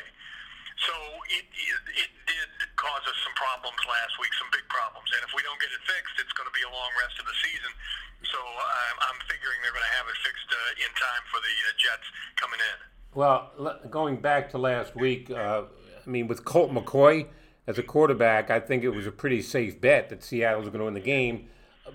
So 0.87 0.95
it, 1.31 1.47
it, 1.47 1.83
it 1.95 2.11
did 2.27 2.49
cause 2.75 3.05
us 3.07 3.19
some 3.23 3.37
problems 3.39 3.79
last 3.87 4.19
week, 4.19 4.35
some 4.35 4.51
big 4.51 4.67
problems. 4.67 5.07
And 5.15 5.23
if 5.23 5.31
we 5.31 5.47
don't 5.47 5.59
get 5.63 5.71
it 5.71 5.83
fixed, 5.87 6.19
it's 6.19 6.35
going 6.35 6.51
to 6.51 6.57
be 6.57 6.67
a 6.67 6.73
long 6.73 6.91
rest 6.99 7.15
of 7.23 7.27
the 7.31 7.37
season. 7.39 7.71
So 8.27 8.39
I'm, 8.39 8.99
I'm 9.07 9.19
figuring 9.31 9.63
they're 9.63 9.75
going 9.75 9.87
to 9.87 9.97
have 10.03 10.07
it 10.11 10.19
fixed 10.27 10.51
uh, 10.51 10.85
in 10.85 10.91
time 10.99 11.25
for 11.31 11.39
the 11.39 11.55
uh, 11.55 11.73
Jets 11.79 12.07
coming 12.35 12.59
in. 12.59 12.79
Well, 13.15 13.55
going 13.91 14.19
back 14.19 14.51
to 14.51 14.59
last 14.59 14.97
week, 14.97 15.31
uh, 15.31 15.71
I 15.71 16.09
mean, 16.09 16.27
with 16.27 16.45
Colt 16.45 16.73
McCoy 16.73 17.27
as 17.67 17.79
a 17.79 17.83
quarterback, 17.83 18.51
I 18.51 18.59
think 18.59 18.83
it 18.83 18.91
was 18.91 19.07
a 19.07 19.13
pretty 19.13 19.43
safe 19.43 19.81
bet 19.81 20.09
that 20.11 20.25
Seattle 20.25 20.61
was 20.61 20.69
going 20.71 20.81
to 20.81 20.87
win 20.87 20.95
the 20.95 21.01
game. 21.01 21.49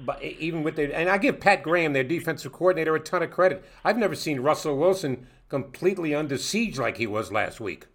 But 0.05 0.21
even 0.23 0.63
with 0.63 0.75
the, 0.75 0.95
and 0.95 1.09
I 1.09 1.17
give 1.17 1.39
Pat 1.39 1.63
Graham, 1.63 1.93
their 1.93 2.03
defensive 2.03 2.51
coordinator, 2.51 2.95
a 2.95 2.99
ton 2.99 3.23
of 3.23 3.31
credit. 3.31 3.65
I've 3.83 3.97
never 3.97 4.15
seen 4.15 4.41
Russell 4.41 4.77
Wilson 4.77 5.27
completely 5.49 6.13
under 6.13 6.37
siege 6.37 6.77
like 6.77 6.97
he 6.97 7.07
was 7.07 7.31
last 7.31 7.59
week. 7.59 7.87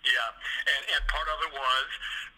Yeah, 0.00 0.30
and, 0.64 0.82
and 0.96 1.00
part 1.12 1.28
of 1.28 1.38
it 1.44 1.52
was 1.52 1.88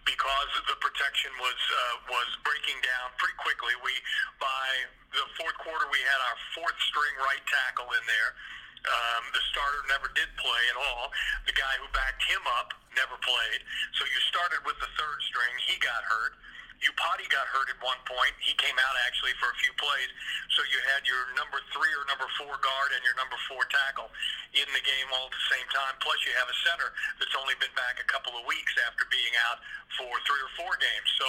because 0.02 0.50
the 0.66 0.74
protection 0.82 1.30
was 1.38 1.54
uh, 1.54 2.10
was 2.10 2.28
breaking 2.42 2.78
down 2.82 3.14
pretty 3.22 3.38
quickly. 3.38 3.70
We 3.86 3.94
by 4.42 4.66
the 5.14 5.22
fourth 5.38 5.54
quarter 5.62 5.86
we 5.94 6.02
had 6.02 6.20
our 6.26 6.38
fourth 6.58 6.74
string 6.90 7.14
right 7.22 7.42
tackle 7.46 7.86
in 7.94 8.04
there. 8.10 8.34
Um, 8.82 9.22
the 9.30 9.42
starter 9.54 9.86
never 9.86 10.10
did 10.18 10.26
play 10.42 10.62
at 10.74 10.78
all. 10.90 11.14
The 11.46 11.54
guy 11.54 11.78
who 11.78 11.86
backed 11.94 12.26
him 12.26 12.42
up 12.58 12.74
never 12.98 13.14
played. 13.22 13.62
So 13.94 14.02
you 14.10 14.18
started 14.26 14.58
with 14.66 14.74
the 14.82 14.90
third 14.98 15.18
string. 15.30 15.54
He 15.70 15.78
got 15.78 16.02
hurt. 16.02 16.34
Iupati 16.82 17.26
got 17.30 17.46
hurt 17.46 17.70
at 17.70 17.78
one 17.78 17.98
point. 18.04 18.34
He 18.42 18.54
came 18.58 18.74
out 18.74 18.94
actually 19.06 19.34
for 19.38 19.50
a 19.50 19.56
few 19.62 19.70
plays. 19.78 20.10
So 20.58 20.66
you 20.66 20.78
had 20.90 21.06
your 21.06 21.30
number 21.38 21.62
three 21.70 21.90
or 21.94 22.04
number 22.10 22.26
four 22.36 22.58
guard 22.58 22.90
and 22.94 23.02
your 23.06 23.14
number 23.14 23.38
four 23.46 23.62
tackle 23.70 24.10
in 24.52 24.66
the 24.74 24.82
game 24.82 25.08
all 25.14 25.30
at 25.30 25.34
the 25.34 25.46
same 25.54 25.68
time. 25.70 25.94
Plus 26.02 26.18
you 26.26 26.34
have 26.36 26.50
a 26.50 26.58
center 26.66 26.90
that's 27.22 27.34
only 27.38 27.54
been 27.62 27.72
back 27.78 28.02
a 28.02 28.08
couple 28.10 28.34
of 28.34 28.42
weeks 28.50 28.74
after 28.82 29.06
being 29.08 29.34
out 29.46 29.62
for 29.94 30.10
three 30.26 30.42
or 30.42 30.52
four 30.58 30.74
games. 30.82 31.08
So 31.22 31.28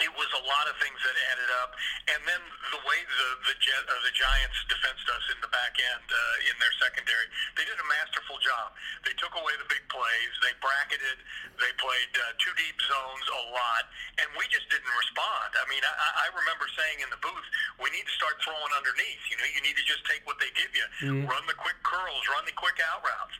it 0.00 0.12
was 0.16 0.30
a 0.32 0.42
lot 0.48 0.64
of 0.66 0.74
things 0.80 0.96
that 1.04 1.16
added 1.32 1.50
up, 1.60 1.76
and 2.08 2.20
then 2.24 2.42
the 2.72 2.80
way 2.88 2.98
the 3.04 3.28
the, 3.48 3.56
uh, 3.56 4.00
the 4.04 4.14
Giants 4.16 4.56
defensed 4.68 5.08
us 5.12 5.24
in 5.32 5.38
the 5.44 5.50
back 5.52 5.76
end 5.76 6.06
uh, 6.08 6.48
in 6.48 6.56
their 6.56 6.72
secondary, 6.80 7.28
they 7.56 7.64
did 7.68 7.76
a 7.76 7.88
masterful 7.88 8.40
job. 8.40 8.72
They 9.04 9.12
took 9.20 9.36
away 9.36 9.52
the 9.60 9.68
big 9.68 9.84
plays, 9.92 10.32
they 10.40 10.56
bracketed, 10.64 11.20
they 11.60 11.72
played 11.76 12.12
uh, 12.16 12.32
two 12.40 12.52
deep 12.56 12.80
zones 12.80 13.26
a 13.28 13.42
lot, 13.52 13.84
and 14.20 14.28
we 14.40 14.48
just 14.48 14.68
didn't 14.72 14.92
respond. 14.96 15.52
I 15.56 15.64
mean, 15.68 15.84
I, 15.84 15.92
I 16.24 16.32
remember 16.32 16.64
saying 16.76 17.04
in 17.04 17.10
the 17.12 17.20
booth, 17.20 17.46
we 17.76 17.92
need 17.92 18.08
to 18.08 18.14
start 18.16 18.40
throwing 18.40 18.72
underneath. 18.72 19.22
You 19.28 19.36
know, 19.36 19.48
you 19.52 19.60
need 19.60 19.76
to 19.76 19.84
just 19.84 20.04
take 20.08 20.24
what 20.24 20.40
they 20.40 20.50
give 20.56 20.72
you, 20.72 20.86
mm-hmm. 21.04 21.28
run 21.28 21.44
the 21.44 21.56
quick 21.56 21.76
curls, 21.84 22.24
run 22.32 22.48
the 22.48 22.56
quick 22.56 22.80
out 22.80 23.04
routes 23.04 23.36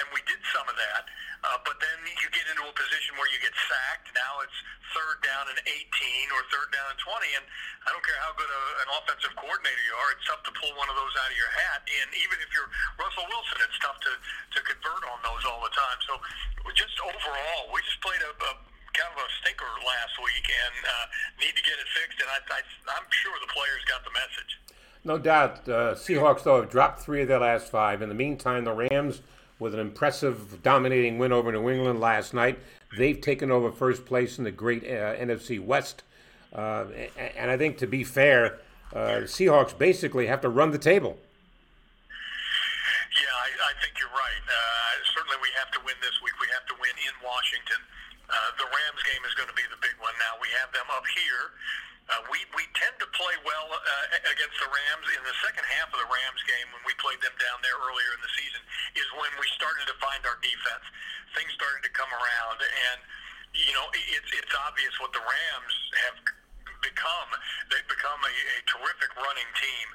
and 0.00 0.04
we 0.12 0.20
did 0.26 0.40
some 0.50 0.66
of 0.66 0.76
that. 0.76 1.04
Uh, 1.44 1.60
but 1.60 1.76
then 1.76 1.98
you 2.08 2.26
get 2.32 2.48
into 2.48 2.64
a 2.64 2.72
position 2.72 3.20
where 3.20 3.28
you 3.28 3.36
get 3.38 3.52
sacked. 3.68 4.08
Now 4.16 4.40
it's 4.40 4.58
third 4.96 5.20
down 5.20 5.44
and 5.52 5.60
18 5.60 5.76
or 6.32 6.40
third 6.48 6.72
down 6.72 6.88
and 6.88 7.00
20, 7.00 7.36
and 7.36 7.44
I 7.84 7.92
don't 7.92 8.00
care 8.00 8.16
how 8.22 8.32
good 8.38 8.48
a, 8.48 8.62
an 8.86 8.88
offensive 8.96 9.34
coordinator 9.36 9.82
you 9.84 9.94
are, 9.98 10.10
it's 10.16 10.24
tough 10.24 10.40
to 10.48 10.52
pull 10.56 10.72
one 10.78 10.88
of 10.88 10.96
those 10.96 11.12
out 11.20 11.28
of 11.28 11.36
your 11.36 11.52
hat. 11.52 11.84
And 11.84 12.08
even 12.16 12.40
if 12.40 12.48
you're 12.54 12.70
Russell 12.96 13.26
Wilson, 13.28 13.58
it's 13.60 13.78
tough 13.82 13.98
to 14.08 14.12
to 14.56 14.58
convert 14.64 15.02
on 15.10 15.18
those 15.20 15.42
all 15.44 15.60
the 15.60 15.74
time. 15.74 15.98
So 16.08 16.16
just 16.72 16.96
overall, 17.02 17.68
we 17.74 17.82
just 17.84 18.00
played 18.00 18.22
a, 18.24 18.32
a 18.32 18.52
kind 18.94 19.10
of 19.12 19.18
a 19.20 19.28
stinker 19.42 19.68
last 19.82 20.14
week 20.22 20.46
and 20.46 20.76
uh, 20.86 21.04
need 21.42 21.54
to 21.58 21.64
get 21.66 21.76
it 21.76 21.88
fixed. 21.92 22.18
And 22.22 22.30
I, 22.30 22.38
I, 22.48 22.60
I'm 22.94 23.06
sure 23.10 23.34
the 23.42 23.50
players 23.50 23.82
got 23.90 24.06
the 24.06 24.14
message. 24.14 24.52
No 25.04 25.18
doubt. 25.18 25.68
Uh, 25.68 25.94
Seahawks, 25.94 26.44
though, 26.44 26.62
have 26.62 26.70
dropped 26.70 27.02
three 27.02 27.22
of 27.22 27.28
their 27.28 27.40
last 27.40 27.70
five. 27.70 28.00
In 28.00 28.08
the 28.08 28.14
meantime, 28.14 28.64
the 28.64 28.72
Rams 28.72 29.20
with 29.64 29.72
an 29.72 29.80
impressive, 29.80 30.60
dominating 30.62 31.16
win 31.16 31.32
over 31.32 31.50
New 31.50 31.70
England 31.72 31.98
last 31.98 32.36
night. 32.36 32.60
They've 33.00 33.18
taken 33.18 33.50
over 33.50 33.72
first 33.72 34.04
place 34.04 34.36
in 34.36 34.44
the 34.44 34.52
great 34.52 34.84
uh, 34.84 35.16
NFC 35.16 35.56
West. 35.56 36.04
Uh, 36.52 36.84
and 37.16 37.50
I 37.50 37.56
think, 37.56 37.80
to 37.80 37.88
be 37.88 38.04
fair, 38.04 38.60
uh, 38.92 39.24
Seahawks 39.24 39.72
basically 39.72 40.28
have 40.28 40.44
to 40.44 40.52
run 40.52 40.70
the 40.70 40.78
table. 40.78 41.16
Yeah, 43.16 43.32
I, 43.40 43.72
I 43.72 43.72
think 43.80 43.96
you're 43.96 44.12
right. 44.12 44.44
Uh, 44.44 44.92
certainly, 45.16 45.40
we 45.40 45.48
have 45.56 45.72
to 45.72 45.80
win 45.80 45.96
this 46.04 46.14
week. 46.20 46.36
We 46.44 46.46
have 46.52 46.68
to 46.68 46.76
win 46.76 46.92
in 47.00 47.16
Washington. 47.24 47.80
Uh, 48.28 48.36
the 48.60 48.68
Rams 48.68 49.02
game 49.08 49.24
is 49.24 49.32
going 49.32 49.48
to 49.48 49.56
be 49.56 49.64
the 49.72 49.80
big 49.80 49.96
one. 49.96 50.12
Now 50.20 50.36
we 50.44 50.52
have 50.60 50.68
them 50.76 50.86
up 50.92 51.08
here. 51.08 51.56
Uh, 52.04 52.20
we 52.28 52.36
we 52.52 52.68
tend 52.76 52.92
to 53.00 53.08
play 53.16 53.32
well 53.48 53.68
uh, 53.72 54.28
against 54.28 54.56
the 54.60 54.68
Rams 54.68 55.08
in 55.16 55.22
the 55.24 55.36
second 55.40 55.64
half 55.64 55.88
of 55.88 55.96
the 55.96 56.10
Rams 56.12 56.42
game 56.44 56.68
when 56.76 56.84
we 56.84 56.92
played 57.00 57.16
them 57.24 57.32
down 57.40 57.58
there 57.64 57.76
earlier 57.80 58.12
in 58.12 58.20
the 58.20 58.32
season 58.36 58.60
is 58.92 59.08
when 59.16 59.32
we 59.40 59.48
started 59.56 59.88
to 59.88 59.96
find 60.04 60.20
our 60.28 60.36
defense. 60.44 60.84
Things 61.32 61.48
started 61.56 61.80
to 61.80 61.92
come 61.96 62.12
around, 62.12 62.60
and 62.60 62.98
you 63.56 63.72
know 63.72 63.88
it's 63.96 64.30
it's 64.36 64.54
obvious 64.68 64.92
what 65.00 65.16
the 65.16 65.24
Rams 65.24 65.74
have 66.04 66.16
become. 66.84 67.30
They've 67.72 67.88
become 67.88 68.20
a, 68.20 68.34
a 68.36 68.58
terrific 68.68 69.10
running 69.16 69.48
team. 69.56 69.88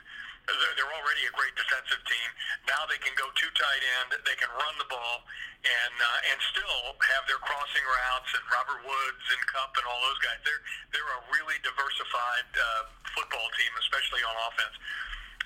They're 0.78 0.95
already 0.95 1.24
a 1.30 1.34
great 1.34 1.54
defensive 1.54 2.02
team. 2.08 2.30
Now 2.66 2.88
they 2.89 2.97
can 3.02 3.14
go 3.16 3.28
two 3.38 3.52
tight 3.54 3.84
end. 4.02 4.18
They 4.24 4.38
can 4.39 4.50
run 4.56 4.76
the 4.82 4.89
ball 4.89 5.26
and 5.66 5.95
uh, 6.00 6.30
and 6.32 6.38
still 6.56 6.95
have 6.95 7.24
their 7.28 7.41
crossing 7.43 7.84
routes 7.84 8.30
and 8.34 8.43
Robert 8.47 8.82
Woods 8.84 9.26
and 9.36 9.41
Kupp 9.52 9.76
and 9.76 9.86
all 9.86 10.00
those 10.06 10.20
guys. 10.24 10.39
They're 10.47 10.64
they're 10.95 11.14
a 11.20 11.22
really 11.36 11.60
diversified 11.62 12.50
uh, 12.56 12.89
football 13.14 13.47
team, 13.60 13.72
especially 13.84 14.24
on 14.24 14.34
offense. 14.50 14.76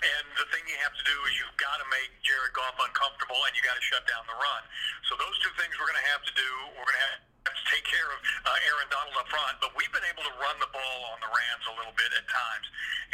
And 0.03 0.25
the 0.35 0.47
thing 0.51 0.67
you 0.67 0.75
have 0.83 0.91
to 0.91 1.05
do 1.07 1.15
is 1.31 1.31
you've 1.39 1.55
got 1.55 1.79
to 1.79 1.87
make 1.87 2.11
Jared 2.27 2.51
Goff 2.51 2.75
uncomfortable, 2.75 3.39
and 3.47 3.55
you 3.55 3.63
got 3.63 3.79
to 3.79 3.85
shut 3.87 4.03
down 4.03 4.27
the 4.27 4.35
run. 4.35 4.63
So 5.07 5.15
those 5.15 5.37
two 5.39 5.53
things 5.55 5.71
we're 5.79 5.87
going 5.87 6.03
to 6.03 6.09
have 6.11 6.23
to 6.27 6.33
do. 6.35 6.49
We're 6.75 6.83
going 6.83 6.99
to 6.99 7.05
have 7.07 7.32
take 7.67 7.83
care 7.83 8.07
of 8.07 8.19
uh, 8.47 8.67
Aaron 8.71 8.87
Donald 8.87 9.15
up 9.19 9.27
front, 9.27 9.59
but 9.59 9.75
we've 9.75 9.91
been 9.91 10.05
able 10.07 10.23
to 10.23 10.33
run 10.39 10.55
the 10.63 10.69
ball 10.71 10.99
on 11.11 11.19
the 11.19 11.29
Rams 11.31 11.65
a 11.67 11.75
little 11.75 11.95
bit 11.97 12.11
at 12.15 12.25
times. 12.29 12.67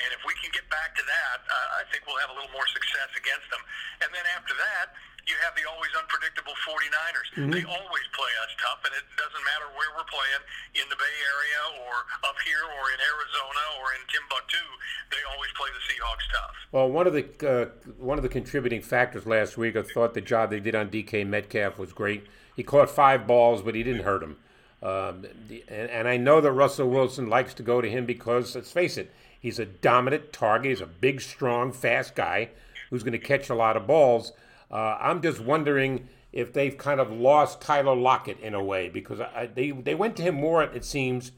And 0.04 0.10
if 0.14 0.22
we 0.24 0.36
can 0.38 0.54
get 0.54 0.68
back 0.70 0.94
to 0.96 1.04
that, 1.04 1.38
uh, 1.48 1.82
I 1.82 1.84
think 1.90 2.06
we'll 2.06 2.20
have 2.22 2.32
a 2.32 2.38
little 2.38 2.52
more 2.54 2.68
success 2.70 3.10
against 3.18 3.48
them. 3.50 3.64
And 4.06 4.10
then 4.14 4.26
after 4.36 4.54
that, 4.56 4.94
you 5.28 5.36
have 5.46 5.54
the 5.54 5.66
always 5.70 5.94
unpredictable 5.94 6.58
49ers. 6.66 7.30
Mm-hmm. 7.38 7.54
They 7.54 7.64
always 7.68 8.08
play 8.18 8.34
us 8.42 8.52
tough, 8.58 8.82
and 8.88 8.94
it 8.98 9.06
doesn't 9.14 9.46
matter 9.46 9.70
where 9.78 9.92
we're 9.94 10.10
playing 10.10 10.44
in 10.82 10.86
the 10.90 10.98
Bay 10.98 11.16
Area 11.22 11.62
or 11.86 11.94
up 12.26 12.38
here 12.42 12.66
or 12.66 12.84
in 12.90 12.98
Arizona 12.98 13.64
or 13.78 13.94
in 13.94 14.02
Timbuktu. 14.10 14.66
They 15.14 15.22
always 15.30 15.52
play 15.54 15.70
the 15.70 15.84
Seahawks 15.86 16.28
tough. 16.34 16.56
Well, 16.74 16.90
one 16.90 17.06
of 17.06 17.14
the 17.14 17.26
uh, 17.46 17.70
one 18.02 18.18
of 18.18 18.24
the 18.26 18.32
contributing 18.32 18.82
factors 18.82 19.30
last 19.30 19.58
week, 19.58 19.76
I 19.76 19.84
thought 19.84 20.18
the 20.18 20.26
job 20.26 20.50
they 20.50 20.60
did 20.60 20.74
on 20.74 20.90
DK 20.90 21.28
Metcalf 21.28 21.78
was 21.78 21.94
great. 21.94 22.26
He 22.60 22.64
caught 22.64 22.89
five 22.89 23.26
balls, 23.26 23.62
but 23.62 23.74
he 23.74 23.84
didn't 23.84 24.03
hurt 24.03 24.22
him. 24.22 24.36
Um, 24.84 25.26
and, 25.70 25.89
and 25.89 26.07
I 26.10 26.18
know 26.18 26.41
that 26.41 26.51
Russell 26.51 26.89
Wilson 26.89 27.30
likes 27.30 27.53
to 27.53 27.64
go 27.64 27.80
to 27.80 27.89
him 27.89 28.05
because, 28.05 28.53
let's 28.53 28.69
face 28.69 28.98
it, 28.98 29.14
he's 29.40 29.60
a 29.60 29.65
dominant 29.65 30.34
target. 30.34 30.72
He's 30.72 30.81
a 30.81 30.86
big, 30.86 31.22
strong, 31.22 31.72
fast 31.72 32.15
guy 32.15 32.49
who's 32.90 33.02
going 33.02 33.14
to 33.14 33.18
catch 33.18 33.49
a 33.49 33.56
lot 33.56 33.77
of 33.77 33.88
balls. 33.88 34.34
Uh, 34.69 34.98
I'm 34.99 35.22
just 35.22 35.40
wondering 35.40 36.10
if 36.34 36.52
they've 36.52 36.77
kind 36.77 36.99
of 36.99 37.14
lost 37.14 37.61
Tyler 37.61 37.95
Lockett 37.95 38.41
in 38.41 38.53
a 38.53 38.61
way 38.61 38.90
because 38.90 39.22
I, 39.22 39.45
they 39.45 39.72
they 39.72 39.95
went 39.95 40.18
to 40.18 40.23
him 40.23 40.36
more, 40.36 40.61
it 40.61 40.84
seems, 40.84 41.31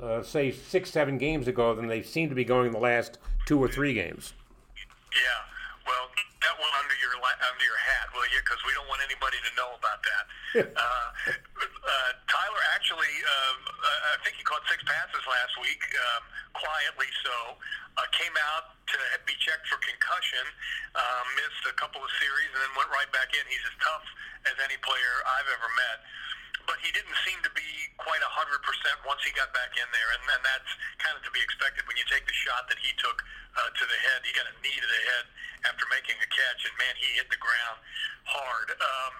uh, 0.00 0.22
say 0.22 0.50
six 0.50 0.90
seven 0.90 1.18
games 1.18 1.46
ago 1.46 1.74
than 1.74 1.88
they 1.88 2.00
seem 2.00 2.30
to 2.30 2.34
be 2.34 2.44
going 2.44 2.72
the 2.72 2.78
last 2.78 3.18
two 3.44 3.62
or 3.62 3.68
three 3.68 3.92
games. 3.92 4.32
Yeah, 5.12 5.44
well, 5.86 6.08
that 6.44 6.56
one 6.60 6.72
under 6.76 6.96
your 7.00 7.16
under 7.24 7.64
your 7.64 7.80
hat, 7.80 8.12
will 8.12 8.28
you? 8.28 8.40
Because 8.44 8.60
we 8.68 8.76
don't 8.76 8.86
want 8.86 9.00
anybody 9.00 9.40
to 9.40 9.50
know 9.56 9.72
about 9.74 10.00
that. 10.04 10.24
uh, 10.76 11.08
uh, 11.24 12.10
Tyler 12.28 12.62
actually 12.76 13.14
um, 13.24 13.58
I 14.14 14.16
think 14.22 14.36
he 14.38 14.44
caught 14.44 14.62
six 14.70 14.80
passes 14.84 15.24
last 15.26 15.54
week, 15.58 15.80
um, 16.14 16.22
quietly 16.54 17.10
so. 17.24 17.58
Uh, 17.94 18.02
came 18.10 18.34
out 18.50 18.74
to 18.90 18.98
be 19.22 19.38
checked 19.38 19.70
for 19.70 19.78
concussion, 19.78 20.42
uh, 20.98 21.22
missed 21.38 21.62
a 21.70 21.74
couple 21.78 22.02
of 22.02 22.10
series, 22.18 22.50
and 22.50 22.58
then 22.58 22.72
went 22.74 22.90
right 22.90 23.06
back 23.14 23.30
in. 23.30 23.42
He's 23.46 23.62
as 23.62 23.76
tough 23.78 24.02
as 24.50 24.56
any 24.66 24.74
player 24.82 25.14
I've 25.38 25.46
ever 25.46 25.70
met. 25.78 25.98
But 26.64 26.80
he 26.80 26.88
didn't 26.96 27.16
seem 27.28 27.36
to 27.44 27.52
be 27.52 27.68
quite 28.00 28.20
100% 28.24 28.28
once 29.04 29.20
he 29.24 29.32
got 29.36 29.52
back 29.52 29.76
in 29.76 29.88
there, 29.92 30.08
and, 30.16 30.22
and 30.32 30.42
that's 30.44 30.72
kind 31.00 31.12
of 31.12 31.22
to 31.28 31.32
be 31.32 31.40
expected 31.44 31.84
when 31.84 31.96
you 32.00 32.06
take 32.08 32.24
the 32.24 32.36
shot 32.36 32.68
that 32.72 32.80
he 32.80 32.92
took 32.96 33.20
uh, 33.56 33.68
to 33.68 33.84
the 33.84 33.98
head. 34.08 34.24
He 34.24 34.32
got 34.32 34.48
a 34.48 34.54
knee 34.64 34.76
to 34.76 34.88
the 34.88 35.02
head 35.12 35.24
after 35.68 35.84
making 35.92 36.16
a 36.20 36.28
catch, 36.28 36.60
and 36.64 36.74
man, 36.80 36.94
he 36.96 37.20
hit 37.20 37.28
the 37.28 37.40
ground 37.40 37.78
hard. 38.24 38.68
Um, 38.80 39.12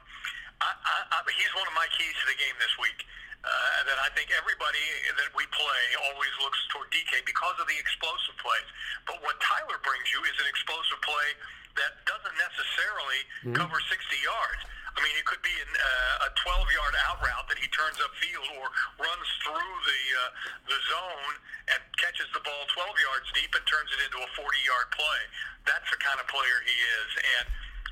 I, 0.64 0.70
I, 0.72 0.96
I, 1.16 1.18
he's 1.36 1.52
one 1.52 1.68
of 1.68 1.76
my 1.76 1.88
keys 1.92 2.16
to 2.24 2.26
the 2.32 2.38
game 2.40 2.56
this 2.60 2.74
week. 2.80 3.04
Uh, 3.44 3.84
that 3.84 4.00
I 4.00 4.08
think 4.16 4.32
everybody 4.32 4.80
that 5.20 5.28
we 5.36 5.44
play 5.52 5.84
always 6.08 6.32
looks 6.40 6.56
toward 6.72 6.88
DK 6.88 7.28
because 7.28 7.52
of 7.60 7.68
the 7.68 7.76
explosive 7.76 8.32
plays. 8.40 8.64
But 9.04 9.20
what 9.20 9.36
Tyler 9.36 9.76
brings 9.84 10.08
you 10.08 10.24
is 10.24 10.32
an 10.40 10.48
explosive 10.48 10.96
play 11.04 11.28
that 11.76 11.92
doesn't 12.08 12.36
necessarily 12.40 13.20
mm-hmm. 13.44 13.52
cover 13.52 13.76
60 13.84 14.00
yards. 14.24 14.64
I 14.94 15.02
mean, 15.02 15.16
it 15.18 15.26
could 15.26 15.42
be 15.42 15.54
an, 15.58 15.72
uh, 15.74 16.26
a 16.26 16.30
12-yard 16.38 16.94
out 17.10 17.18
route 17.18 17.46
that 17.50 17.58
he 17.58 17.66
turns 17.74 17.98
upfield 17.98 18.46
or 18.62 18.70
runs 19.02 19.28
through 19.42 19.74
the 19.90 20.02
uh, 20.14 20.30
the 20.70 20.78
zone 20.86 21.34
and 21.74 21.80
catches 21.98 22.30
the 22.30 22.42
ball 22.46 22.62
12 22.70 22.94
yards 23.02 23.26
deep 23.34 23.50
and 23.58 23.64
turns 23.66 23.90
it 23.90 24.00
into 24.06 24.22
a 24.22 24.30
40-yard 24.38 24.88
play. 24.94 25.20
That's 25.66 25.88
the 25.90 25.98
kind 25.98 26.20
of 26.22 26.30
player 26.30 26.58
he 26.62 26.76
is, 26.76 27.10
and 27.40 27.46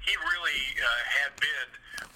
he 0.07 0.15
really 0.19 0.63
uh, 0.79 1.03
had 1.07 1.33
been 1.39 1.69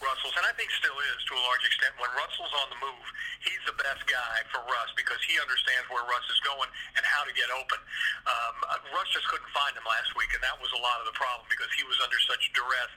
Russell's, 0.03 0.35
and 0.35 0.45
I 0.45 0.53
think 0.59 0.69
still 0.75 0.97
is 1.15 1.21
to 1.31 1.33
a 1.39 1.43
large 1.47 1.63
extent. 1.63 1.95
When 1.97 2.11
Russell's 2.19 2.53
on 2.63 2.69
the 2.75 2.79
move, 2.83 3.07
he's 3.47 3.63
the 3.65 3.77
best 3.79 4.03
guy 4.11 4.43
for 4.51 4.61
Russ 4.67 4.91
because 4.99 5.23
he 5.23 5.39
understands 5.39 5.87
where 5.89 6.03
Russ 6.05 6.27
is 6.29 6.41
going 6.43 6.69
and 6.99 7.03
how 7.07 7.23
to 7.23 7.33
get 7.33 7.49
open. 7.55 7.79
Um, 8.27 8.55
Russ 8.91 9.09
just 9.15 9.31
couldn't 9.31 9.49
find 9.55 9.73
him 9.79 9.87
last 9.87 10.13
week, 10.19 10.35
and 10.35 10.43
that 10.43 10.59
was 10.59 10.71
a 10.75 10.81
lot 10.83 10.99
of 10.99 11.07
the 11.07 11.17
problem 11.17 11.47
because 11.47 11.71
he 11.79 11.87
was 11.87 11.97
under 12.03 12.19
such 12.27 12.51
duress. 12.53 12.93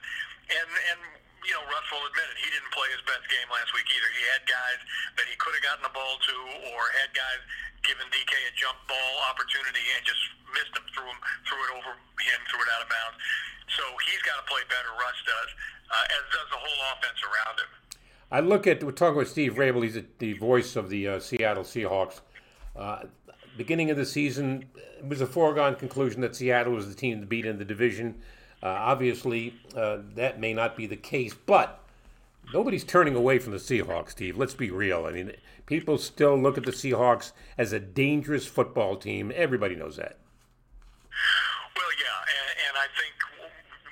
And 0.50 0.70
and 0.90 1.00
you 1.44 1.52
know, 1.56 1.64
Russ 1.66 1.86
will 1.88 2.04
admit 2.04 2.28
it. 2.28 2.38
He 2.40 2.48
didn't 2.52 2.72
play 2.72 2.88
his 2.92 3.02
best 3.08 3.24
game 3.32 3.48
last 3.48 3.72
week 3.72 3.88
either. 3.88 4.10
He 4.12 4.24
had 4.32 4.42
guys 4.44 4.80
that 5.16 5.26
he 5.26 5.34
could 5.40 5.56
have 5.56 5.64
gotten 5.64 5.84
the 5.84 5.94
ball 5.94 6.20
to, 6.20 6.36
or 6.74 6.80
had 7.00 7.10
guys 7.16 7.40
given 7.82 8.04
DK 8.12 8.32
a 8.32 8.52
jump 8.56 8.76
ball 8.84 9.14
opportunity 9.28 9.84
and 9.96 10.04
just 10.04 10.20
missed 10.52 10.74
him, 10.76 10.84
threw 10.92 11.08
him, 11.08 11.20
threw 11.48 11.60
it 11.64 11.70
over 11.80 11.92
him, 11.96 12.40
threw 12.52 12.60
it 12.60 12.70
out 12.76 12.84
of 12.84 12.88
bounds. 12.92 13.16
So 13.72 13.82
he's 14.04 14.20
got 14.26 14.36
to 14.42 14.46
play 14.50 14.60
better. 14.68 14.92
Russ 15.00 15.18
does, 15.24 15.50
uh, 15.88 16.16
as 16.20 16.24
does 16.28 16.48
the 16.52 16.60
whole 16.60 16.80
offense 16.92 17.20
around 17.24 17.56
him. 17.56 17.70
I 18.30 18.40
look 18.40 18.66
at 18.66 18.84
we're 18.84 18.92
talking 18.92 19.18
with 19.18 19.32
Steve 19.32 19.56
Raible. 19.56 19.82
He's 19.82 19.98
the 20.18 20.34
voice 20.34 20.76
of 20.76 20.90
the 20.90 21.16
uh, 21.16 21.20
Seattle 21.20 21.64
Seahawks. 21.64 22.20
Uh, 22.76 23.10
beginning 23.56 23.90
of 23.90 23.96
the 23.96 24.06
season, 24.06 24.66
it 24.76 25.08
was 25.08 25.20
a 25.20 25.26
foregone 25.26 25.74
conclusion 25.74 26.20
that 26.20 26.36
Seattle 26.36 26.72
was 26.72 26.88
the 26.88 26.94
team 26.94 27.20
to 27.20 27.26
beat 27.26 27.46
in 27.46 27.58
the 27.58 27.64
division. 27.64 28.20
Uh, 28.62 28.68
obviously, 28.68 29.54
uh, 29.74 29.98
that 30.14 30.38
may 30.38 30.52
not 30.52 30.76
be 30.76 30.86
the 30.86 30.96
case, 30.96 31.34
but 31.46 31.82
nobody's 32.52 32.84
turning 32.84 33.14
away 33.14 33.38
from 33.38 33.52
the 33.52 33.58
Seahawks, 33.58 34.10
Steve. 34.10 34.36
Let's 34.36 34.54
be 34.54 34.70
real. 34.70 35.06
I 35.06 35.12
mean, 35.12 35.32
people 35.66 35.96
still 35.96 36.36
look 36.36 36.58
at 36.58 36.64
the 36.64 36.72
Seahawks 36.72 37.32
as 37.56 37.72
a 37.72 37.80
dangerous 37.80 38.46
football 38.46 38.96
team. 38.96 39.32
Everybody 39.34 39.76
knows 39.76 39.96
that. 39.96 40.18
Well, 41.76 41.92
yeah, 41.96 42.20
and, 42.20 42.50
and 42.68 42.76
I 42.76 42.86
think 43.00 43.14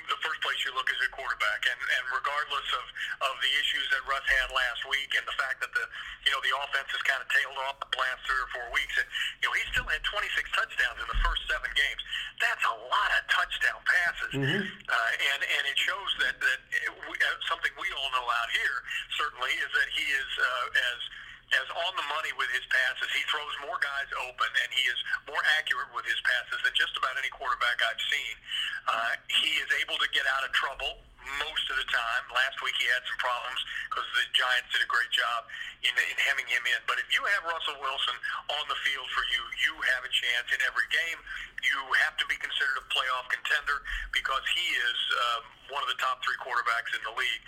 the 0.08 0.18
first 0.20 0.40
place 0.42 0.60
you 0.66 0.74
look 0.74 0.90
is 0.90 0.97
quarterback, 1.38 1.62
and, 1.70 1.78
and 1.78 2.04
regardless 2.10 2.68
of, 2.74 2.84
of 3.30 3.34
the 3.38 3.52
issues 3.62 3.86
that 3.94 4.02
Russ 4.10 4.26
had 4.26 4.50
last 4.50 4.82
week, 4.90 5.14
and 5.14 5.22
the 5.22 5.36
fact 5.38 5.62
that 5.62 5.70
the 5.70 5.86
you 6.26 6.30
know 6.34 6.42
the 6.42 6.52
offense 6.66 6.90
has 6.90 7.02
kind 7.06 7.22
of 7.22 7.28
tailed 7.30 7.58
off 7.66 7.78
the 7.78 7.94
last 7.94 8.20
three 8.26 8.42
or 8.42 8.50
four 8.50 8.66
weeks, 8.74 8.94
and 8.98 9.06
you 9.42 9.46
know 9.46 9.54
he 9.54 9.62
still 9.70 9.86
had 9.86 10.02
26 10.02 10.34
touchdowns 10.50 10.98
in 10.98 11.08
the 11.08 11.20
first 11.22 11.46
seven 11.46 11.70
games. 11.78 12.02
That's 12.42 12.64
a 12.66 12.76
lot 12.90 13.10
of 13.14 13.22
touchdown 13.30 13.80
passes, 13.86 14.32
mm-hmm. 14.34 14.62
uh, 14.66 15.10
and 15.34 15.40
and 15.46 15.62
it 15.70 15.78
shows 15.78 16.10
that 16.26 16.34
that 16.42 16.60
we, 17.06 17.14
uh, 17.14 17.26
something 17.46 17.70
we 17.78 17.88
all 17.94 18.10
know 18.10 18.26
out 18.26 18.50
here 18.50 18.78
certainly 19.14 19.54
is 19.62 19.70
that 19.70 19.88
he 19.94 20.06
is 20.10 20.30
uh, 20.42 20.82
as 20.90 21.00
as 21.48 21.64
on 21.72 21.92
the 21.96 22.04
money 22.12 22.28
with 22.36 22.50
his 22.52 22.64
passes. 22.68 23.08
He 23.16 23.24
throws 23.32 23.54
more 23.64 23.80
guys 23.80 24.08
open, 24.28 24.50
and 24.52 24.68
he 24.68 24.84
is 24.84 24.98
more 25.24 25.40
accurate 25.56 25.88
with 25.96 26.04
his 26.04 26.20
passes 26.20 26.60
than 26.60 26.76
just 26.76 26.92
about 27.00 27.16
any 27.16 27.32
quarterback 27.32 27.80
I've 27.88 28.04
seen. 28.12 28.34
Uh, 28.84 29.12
he 29.32 29.56
is 29.64 29.70
able 29.80 29.96
to 29.96 30.08
get 30.12 30.28
out 30.28 30.44
of 30.44 30.52
trouble 30.52 31.07
most 31.38 31.64
of 31.68 31.76
the 31.76 31.88
time. 31.90 32.22
Last 32.32 32.58
week 32.64 32.74
he 32.78 32.86
had 32.88 33.02
some 33.04 33.18
problems 33.20 33.60
because 33.90 34.06
the 34.16 34.24
Giants 34.32 34.68
did 34.72 34.82
a 34.84 34.90
great 34.90 35.10
job 35.12 35.44
in, 35.84 35.92
in 35.92 36.16
hemming 36.24 36.48
him 36.48 36.62
in. 36.64 36.80
But 36.88 37.02
if 37.02 37.08
you 37.12 37.20
have 37.36 37.42
Russell 37.44 37.78
Wilson 37.78 38.16
on 38.54 38.64
the 38.70 38.78
field 38.86 39.08
for 39.12 39.24
you, 39.30 39.42
you 39.66 39.72
have 39.94 40.02
a 40.06 40.12
chance 40.12 40.48
in 40.54 40.60
every 40.64 40.86
game. 40.88 41.18
You 41.62 41.78
have 42.06 42.14
to 42.22 42.26
be 42.30 42.38
considered 42.38 42.78
a 42.78 42.86
playoff 42.90 43.26
contender 43.28 43.82
because 44.14 44.44
he 44.54 44.66
is 44.78 44.98
um, 45.34 45.42
one 45.74 45.82
of 45.84 45.90
the 45.90 45.98
top 46.00 46.22
three 46.22 46.38
quarterbacks 46.38 46.94
in 46.94 47.02
the 47.02 47.14
league. 47.18 47.42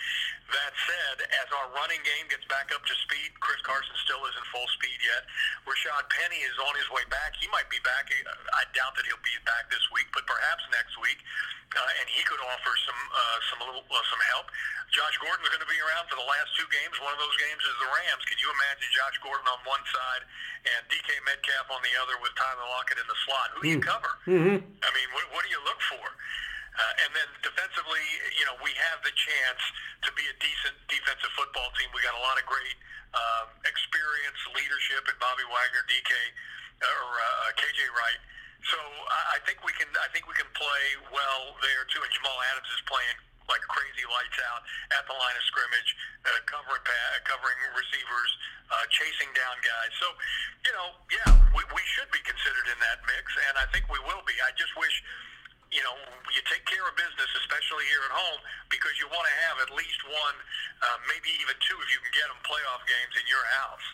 That 0.51 0.75
said, 0.83 1.17
as 1.31 1.47
our 1.55 1.71
running 1.79 2.03
game 2.03 2.27
gets 2.27 2.43
back 2.51 2.75
up 2.75 2.83
to 2.83 2.95
speed, 3.07 3.31
Chris 3.39 3.63
Carson 3.63 3.95
still 4.03 4.19
isn't 4.27 4.47
full 4.51 4.67
speed 4.75 4.99
yet. 4.99 5.23
Rashad 5.63 6.11
Penny 6.11 6.43
is 6.43 6.55
on 6.59 6.75
his 6.75 6.91
way 6.91 7.07
back. 7.07 7.39
He 7.39 7.47
might 7.55 7.71
be 7.71 7.79
back. 7.87 8.11
I 8.11 8.67
doubt 8.75 8.99
that 8.99 9.07
he'll 9.07 9.23
be 9.23 9.31
back 9.47 9.71
this 9.71 9.83
week, 9.95 10.11
but 10.11 10.27
perhaps 10.27 10.59
next 10.75 10.99
week, 10.99 11.23
uh, 11.71 11.99
and 12.03 12.07
he 12.11 12.19
could 12.27 12.43
offer 12.43 12.73
some 12.83 13.01
uh, 13.15 13.39
some 13.47 13.60
little 13.67 13.85
uh, 13.85 14.05
some 14.09 14.23
help. 14.33 14.47
Josh 14.91 15.15
Gordon's 15.23 15.47
going 15.47 15.63
to 15.63 15.71
be 15.71 15.79
around 15.79 16.11
for 16.11 16.19
the 16.19 16.27
last 16.27 16.51
two 16.59 16.67
games. 16.67 16.91
One 16.99 17.15
of 17.15 17.21
those 17.23 17.37
games 17.39 17.63
is 17.63 17.75
the 17.79 17.87
Rams. 17.87 18.23
Can 18.27 18.35
you 18.43 18.51
imagine 18.51 18.87
Josh 18.91 19.17
Gordon 19.23 19.47
on 19.47 19.59
one 19.63 19.83
side 19.87 20.27
and 20.67 20.83
DK 20.91 21.15
Metcalf 21.23 21.71
on 21.71 21.79
the 21.79 21.95
other 21.95 22.19
with 22.19 22.35
Tyler 22.35 22.67
Lockett 22.75 22.99
in 22.99 23.07
the 23.07 23.19
slot? 23.23 23.55
Who 23.55 23.59
do 23.63 23.69
you 23.71 23.79
hmm. 23.79 23.87
cover? 23.87 24.11
Mm-hmm. 24.27 24.59
I 24.59 24.89
mean, 24.91 25.09
what, 25.15 25.23
what 25.31 25.41
do 25.47 25.49
you 25.49 25.63
look 25.63 25.79
for? 25.87 26.03
Uh, 26.03 27.03
and 27.07 27.11
then 27.15 27.27
defensively, 27.39 28.03
you 28.35 28.43
know, 28.47 28.55
we 28.59 28.71
have 28.75 28.99
the 29.03 29.15
chance 29.15 29.63
to 30.07 30.09
be 30.15 30.23
a 30.27 30.35
decent 30.39 30.75
defensive 30.91 31.31
football 31.39 31.71
team. 31.79 31.87
We 31.95 32.03
got 32.03 32.15
a 32.15 32.23
lot 32.23 32.35
of 32.39 32.47
great 32.47 32.77
um, 33.15 33.47
experience, 33.67 34.39
leadership, 34.55 35.03
and 35.07 35.17
Bobby 35.19 35.43
Wagner, 35.51 35.83
DK, 35.87 36.11
or 36.83 37.11
uh, 37.15 37.59
KJ 37.59 37.79
Wright. 37.95 38.21
So 38.69 38.77
I 38.77 39.41
think 39.49 39.65
we 39.65 39.73
can. 39.73 39.89
I 39.97 40.05
think 40.13 40.29
we 40.29 40.37
can 40.37 40.45
play 40.53 40.85
well 41.09 41.57
there 41.65 41.81
too. 41.89 41.97
And 41.97 42.11
Jamal 42.13 42.37
Adams 42.53 42.69
is 42.69 42.81
playing 42.85 43.17
like 43.51 43.63
crazy 43.67 44.07
lights 44.07 44.39
out 44.47 44.63
at 44.95 45.03
the 45.05 45.15
line 45.15 45.35
of 45.35 45.43
scrimmage, 45.45 45.89
uh, 46.23 46.39
covering 46.47 46.81
covering 47.27 47.59
receivers, 47.75 48.31
uh, 48.71 48.87
chasing 48.89 49.29
down 49.35 49.55
guys. 49.61 49.91
So, 49.99 50.07
you 50.63 50.73
know, 50.73 50.87
yeah, 51.11 51.29
we, 51.51 51.61
we 51.75 51.83
should 51.93 52.07
be 52.15 52.23
considered 52.23 52.67
in 52.71 52.79
that 52.79 53.03
mix, 53.05 53.27
and 53.51 53.59
I 53.59 53.67
think 53.75 53.91
we 53.91 53.99
will 54.07 54.23
be. 54.23 54.33
I 54.41 54.55
just 54.55 54.71
wish 54.79 54.95
you 55.71 55.79
know, 55.87 55.95
you 56.35 56.43
take 56.51 56.67
care 56.67 56.83
of 56.83 56.93
business, 56.99 57.31
especially 57.39 57.87
here 57.87 58.03
at 58.03 58.11
home, 58.11 58.39
because 58.67 58.91
you 58.99 59.07
want 59.07 59.23
to 59.23 59.35
have 59.47 59.55
at 59.63 59.71
least 59.71 60.03
one, 60.03 60.35
uh, 60.83 60.99
maybe 61.07 61.31
even 61.39 61.55
two, 61.63 61.79
if 61.79 61.89
you 61.95 61.99
can 62.03 62.11
get 62.11 62.27
them 62.27 62.39
playoff 62.43 62.83
games 62.83 63.15
in 63.15 63.25
your 63.31 63.45
house. 63.55 63.85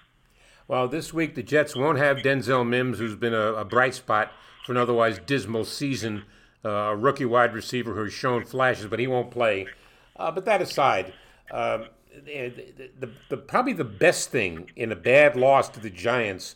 Well, 0.68 0.90
this 0.90 1.14
week 1.14 1.38
the 1.38 1.46
Jets 1.46 1.76
won't 1.78 2.02
have 2.02 2.18
Denzel 2.18 2.68
Mims, 2.68 2.98
who's 2.98 3.16
been 3.16 3.38
a, 3.38 3.62
a 3.62 3.66
bright 3.66 3.94
spot 3.94 4.34
for 4.66 4.74
an 4.74 4.78
otherwise 4.78 5.22
dismal 5.24 5.64
season, 5.64 6.26
a 6.68 6.96
rookie 6.96 7.26
wide 7.26 7.54
receiver 7.54 7.94
who's 7.94 8.14
shown 8.14 8.46
flashes, 8.46 8.88
but 8.88 9.00
he 9.00 9.08
won't 9.08 9.32
play. 9.32 9.68
Uh, 10.16 10.32
but 10.32 10.46
that 10.46 10.62
aside, 10.62 11.14
um, 11.52 11.86
the, 12.26 12.52
the, 13.00 13.10
the, 13.30 13.38
probably 13.38 13.74
the 13.74 13.84
best 13.84 14.30
thing 14.30 14.72
in 14.76 14.92
a 14.92 14.96
bad 14.96 15.36
loss 15.36 15.70
to 15.70 15.80
the 15.80 15.90
Giants 15.90 16.56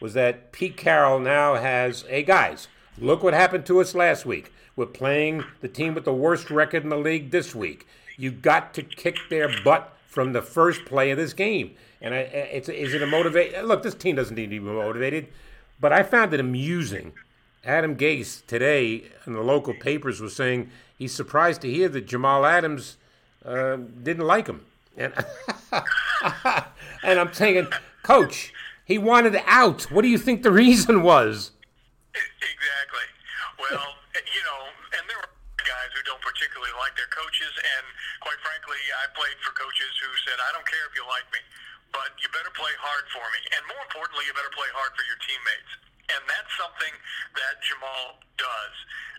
was 0.00 0.14
that 0.14 0.52
Pete 0.52 0.76
Carroll 0.76 1.18
now 1.18 1.54
has, 1.54 2.02
hey 2.02 2.22
guys, 2.22 2.68
look 2.98 3.22
what 3.22 3.34
happened 3.34 3.66
to 3.66 3.80
us 3.80 3.94
last 3.94 4.26
week. 4.26 4.52
We're 4.76 4.86
playing 4.86 5.44
the 5.60 5.68
team 5.68 5.94
with 5.94 6.04
the 6.04 6.14
worst 6.14 6.50
record 6.50 6.84
in 6.84 6.88
the 6.90 6.96
league 6.96 7.30
this 7.30 7.54
week. 7.54 7.86
You 8.16 8.30
got 8.30 8.74
to 8.74 8.82
kick 8.82 9.16
their 9.28 9.50
butt 9.62 9.92
from 10.06 10.32
the 10.32 10.42
first 10.42 10.84
play 10.84 11.10
of 11.10 11.18
this 11.18 11.32
game. 11.32 11.74
And 12.00 12.14
I, 12.14 12.18
it's 12.18 12.68
is 12.68 12.94
it 12.94 13.02
a 13.02 13.06
motivate? 13.06 13.64
Look, 13.64 13.82
this 13.82 13.94
team 13.94 14.16
doesn't 14.16 14.36
need 14.36 14.46
to 14.46 14.48
be 14.50 14.60
motivated, 14.60 15.28
but 15.80 15.92
I 15.92 16.02
found 16.02 16.32
it 16.32 16.40
amusing. 16.40 17.12
Adam 17.68 18.00
Gase 18.00 18.40
today 18.48 19.12
in 19.26 19.36
the 19.36 19.44
local 19.44 19.74
papers 19.76 20.24
was 20.24 20.32
saying 20.34 20.72
he's 20.96 21.12
surprised 21.12 21.60
to 21.60 21.70
hear 21.70 21.86
that 21.92 22.08
Jamal 22.08 22.48
Adams 22.48 22.96
uh, 23.44 23.76
didn't 23.76 24.24
like 24.24 24.48
him. 24.48 24.64
And, 24.96 25.12
and 27.04 27.20
I'm 27.20 27.28
thinking, 27.28 27.68
Coach, 28.02 28.56
he 28.88 28.96
wanted 28.96 29.36
out. 29.44 29.92
What 29.92 30.00
do 30.00 30.08
you 30.08 30.16
think 30.16 30.42
the 30.42 30.50
reason 30.50 31.04
was? 31.04 31.52
Exactly. 32.16 33.06
Well, 33.60 33.84
you 34.16 34.42
know, 34.48 34.60
and 34.96 35.04
there 35.04 35.20
are 35.20 35.30
guys 35.60 35.92
who 35.92 36.00
don't 36.08 36.24
particularly 36.24 36.72
like 36.80 36.96
their 36.96 37.12
coaches, 37.12 37.52
and 37.52 37.84
quite 38.24 38.40
frankly, 38.40 38.80
I 38.96 39.12
played 39.12 39.36
for 39.44 39.52
coaches 39.52 39.92
who 40.00 40.08
said, 40.24 40.40
"I 40.40 40.56
don't 40.56 40.64
care 40.64 40.88
if 40.88 40.96
you 40.96 41.04
like 41.04 41.28
me, 41.36 41.44
but 41.92 42.16
you 42.16 42.32
better 42.32 42.50
play 42.56 42.72
hard 42.80 43.04
for 43.12 43.22
me, 43.28 43.40
and 43.54 43.60
more 43.68 43.82
importantly, 43.84 44.24
you 44.24 44.32
better 44.32 44.56
play 44.56 44.72
hard 44.72 44.96
for 44.96 45.04
your 45.04 45.20
teammates." 45.20 45.87
And 46.08 46.22
that's 46.24 46.52
something 46.56 46.94
that 47.36 47.54
Jamal 47.60 48.16
does. 48.40 48.76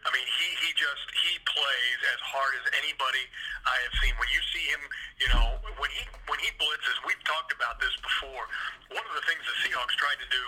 I 0.07 0.09
mean, 0.15 0.23
he 0.23 0.47
he 0.63 0.69
just 0.79 1.05
he 1.11 1.35
plays 1.43 1.99
as 2.15 2.21
hard 2.23 2.55
as 2.55 2.65
anybody 2.79 3.23
I 3.67 3.75
have 3.83 3.93
seen. 3.99 4.15
When 4.15 4.31
you 4.31 4.39
see 4.55 4.65
him, 4.71 4.81
you 5.19 5.27
know, 5.35 5.59
when 5.75 5.91
he 5.91 6.07
when 6.31 6.39
he 6.39 6.49
blitzes, 6.55 6.97
we've 7.03 7.19
talked 7.27 7.51
about 7.51 7.83
this 7.83 7.91
before. 7.99 8.47
One 8.95 9.03
of 9.03 9.13
the 9.13 9.23
things 9.27 9.43
the 9.43 9.57
Seahawks 9.67 9.93
tried 9.99 10.17
to 10.23 10.29
do 10.31 10.43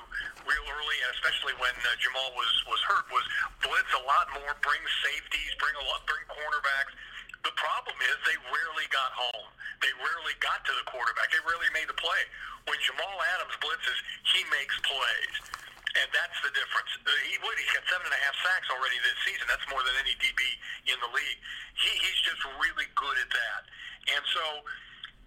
real 0.48 0.66
early, 0.72 0.98
and 1.04 1.12
especially 1.20 1.54
when 1.60 1.76
uh, 1.84 1.90
Jamal 2.00 2.32
was 2.34 2.52
was 2.72 2.82
hurt, 2.88 3.06
was 3.12 3.26
blitz 3.60 3.92
a 3.92 4.04
lot 4.08 4.32
more, 4.40 4.56
bring 4.64 4.82
safeties, 5.04 5.52
bring 5.60 5.76
a 5.78 5.86
lot, 5.92 6.08
bring 6.08 6.24
cornerbacks. 6.32 6.96
The 7.44 7.54
problem 7.58 7.98
is 8.08 8.16
they 8.24 8.40
rarely 8.54 8.88
got 8.94 9.12
home. 9.18 9.50
They 9.84 9.92
rarely 10.00 10.38
got 10.40 10.62
to 10.64 10.74
the 10.78 10.86
quarterback. 10.88 11.34
They 11.34 11.42
rarely 11.44 11.70
made 11.74 11.90
the 11.90 11.98
play. 11.98 12.24
When 12.70 12.78
Jamal 12.86 13.18
Adams 13.36 13.58
blitzes, 13.58 14.00
he 14.30 14.46
makes 14.54 14.78
plays 14.86 15.34
and 16.00 16.08
that's 16.16 16.40
the 16.40 16.52
difference. 16.56 16.92
Uh, 17.04 17.12
he 17.28 17.36
would. 17.44 17.56
He's 17.60 17.72
got 17.76 17.84
seven 17.92 18.08
and 18.08 18.16
a 18.16 18.22
half 18.24 18.36
sacks 18.40 18.68
already 18.72 18.96
this 19.04 19.18
season. 19.28 19.44
That's 19.48 19.66
more 19.68 19.84
than 19.84 19.96
any 20.00 20.16
DB 20.20 20.42
in 20.88 20.98
the 21.04 21.12
league. 21.12 21.40
He, 21.76 21.92
he's 22.00 22.20
just 22.24 22.42
really 22.60 22.88
good 22.96 23.18
at 23.20 23.32
that. 23.32 23.62
And 24.16 24.24
so, 24.32 24.44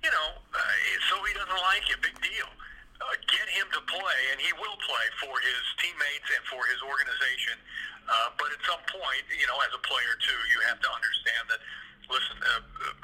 you 0.01 0.12
know, 0.12 0.28
uh, 0.41 0.61
so 1.12 1.20
he 1.28 1.32
doesn't 1.36 1.62
like 1.69 1.85
it. 1.93 2.01
Big 2.01 2.16
deal. 2.24 2.49
Uh, 3.03 3.12
get 3.28 3.45
him 3.53 3.69
to 3.77 3.82
play, 3.91 4.20
and 4.32 4.39
he 4.41 4.55
will 4.57 4.78
play 4.86 5.07
for 5.20 5.35
his 5.45 5.62
teammates 5.82 6.28
and 6.32 6.43
for 6.49 6.62
his 6.73 6.81
organization. 6.81 7.59
Uh, 8.09 8.32
but 8.41 8.49
at 8.53 8.61
some 8.65 8.81
point, 8.89 9.24
you 9.32 9.45
know, 9.49 9.59
as 9.65 9.73
a 9.77 9.82
player 9.85 10.15
too, 10.20 10.41
you 10.53 10.59
have 10.69 10.81
to 10.81 10.91
understand 10.93 11.45
that 11.53 11.61
listen, 12.10 12.36
uh, 12.40 12.60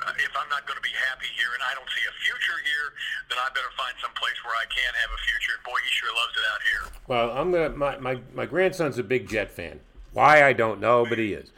uh, 0.07 0.13
if 0.21 0.33
I'm 0.37 0.49
not 0.49 0.67
going 0.67 0.77
to 0.77 0.87
be 0.87 0.95
happy 1.11 1.31
here 1.37 1.51
and 1.55 1.63
I 1.65 1.73
don't 1.75 1.89
see 1.93 2.05
a 2.05 2.15
future 2.21 2.59
here, 2.65 2.87
then 3.29 3.39
I 3.39 3.49
better 3.53 3.73
find 3.77 3.95
some 4.01 4.13
place 4.17 4.37
where 4.45 4.55
I 4.57 4.67
can 4.69 4.93
have 4.95 5.11
a 5.13 5.21
future. 5.25 5.57
Boy, 5.65 5.79
he 5.85 5.91
sure 5.93 6.13
loves 6.13 6.35
it 6.37 6.45
out 6.49 6.63
here. 6.67 6.85
Well, 7.07 7.29
I'm 7.33 7.49
gonna. 7.53 7.71
My, 7.71 7.99
my, 7.99 8.15
my 8.35 8.47
grandson's 8.47 8.99
a 8.99 9.05
big 9.05 9.29
Jet 9.29 9.51
fan. 9.51 9.81
Why 10.13 10.43
I 10.43 10.53
don't 10.53 10.81
know, 10.81 11.07
but 11.09 11.19
he 11.19 11.33
is. 11.33 11.53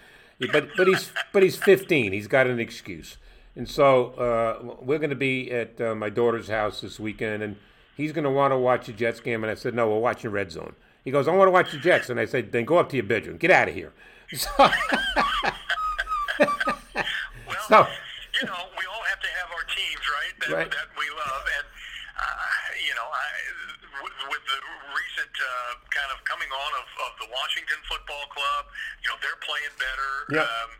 But 0.51 0.70
but 0.77 0.89
he's 0.89 1.12
but 1.32 1.43
he's 1.43 1.56
15. 1.56 2.12
He's 2.12 2.27
got 2.27 2.47
an 2.47 2.59
excuse. 2.59 3.16
And 3.55 3.69
so 3.69 4.12
uh, 4.12 4.77
we're 4.81 4.98
going 4.98 5.10
to 5.10 5.16
be 5.16 5.51
at 5.51 5.81
uh, 5.81 5.94
my 5.94 6.09
daughter's 6.09 6.48
house 6.48 6.81
this 6.81 6.98
weekend, 6.98 7.43
and 7.43 7.56
he's 7.97 8.12
going 8.12 8.24
to 8.24 8.31
want 8.31 8.52
to 8.52 8.59
watch 8.59 8.89
a 8.89 8.93
Jets 8.93 9.20
game. 9.20 9.44
And 9.44 9.51
I 9.51 9.55
said, 9.55 9.74
no, 9.74 9.90
we're 9.90 9.98
watching 9.98 10.31
Red 10.31 10.51
Zone. 10.51 10.74
He 11.05 11.10
goes, 11.10 11.28
I 11.28 11.32
want 11.32 11.48
to 11.48 11.52
watch 11.52 11.73
the 11.73 11.78
Jets. 11.78 12.09
And 12.09 12.19
I 12.19 12.24
said, 12.24 12.52
then 12.52 12.64
go 12.64 12.78
up 12.78 12.89
to 12.90 12.97
your 12.97 13.05
bedroom. 13.05 13.36
Get 13.36 13.51
out 13.51 13.69
of 13.69 13.74
here. 13.74 13.93
So, 14.35 14.48
so, 17.73 17.89
you 18.36 18.44
know, 18.44 18.61
we 18.77 18.85
all 18.85 19.05
have 19.09 19.20
to 19.24 19.31
have 19.40 19.49
our 19.49 19.65
teams, 19.73 20.05
right? 20.05 20.35
That, 20.44 20.53
right. 20.53 20.69
that 20.69 20.89
we 20.93 21.09
love, 21.09 21.44
and 21.57 21.66
uh, 22.20 22.53
you 22.85 22.93
know, 22.93 23.09
I, 23.09 23.28
with, 24.05 24.16
with 24.28 24.44
the 24.44 24.61
recent 24.93 25.32
uh, 25.32 25.81
kind 25.89 26.11
of 26.12 26.20
coming 26.28 26.53
on 26.53 26.70
of, 26.77 26.89
of 27.09 27.12
the 27.24 27.28
Washington 27.32 27.81
Football 27.89 28.28
Club, 28.28 28.69
you 29.01 29.09
know, 29.09 29.16
they're 29.24 29.40
playing 29.40 29.73
better. 29.81 30.12
Yep. 30.36 30.44
Um, 30.44 30.70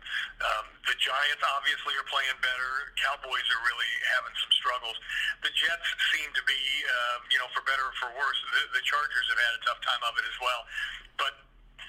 um, 0.43 0.65
the 0.85 0.93
Giants 1.01 1.41
obviously 1.57 1.97
are 1.97 2.05
playing 2.13 2.37
better. 2.45 2.93
Cowboys 3.01 3.47
are 3.57 3.63
really 3.65 3.93
having 4.13 4.35
some 4.37 4.53
struggles. 4.53 4.97
The 5.41 5.49
Jets 5.57 5.89
seem 6.13 6.29
to 6.29 6.43
be, 6.45 6.61
um, 6.85 7.25
you 7.33 7.41
know, 7.41 7.49
for 7.57 7.65
better 7.65 7.89
or 7.89 7.95
for 7.97 8.11
worse. 8.13 8.37
The, 8.53 8.77
the 8.77 8.83
Chargers 8.85 9.25
have 9.33 9.41
had 9.41 9.53
a 9.57 9.61
tough 9.65 9.81
time 9.81 10.03
of 10.05 10.13
it 10.21 10.25
as 10.29 10.37
well, 10.37 10.61
but 11.17 11.33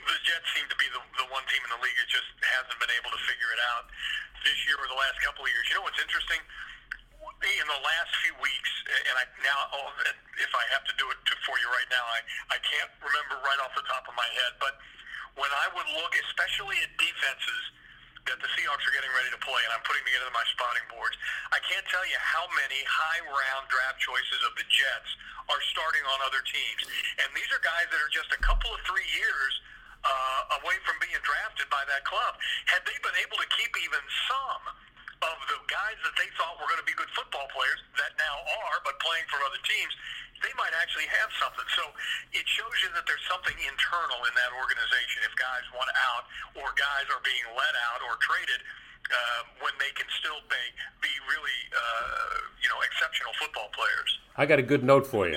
the 0.04 0.16
Jets 0.24 0.48
seem 0.52 0.66
to 0.68 0.78
be 0.78 0.88
the, 0.92 1.00
the 1.20 1.26
one 1.32 1.44
team 1.48 1.60
in 1.64 1.70
the 1.72 1.80
league 1.80 1.96
that 1.96 2.10
just 2.10 2.28
hasn't 2.44 2.78
been 2.80 2.92
able 2.94 3.12
to 3.12 3.20
figure 3.24 3.50
it 3.52 3.60
out 3.74 3.88
this 4.44 4.56
year 4.68 4.76
or 4.76 4.88
the 4.88 5.00
last 5.00 5.16
couple 5.24 5.44
of 5.44 5.50
years. 5.50 5.64
You 5.72 5.80
know 5.80 5.84
what's 5.84 6.00
interesting? 6.00 6.40
In 7.44 7.68
the 7.68 7.82
last 7.84 8.12
few 8.24 8.32
weeks, 8.40 8.72
and 8.88 9.14
I 9.20 9.24
now, 9.44 9.68
oh, 9.76 9.88
if 10.40 10.52
I 10.56 10.64
have 10.72 10.84
to 10.88 10.94
do 10.96 11.04
it 11.12 11.18
for 11.44 11.56
you 11.60 11.68
right 11.68 11.88
now, 11.92 12.04
I, 12.08 12.56
I 12.56 12.58
can't 12.64 12.88
remember 13.04 13.36
right 13.44 13.60
off 13.60 13.76
the 13.76 13.84
top 13.84 14.08
of 14.08 14.16
my 14.16 14.28
head, 14.32 14.56
but 14.56 14.80
when 15.36 15.52
I 15.52 15.66
would 15.76 15.88
look, 15.92 16.12
especially 16.24 16.80
at 16.80 16.88
defenses 16.96 17.62
that 18.24 18.40
the 18.40 18.48
Seahawks 18.56 18.80
are 18.88 18.94
getting 18.96 19.12
ready 19.12 19.28
to 19.28 19.40
play, 19.44 19.60
and 19.60 19.72
I'm 19.76 19.84
putting 19.84 20.04
together 20.08 20.32
my 20.32 20.46
spotting 20.56 20.88
boards, 20.88 21.16
I 21.52 21.60
can't 21.68 21.84
tell 21.92 22.04
you 22.08 22.16
how 22.16 22.48
many 22.56 22.80
high 22.88 23.20
round 23.28 23.68
draft 23.68 24.00
choices 24.00 24.40
of 24.48 24.56
the 24.56 24.64
Jets 24.72 25.10
are 25.52 25.60
starting 25.76 26.04
on 26.08 26.18
other 26.24 26.40
teams. 26.48 26.88
And 27.20 27.28
these 27.36 27.48
are 27.52 27.60
guys 27.60 27.92
that 27.92 28.00
are 28.00 28.12
just 28.12 28.32
a 28.32 28.40
couple 28.40 28.72
of 28.72 28.80
three 28.88 29.04
years 29.12 29.52
uh, 30.04 30.60
away 30.60 30.76
from 30.84 31.00
being 31.00 31.16
drafted 31.24 31.68
by 31.72 31.82
that 31.88 32.04
club. 32.04 32.36
Had 32.68 32.84
they 32.84 32.96
been 33.00 33.16
able 33.24 33.40
to 33.40 33.48
keep 33.56 33.72
even 33.80 34.04
some 34.28 34.62
of 35.24 35.36
the 35.48 35.58
guys 35.72 35.96
that 36.04 36.12
they 36.20 36.28
thought 36.36 36.60
were 36.60 36.68
going 36.68 36.80
to 36.80 36.88
be 36.88 36.96
good 36.96 37.08
football 37.16 37.48
players 37.56 37.80
that 37.96 38.12
now 38.20 38.36
are, 38.64 38.78
but 38.84 39.00
playing 39.00 39.24
for 39.32 39.40
other 39.48 39.60
teams, 39.64 39.92
they 40.44 40.52
might 40.60 40.76
actually 40.76 41.08
have 41.08 41.32
something. 41.40 41.64
So 41.72 41.84
it 42.36 42.44
shows 42.44 42.76
you 42.84 42.92
that 42.92 43.08
there's 43.08 43.24
something 43.24 43.56
internal 43.64 44.20
in 44.28 44.34
that 44.36 44.52
organization 44.52 45.24
if 45.24 45.32
guys 45.40 45.64
want 45.72 45.88
out 46.12 46.28
or 46.60 46.68
guys 46.76 47.08
are 47.08 47.22
being 47.24 47.46
let 47.56 47.74
out 47.88 48.04
or 48.04 48.20
traded. 48.20 48.60
Uh, 49.04 49.44
when 49.60 49.72
they 49.78 49.92
can 49.92 50.06
still 50.18 50.40
be, 50.48 50.64
be 51.02 51.12
really, 51.28 51.60
uh, 51.76 52.40
you 52.62 52.68
know, 52.72 52.80
exceptional 52.88 53.32
football 53.38 53.68
players. 53.76 54.18
I 54.34 54.46
got 54.46 54.58
a 54.58 54.62
good 54.62 54.82
note 54.82 55.06
for 55.06 55.28
you. 55.28 55.36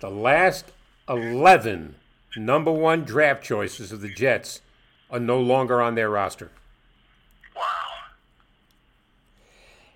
The 0.00 0.10
last 0.10 0.72
11 1.08 1.94
number 2.36 2.70
one 2.72 3.04
draft 3.04 3.42
choices 3.42 3.92
of 3.92 4.00
the 4.00 4.12
Jets 4.12 4.60
are 5.10 5.20
no 5.20 5.40
longer 5.40 5.80
on 5.80 5.94
their 5.94 6.10
roster. 6.10 6.50
Wow. 7.54 7.62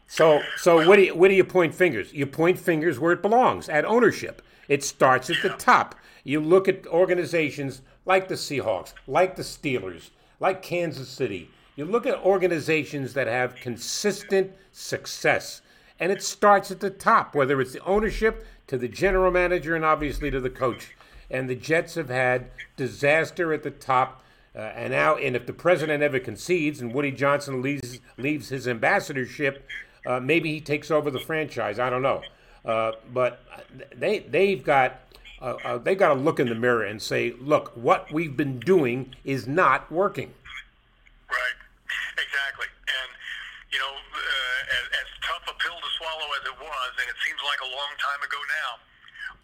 So, 0.07 0.43
so 0.57 0.87
what 0.87 0.97
do 0.97 1.03
you, 1.03 1.15
where 1.15 1.29
do 1.29 1.35
you 1.35 1.45
point 1.45 1.75
fingers? 1.75 2.13
You 2.13 2.27
point 2.27 2.59
fingers 2.59 2.99
where 2.99 3.13
it 3.13 3.23
belongs 3.23 3.69
at 3.69 3.85
ownership. 3.85 4.43
It 4.69 4.85
starts 4.85 5.31
at 5.31 5.43
the 5.43 5.51
top. 5.51 5.95
You 6.25 6.41
look 6.41 6.69
at 6.69 6.87
organizations 6.87 7.83
like 8.05 8.29
the 8.29 8.35
Seahawks, 8.35 8.93
like 9.07 9.37
the 9.37 9.43
Steelers, 9.43 10.11
like 10.41 10.63
Kansas 10.63 11.09
City. 11.09 11.51
You 11.77 11.85
look 11.85 12.07
at 12.07 12.19
organizations 12.19 13.15
that 13.15 13.29
have 13.29 13.55
consistent 13.57 14.53
success, 14.73 15.63
and 16.01 16.13
it 16.13 16.23
starts 16.23 16.71
at 16.71 16.81
the 16.81 16.91
top, 16.91 17.35
whether 17.35 17.61
it's 17.61 17.73
the 17.73 17.85
ownership 17.85 18.45
to 18.67 18.77
the 18.77 18.89
general 18.89 19.31
manager 19.31 19.75
and 19.75 19.85
obviously 19.85 20.31
to 20.31 20.41
the 20.41 20.51
coach 20.51 20.95
and 21.31 21.49
the 21.49 21.55
Jets 21.55 21.95
have 21.95 22.09
had 22.09 22.51
disaster 22.77 23.53
at 23.53 23.63
the 23.63 23.71
top. 23.71 24.23
Uh, 24.57 24.61
and 24.61 24.93
now, 24.93 25.17
and 25.17 25.37
if 25.37 25.47
the 25.47 25.53
president 25.53 26.03
ever 26.03 26.19
concedes 26.19 26.81
and 26.81 26.93
Woody 26.93 27.13
Johnson 27.13 27.63
leaves 27.63 28.01
leaves 28.17 28.49
his 28.49 28.67
ambassadorship, 28.67 29.67
uh, 30.07 30.19
maybe 30.21 30.53
he 30.53 30.61
takes 30.61 30.91
over 30.91 31.11
the 31.11 31.21
franchise. 31.21 31.79
I 31.79 31.91
don't 31.91 32.03
know, 32.03 32.23
uh, 32.65 32.93
but 33.13 33.45
they 33.95 34.21
they've 34.21 34.63
got 34.65 35.01
uh, 35.41 35.57
uh, 35.65 35.79
they 35.79 35.95
got 35.95 36.09
to 36.09 36.19
look 36.19 36.41
in 36.41 36.49
the 36.49 36.55
mirror 36.55 36.83
and 36.83 37.01
say, 37.01 37.35
look, 37.39 37.77
what 37.77 38.11
we've 38.11 38.37
been 38.37 38.59
doing 38.59 39.15
is 39.23 39.47
not 39.47 39.93
working. 39.93 40.33
Right, 41.31 41.59
exactly, 42.19 42.67
and 42.89 43.09
you 43.71 43.79
know, 43.79 43.95
uh, 43.95 44.75
as, 44.75 44.85
as 44.97 45.09
tough 45.23 45.55
a 45.55 45.57
pill 45.63 45.77
to 45.77 45.91
swallow 46.01 46.29
as 46.41 46.45
it 46.49 46.57
was, 46.59 46.91
and 46.99 47.07
it 47.07 47.19
seems 47.23 47.39
like 47.47 47.61
a 47.63 47.71
long 47.71 47.93
time 48.01 48.27
ago 48.27 48.41
now 48.65 48.83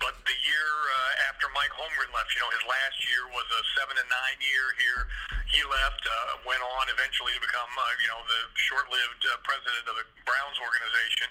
but 0.02 0.14
the 0.26 0.36
year 0.42 0.70
uh, 0.90 1.28
after 1.30 1.46
Mike 1.54 1.70
Holmgren 1.74 2.10
left, 2.10 2.34
you 2.34 2.40
know, 2.42 2.50
his 2.50 2.64
last 2.66 2.98
year 3.06 3.24
was 3.30 3.46
a 3.54 3.62
seven 3.78 3.94
and 3.98 4.08
nine 4.10 4.38
year 4.42 4.66
here. 4.78 5.02
He 5.50 5.60
left, 5.62 6.02
uh, 6.02 6.42
went 6.42 6.62
on 6.62 6.84
eventually 6.90 7.34
to 7.36 7.42
become, 7.42 7.70
uh, 7.70 7.84
you 8.02 8.08
know, 8.10 8.20
the 8.26 8.40
short-lived 8.58 9.22
uh, 9.30 9.38
president 9.46 9.86
of 9.86 9.94
the 9.98 10.06
Browns 10.26 10.58
organization. 10.58 11.28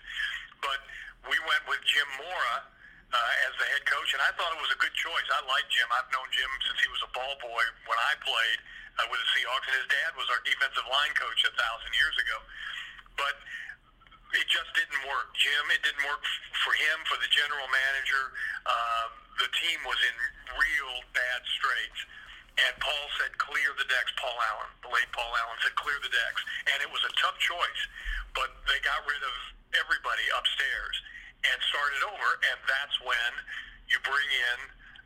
But 0.64 0.80
we 1.28 1.36
went 1.44 1.64
with 1.68 1.84
Jim 1.84 2.08
Mora 2.20 2.56
uh, 3.14 3.46
as 3.46 3.54
the 3.62 3.68
head 3.68 3.84
coach, 3.86 4.16
and 4.16 4.22
I 4.24 4.32
thought 4.40 4.56
it 4.56 4.62
was 4.64 4.74
a 4.74 4.80
good 4.80 4.96
choice. 4.96 5.28
I 5.30 5.44
like 5.46 5.68
Jim. 5.70 5.88
I've 5.94 6.10
known 6.10 6.26
Jim 6.34 6.50
since 6.66 6.80
he 6.82 6.90
was 6.90 7.04
a 7.06 7.12
ball 7.14 7.36
boy 7.44 7.64
when 7.86 8.00
I 8.00 8.14
played 8.24 8.60
uh, 8.98 9.06
with 9.12 9.22
the 9.22 9.30
Seahawks, 9.38 9.68
and 9.70 9.76
his 9.78 9.90
dad 9.92 10.18
was 10.18 10.26
our 10.34 10.42
defensive 10.42 10.88
line 10.90 11.14
coach 11.14 11.42
a 11.46 11.54
thousand 11.54 11.92
years 11.94 12.16
ago. 12.18 12.38
But 13.20 13.38
it 14.34 14.48
just 14.50 14.70
didn't 14.74 15.02
work. 15.06 15.30
Jim, 15.38 15.64
it 15.70 15.82
didn't 15.86 16.06
work 16.06 16.22
for 16.66 16.74
him, 16.74 16.98
for 17.06 17.18
the 17.22 17.30
general 17.30 17.70
manager. 17.70 18.34
Um, 18.66 19.10
the 19.38 19.50
team 19.62 19.80
was 19.86 19.98
in 20.02 20.16
real 20.58 20.94
bad 21.14 21.42
straits. 21.58 22.00
And 22.54 22.74
Paul 22.78 23.06
said, 23.18 23.34
clear 23.42 23.74
the 23.78 23.86
decks, 23.90 24.14
Paul 24.18 24.38
Allen. 24.54 24.70
The 24.86 24.92
late 24.94 25.10
Paul 25.10 25.34
Allen 25.34 25.58
said, 25.66 25.74
clear 25.74 25.98
the 26.02 26.14
decks. 26.14 26.42
And 26.70 26.78
it 26.86 26.90
was 26.90 27.02
a 27.02 27.14
tough 27.18 27.38
choice, 27.42 27.82
but 28.38 28.54
they 28.70 28.78
got 28.86 29.02
rid 29.10 29.22
of 29.22 29.36
everybody 29.74 30.26
upstairs 30.38 30.96
and 31.50 31.58
started 31.70 32.02
over. 32.06 32.30
And 32.54 32.58
that's 32.70 32.98
when 33.02 33.32
you 33.90 33.98
bring 34.06 34.30
in 34.30 34.58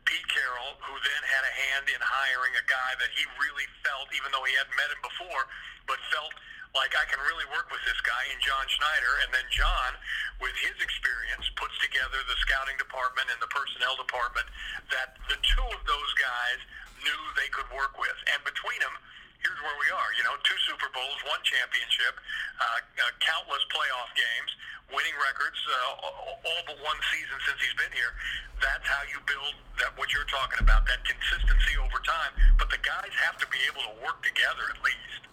Pete 0.04 0.28
Carroll, 0.28 0.76
who 0.84 0.92
then 1.00 1.22
had 1.24 1.44
a 1.44 1.54
hand 1.68 1.86
in 1.88 2.00
hiring 2.00 2.52
a 2.56 2.64
guy 2.68 2.92
that 3.00 3.12
he 3.16 3.24
really 3.40 3.68
felt, 3.80 4.12
even 4.12 4.28
though 4.32 4.44
he 4.44 4.52
hadn't 4.56 4.76
met 4.76 4.92
him 4.92 5.00
before, 5.04 5.48
but 5.84 6.00
felt– 6.12 6.32
like 6.76 6.92
I 6.92 7.04
can 7.08 7.20
really 7.24 7.48
work 7.52 7.70
with 7.72 7.80
this 7.88 7.98
guy 8.04 8.28
in 8.32 8.38
John 8.44 8.64
Schneider. 8.68 9.12
And 9.24 9.30
then 9.32 9.46
John, 9.48 9.96
with 10.42 10.54
his 10.60 10.76
experience, 10.80 11.48
puts 11.56 11.76
together 11.80 12.20
the 12.28 12.36
scouting 12.44 12.76
department 12.76 13.32
and 13.32 13.40
the 13.40 13.50
personnel 13.50 13.96
department 13.96 14.48
that 14.92 15.16
the 15.28 15.38
two 15.40 15.68
of 15.72 15.82
those 15.88 16.12
guys 16.18 16.60
knew 17.04 17.20
they 17.38 17.48
could 17.54 17.68
work 17.72 17.96
with. 17.96 18.16
And 18.32 18.40
between 18.44 18.78
them, 18.82 18.94
here's 19.40 19.60
where 19.62 19.78
we 19.78 19.88
are. 19.94 20.10
You 20.18 20.26
know, 20.26 20.34
two 20.42 20.58
Super 20.66 20.90
Bowls, 20.90 21.18
one 21.30 21.40
championship, 21.46 22.18
uh, 22.58 22.64
uh, 23.00 23.12
countless 23.22 23.62
playoff 23.70 24.10
games, 24.18 24.50
winning 24.90 25.14
records, 25.20 25.58
uh, 25.68 26.44
all 26.44 26.62
but 26.66 26.78
one 26.82 26.98
season 27.12 27.36
since 27.46 27.58
he's 27.62 27.76
been 27.78 27.92
here. 27.94 28.12
That's 28.58 28.86
how 28.88 29.02
you 29.06 29.22
build. 29.24 29.54
that 29.78 29.94
what 29.94 30.10
you're 30.10 30.26
talking 30.26 30.58
about, 30.58 30.90
that 30.90 31.04
consistency 31.06 31.78
over 31.78 32.02
time. 32.02 32.34
But 32.58 32.70
the 32.70 32.82
guys 32.82 33.14
have 33.22 33.38
to 33.38 33.46
be 33.46 33.62
able 33.70 33.86
to 33.86 33.94
work 34.02 34.18
together 34.26 34.66
at 34.74 34.82
least. 34.82 35.27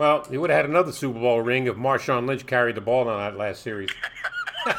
Well, 0.00 0.24
he 0.30 0.38
would 0.38 0.48
have 0.48 0.60
had 0.60 0.64
another 0.64 0.92
Super 0.92 1.20
Bowl 1.20 1.42
ring 1.42 1.66
if 1.66 1.76
Marshawn 1.76 2.26
Lynch 2.26 2.46
carried 2.46 2.74
the 2.74 2.80
ball 2.80 3.06
on 3.06 3.18
that 3.18 3.36
last 3.36 3.62
series. 3.62 3.90
yes, 4.66 4.74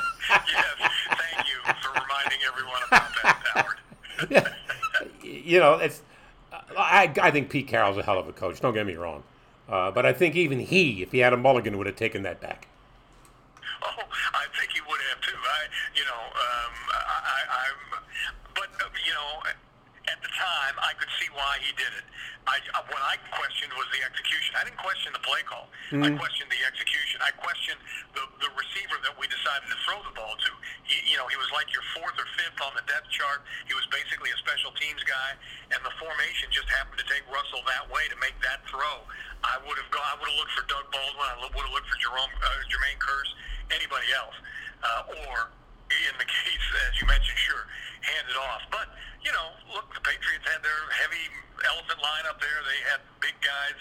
thank 1.10 1.48
you 1.48 1.74
for 1.80 1.92
reminding 1.94 2.40
everyone 2.48 2.82
about 2.88 3.12
that, 3.22 3.68
Howard. 4.34 4.56
you 5.24 5.60
know, 5.60 5.76
it's. 5.76 6.02
I, 6.76 7.14
I 7.22 7.30
think 7.30 7.52
Pete 7.52 7.68
Carroll's 7.68 8.00
a 8.00 8.02
hell 8.02 8.18
of 8.18 8.28
a 8.28 8.34
coach. 8.34 8.60
Don't 8.62 8.74
get 8.74 8.88
me 8.88 8.96
wrong, 8.96 9.22
uh, 9.70 9.92
but 9.92 10.08
I 10.08 10.14
think 10.14 10.36
even 10.36 10.60
he, 10.60 11.04
if 11.04 11.12
he 11.12 11.20
had 11.20 11.34
a 11.34 11.38
mulligan, 11.38 11.78
would 11.78 11.86
have 11.86 11.98
taken 11.98 12.24
that 12.24 12.42
back. 12.42 12.68
Oh, 13.84 14.02
I 14.34 14.46
think 14.60 14.72
he 14.72 14.82
would 14.82 15.02
have 15.12 15.22
too. 15.22 15.38
I, 15.38 15.60
you 15.96 16.04
know, 16.04 16.18
um, 16.18 16.74
I, 16.90 17.22
I, 17.28 17.68
I'm, 17.68 18.02
but 18.56 18.70
uh, 18.84 18.90
you 19.06 19.14
know, 19.14 19.52
at 20.10 20.18
the 20.22 20.32
time, 20.34 20.74
I 20.82 20.98
could 20.98 21.10
see 21.22 21.30
why 21.38 21.62
he 21.62 21.70
did 21.78 21.94
it. 21.94 22.06
I, 22.50 22.58
uh, 22.74 22.82
what 22.90 23.02
I 23.06 23.22
questioned 23.38 23.70
was 23.78 23.86
the 23.94 24.02
execution. 24.02 24.58
I 24.58 24.66
didn't 24.66 24.82
question 24.82 25.14
the 25.14 25.22
play 25.22 25.46
call. 25.46 25.70
I 25.94 26.10
questioned 26.18 26.50
the 26.50 26.64
execution. 26.66 27.22
I 27.22 27.30
questioned 27.38 27.78
the 28.18 28.26
the 28.42 28.50
receiver 28.58 28.98
that 29.06 29.14
we 29.14 29.30
decided 29.30 29.70
to 29.70 29.78
throw 29.86 30.02
the 30.02 30.16
ball 30.18 30.34
to. 30.34 30.52
He, 30.90 31.14
you 31.14 31.18
know, 31.22 31.30
he 31.30 31.38
was 31.38 31.52
like 31.54 31.70
your 31.70 31.86
fourth 31.94 32.18
or 32.18 32.26
fifth 32.34 32.58
on 32.66 32.74
the 32.74 32.82
depth 32.90 33.14
chart. 33.14 33.46
He 33.70 33.78
was 33.78 33.86
basically 33.94 34.34
a 34.34 34.40
special 34.42 34.74
teams 34.82 35.06
guy, 35.06 35.38
and 35.70 35.80
the 35.86 35.94
formation 36.02 36.50
just 36.50 36.66
happened 36.74 36.98
to 36.98 37.06
take 37.06 37.22
Russell 37.30 37.62
that 37.70 37.86
way 37.94 38.10
to 38.10 38.18
make 38.18 38.34
that 38.42 38.66
throw. 38.66 39.06
I 39.46 39.62
would 39.62 39.78
have 39.78 39.92
gone. 39.94 40.08
I 40.08 40.18
would 40.18 40.30
have 40.32 40.40
looked 40.42 40.56
for 40.58 40.66
Doug 40.66 40.90
Baldwin. 40.90 41.28
I 41.30 41.38
would 41.46 41.54
have 41.62 41.76
looked 41.78 41.90
for 41.94 42.00
Jerome 42.02 42.34
uh, 42.42 42.48
Jermaine 42.74 42.98
Kearse, 42.98 43.32
anybody 43.70 44.10
else, 44.18 44.38
uh, 44.82 45.22
or 45.30 45.54
in 45.94 46.16
the 46.18 46.26
case 46.42 46.66
as 46.90 46.96
you 46.98 47.06
mentioned, 47.06 47.38
sure, 47.38 47.68
hand 48.02 48.26
it 48.32 48.38
off. 48.40 48.64
But 48.72 48.88
you 49.24 49.32
know, 49.32 49.48
look, 49.74 49.88
the 49.94 50.02
Patriots 50.02 50.46
had 50.46 50.62
their 50.64 50.82
heavy 50.94 51.26
elephant 51.66 52.02
line 52.02 52.26
up 52.30 52.42
there. 52.42 52.60
They 52.66 52.82
had 52.90 53.00
big 53.22 53.38
guys, 53.42 53.78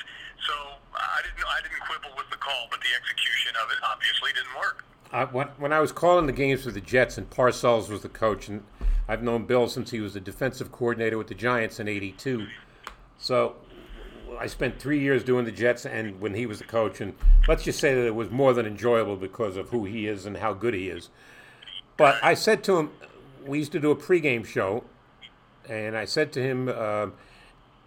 so 0.46 0.54
I 0.94 1.20
didn't. 1.24 1.40
I 1.44 1.60
didn't 1.62 1.80
quibble 1.84 2.16
with 2.16 2.28
the 2.30 2.36
call, 2.36 2.68
but 2.70 2.80
the 2.80 2.92
execution 2.92 3.56
of 3.56 3.70
it 3.72 3.80
obviously 3.84 4.30
didn't 4.32 4.56
work. 4.56 4.84
I, 5.12 5.24
when, 5.24 5.48
when 5.58 5.72
I 5.72 5.80
was 5.80 5.90
calling 5.90 6.26
the 6.26 6.32
games 6.32 6.62
for 6.62 6.70
the 6.70 6.80
Jets 6.80 7.18
and 7.18 7.28
Parcells 7.28 7.88
was 7.88 8.02
the 8.02 8.08
coach, 8.08 8.48
and 8.48 8.62
I've 9.08 9.22
known 9.22 9.44
Bill 9.44 9.68
since 9.68 9.90
he 9.90 10.00
was 10.00 10.14
the 10.14 10.20
defensive 10.20 10.70
coordinator 10.70 11.18
with 11.18 11.28
the 11.28 11.34
Giants 11.34 11.80
in 11.80 11.88
'82. 11.88 12.46
So 13.18 13.56
I 14.38 14.46
spent 14.46 14.78
three 14.78 15.00
years 15.00 15.24
doing 15.24 15.44
the 15.44 15.52
Jets, 15.52 15.84
and 15.86 16.20
when 16.20 16.34
he 16.34 16.46
was 16.46 16.58
the 16.58 16.64
coach, 16.64 17.00
and 17.00 17.14
let's 17.48 17.62
just 17.62 17.80
say 17.80 17.94
that 17.94 18.06
it 18.06 18.14
was 18.14 18.30
more 18.30 18.54
than 18.54 18.66
enjoyable 18.66 19.16
because 19.16 19.56
of 19.56 19.70
who 19.70 19.84
he 19.84 20.06
is 20.06 20.26
and 20.26 20.36
how 20.36 20.52
good 20.52 20.74
he 20.74 20.88
is. 20.88 21.08
But 21.96 22.16
I 22.22 22.34
said 22.34 22.64
to 22.64 22.78
him, 22.78 22.90
we 23.44 23.58
used 23.58 23.72
to 23.72 23.80
do 23.80 23.90
a 23.90 23.96
pregame 23.96 24.46
show, 24.46 24.84
and 25.70 25.96
I 25.96 26.04
said 26.04 26.32
to 26.32 26.42
him 26.42 26.68
uh, 26.68 27.06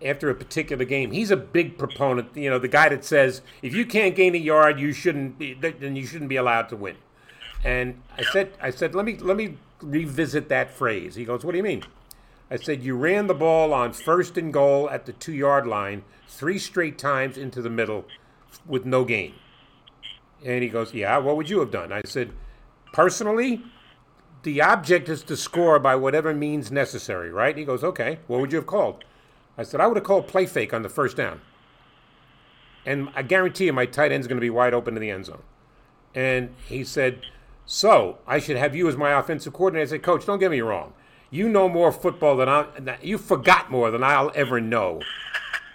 after 0.03 0.29
a 0.29 0.35
particular 0.35 0.85
game, 0.85 1.11
he's 1.11 1.31
a 1.31 1.37
big 1.37 1.77
proponent. 1.77 2.35
You 2.35 2.49
know, 2.49 2.59
the 2.59 2.67
guy 2.67 2.89
that 2.89 3.03
says 3.03 3.41
if 3.61 3.75
you 3.75 3.85
can't 3.85 4.15
gain 4.15 4.33
a 4.33 4.39
yard, 4.39 4.79
you 4.79 4.93
shouldn't 4.93 5.37
be, 5.37 5.53
then 5.53 5.95
you 5.95 6.07
shouldn't 6.07 6.29
be 6.29 6.37
allowed 6.37 6.69
to 6.69 6.75
win. 6.75 6.95
And 7.63 8.01
I 8.17 8.23
said, 8.23 8.53
I 8.61 8.71
said, 8.71 8.95
let 8.95 9.05
me 9.05 9.17
let 9.17 9.37
me 9.37 9.57
revisit 9.81 10.49
that 10.49 10.71
phrase. 10.71 11.15
He 11.15 11.25
goes, 11.25 11.43
what 11.43 11.51
do 11.51 11.57
you 11.57 11.63
mean? 11.63 11.83
I 12.49 12.57
said, 12.57 12.83
you 12.83 12.95
ran 12.95 13.27
the 13.27 13.33
ball 13.33 13.73
on 13.73 13.93
first 13.93 14.37
and 14.37 14.53
goal 14.53 14.89
at 14.89 15.05
the 15.05 15.13
two 15.13 15.33
yard 15.33 15.67
line 15.67 16.03
three 16.27 16.59
straight 16.59 16.97
times 16.97 17.37
into 17.37 17.61
the 17.61 17.69
middle 17.69 18.05
with 18.65 18.85
no 18.85 19.03
gain. 19.05 19.33
And 20.45 20.61
he 20.61 20.69
goes, 20.69 20.93
yeah, 20.93 21.17
what 21.17 21.37
would 21.37 21.49
you 21.49 21.59
have 21.59 21.71
done? 21.71 21.91
I 21.91 22.01
said, 22.05 22.31
personally, 22.91 23.63
the 24.43 24.61
object 24.61 25.09
is 25.09 25.23
to 25.23 25.37
score 25.37 25.79
by 25.79 25.95
whatever 25.95 26.33
means 26.33 26.71
necessary, 26.71 27.31
right? 27.31 27.57
He 27.57 27.65
goes, 27.65 27.83
okay, 27.83 28.19
what 28.27 28.39
would 28.39 28.51
you 28.51 28.57
have 28.57 28.67
called? 28.67 29.03
I 29.57 29.63
said, 29.63 29.79
I 29.81 29.87
would 29.87 29.97
have 29.97 30.05
called 30.05 30.27
play 30.27 30.45
fake 30.45 30.73
on 30.73 30.83
the 30.83 30.89
first 30.89 31.17
down. 31.17 31.41
And 32.85 33.09
I 33.15 33.21
guarantee 33.21 33.65
you 33.65 33.73
my 33.73 33.85
tight 33.85 34.11
end's 34.11 34.27
going 34.27 34.37
to 34.37 34.41
be 34.41 34.49
wide 34.49 34.73
open 34.73 34.95
in 34.95 35.01
the 35.01 35.09
end 35.09 35.25
zone. 35.25 35.43
And 36.13 36.53
he 36.67 36.83
said, 36.83 37.21
so 37.65 38.17
I 38.27 38.39
should 38.39 38.57
have 38.57 38.75
you 38.75 38.87
as 38.87 38.97
my 38.97 39.17
offensive 39.17 39.53
coordinator. 39.53 39.83
I 39.83 39.89
said, 39.89 40.03
Coach, 40.03 40.25
don't 40.25 40.39
get 40.39 40.51
me 40.51 40.61
wrong. 40.61 40.93
You 41.31 41.49
know 41.49 41.67
more 41.69 41.91
football 41.91 42.37
than 42.37 42.49
I. 42.49 42.65
You 43.01 43.17
forgot 43.17 43.71
more 43.71 43.89
than 43.89 44.03
I'll 44.03 44.31
ever 44.35 44.61
know. 44.61 45.01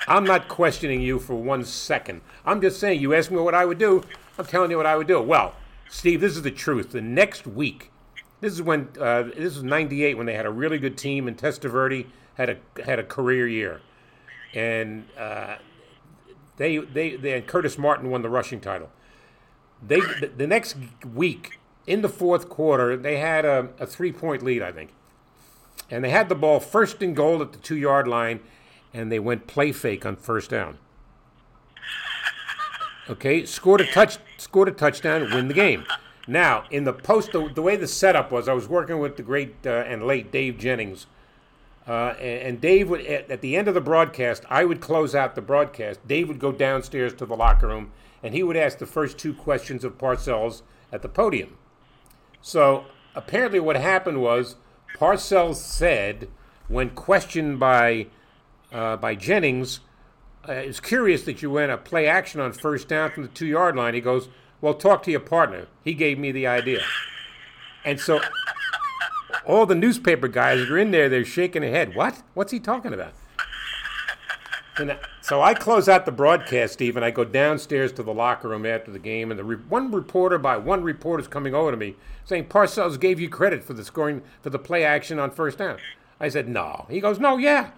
I'm 0.07 0.25
not 0.25 0.49
questioning 0.49 1.01
you 1.01 1.19
for 1.19 1.35
one 1.35 1.65
second. 1.65 2.21
I'm 2.45 2.61
just 2.61 2.79
saying 2.79 3.01
you 3.01 3.15
asked 3.15 3.31
me 3.31 3.39
what 3.39 3.55
I 3.55 3.65
would 3.65 3.79
do. 3.79 4.05
I'm 4.39 4.47
telling 4.47 4.71
you 4.71 4.77
what 4.77 4.87
I 4.87 4.97
would 4.97 5.09
do. 5.09 5.21
Well, 5.21 5.55
Steve, 5.89 6.21
this 6.21 6.37
is 6.37 6.43
the 6.43 6.51
truth. 6.51 6.93
The 6.93 7.01
next 7.01 7.47
week, 7.47 7.91
this 8.41 8.53
is 8.53 8.63
when 8.63 8.89
uh, 9.01 9.25
this 9.25 9.55
was 9.55 9.63
'98 9.63 10.17
when 10.17 10.27
they 10.27 10.35
had 10.35 10.47
a 10.47 10.51
really 10.51 10.79
good 10.79 10.97
team, 10.97 11.27
and 11.27 11.37
Testaverde 11.37 12.07
had 12.35 12.51
a 12.51 12.83
had 12.85 12.99
a 12.99 13.05
career 13.05 13.49
year, 13.49 13.81
and 14.55 15.07
uh, 15.19 15.57
they 16.57 16.79
they 16.79 17.17
they 17.17 17.33
and 17.33 17.47
Curtis 17.47 17.79
Martin 17.79 18.11
won 18.11 18.23
the 18.23 18.29
rushing 18.29 18.61
title. 18.61 18.91
They 19.87 20.01
the, 20.01 20.31
the 20.37 20.47
next 20.47 20.77
week 21.15 21.59
in 21.87 22.03
the 22.03 22.09
fourth 22.09 22.49
quarter, 22.49 22.97
they 22.97 23.17
had 23.17 23.45
a, 23.45 23.71
a 23.81 23.87
three 23.87 24.13
point 24.13 24.43
lead, 24.43 24.63
I 24.63 24.71
think, 24.71 24.93
and 25.91 26.05
they 26.05 26.11
had 26.11 26.29
the 26.29 26.35
ball 26.35 26.61
first 26.61 27.03
and 27.03 27.17
goal 27.17 27.41
at 27.43 27.53
the 27.53 27.59
two 27.59 27.77
yard 27.77 28.07
line, 28.07 28.41
and 28.93 29.11
they 29.11 29.19
went 29.19 29.47
play 29.47 29.73
fake 29.73 30.05
on 30.07 30.17
first 30.17 30.51
down. 30.51 30.79
Okay, 33.09 33.47
scored 33.47 33.81
a 33.81 33.87
touch, 33.87 34.19
scored 34.37 34.69
a 34.69 34.73
touchdown, 34.73 35.23
win 35.33 35.49
the 35.49 35.55
game. 35.55 35.87
Now, 36.29 36.65
in 36.71 36.85
the 36.85 36.93
post, 36.93 37.33
the, 37.33 37.49
the 37.49 37.63
way 37.63 37.77
the 37.77 37.89
setup 37.89 38.31
was, 38.31 38.49
I 38.49 38.53
was 38.53 38.69
working 38.69 38.99
with 38.99 39.17
the 39.17 39.23
great 39.23 39.57
uh, 39.65 39.71
and 39.71 40.07
late 40.07 40.31
Dave 40.31 40.59
Jennings, 40.59 41.07
uh, 41.87 42.11
and, 42.21 42.61
Dave 42.61 42.91
would 42.91 43.01
at, 43.07 43.31
at 43.31 43.41
the 43.41 43.57
end 43.57 43.67
of 43.67 43.73
the 43.73 43.81
broadcast, 43.81 44.45
I 44.51 44.67
would 44.67 44.83
close 44.83 45.15
out 45.15 45.35
the 45.35 45.41
broadcast. 45.41 46.07
Dave 46.07 46.29
would 46.29 46.39
go 46.39 46.53
downstairs 46.53 47.15
to 47.15 47.25
the 47.25 47.35
locker 47.35 47.69
room, 47.69 47.93
and 48.23 48.35
he 48.35 48.43
would 48.43 48.59
ask 48.59 48.77
the 48.77 48.85
first 48.85 49.17
two 49.17 49.33
questions 49.33 49.85
of 49.85 49.97
Parcells 49.97 50.61
at 50.93 51.01
the 51.01 51.09
podium. 51.09 51.57
So 52.43 52.85
apparently, 53.15 53.59
what 53.59 53.77
happened 53.77 54.21
was 54.21 54.57
Parcells 54.99 55.57
said, 55.57 56.29
when 56.69 56.91
questioned 56.91 57.59
by 57.59 58.09
uh, 58.71 58.99
by 58.99 59.15
Jennings, 59.15 59.81
uh, 60.47 60.53
it's 60.53 60.81
curious 60.81 61.23
that 61.23 61.41
you 61.41 61.51
went 61.51 61.73
a 61.73 61.79
play 61.79 62.07
action 62.07 62.39
on 62.39 62.53
first 62.53 62.87
down 62.87 63.11
from 63.13 63.23
the 63.23 63.31
two 63.31 63.47
yard 63.47 63.77
line. 63.77 63.95
He 63.95 64.03
goes, 64.03 64.29
Well, 64.61 64.75
talk 64.75 65.03
to 65.05 65.11
your 65.11 65.21
partner. 65.21 65.67
He 65.85 65.95
gave 65.95 66.19
me 66.19 66.33
the 66.33 66.47
idea. 66.47 66.81
And 67.85 68.01
so 68.01 68.21
all 69.47 69.67
the 69.67 69.75
newspaper 69.75 70.29
guys 70.29 70.61
that 70.61 70.71
are 70.71 70.79
in 70.79 70.91
there, 70.91 71.09
they're 71.09 71.25
shaking 71.25 71.63
their 71.63 71.71
head. 71.71 71.95
What? 71.95 72.23
What's 72.35 72.53
he 72.53 72.61
talking 72.61 72.93
about? 72.93 73.15
And 74.77 74.97
so 75.21 75.43
I 75.43 75.55
close 75.55 75.89
out 75.89 76.07
the 76.07 76.13
broadcast, 76.13 76.75
Steve, 76.75 76.97
and 76.97 77.05
I 77.05 77.11
go 77.11 77.25
downstairs 77.25 77.93
to 77.93 78.03
the 78.03 78.15
locker 78.15 78.49
room 78.49 78.65
after 78.65 78.93
the 78.93 78.99
game, 79.01 79.31
and 79.31 79.39
the 79.39 79.45
re- 79.45 79.57
one 79.57 79.91
reporter 79.91 80.39
by 80.39 80.57
one 80.57 80.85
reporter 80.85 81.21
is 81.21 81.29
coming 81.29 81.55
over 81.55 81.73
to 81.73 81.77
me 81.77 81.97
saying 82.25 82.45
Parcells 82.45 83.01
gave 83.01 83.19
you 83.19 83.29
credit 83.29 83.65
for 83.65 83.73
the 83.73 83.85
scoring 83.85 84.23
for 84.43 84.51
the 84.51 84.59
play 84.59 84.85
action 84.85 85.19
on 85.19 85.31
first 85.31 85.59
down. 85.59 85.79
I 86.21 86.29
said 86.29 86.49
no. 86.49 86.87
He 86.91 87.01
goes, 87.01 87.19
no, 87.19 87.39
yeah. 87.39 87.71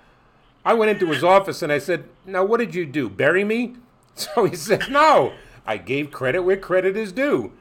I 0.65 0.75
went 0.75 0.91
into 0.91 1.07
his 1.07 1.25
office 1.25 1.63
and 1.63 1.73
I 1.73 1.79
said, 1.79 2.05
now 2.27 2.45
what 2.45 2.59
did 2.59 2.75
you 2.75 2.85
do? 2.85 3.09
Bury 3.09 3.45
me? 3.45 3.77
So 4.17 4.45
he 4.45 4.55
said, 4.55 4.91
no. 4.91 5.33
I 5.67 5.77
gave 5.77 6.11
credit 6.11 6.43
where 6.43 6.57
credit 6.57 6.97
is 6.97 7.13
due. 7.13 7.53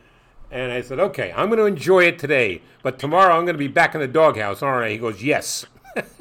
And 0.52 0.72
I 0.72 0.82
said, 0.82 1.00
okay, 1.00 1.32
I'm 1.36 1.50
going 1.50 1.60
to 1.60 1.66
enjoy 1.66 2.06
it 2.06 2.18
today, 2.18 2.62
but 2.82 2.98
tomorrow 2.98 3.38
I'm 3.38 3.46
going 3.46 3.54
to 3.54 3.62
be 3.62 3.68
back 3.68 3.94
in 3.94 4.02
the 4.02 4.08
doghouse, 4.08 4.64
aren't 4.64 4.86
I? 4.86 4.90
He 4.92 4.98
goes, 4.98 5.22
yes. 5.22 5.66
That's, 5.96 6.18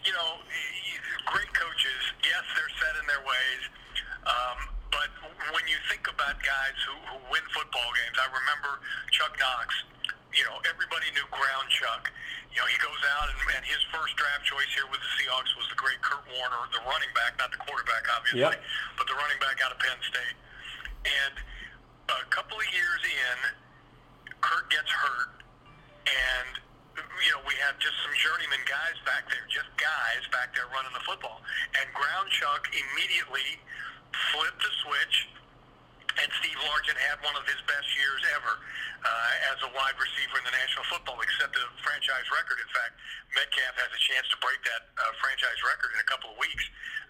you 0.00 0.12
know, 0.16 0.40
great 1.28 1.52
coaches. 1.52 2.00
Yes, 2.24 2.40
they're 2.56 2.72
set 2.80 2.96
in 2.96 3.04
their 3.04 3.20
ways. 3.20 3.62
Um, 4.24 4.58
but 4.88 5.12
when 5.52 5.64
you 5.68 5.76
think 5.92 6.08
about 6.08 6.40
guys 6.40 6.76
who, 6.88 6.96
who 7.12 7.20
win 7.28 7.44
football 7.52 7.92
games, 7.92 8.16
I 8.16 8.32
remember 8.32 8.80
Chuck 9.12 9.36
Knox. 9.36 9.68
You 10.32 10.48
know, 10.48 10.56
everybody 10.64 11.12
knew 11.12 11.26
Ground 11.28 11.68
Chuck. 11.68 12.08
You 12.48 12.64
know, 12.64 12.68
he 12.72 12.80
goes 12.80 13.02
out 13.12 13.28
and, 13.28 13.60
and 13.60 13.64
his 13.68 13.82
first 14.10 14.18
draft 14.18 14.42
choice 14.42 14.70
here 14.74 14.86
with 14.90 14.98
the 14.98 15.10
Seahawks 15.18 15.54
was 15.54 15.66
the 15.70 15.78
great 15.78 16.00
Curt 16.02 16.22
Warner, 16.34 16.58
the 16.74 16.82
running 16.82 17.10
back, 17.14 17.38
not 17.38 17.50
the 17.54 17.58
quarterback, 17.62 18.02
obviously, 18.10 18.42
Yep. 18.42 18.62
but 18.98 19.06
the 19.06 19.14
running 19.14 19.38
back 19.38 19.62
out 19.62 19.70
of 19.70 19.78
Penn 19.78 19.98
State. 20.02 20.36
And 21.06 21.34
a 22.10 22.26
couple 22.34 22.58
of 22.58 22.66
years 22.74 23.02
in, 23.06 23.38
Kurt 24.42 24.66
gets 24.70 24.90
hurt, 24.90 25.30
and 26.10 26.58
you 27.22 27.30
know 27.30 27.40
we 27.46 27.54
have 27.62 27.78
just 27.78 27.94
some 28.02 28.10
journeyman 28.18 28.60
guys 28.66 28.98
back 29.06 29.30
there, 29.30 29.46
just 29.46 29.70
guys 29.78 30.26
back 30.34 30.50
there 30.58 30.66
running 30.74 30.92
the 30.92 31.04
football. 31.06 31.40
And 31.78 31.86
Ground 31.94 32.28
Chuck 32.34 32.66
immediately 32.74 33.62
flipped 34.34 34.58
the 34.58 34.72
switch, 34.82 35.28
and 36.20 36.28
Steve 36.44 36.60
Largent 36.68 37.00
had 37.00 37.16
one 37.24 37.32
of 37.32 37.44
his 37.48 37.60
best 37.64 37.88
years 37.96 38.22
ever 38.36 38.60
uh, 39.00 39.50
as 39.52 39.58
a 39.64 39.70
wide 39.72 39.96
receiver 39.96 40.36
in 40.36 40.44
the 40.44 40.52
National 40.52 40.84
Football 40.92 41.16
League, 41.16 41.32
set 41.40 41.48
the 41.56 41.64
franchise 41.80 42.28
record. 42.28 42.60
In 42.60 42.70
fact, 42.76 42.92
Metcalf 43.32 43.74
has 43.80 43.88
a 43.88 44.02
chance 44.04 44.28
to 44.28 44.36
break 44.44 44.60
that 44.68 44.92
uh, 45.00 45.12
franchise 45.24 45.56
record 45.64 45.96
in 45.96 46.00
a 46.04 46.08
couple 46.08 46.28
of 46.28 46.36
weeks, 46.36 46.64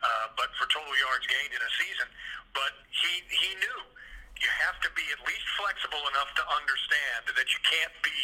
uh, 0.07 0.31
but 0.39 0.55
for 0.55 0.70
total 0.70 0.95
yards 0.95 1.27
gained 1.27 1.51
in 1.51 1.62
a 1.62 1.73
season. 1.82 2.07
But 2.55 2.73
he 2.87 3.27
he 3.35 3.51
knew 3.59 3.78
you 4.39 4.51
have 4.62 4.78
to 4.87 4.91
be 4.95 5.05
at 5.11 5.20
least 5.27 5.47
flexible 5.59 6.01
enough 6.15 6.31
to 6.39 6.45
understand 6.55 7.28
that 7.35 7.49
you 7.51 7.61
can't 7.66 7.97
be 8.01 8.23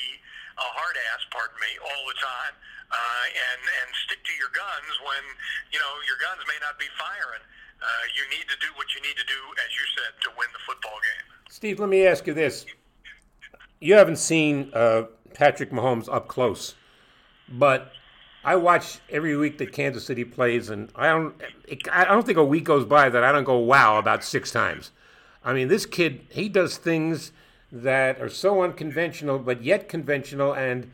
a 0.56 0.68
hard 0.72 0.96
ass, 1.12 1.20
pardon 1.28 1.58
me, 1.60 1.76
all 1.82 2.02
the 2.08 2.16
time, 2.16 2.54
uh, 2.88 3.24
and 3.28 3.60
and 3.82 3.88
stick 4.06 4.22
to 4.22 4.34
your 4.38 4.54
guns 4.54 4.92
when 5.02 5.24
you 5.74 5.82
know 5.82 5.92
your 6.06 6.16
guns 6.22 6.40
may 6.46 6.58
not 6.62 6.78
be 6.78 6.86
firing. 6.94 7.42
You 8.16 8.22
need 8.30 8.46
to 8.48 8.56
do 8.60 8.66
what 8.76 8.94
you 8.94 9.00
need 9.02 9.16
to 9.16 9.26
do, 9.26 9.40
as 9.64 9.74
you 9.74 9.84
said, 9.96 10.22
to 10.22 10.30
win 10.38 10.48
the 10.52 10.58
football 10.66 10.92
game. 10.92 11.36
Steve, 11.48 11.80
let 11.80 11.88
me 11.88 12.06
ask 12.06 12.26
you 12.26 12.34
this: 12.34 12.66
You 13.80 13.94
haven't 13.94 14.18
seen 14.18 14.70
uh, 14.72 15.04
Patrick 15.34 15.70
Mahomes 15.70 16.08
up 16.12 16.28
close, 16.28 16.74
but 17.48 17.92
I 18.44 18.56
watch 18.56 19.00
every 19.10 19.36
week 19.36 19.58
that 19.58 19.72
Kansas 19.72 20.06
City 20.06 20.24
plays, 20.24 20.70
and 20.70 20.90
I 20.94 21.08
don't, 21.08 21.34
I 21.92 22.04
don't 22.04 22.24
think 22.24 22.38
a 22.38 22.44
week 22.44 22.64
goes 22.64 22.84
by 22.84 23.08
that 23.08 23.24
I 23.24 23.32
don't 23.32 23.44
go 23.44 23.58
wow 23.58 23.98
about 23.98 24.22
six 24.22 24.50
times. 24.50 24.92
I 25.44 25.52
mean, 25.52 25.68
this 25.68 25.84
kid, 25.84 26.26
he 26.30 26.48
does 26.48 26.76
things 26.76 27.32
that 27.72 28.20
are 28.20 28.28
so 28.28 28.62
unconventional, 28.62 29.38
but 29.38 29.62
yet 29.62 29.88
conventional, 29.88 30.52
and 30.54 30.92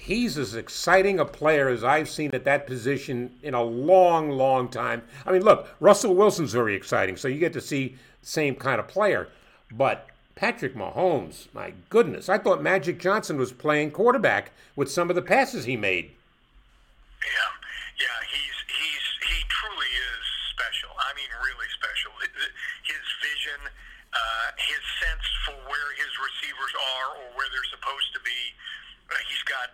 he's 0.00 0.38
as 0.38 0.54
exciting 0.54 1.20
a 1.20 1.24
player 1.24 1.68
as 1.68 1.84
I've 1.84 2.08
seen 2.08 2.30
at 2.32 2.44
that 2.44 2.66
position 2.66 3.32
in 3.42 3.54
a 3.54 3.62
long, 3.62 4.30
long 4.30 4.68
time. 4.68 5.02
I 5.26 5.32
mean, 5.32 5.42
look, 5.42 5.68
Russell 5.78 6.14
Wilson's 6.14 6.52
very 6.52 6.74
exciting, 6.74 7.16
so 7.16 7.28
you 7.28 7.38
get 7.38 7.52
to 7.52 7.60
see 7.60 7.96
the 8.20 8.26
same 8.26 8.54
kind 8.54 8.80
of 8.80 8.88
player. 8.88 9.28
But 9.70 10.08
Patrick 10.34 10.74
Mahomes, 10.74 11.52
my 11.52 11.74
goodness, 11.90 12.28
I 12.28 12.38
thought 12.38 12.62
Magic 12.62 12.98
Johnson 12.98 13.36
was 13.36 13.52
playing 13.52 13.90
quarterback 13.90 14.52
with 14.74 14.90
some 14.90 15.10
of 15.10 15.16
the 15.16 15.22
passes 15.22 15.64
he 15.66 15.76
made. 15.76 16.10
Yeah, 17.20 17.52
yeah, 18.00 18.20
he's 18.32 18.56
he's 18.72 19.06
he 19.28 19.38
truly 19.52 19.92
is 19.92 20.24
special. 20.56 20.90
I 20.96 21.12
mean, 21.12 21.28
really 21.44 21.68
special. 21.76 22.12
His 22.88 23.06
vision, 23.20 23.60
uh, 23.68 24.48
his 24.56 24.82
sense 25.04 25.26
for 25.44 25.56
where 25.68 25.88
his 26.00 26.12
receivers 26.16 26.72
are 26.96 27.08
or 27.20 27.26
where 27.36 27.48
they're 27.52 27.70
supposed 27.70 28.16
to 28.16 28.20
be. 28.24 28.40
Uh, 29.12 29.20
he's 29.28 29.44
got 29.44 29.68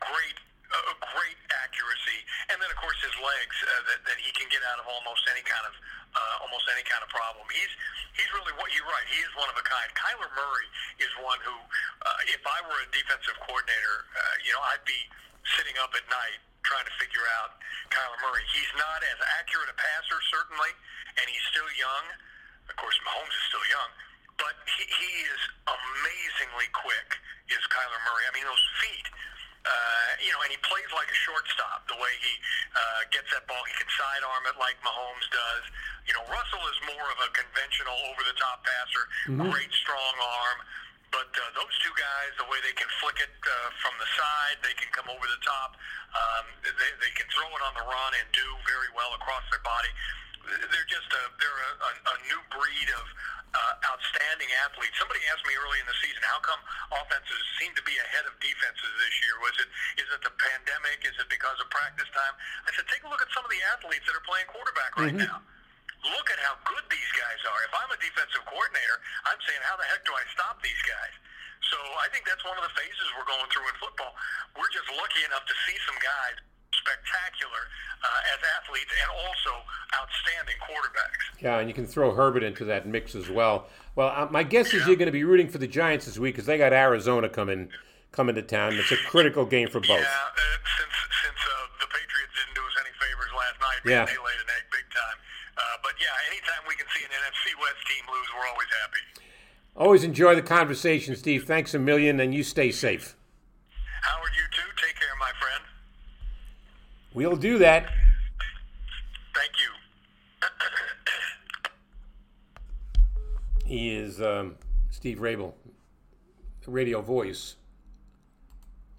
great 0.00 0.36
uh, 0.66 0.94
great 1.14 1.38
accuracy, 1.62 2.18
and 2.50 2.58
then 2.58 2.66
of 2.70 2.78
course 2.82 2.98
his 2.98 3.14
legs 3.22 3.56
uh, 3.62 3.70
that, 3.92 4.00
that 4.02 4.18
he 4.18 4.34
can 4.34 4.50
get 4.50 4.62
out 4.66 4.82
of 4.82 4.86
almost 4.90 5.22
any 5.30 5.42
kind 5.46 5.62
of 5.62 5.74
uh, 6.16 6.42
almost 6.42 6.66
any 6.72 6.82
kind 6.86 7.02
of 7.04 7.10
problem. 7.12 7.46
He's 7.52 7.72
he's 8.18 8.30
really 8.34 8.54
what 8.58 8.72
you're 8.74 8.88
right. 8.88 9.06
He 9.06 9.20
is 9.22 9.30
one 9.38 9.46
of 9.46 9.56
a 9.56 9.64
kind. 9.64 9.88
Kyler 9.94 10.30
Murray 10.34 10.68
is 10.98 11.12
one 11.22 11.38
who, 11.44 11.54
uh, 11.54 12.34
if 12.34 12.42
I 12.42 12.58
were 12.66 12.78
a 12.82 12.88
defensive 12.90 13.36
coordinator, 13.44 13.96
uh, 14.10 14.34
you 14.42 14.50
know, 14.56 14.62
I'd 14.74 14.84
be 14.88 14.98
sitting 15.54 15.76
up 15.78 15.94
at 15.94 16.02
night 16.10 16.40
trying 16.66 16.86
to 16.88 16.94
figure 16.98 17.22
out 17.38 17.62
Kyler 17.94 18.18
Murray. 18.26 18.42
He's 18.50 18.72
not 18.74 19.00
as 19.06 19.18
accurate 19.38 19.70
a 19.70 19.76
passer 19.78 20.18
certainly, 20.32 20.72
and 21.20 21.24
he's 21.30 21.44
still 21.54 21.68
young. 21.78 22.04
Of 22.66 22.74
course, 22.74 22.98
Mahomes 23.06 23.30
is 23.30 23.44
still 23.46 23.66
young, 23.70 23.90
but 24.42 24.58
he, 24.66 24.82
he 24.82 25.10
is 25.30 25.40
amazingly 25.70 26.66
quick. 26.74 27.14
Is 27.46 27.62
Kyler 27.70 28.02
Murray? 28.02 28.26
I 28.26 28.34
mean, 28.34 28.42
those 28.42 28.66
feet 28.82 29.06
uh, 29.66 30.10
you 30.22 30.30
know, 30.30 30.40
and 30.46 30.50
he 30.54 30.60
plays 30.62 30.86
like 30.94 31.10
a 31.10 31.18
shortstop. 31.26 31.90
The 31.90 31.98
way 31.98 32.14
he 32.22 32.34
uh, 32.72 33.10
gets 33.10 33.28
that 33.34 33.44
ball, 33.50 33.60
he 33.66 33.74
can 33.74 33.90
sidearm 33.90 34.46
it 34.46 34.56
like 34.62 34.78
Mahomes 34.86 35.26
does. 35.34 35.64
You 36.06 36.14
know, 36.14 36.24
Russell 36.30 36.62
is 36.70 36.78
more 36.86 37.06
of 37.10 37.18
a 37.26 37.28
conventional 37.34 37.98
over-the-top 38.14 38.62
passer, 38.62 39.04
mm-hmm. 39.26 39.50
great 39.50 39.72
strong 39.74 40.14
arm. 40.22 40.58
But 41.14 41.30
uh, 41.34 41.42
those 41.54 41.74
two 41.82 41.94
guys, 41.94 42.34
the 42.36 42.46
way 42.50 42.58
they 42.66 42.74
can 42.74 42.90
flick 42.98 43.18
it 43.22 43.30
uh, 43.30 43.70
from 43.78 43.94
the 43.98 44.08
side, 44.18 44.58
they 44.62 44.74
can 44.74 44.90
come 44.90 45.06
over 45.06 45.22
the 45.22 45.42
top. 45.42 45.78
Um, 46.12 46.44
they, 46.62 46.90
they 46.98 47.12
can 47.14 47.26
throw 47.30 47.46
it 47.46 47.62
on 47.62 47.74
the 47.78 47.86
run 47.86 48.12
and 48.18 48.26
do 48.34 48.46
very 48.66 48.90
well 48.92 49.14
across 49.14 49.46
their 49.48 49.62
body. 49.62 49.90
They're 50.46 50.90
just 50.90 51.10
a 51.10 51.22
they're 51.42 51.62
a, 51.62 51.72
a, 51.74 51.92
a 52.06 52.16
new 52.30 52.38
breed 52.54 52.88
of 52.94 53.06
uh, 53.56 53.90
outstanding 53.92 54.50
athletes. 54.68 54.92
Somebody 55.00 55.24
asked 55.32 55.44
me 55.48 55.56
early 55.56 55.80
in 55.80 55.88
the 55.88 55.98
season, 56.04 56.20
how 56.28 56.40
come 56.44 56.60
offenses 56.92 57.40
seem 57.56 57.72
to 57.76 57.84
be 57.88 57.96
ahead 57.96 58.28
of 58.28 58.36
defenses 58.38 58.92
this 59.00 59.14
year? 59.24 59.34
Was 59.40 59.56
it 59.60 59.68
is 60.04 60.08
it 60.12 60.20
the 60.20 60.34
pandemic? 60.36 61.00
Is 61.08 61.16
it 61.16 61.28
because 61.32 61.56
of 61.62 61.68
practice 61.72 62.08
time? 62.12 62.34
I 62.68 62.70
said, 62.76 62.84
take 62.92 63.02
a 63.04 63.10
look 63.10 63.24
at 63.24 63.30
some 63.32 63.44
of 63.44 63.52
the 63.52 63.62
athletes 63.72 64.04
that 64.04 64.14
are 64.14 64.26
playing 64.28 64.48
quarterback 64.52 64.92
right 65.00 65.16
mm-hmm. 65.16 65.28
now. 65.28 65.40
Look 66.12 66.28
at 66.30 66.38
how 66.38 66.54
good 66.68 66.86
these 66.92 67.12
guys 67.16 67.40
are. 67.50 67.60
If 67.66 67.72
I'm 67.74 67.90
a 67.90 67.98
defensive 67.98 68.44
coordinator, 68.46 68.96
I'm 69.26 69.40
saying, 69.42 69.58
how 69.66 69.74
the 69.74 69.88
heck 69.90 70.06
do 70.06 70.14
I 70.14 70.22
stop 70.30 70.60
these 70.62 70.78
guys? 70.86 71.14
So 71.72 71.78
I 71.98 72.06
think 72.14 72.28
that's 72.28 72.44
one 72.46 72.54
of 72.54 72.62
the 72.62 72.74
phases 72.78 73.06
we're 73.18 73.26
going 73.26 73.48
through 73.50 73.66
in 73.66 73.76
football. 73.82 74.14
We're 74.54 74.70
just 74.70 74.86
lucky 74.92 75.26
enough 75.26 75.42
to 75.50 75.56
see 75.66 75.74
some 75.82 75.98
guys 75.98 76.36
spectacular 76.86 77.62
uh, 78.06 78.32
as 78.32 78.40
athletes 78.62 78.92
and 78.94 79.10
also 79.26 79.52
outstanding 79.98 80.54
quarterbacks. 80.62 81.42
Yeah, 81.42 81.58
and 81.58 81.68
you 81.68 81.74
can 81.74 81.86
throw 81.86 82.14
Herbert 82.14 82.42
into 82.42 82.64
that 82.66 82.86
mix 82.86 83.14
as 83.14 83.28
well. 83.28 83.66
Well, 83.94 84.12
uh, 84.14 84.28
my 84.30 84.42
guess 84.42 84.72
yeah. 84.72 84.80
is 84.80 84.86
you're 84.86 84.96
going 84.96 85.10
to 85.10 85.16
be 85.16 85.24
rooting 85.24 85.48
for 85.48 85.58
the 85.58 85.66
Giants 85.66 86.06
this 86.06 86.18
week 86.18 86.34
because 86.34 86.46
they 86.46 86.58
got 86.58 86.72
Arizona 86.72 87.28
coming 87.28 87.68
coming 88.12 88.34
to 88.36 88.42
town. 88.42 88.74
It's 88.74 88.92
a 88.92 88.96
critical 89.08 89.44
game 89.44 89.68
for 89.68 89.80
both. 89.80 90.00
Yeah, 90.00 90.06
uh, 90.06 90.56
since 90.78 90.96
since 91.26 91.40
uh, 91.42 91.66
the 91.82 91.88
Patriots 91.90 92.32
didn't 92.38 92.54
do 92.54 92.64
us 92.64 92.76
any 92.80 92.94
favors 92.96 93.32
last 93.34 93.58
night, 93.60 93.80
yeah. 93.84 94.04
they 94.06 94.16
laid 94.16 94.40
an 94.40 94.50
egg 94.56 94.64
big 94.70 94.86
time. 94.94 95.18
Uh, 95.58 95.62
but 95.82 95.92
yeah, 95.98 96.30
anytime 96.30 96.62
we 96.68 96.76
can 96.76 96.86
see 96.94 97.04
an 97.04 97.12
NFC 97.12 97.52
West 97.58 97.82
team 97.90 98.04
lose, 98.08 98.28
we're 98.32 98.48
always 98.48 98.70
happy. 98.84 99.02
Always 99.76 100.04
enjoy 100.04 100.34
the 100.34 100.46
conversation, 100.46 101.16
Steve. 101.16 101.44
Thanks 101.44 101.74
a 101.74 101.78
million, 101.78 102.20
and 102.20 102.34
you 102.34 102.42
stay 102.42 102.72
safe. 102.72 103.16
Howard, 104.00 104.32
you 104.32 104.46
too. 104.56 104.68
Take 104.80 104.96
care, 104.96 105.12
my 105.20 105.32
friend. 105.36 105.75
We'll 107.16 107.34
do 107.34 107.56
that. 107.60 107.86
Thank 109.34 109.52
you. 109.56 109.70
he 113.64 113.96
is 113.96 114.20
um, 114.20 114.56
Steve 114.90 115.20
Raible, 115.20 115.54
radio 116.66 117.00
voice 117.00 117.56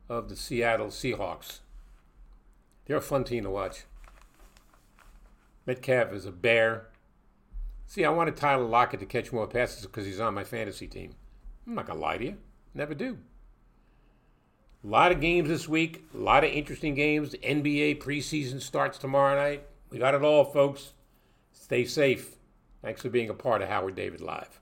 of 0.10 0.30
the 0.30 0.36
Seattle 0.36 0.88
Seahawks. 0.88 1.60
They're 2.88 2.98
a 2.98 3.02
fun 3.02 3.24
team 3.24 3.44
to 3.44 3.52
watch. 3.52 3.86
Metcalf 5.68 6.12
is 6.12 6.26
a 6.26 6.32
bear. 6.32 6.88
See, 7.86 8.04
I 8.04 8.10
wanted 8.10 8.36
Tyler 8.36 8.64
Lockett 8.64 9.00
to 9.02 9.06
catch 9.06 9.32
more 9.32 9.46
passes 9.46 9.86
because 9.86 10.08
he's 10.08 10.20
on 10.20 10.34
my 10.34 10.44
fantasy 10.44 10.88
team. 10.88 11.12
I'm 11.68 11.76
not 11.76 11.86
going 11.86 12.00
to 12.00 12.04
lie 12.04 12.18
to 12.18 12.26
you. 12.26 12.38
Never 12.74 12.96
do. 12.96 13.20
A 14.84 14.88
lot 14.88 15.12
of 15.12 15.20
games 15.20 15.50
this 15.50 15.68
week, 15.68 16.06
a 16.14 16.18
lot 16.18 16.44
of 16.44 16.52
interesting 16.52 16.94
games. 16.94 17.32
The 17.32 17.40
NBA 17.40 18.00
preseason 18.02 18.62
starts 18.62 18.98
tomorrow 18.98 19.36
night. 19.36 19.64
We 19.90 19.98
got 19.98 20.14
it 20.14 20.22
all, 20.22 20.46
folks. 20.46 20.94
Stay 21.52 21.84
safe. 21.86 22.36
Thanks 22.82 23.02
for 23.02 23.10
being 23.10 23.30
a 23.30 23.34
part 23.34 23.62
of 23.62 23.70
Howard 23.70 23.96
David 23.96 24.22
Live. 24.22 24.62